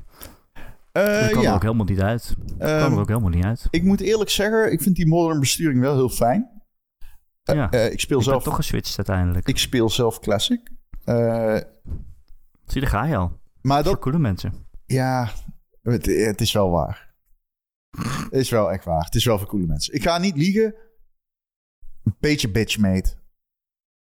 Eh, 1.07 1.21
dat 1.23 1.31
kan 1.31 1.43
ja. 1.43 1.49
er 1.49 1.55
ook 1.55 1.63
helemaal 1.63 1.85
niet 1.85 2.01
uit. 2.01 2.35
Dat 2.39 2.57
kan 2.59 2.69
Ehm, 2.69 2.93
er 2.93 2.99
ook 2.99 3.09
helemaal 3.09 3.29
niet 3.31 3.45
uit. 3.45 3.67
ik 3.71 3.83
moet 3.83 4.01
eerlijk 4.01 4.31
zeggen, 4.31 4.73
ik 4.73 4.83
vind 4.83 4.97
die 4.97 5.07
modern 5.07 5.41
besturing 5.41 5.81
wel 5.81 5.95
heel 5.95 6.09
fijn. 6.09 6.63
Eh, 7.43 7.55
Ja. 7.55 7.71
eh, 7.71 7.93
ik, 7.93 8.01
speel 8.01 8.19
Ik 8.19 8.25
zelf, 8.25 8.43
toch 8.43 8.55
geswitcht 8.57 8.97
uiteindelijk. 8.97 9.49
ik 9.49 9.59
speel 9.59 9.91
zelf 9.91 10.21
classic. 10.21 10.71
Zie, 12.67 12.81
daar 12.81 12.91
ga 12.91 13.05
je 13.05 13.17
al. 13.17 13.41
maar 13.63 13.83
Voor 13.83 13.93
dat, 13.93 14.01
coole 14.01 14.19
mensen. 14.19 14.53
ja, 14.87 15.31
het, 15.83 16.07
het 16.07 16.41
is 16.41 16.53
wel 16.53 16.71
waar. 16.71 17.15
Het 18.01 18.33
is 18.33 18.51
wel 18.51 18.73
echt 18.73 18.85
waar. 18.85 19.05
Het 19.05 19.15
is 19.15 19.25
wel 19.25 19.39
voor 19.39 19.47
coole 19.49 19.67
mensen. 19.67 19.95
Ik 19.95 20.03
ga 20.03 20.19
niet 20.19 20.37
liegen. 20.37 20.75
Een 22.05 22.17
beetje 22.21 22.51
bitchmate. 22.51 23.11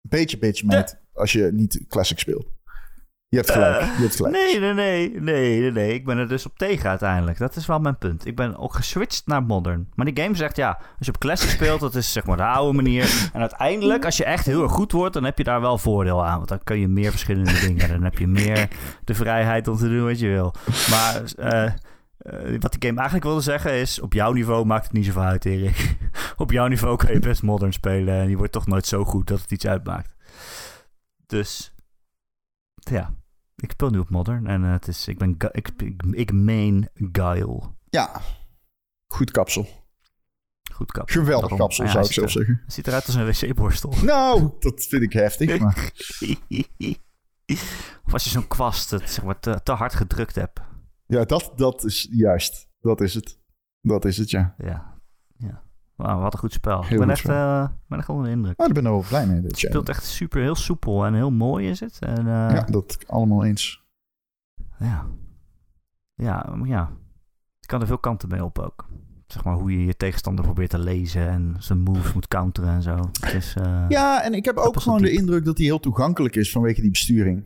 Een 0.02 0.10
beetje 0.18 0.38
bitchmate 0.38 0.98
als 1.12 1.32
je 1.32 1.50
niet 1.52 1.84
classic 1.88 2.18
speelt. 2.18 2.46
Je 3.28 3.36
hebt 3.36 3.50
gelijk. 3.50 3.80
je 3.80 4.02
hebt 4.02 4.16
gelijk. 4.16 4.34
Nee, 4.34 4.60
nee, 4.60 4.72
nee, 4.74 5.20
nee, 5.20 5.72
nee. 5.72 5.94
Ik 5.94 6.04
ben 6.04 6.18
er 6.18 6.28
dus 6.28 6.46
op 6.46 6.58
tegen 6.58 6.90
uiteindelijk. 6.90 7.38
Dat 7.38 7.56
is 7.56 7.66
wel 7.66 7.78
mijn 7.78 7.98
punt. 7.98 8.26
Ik 8.26 8.36
ben 8.36 8.58
ook 8.58 8.74
geswitcht 8.74 9.26
naar 9.26 9.42
modern. 9.42 9.88
Maar 9.94 10.06
die 10.06 10.22
game 10.22 10.36
zegt 10.36 10.56
ja, 10.56 10.78
als 10.98 11.06
je 11.06 11.12
op 11.12 11.18
classic 11.18 11.50
speelt, 11.50 11.80
dat 11.80 11.94
is 11.94 12.12
zeg 12.12 12.24
maar 12.24 12.36
de 12.36 12.44
oude 12.44 12.76
manier. 12.76 13.30
En 13.32 13.40
uiteindelijk, 13.40 14.04
als 14.04 14.16
je 14.16 14.24
echt 14.24 14.46
heel 14.46 14.62
erg 14.62 14.72
goed 14.72 14.92
wordt, 14.92 15.14
dan 15.14 15.24
heb 15.24 15.38
je 15.38 15.44
daar 15.44 15.60
wel 15.60 15.78
voordeel 15.78 16.24
aan. 16.24 16.36
Want 16.36 16.48
dan 16.48 16.62
kun 16.64 16.78
je 16.78 16.88
meer 16.88 17.10
verschillende 17.10 17.60
dingen. 17.60 17.88
Dan 17.88 18.02
heb 18.02 18.18
je 18.18 18.26
meer 18.26 18.68
de 19.04 19.14
vrijheid 19.14 19.68
om 19.68 19.76
te 19.76 19.88
doen 19.88 20.04
wat 20.04 20.18
je 20.18 20.28
wil. 20.28 20.54
Maar 20.90 21.22
eh, 21.36 21.64
eh, 21.64 21.72
wat 22.60 22.72
die 22.72 22.88
game 22.88 22.96
eigenlijk 22.96 23.24
wilde 23.24 23.40
zeggen 23.40 23.72
is, 23.72 24.00
op 24.00 24.12
jouw 24.12 24.32
niveau 24.32 24.64
maakt 24.64 24.84
het 24.84 24.92
niet 24.92 25.04
zoveel 25.04 25.22
uit, 25.22 25.44
Erik. 25.44 25.96
op 26.36 26.50
jouw 26.50 26.66
niveau 26.66 26.96
kan 26.96 27.12
je 27.12 27.18
best 27.18 27.42
modern 27.42 27.72
spelen. 27.72 28.14
En 28.14 28.28
je 28.28 28.36
wordt 28.36 28.52
toch 28.52 28.66
nooit 28.66 28.86
zo 28.86 29.04
goed 29.04 29.26
dat 29.26 29.40
het 29.40 29.50
iets 29.50 29.66
uitmaakt. 29.66 30.14
Dus 31.26 31.74
ja, 32.88 33.14
ik 33.56 33.70
speel 33.70 33.90
nu 33.90 33.98
op 33.98 34.10
Modern 34.10 34.46
en 34.46 34.64
eh, 34.64 34.70
het 34.72 34.88
is, 34.88 35.08
ik 35.08 35.18
ben, 35.18 35.36
ik, 35.52 35.68
ik, 35.76 36.02
ik 36.10 36.32
meen 36.32 36.88
Guile. 36.94 37.60
Ja. 37.88 38.20
Goed 39.06 39.30
kapsel. 39.30 39.66
Goed 40.72 40.92
kapsel. 40.92 41.20
Geweldig 41.20 41.48
Daarom. 41.48 41.58
kapsel, 41.66 41.84
Ja, 41.84 41.90
zou 41.90 42.04
ik 42.04 42.12
zelf 42.12 42.26
er- 42.26 42.32
zeggen. 42.32 42.54
hij 42.54 42.70
ziet 42.74 42.86
eruit 42.86 43.06
als 43.06 43.14
een 43.14 43.26
wc-borstel. 43.26 43.92
Nou, 44.02 44.50
dat 44.58 44.84
vind 44.84 45.02
ik 45.02 45.12
heftig. 45.12 45.58
Maar 45.60 45.92
of 48.04 48.12
als 48.12 48.24
je 48.24 48.30
zo'n 48.30 48.46
kwast 48.48 48.90
het, 48.90 49.10
zeg 49.10 49.24
maar, 49.24 49.40
te, 49.40 49.60
te 49.62 49.72
hard 49.72 49.94
gedrukt 49.94 50.34
hebt. 50.34 50.60
ja, 51.06 51.24
dat, 51.24 51.52
dat 51.56 51.84
is 51.84 52.08
juist. 52.10 52.68
Dat 52.80 53.00
is 53.00 53.14
het. 53.14 53.38
Dat 53.80 54.04
is 54.04 54.16
het. 54.16 54.30
Ja, 54.30 54.54
ja. 54.58 54.95
Wauw, 55.96 56.20
wat 56.20 56.32
een 56.32 56.38
goed 56.38 56.52
spel. 56.52 56.82
Heel 56.84 56.92
ik 56.92 56.98
ben 56.98 57.10
echt, 57.10 57.28
eh, 57.28 57.68
ben 57.86 57.98
echt 57.98 58.08
onder 58.08 58.24
de 58.24 58.30
indruk. 58.30 58.56
Maar 58.56 58.68
ik 58.68 58.74
ben 58.74 58.84
er 58.84 58.90
wel 58.90 59.04
blij 59.08 59.26
mee. 59.26 59.42
Het 59.42 59.58
speelt 59.58 59.88
echt 59.88 60.04
super, 60.04 60.40
heel 60.40 60.54
soepel 60.54 61.06
en 61.06 61.14
heel 61.14 61.30
mooi 61.30 61.68
is 61.68 61.80
het. 61.80 61.98
En, 62.00 62.18
eh, 62.18 62.24
Ja, 62.26 62.62
dat 62.62 62.98
allemaal 63.06 63.44
eens. 63.44 63.84
Ja. 64.78 65.06
Ja, 66.14 66.56
ja. 66.64 66.90
Je 67.60 67.66
kan 67.66 67.80
er 67.80 67.86
veel 67.86 67.98
kanten 67.98 68.28
mee 68.28 68.44
op 68.44 68.58
ook. 68.58 68.88
Zeg 69.26 69.44
maar 69.44 69.54
hoe 69.54 69.72
je 69.72 69.84
je 69.84 69.96
tegenstander 69.96 70.44
probeert 70.44 70.70
te 70.70 70.78
lezen 70.78 71.28
en 71.28 71.56
zijn 71.58 71.80
moves 71.80 72.12
moet 72.12 72.28
counteren 72.28 72.70
en 72.70 72.82
zo. 72.82 72.96
Het 73.20 73.34
is, 73.34 73.54
eh, 73.54 73.84
Ja, 73.88 74.22
en 74.22 74.34
ik 74.34 74.44
heb 74.44 74.56
ook 74.56 74.80
gewoon 74.80 75.02
de 75.02 75.12
indruk 75.12 75.44
dat 75.44 75.56
hij 75.56 75.66
heel 75.66 75.80
toegankelijk 75.80 76.36
is 76.36 76.52
vanwege 76.52 76.80
die 76.80 76.90
besturing. 76.90 77.44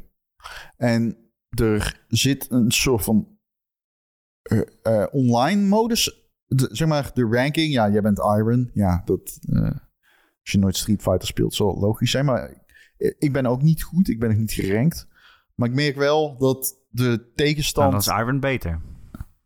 En 0.76 1.16
er 1.48 2.05
zit 2.09 2.51
een 2.51 2.70
soort 2.70 3.05
van 3.05 3.38
online 5.11 5.66
modus. 5.66 6.19
De- 6.57 6.68
zeg 6.72 6.88
maar, 6.88 7.11
de 7.14 7.24
ranking. 7.30 7.72
Ja, 7.72 7.90
jij 7.90 8.01
bent 8.01 8.18
Iron. 8.18 8.70
Ja, 8.74 9.03
dat. 9.05 9.38
eh, 9.48 9.62
als 10.40 10.51
je 10.53 10.59
nooit 10.59 10.76
Street 10.76 11.03
Fighter 11.03 11.26
speelt, 11.26 11.55
zal 11.55 11.78
logisch 11.78 12.11
zijn. 12.11 12.24
Maar 12.24 12.64
ik 13.18 13.32
ben 13.32 13.46
ook 13.46 13.62
niet 13.62 13.82
goed. 13.82 14.09
Ik 14.09 14.18
ben 14.20 14.30
ook 14.30 14.36
niet 14.36 14.53
gerankt. 14.53 15.09
Maar 15.55 15.68
ik 15.68 15.74
merk 15.74 15.96
wel 15.96 16.38
dat 16.38 16.76
de 16.88 17.03
nou, 17.03 17.20
tegenstand. 17.34 17.90
dan 17.90 18.01
is 18.01 18.22
Iron 18.22 18.40
beter. 18.40 18.80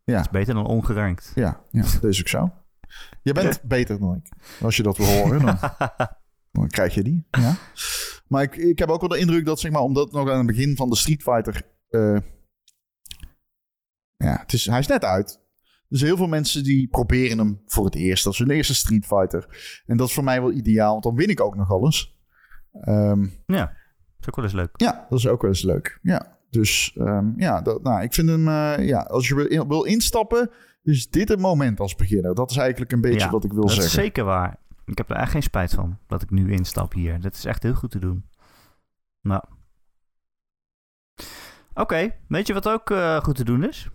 Ja. 0.03 0.13
Dat 0.15 0.25
is 0.25 0.29
beter 0.31 0.53
dan 0.53 0.65
ongerankt. 0.67 1.31
Ja, 1.35 1.61
ja, 1.69 1.81
dat 1.81 2.03
is 2.03 2.19
ook 2.19 2.27
zo. 2.27 2.51
Je 3.21 3.33
bent 3.33 3.61
beter 3.63 3.99
dan 3.99 4.15
ik. 4.15 4.31
Als 4.61 4.77
je 4.77 4.83
dat 4.83 4.97
wil 4.97 5.05
horen, 5.07 5.45
dan, 5.45 5.57
dan 6.51 6.67
krijg 6.67 6.93
je 6.93 7.03
die. 7.03 7.27
Ja. 7.31 7.55
Maar 8.27 8.43
ik, 8.43 8.55
ik 8.55 8.79
heb 8.79 8.89
ook 8.89 8.99
wel 8.99 9.09
de 9.09 9.17
indruk 9.19 9.45
dat, 9.45 9.59
zeg 9.59 9.71
maar, 9.71 9.81
omdat 9.81 10.11
nog 10.11 10.29
aan 10.29 10.37
het 10.37 10.47
begin 10.47 10.75
van 10.75 10.89
de 10.89 10.95
Street 10.95 11.21
Fighter. 11.23 11.61
eh, 11.89 12.17
ja, 14.17 14.37
het 14.39 14.53
is, 14.53 14.65
hij 14.65 14.79
is 14.79 14.87
net 14.87 15.03
uit. 15.03 15.39
Dus 15.89 16.01
heel 16.01 16.17
veel 16.17 16.27
mensen 16.27 16.63
die 16.63 16.87
proberen 16.87 17.37
hem 17.37 17.61
voor 17.65 17.85
het 17.85 17.95
eerst. 17.95 18.23
Dat 18.23 18.33
is 18.33 18.39
hun 18.39 18.49
eerste 18.49 18.75
Street 18.75 19.05
Fighter. 19.05 19.47
En 19.85 19.97
dat 19.97 20.07
is 20.07 20.13
voor 20.13 20.23
mij 20.23 20.41
wel 20.41 20.51
ideaal, 20.51 20.91
want 20.91 21.03
dan 21.03 21.15
win 21.15 21.29
ik 21.29 21.41
ook 21.41 21.55
nog 21.55 21.71
alles. 21.71 22.17
Ehm, 22.81 23.23
ja, 23.45 23.65
dat 23.65 24.19
is 24.19 24.27
ook 24.27 24.35
wel 24.35 24.45
eens 24.45 24.53
leuk. 24.53 24.69
ja, 24.73 25.05
dat 25.09 25.19
is 25.19 25.27
ook 25.27 25.41
wel 25.41 25.51
eens 25.51 25.63
leuk. 25.63 25.99
Ja, 26.01 26.37
dus 26.49 26.95
ehm, 26.97 27.31
ja, 27.39 27.61
dat, 27.61 27.83
nou, 27.83 28.01
ik 28.03 28.13
vind 28.13 28.29
hem, 28.29 28.47
eh, 28.47 28.87
ja, 28.87 28.99
als 28.99 29.27
je 29.27 29.35
wil, 29.35 29.45
in- 29.45 29.67
wil 29.67 29.83
instappen, 29.83 30.49
is 30.83 31.09
dit 31.09 31.29
het 31.29 31.39
moment 31.39 31.79
als 31.79 31.95
beginner. 31.95 32.35
Dat 32.35 32.51
is 32.51 32.57
eigenlijk 32.57 32.91
een 32.91 33.01
beetje 33.01 33.19
Ja, 33.19 33.29
wat 33.29 33.43
ik 33.43 33.51
wil 33.53 33.61
dat 33.61 33.69
zeggen. 33.71 33.89
is 33.89 33.93
zeker 34.05 34.23
waar. 34.23 34.57
Ik 34.85 34.97
heb 34.97 35.09
er 35.09 35.15
echt 35.15 35.31
geen 35.31 35.43
spijt 35.43 35.73
van 35.73 35.97
dat 36.07 36.21
ik 36.21 36.29
nu 36.29 36.51
instap 36.51 36.93
hier. 36.93 37.21
Dat 37.21 37.33
is 37.33 37.45
echt 37.45 37.63
heel 37.63 37.73
goed 37.73 37.91
te 37.91 37.99
doen. 37.99 38.25
Nou. 39.21 39.43
Oké, 41.73 42.13
weet 42.27 42.47
je 42.47 42.53
wat 42.53 42.67
ook 42.69 42.89
eh, 42.91 43.17
goed 43.19 43.35
te 43.35 43.43
doen 43.43 43.63
is? 43.63 43.89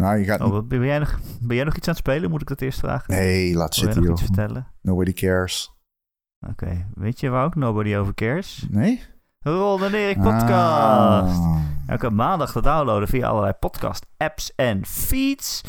Nou, 0.00 0.18
je 0.18 0.24
gaat 0.24 0.40
Oh, 0.40 0.68
ben, 0.68 0.84
jij 0.84 0.98
nog, 0.98 1.18
ben 1.40 1.56
jij 1.56 1.64
nog 1.64 1.76
iets 1.76 1.88
aan 1.88 1.94
het 1.94 2.02
spelen? 2.02 2.30
Moet 2.30 2.40
ik 2.40 2.48
dat 2.48 2.60
eerst 2.60 2.78
vragen? 2.78 3.14
Nee, 3.14 3.54
laat 3.54 3.74
zitten, 3.74 3.96
nog 3.96 4.04
joh. 4.04 4.12
iets 4.12 4.22
vertellen? 4.22 4.66
Nobody 4.82 5.12
cares. 5.12 5.74
Oké, 6.48 6.86
weet 6.94 7.20
je 7.20 7.28
waar 7.28 7.44
ook 7.44 7.54
nobody 7.54 7.96
over 7.96 8.14
cares? 8.14 8.66
Nee? 8.70 9.02
Ron 9.38 9.84
en 9.84 9.94
Erik 9.94 10.20
podcast. 10.20 11.38
Ah. 11.38 11.56
Elke 11.86 12.10
maandag 12.10 12.52
te 12.52 12.62
downloaden 12.62 13.08
via 13.08 13.28
allerlei 13.28 13.52
podcast 13.52 14.06
apps 14.16 14.54
en 14.54 14.86
feeds. 14.86 15.60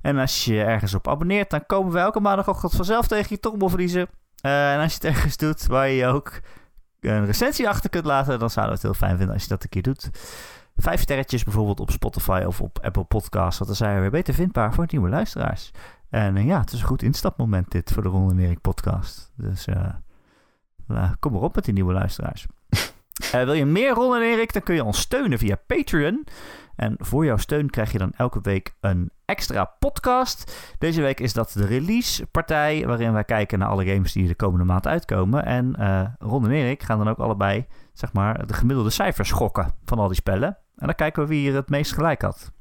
En 0.00 0.18
als 0.18 0.44
je 0.44 0.62
ergens 0.62 0.94
op 0.94 1.08
abonneert, 1.08 1.50
dan 1.50 1.66
komen 1.66 1.92
we 1.92 1.98
elke 1.98 2.20
maandagochtend 2.20 2.74
vanzelf 2.74 3.06
tegen 3.06 3.26
je 3.28 3.40
trommelvriezen. 3.40 4.06
Eh 4.40 4.72
en 4.74 4.80
als 4.80 4.92
je 4.92 4.98
het 5.06 5.16
ergens 5.16 5.36
doet 5.36 5.66
waar 5.66 5.88
je 5.88 6.06
ook 6.06 6.40
een 7.00 7.26
recensie 7.26 7.68
achter 7.68 7.90
kunt 7.90 8.04
laten, 8.04 8.38
dan 8.38 8.50
zouden 8.50 8.74
we 8.74 8.80
het 8.80 8.96
heel 8.96 9.06
fijn 9.06 9.16
vinden 9.16 9.34
als 9.34 9.42
je 9.42 9.48
dat 9.48 9.62
een 9.62 9.68
keer 9.68 9.82
doet. 9.82 10.10
Vijf 10.80 11.00
sterretjes 11.00 11.44
bijvoorbeeld 11.44 11.80
op 11.80 11.90
Spotify 11.90 12.42
of 12.46 12.60
op 12.60 12.78
Apple 12.82 13.04
Podcasts, 13.04 13.58
want 13.58 13.70
dan 13.70 13.76
zijn 13.76 13.94
we 13.94 14.00
weer 14.00 14.10
beter 14.10 14.34
vindbaar 14.34 14.74
voor 14.74 14.86
nieuwe 14.90 15.08
luisteraars. 15.08 15.70
En 16.10 16.36
eh, 16.36 16.46
ja, 16.46 16.60
het 16.60 16.72
is 16.72 16.80
een 16.80 16.86
goed 16.86 17.02
instapmoment 17.02 17.70
dit 17.70 17.92
voor 17.92 18.02
de 18.02 18.08
Ron 18.08 18.30
en 18.30 18.38
Erik 18.38 18.60
podcast. 18.60 19.32
Dus 19.36 19.66
eh, 19.66 19.88
nou, 20.86 21.14
kom 21.18 21.32
maar 21.32 21.40
op 21.42 21.54
met 21.54 21.64
die 21.64 21.74
nieuwe 21.74 21.92
luisteraars. 21.92 22.46
Eh, 23.32 23.44
wil 23.44 23.52
je 23.52 23.64
meer 23.64 23.90
Ron 23.90 24.14
en 24.14 24.22
Erik, 24.22 24.52
dan 24.52 24.62
kun 24.62 24.74
je 24.74 24.84
ons 24.84 25.00
steunen 25.00 25.38
via 25.38 25.56
Patreon. 25.66 26.24
En 26.76 26.96
voor 26.98 27.24
jouw 27.24 27.36
steun 27.36 27.70
krijg 27.70 27.92
je 27.92 27.98
dan 27.98 28.12
elke 28.16 28.40
week 28.42 28.74
een 28.80 29.10
extra 29.24 29.64
podcast. 29.64 30.56
Deze 30.78 31.02
week 31.02 31.20
is 31.20 31.32
dat 31.32 31.52
de 31.52 31.66
release-partij, 31.66 32.86
waarin 32.86 33.12
wij 33.12 33.24
kijken 33.24 33.58
naar 33.58 33.68
alle 33.68 33.86
games 33.86 34.12
die 34.12 34.26
de 34.26 34.34
komende 34.34 34.64
maand 34.64 34.86
uitkomen. 34.86 35.44
En 35.44 35.76
eh, 35.76 36.06
Ron 36.18 36.44
en 36.44 36.50
Erik 36.50 36.82
gaan 36.82 36.98
dan 36.98 37.08
ook 37.08 37.18
allebei, 37.18 37.66
zeg 37.92 38.12
maar, 38.12 38.46
de 38.46 38.54
gemiddelde 38.54 38.90
cijfers 38.90 39.28
schokken 39.28 39.74
van 39.84 39.98
al 39.98 40.06
die 40.06 40.16
spellen. 40.16 40.58
En 40.80 40.86
dan 40.86 40.94
kijken 40.94 41.22
we 41.22 41.28
wie 41.28 41.48
er 41.48 41.54
het 41.54 41.68
meest 41.68 41.92
gelijk 41.92 42.22
had. 42.22 42.52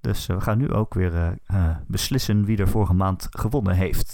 Dus 0.00 0.28
eh, 0.28 0.36
we 0.36 0.42
gaan 0.42 0.58
nu 0.58 0.72
ook 0.72 0.94
weer 0.94 1.14
eh, 1.14 1.30
eh, 1.46 1.76
beslissen 1.86 2.44
wie 2.44 2.58
er 2.58 2.68
vorige 2.68 2.94
maand 2.94 3.26
gewonnen 3.30 3.74
heeft. 3.74 4.10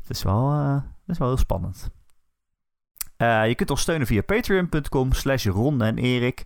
Het 0.00 0.10
is 0.10 0.22
wel, 0.22 0.50
het 0.50 0.82
is 1.06 1.18
wel 1.18 1.28
heel 1.28 1.36
spannend. 1.36 1.90
Je 3.16 3.54
kunt 3.56 3.70
ons 3.70 3.80
steunen 3.80 4.06
via 4.06 4.22
patreon.com 4.22 5.12
slash 5.12 5.46
Ron 5.46 5.82
en 5.82 5.98
Erik. 5.98 6.44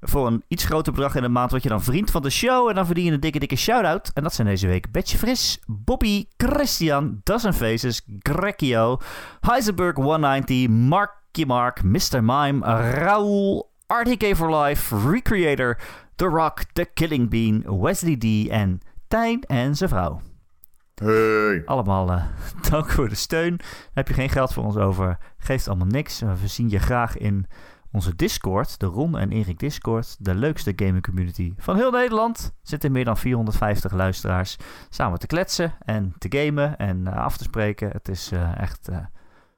Voor 0.00 0.26
een 0.26 0.44
iets 0.48 0.64
groter 0.64 0.92
bedrag 0.92 1.14
in 1.14 1.22
de 1.22 1.28
maand 1.28 1.50
word 1.50 1.62
je 1.62 1.68
dan 1.68 1.82
vriend 1.82 2.10
van 2.10 2.22
de 2.22 2.30
show. 2.30 2.68
En 2.68 2.74
dan 2.74 2.86
verdien 2.86 3.04
je 3.04 3.12
een 3.12 3.20
dikke, 3.20 3.38
dikke 3.38 3.56
shout-out. 3.56 4.10
En 4.14 4.22
dat 4.22 4.34
zijn 4.34 4.46
deze 4.46 4.66
week 4.66 4.90
Betje 4.92 5.18
Fris, 5.18 5.62
Bobby, 5.66 6.26
Christian, 6.36 7.20
Dozen 7.22 7.54
Faces, 7.54 8.02
Grekio, 8.18 8.98
Heisenberg 9.40 9.94
190, 9.94 10.68
Marky 10.68 11.44
Mark, 11.46 11.82
Mr. 11.82 12.24
Mime, 12.24 12.64
Raoul, 12.90 13.67
RTK 13.88 14.36
for 14.36 14.50
Life, 14.50 15.10
Recreator, 15.10 15.78
The 16.16 16.26
Rock, 16.26 16.62
The 16.72 16.84
Killing 16.94 17.30
Bean, 17.30 17.80
Wesley 17.80 18.16
D. 18.16 18.48
en 18.48 18.80
Tijn 19.08 19.42
en 19.42 19.76
zijn 19.76 19.90
vrouw. 19.90 20.20
Hey. 20.94 21.62
Allemaal 21.64 22.12
eh, 22.12 22.24
dank 22.70 22.90
voor 22.90 23.08
de 23.08 23.14
steun. 23.14 23.60
Heb 23.92 24.08
je 24.08 24.14
geen 24.14 24.28
geld 24.28 24.52
voor 24.52 24.64
ons 24.64 24.76
over. 24.76 25.18
Geeft 25.38 25.68
allemaal 25.68 25.86
niks. 25.86 26.20
We 26.20 26.48
zien 26.48 26.68
je 26.68 26.78
graag 26.78 27.16
in 27.16 27.46
onze 27.92 28.16
Discord, 28.16 28.80
de 28.80 28.86
Ron 28.86 29.18
en 29.18 29.32
Erik 29.32 29.58
Discord. 29.58 30.16
De 30.18 30.34
leukste 30.34 30.72
gaming 30.76 31.02
community 31.02 31.54
van 31.56 31.76
heel 31.76 31.90
Nederland. 31.90 32.38
Er 32.38 32.68
zitten 32.68 32.92
meer 32.92 33.04
dan 33.04 33.16
450 33.16 33.92
luisteraars 33.92 34.56
samen 34.88 35.18
te 35.18 35.26
kletsen 35.26 35.74
en 35.80 36.14
te 36.18 36.38
gamen 36.38 36.76
en 36.76 37.06
eh, 37.06 37.16
af 37.16 37.36
te 37.36 37.44
spreken. 37.44 37.90
Het 37.90 38.08
is 38.08 38.32
eh, 38.32 38.60
echt 38.60 38.88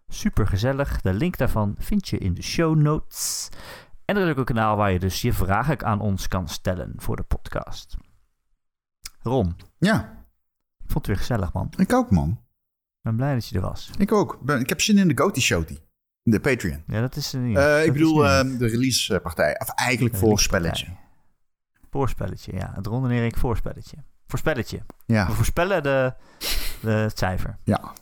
super 0.08 0.46
gezellig. 0.46 1.00
De 1.00 1.14
link 1.14 1.36
daarvan 1.36 1.74
vind 1.78 2.08
je 2.08 2.18
in 2.18 2.34
de 2.34 2.42
show 2.42 2.76
notes. 2.76 3.48
En 4.10 4.16
er 4.16 4.24
is 4.24 4.30
ook 4.30 4.38
een 4.38 4.44
kanaal 4.44 4.76
waar 4.76 4.92
je 4.92 4.98
dus 4.98 5.22
je 5.22 5.32
vragen 5.32 5.84
aan 5.84 6.00
ons 6.00 6.28
kan 6.28 6.48
stellen 6.48 6.92
voor 6.96 7.16
de 7.16 7.22
podcast. 7.22 7.96
Ron, 9.22 9.56
Ja, 9.78 10.24
ik 10.78 10.86
vond 10.90 10.94
het 10.94 11.06
weer 11.06 11.16
gezellig 11.16 11.52
man. 11.52 11.72
ik 11.76 11.92
ook, 11.92 12.10
man. 12.10 12.28
Ik 12.30 13.00
ben 13.02 13.16
blij 13.16 13.34
dat 13.34 13.46
je 13.48 13.54
er 13.56 13.60
was. 13.60 13.90
Ik 13.98 14.12
ook. 14.12 14.38
Ben- 14.42 14.60
Ik 14.60 14.68
heb 14.68 14.80
zin 14.80 14.98
in 14.98 15.08
de 15.08 15.18
Goaty 15.18 15.40
Showty. 15.40 15.78
De 16.22 16.40
Patreon. 16.40 16.82
Ja, 16.86 17.00
dat 17.00 17.16
is 17.16 17.32
er 17.32 17.40
niet. 17.40 17.56
Eh, 17.56 17.62
Dat 17.64 17.78
ik 17.78 17.86
is 17.86 17.92
bedoel, 17.92 18.42
niet. 18.44 18.58
de 18.58 18.66
release-partij. 18.66 19.60
Of 19.60 19.68
eigenlijk 19.68 20.16
voorspelletje. 20.16 20.86
Voorspelletje, 21.90 22.52
ja. 22.56 22.72
Het 22.74 22.86
Ron 22.86 23.04
en 23.04 23.10
Erik 23.10 23.36
voorspelletje. 23.36 23.96
Voorspelletje. 24.26 24.80
Ja, 25.06 25.26
We 25.26 25.32
voorspellen 25.32 25.82
de, 25.82 26.14
de, 26.82 26.90
het 26.90 27.18
cijfer. 27.18 27.58
ja. 27.64 27.92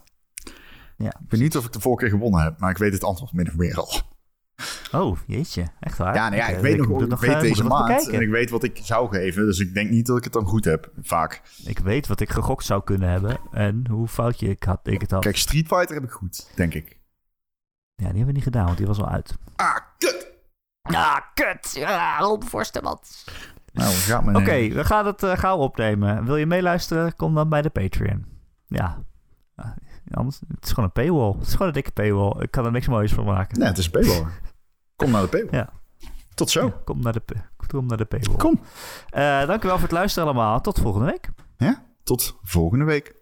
Ja. 0.97 1.07
Ik 1.23 1.29
weet 1.31 1.41
niet 1.41 1.57
of 1.57 1.65
ik 1.65 1.71
de 1.71 1.79
vorige 1.79 2.01
keer 2.01 2.11
gewonnen 2.17 2.41
heb, 2.43 2.59
maar 2.59 2.69
ik 2.71 2.77
weet 2.77 2.93
het 2.93 3.03
antwoord 3.03 3.33
min 3.33 3.47
of 3.47 3.55
meer 3.55 3.77
al. 3.77 3.91
Oh, 4.91 5.17
jeetje. 5.27 5.67
Echt 5.79 5.97
waar? 5.97 6.15
Ja, 6.15 6.29
nou 6.29 6.41
ja, 6.41 6.47
Oké, 6.47 6.55
ik 6.55 6.61
weet 6.61 6.77
nog, 6.77 7.01
ik 7.01 7.09
het 7.09 7.19
weet 7.19 7.39
deze 7.39 7.63
nog 7.63 7.71
maand 7.71 8.09
en 8.09 8.21
ik 8.21 8.29
weet 8.29 8.49
wat 8.49 8.63
ik 8.63 8.79
zou 8.83 9.09
geven. 9.09 9.45
Dus 9.45 9.59
ik 9.59 9.73
denk 9.73 9.89
niet 9.89 10.05
dat 10.05 10.17
ik 10.17 10.23
het 10.23 10.33
dan 10.33 10.45
goed 10.45 10.65
heb, 10.65 10.91
vaak. 11.01 11.41
Ik 11.65 11.79
weet 11.79 12.07
wat 12.07 12.19
ik 12.19 12.29
gegokt 12.29 12.65
zou 12.65 12.83
kunnen 12.83 13.09
hebben 13.09 13.39
en 13.51 13.87
hoe 13.89 14.07
fout 14.07 14.39
je 14.39 14.49
ik, 14.49 14.63
had, 14.63 14.79
ik 14.83 15.01
het 15.01 15.11
had. 15.11 15.21
Kijk, 15.21 15.37
Street 15.37 15.67
Fighter 15.67 15.95
heb 15.95 16.03
ik 16.03 16.11
goed, 16.11 16.51
denk 16.55 16.73
ik. 16.73 16.97
Ja, 17.95 18.05
die 18.05 18.05
hebben 18.05 18.25
we 18.25 18.31
niet 18.31 18.43
gedaan, 18.43 18.65
want 18.65 18.77
die 18.77 18.87
was 18.87 18.99
al 18.99 19.09
uit. 19.09 19.35
Ah, 19.55 19.75
kut! 19.97 20.27
Ah, 20.81 21.17
kut. 21.33 21.71
Ja, 21.73 22.19
Ron 22.19 22.43
Forstemans. 22.43 23.25
Nou, 23.73 23.93
gaat 23.93 24.23
me 24.23 24.37
Oké, 24.37 24.67
we 24.67 24.83
gaan 24.85 25.05
het 25.05 25.23
eh, 25.23 25.37
gauw 25.37 25.57
opnemen. 25.57 26.25
Wil 26.25 26.35
je 26.35 26.45
meeluisteren? 26.45 27.15
Kom 27.15 27.35
dan 27.35 27.49
bij 27.49 27.61
de 27.61 27.69
Patreon. 27.69 28.25
Ja. 28.67 29.03
Ah, 29.55 29.67
Anders, 30.11 30.39
het 30.47 30.65
is 30.65 30.69
gewoon 30.69 30.85
een 30.85 30.91
paywall. 31.03 31.31
Het 31.37 31.47
is 31.47 31.51
gewoon 31.51 31.67
een 31.67 31.73
dikke 31.73 31.91
paywall. 31.91 32.41
Ik 32.41 32.51
kan 32.51 32.65
er 32.65 32.71
niks 32.71 32.87
moois 32.87 33.13
van 33.13 33.25
maken. 33.25 33.59
Nee, 33.59 33.67
het 33.67 33.77
is 33.77 33.85
een 33.85 33.91
paywall. 33.91 34.25
Kom 34.99 35.11
naar 35.11 35.21
de 35.21 35.27
paywall. 35.27 35.59
Ja. 35.59 35.69
Tot 36.33 36.49
zo. 36.49 36.73
Kom 36.83 37.01
naar 37.01 37.13
de, 37.13 37.21
kom 37.67 37.85
naar 37.85 37.97
de 37.97 38.05
paywall. 38.05 38.35
Kom. 38.35 38.59
Eh, 39.09 39.45
dankjewel 39.47 39.75
voor 39.75 39.87
het 39.87 39.97
luisteren 39.97 40.29
allemaal. 40.29 40.61
Tot 40.61 40.79
volgende 40.79 41.05
week. 41.05 41.29
Ja, 41.57 41.83
tot 42.03 42.37
volgende 42.43 42.85
week. 42.85 43.15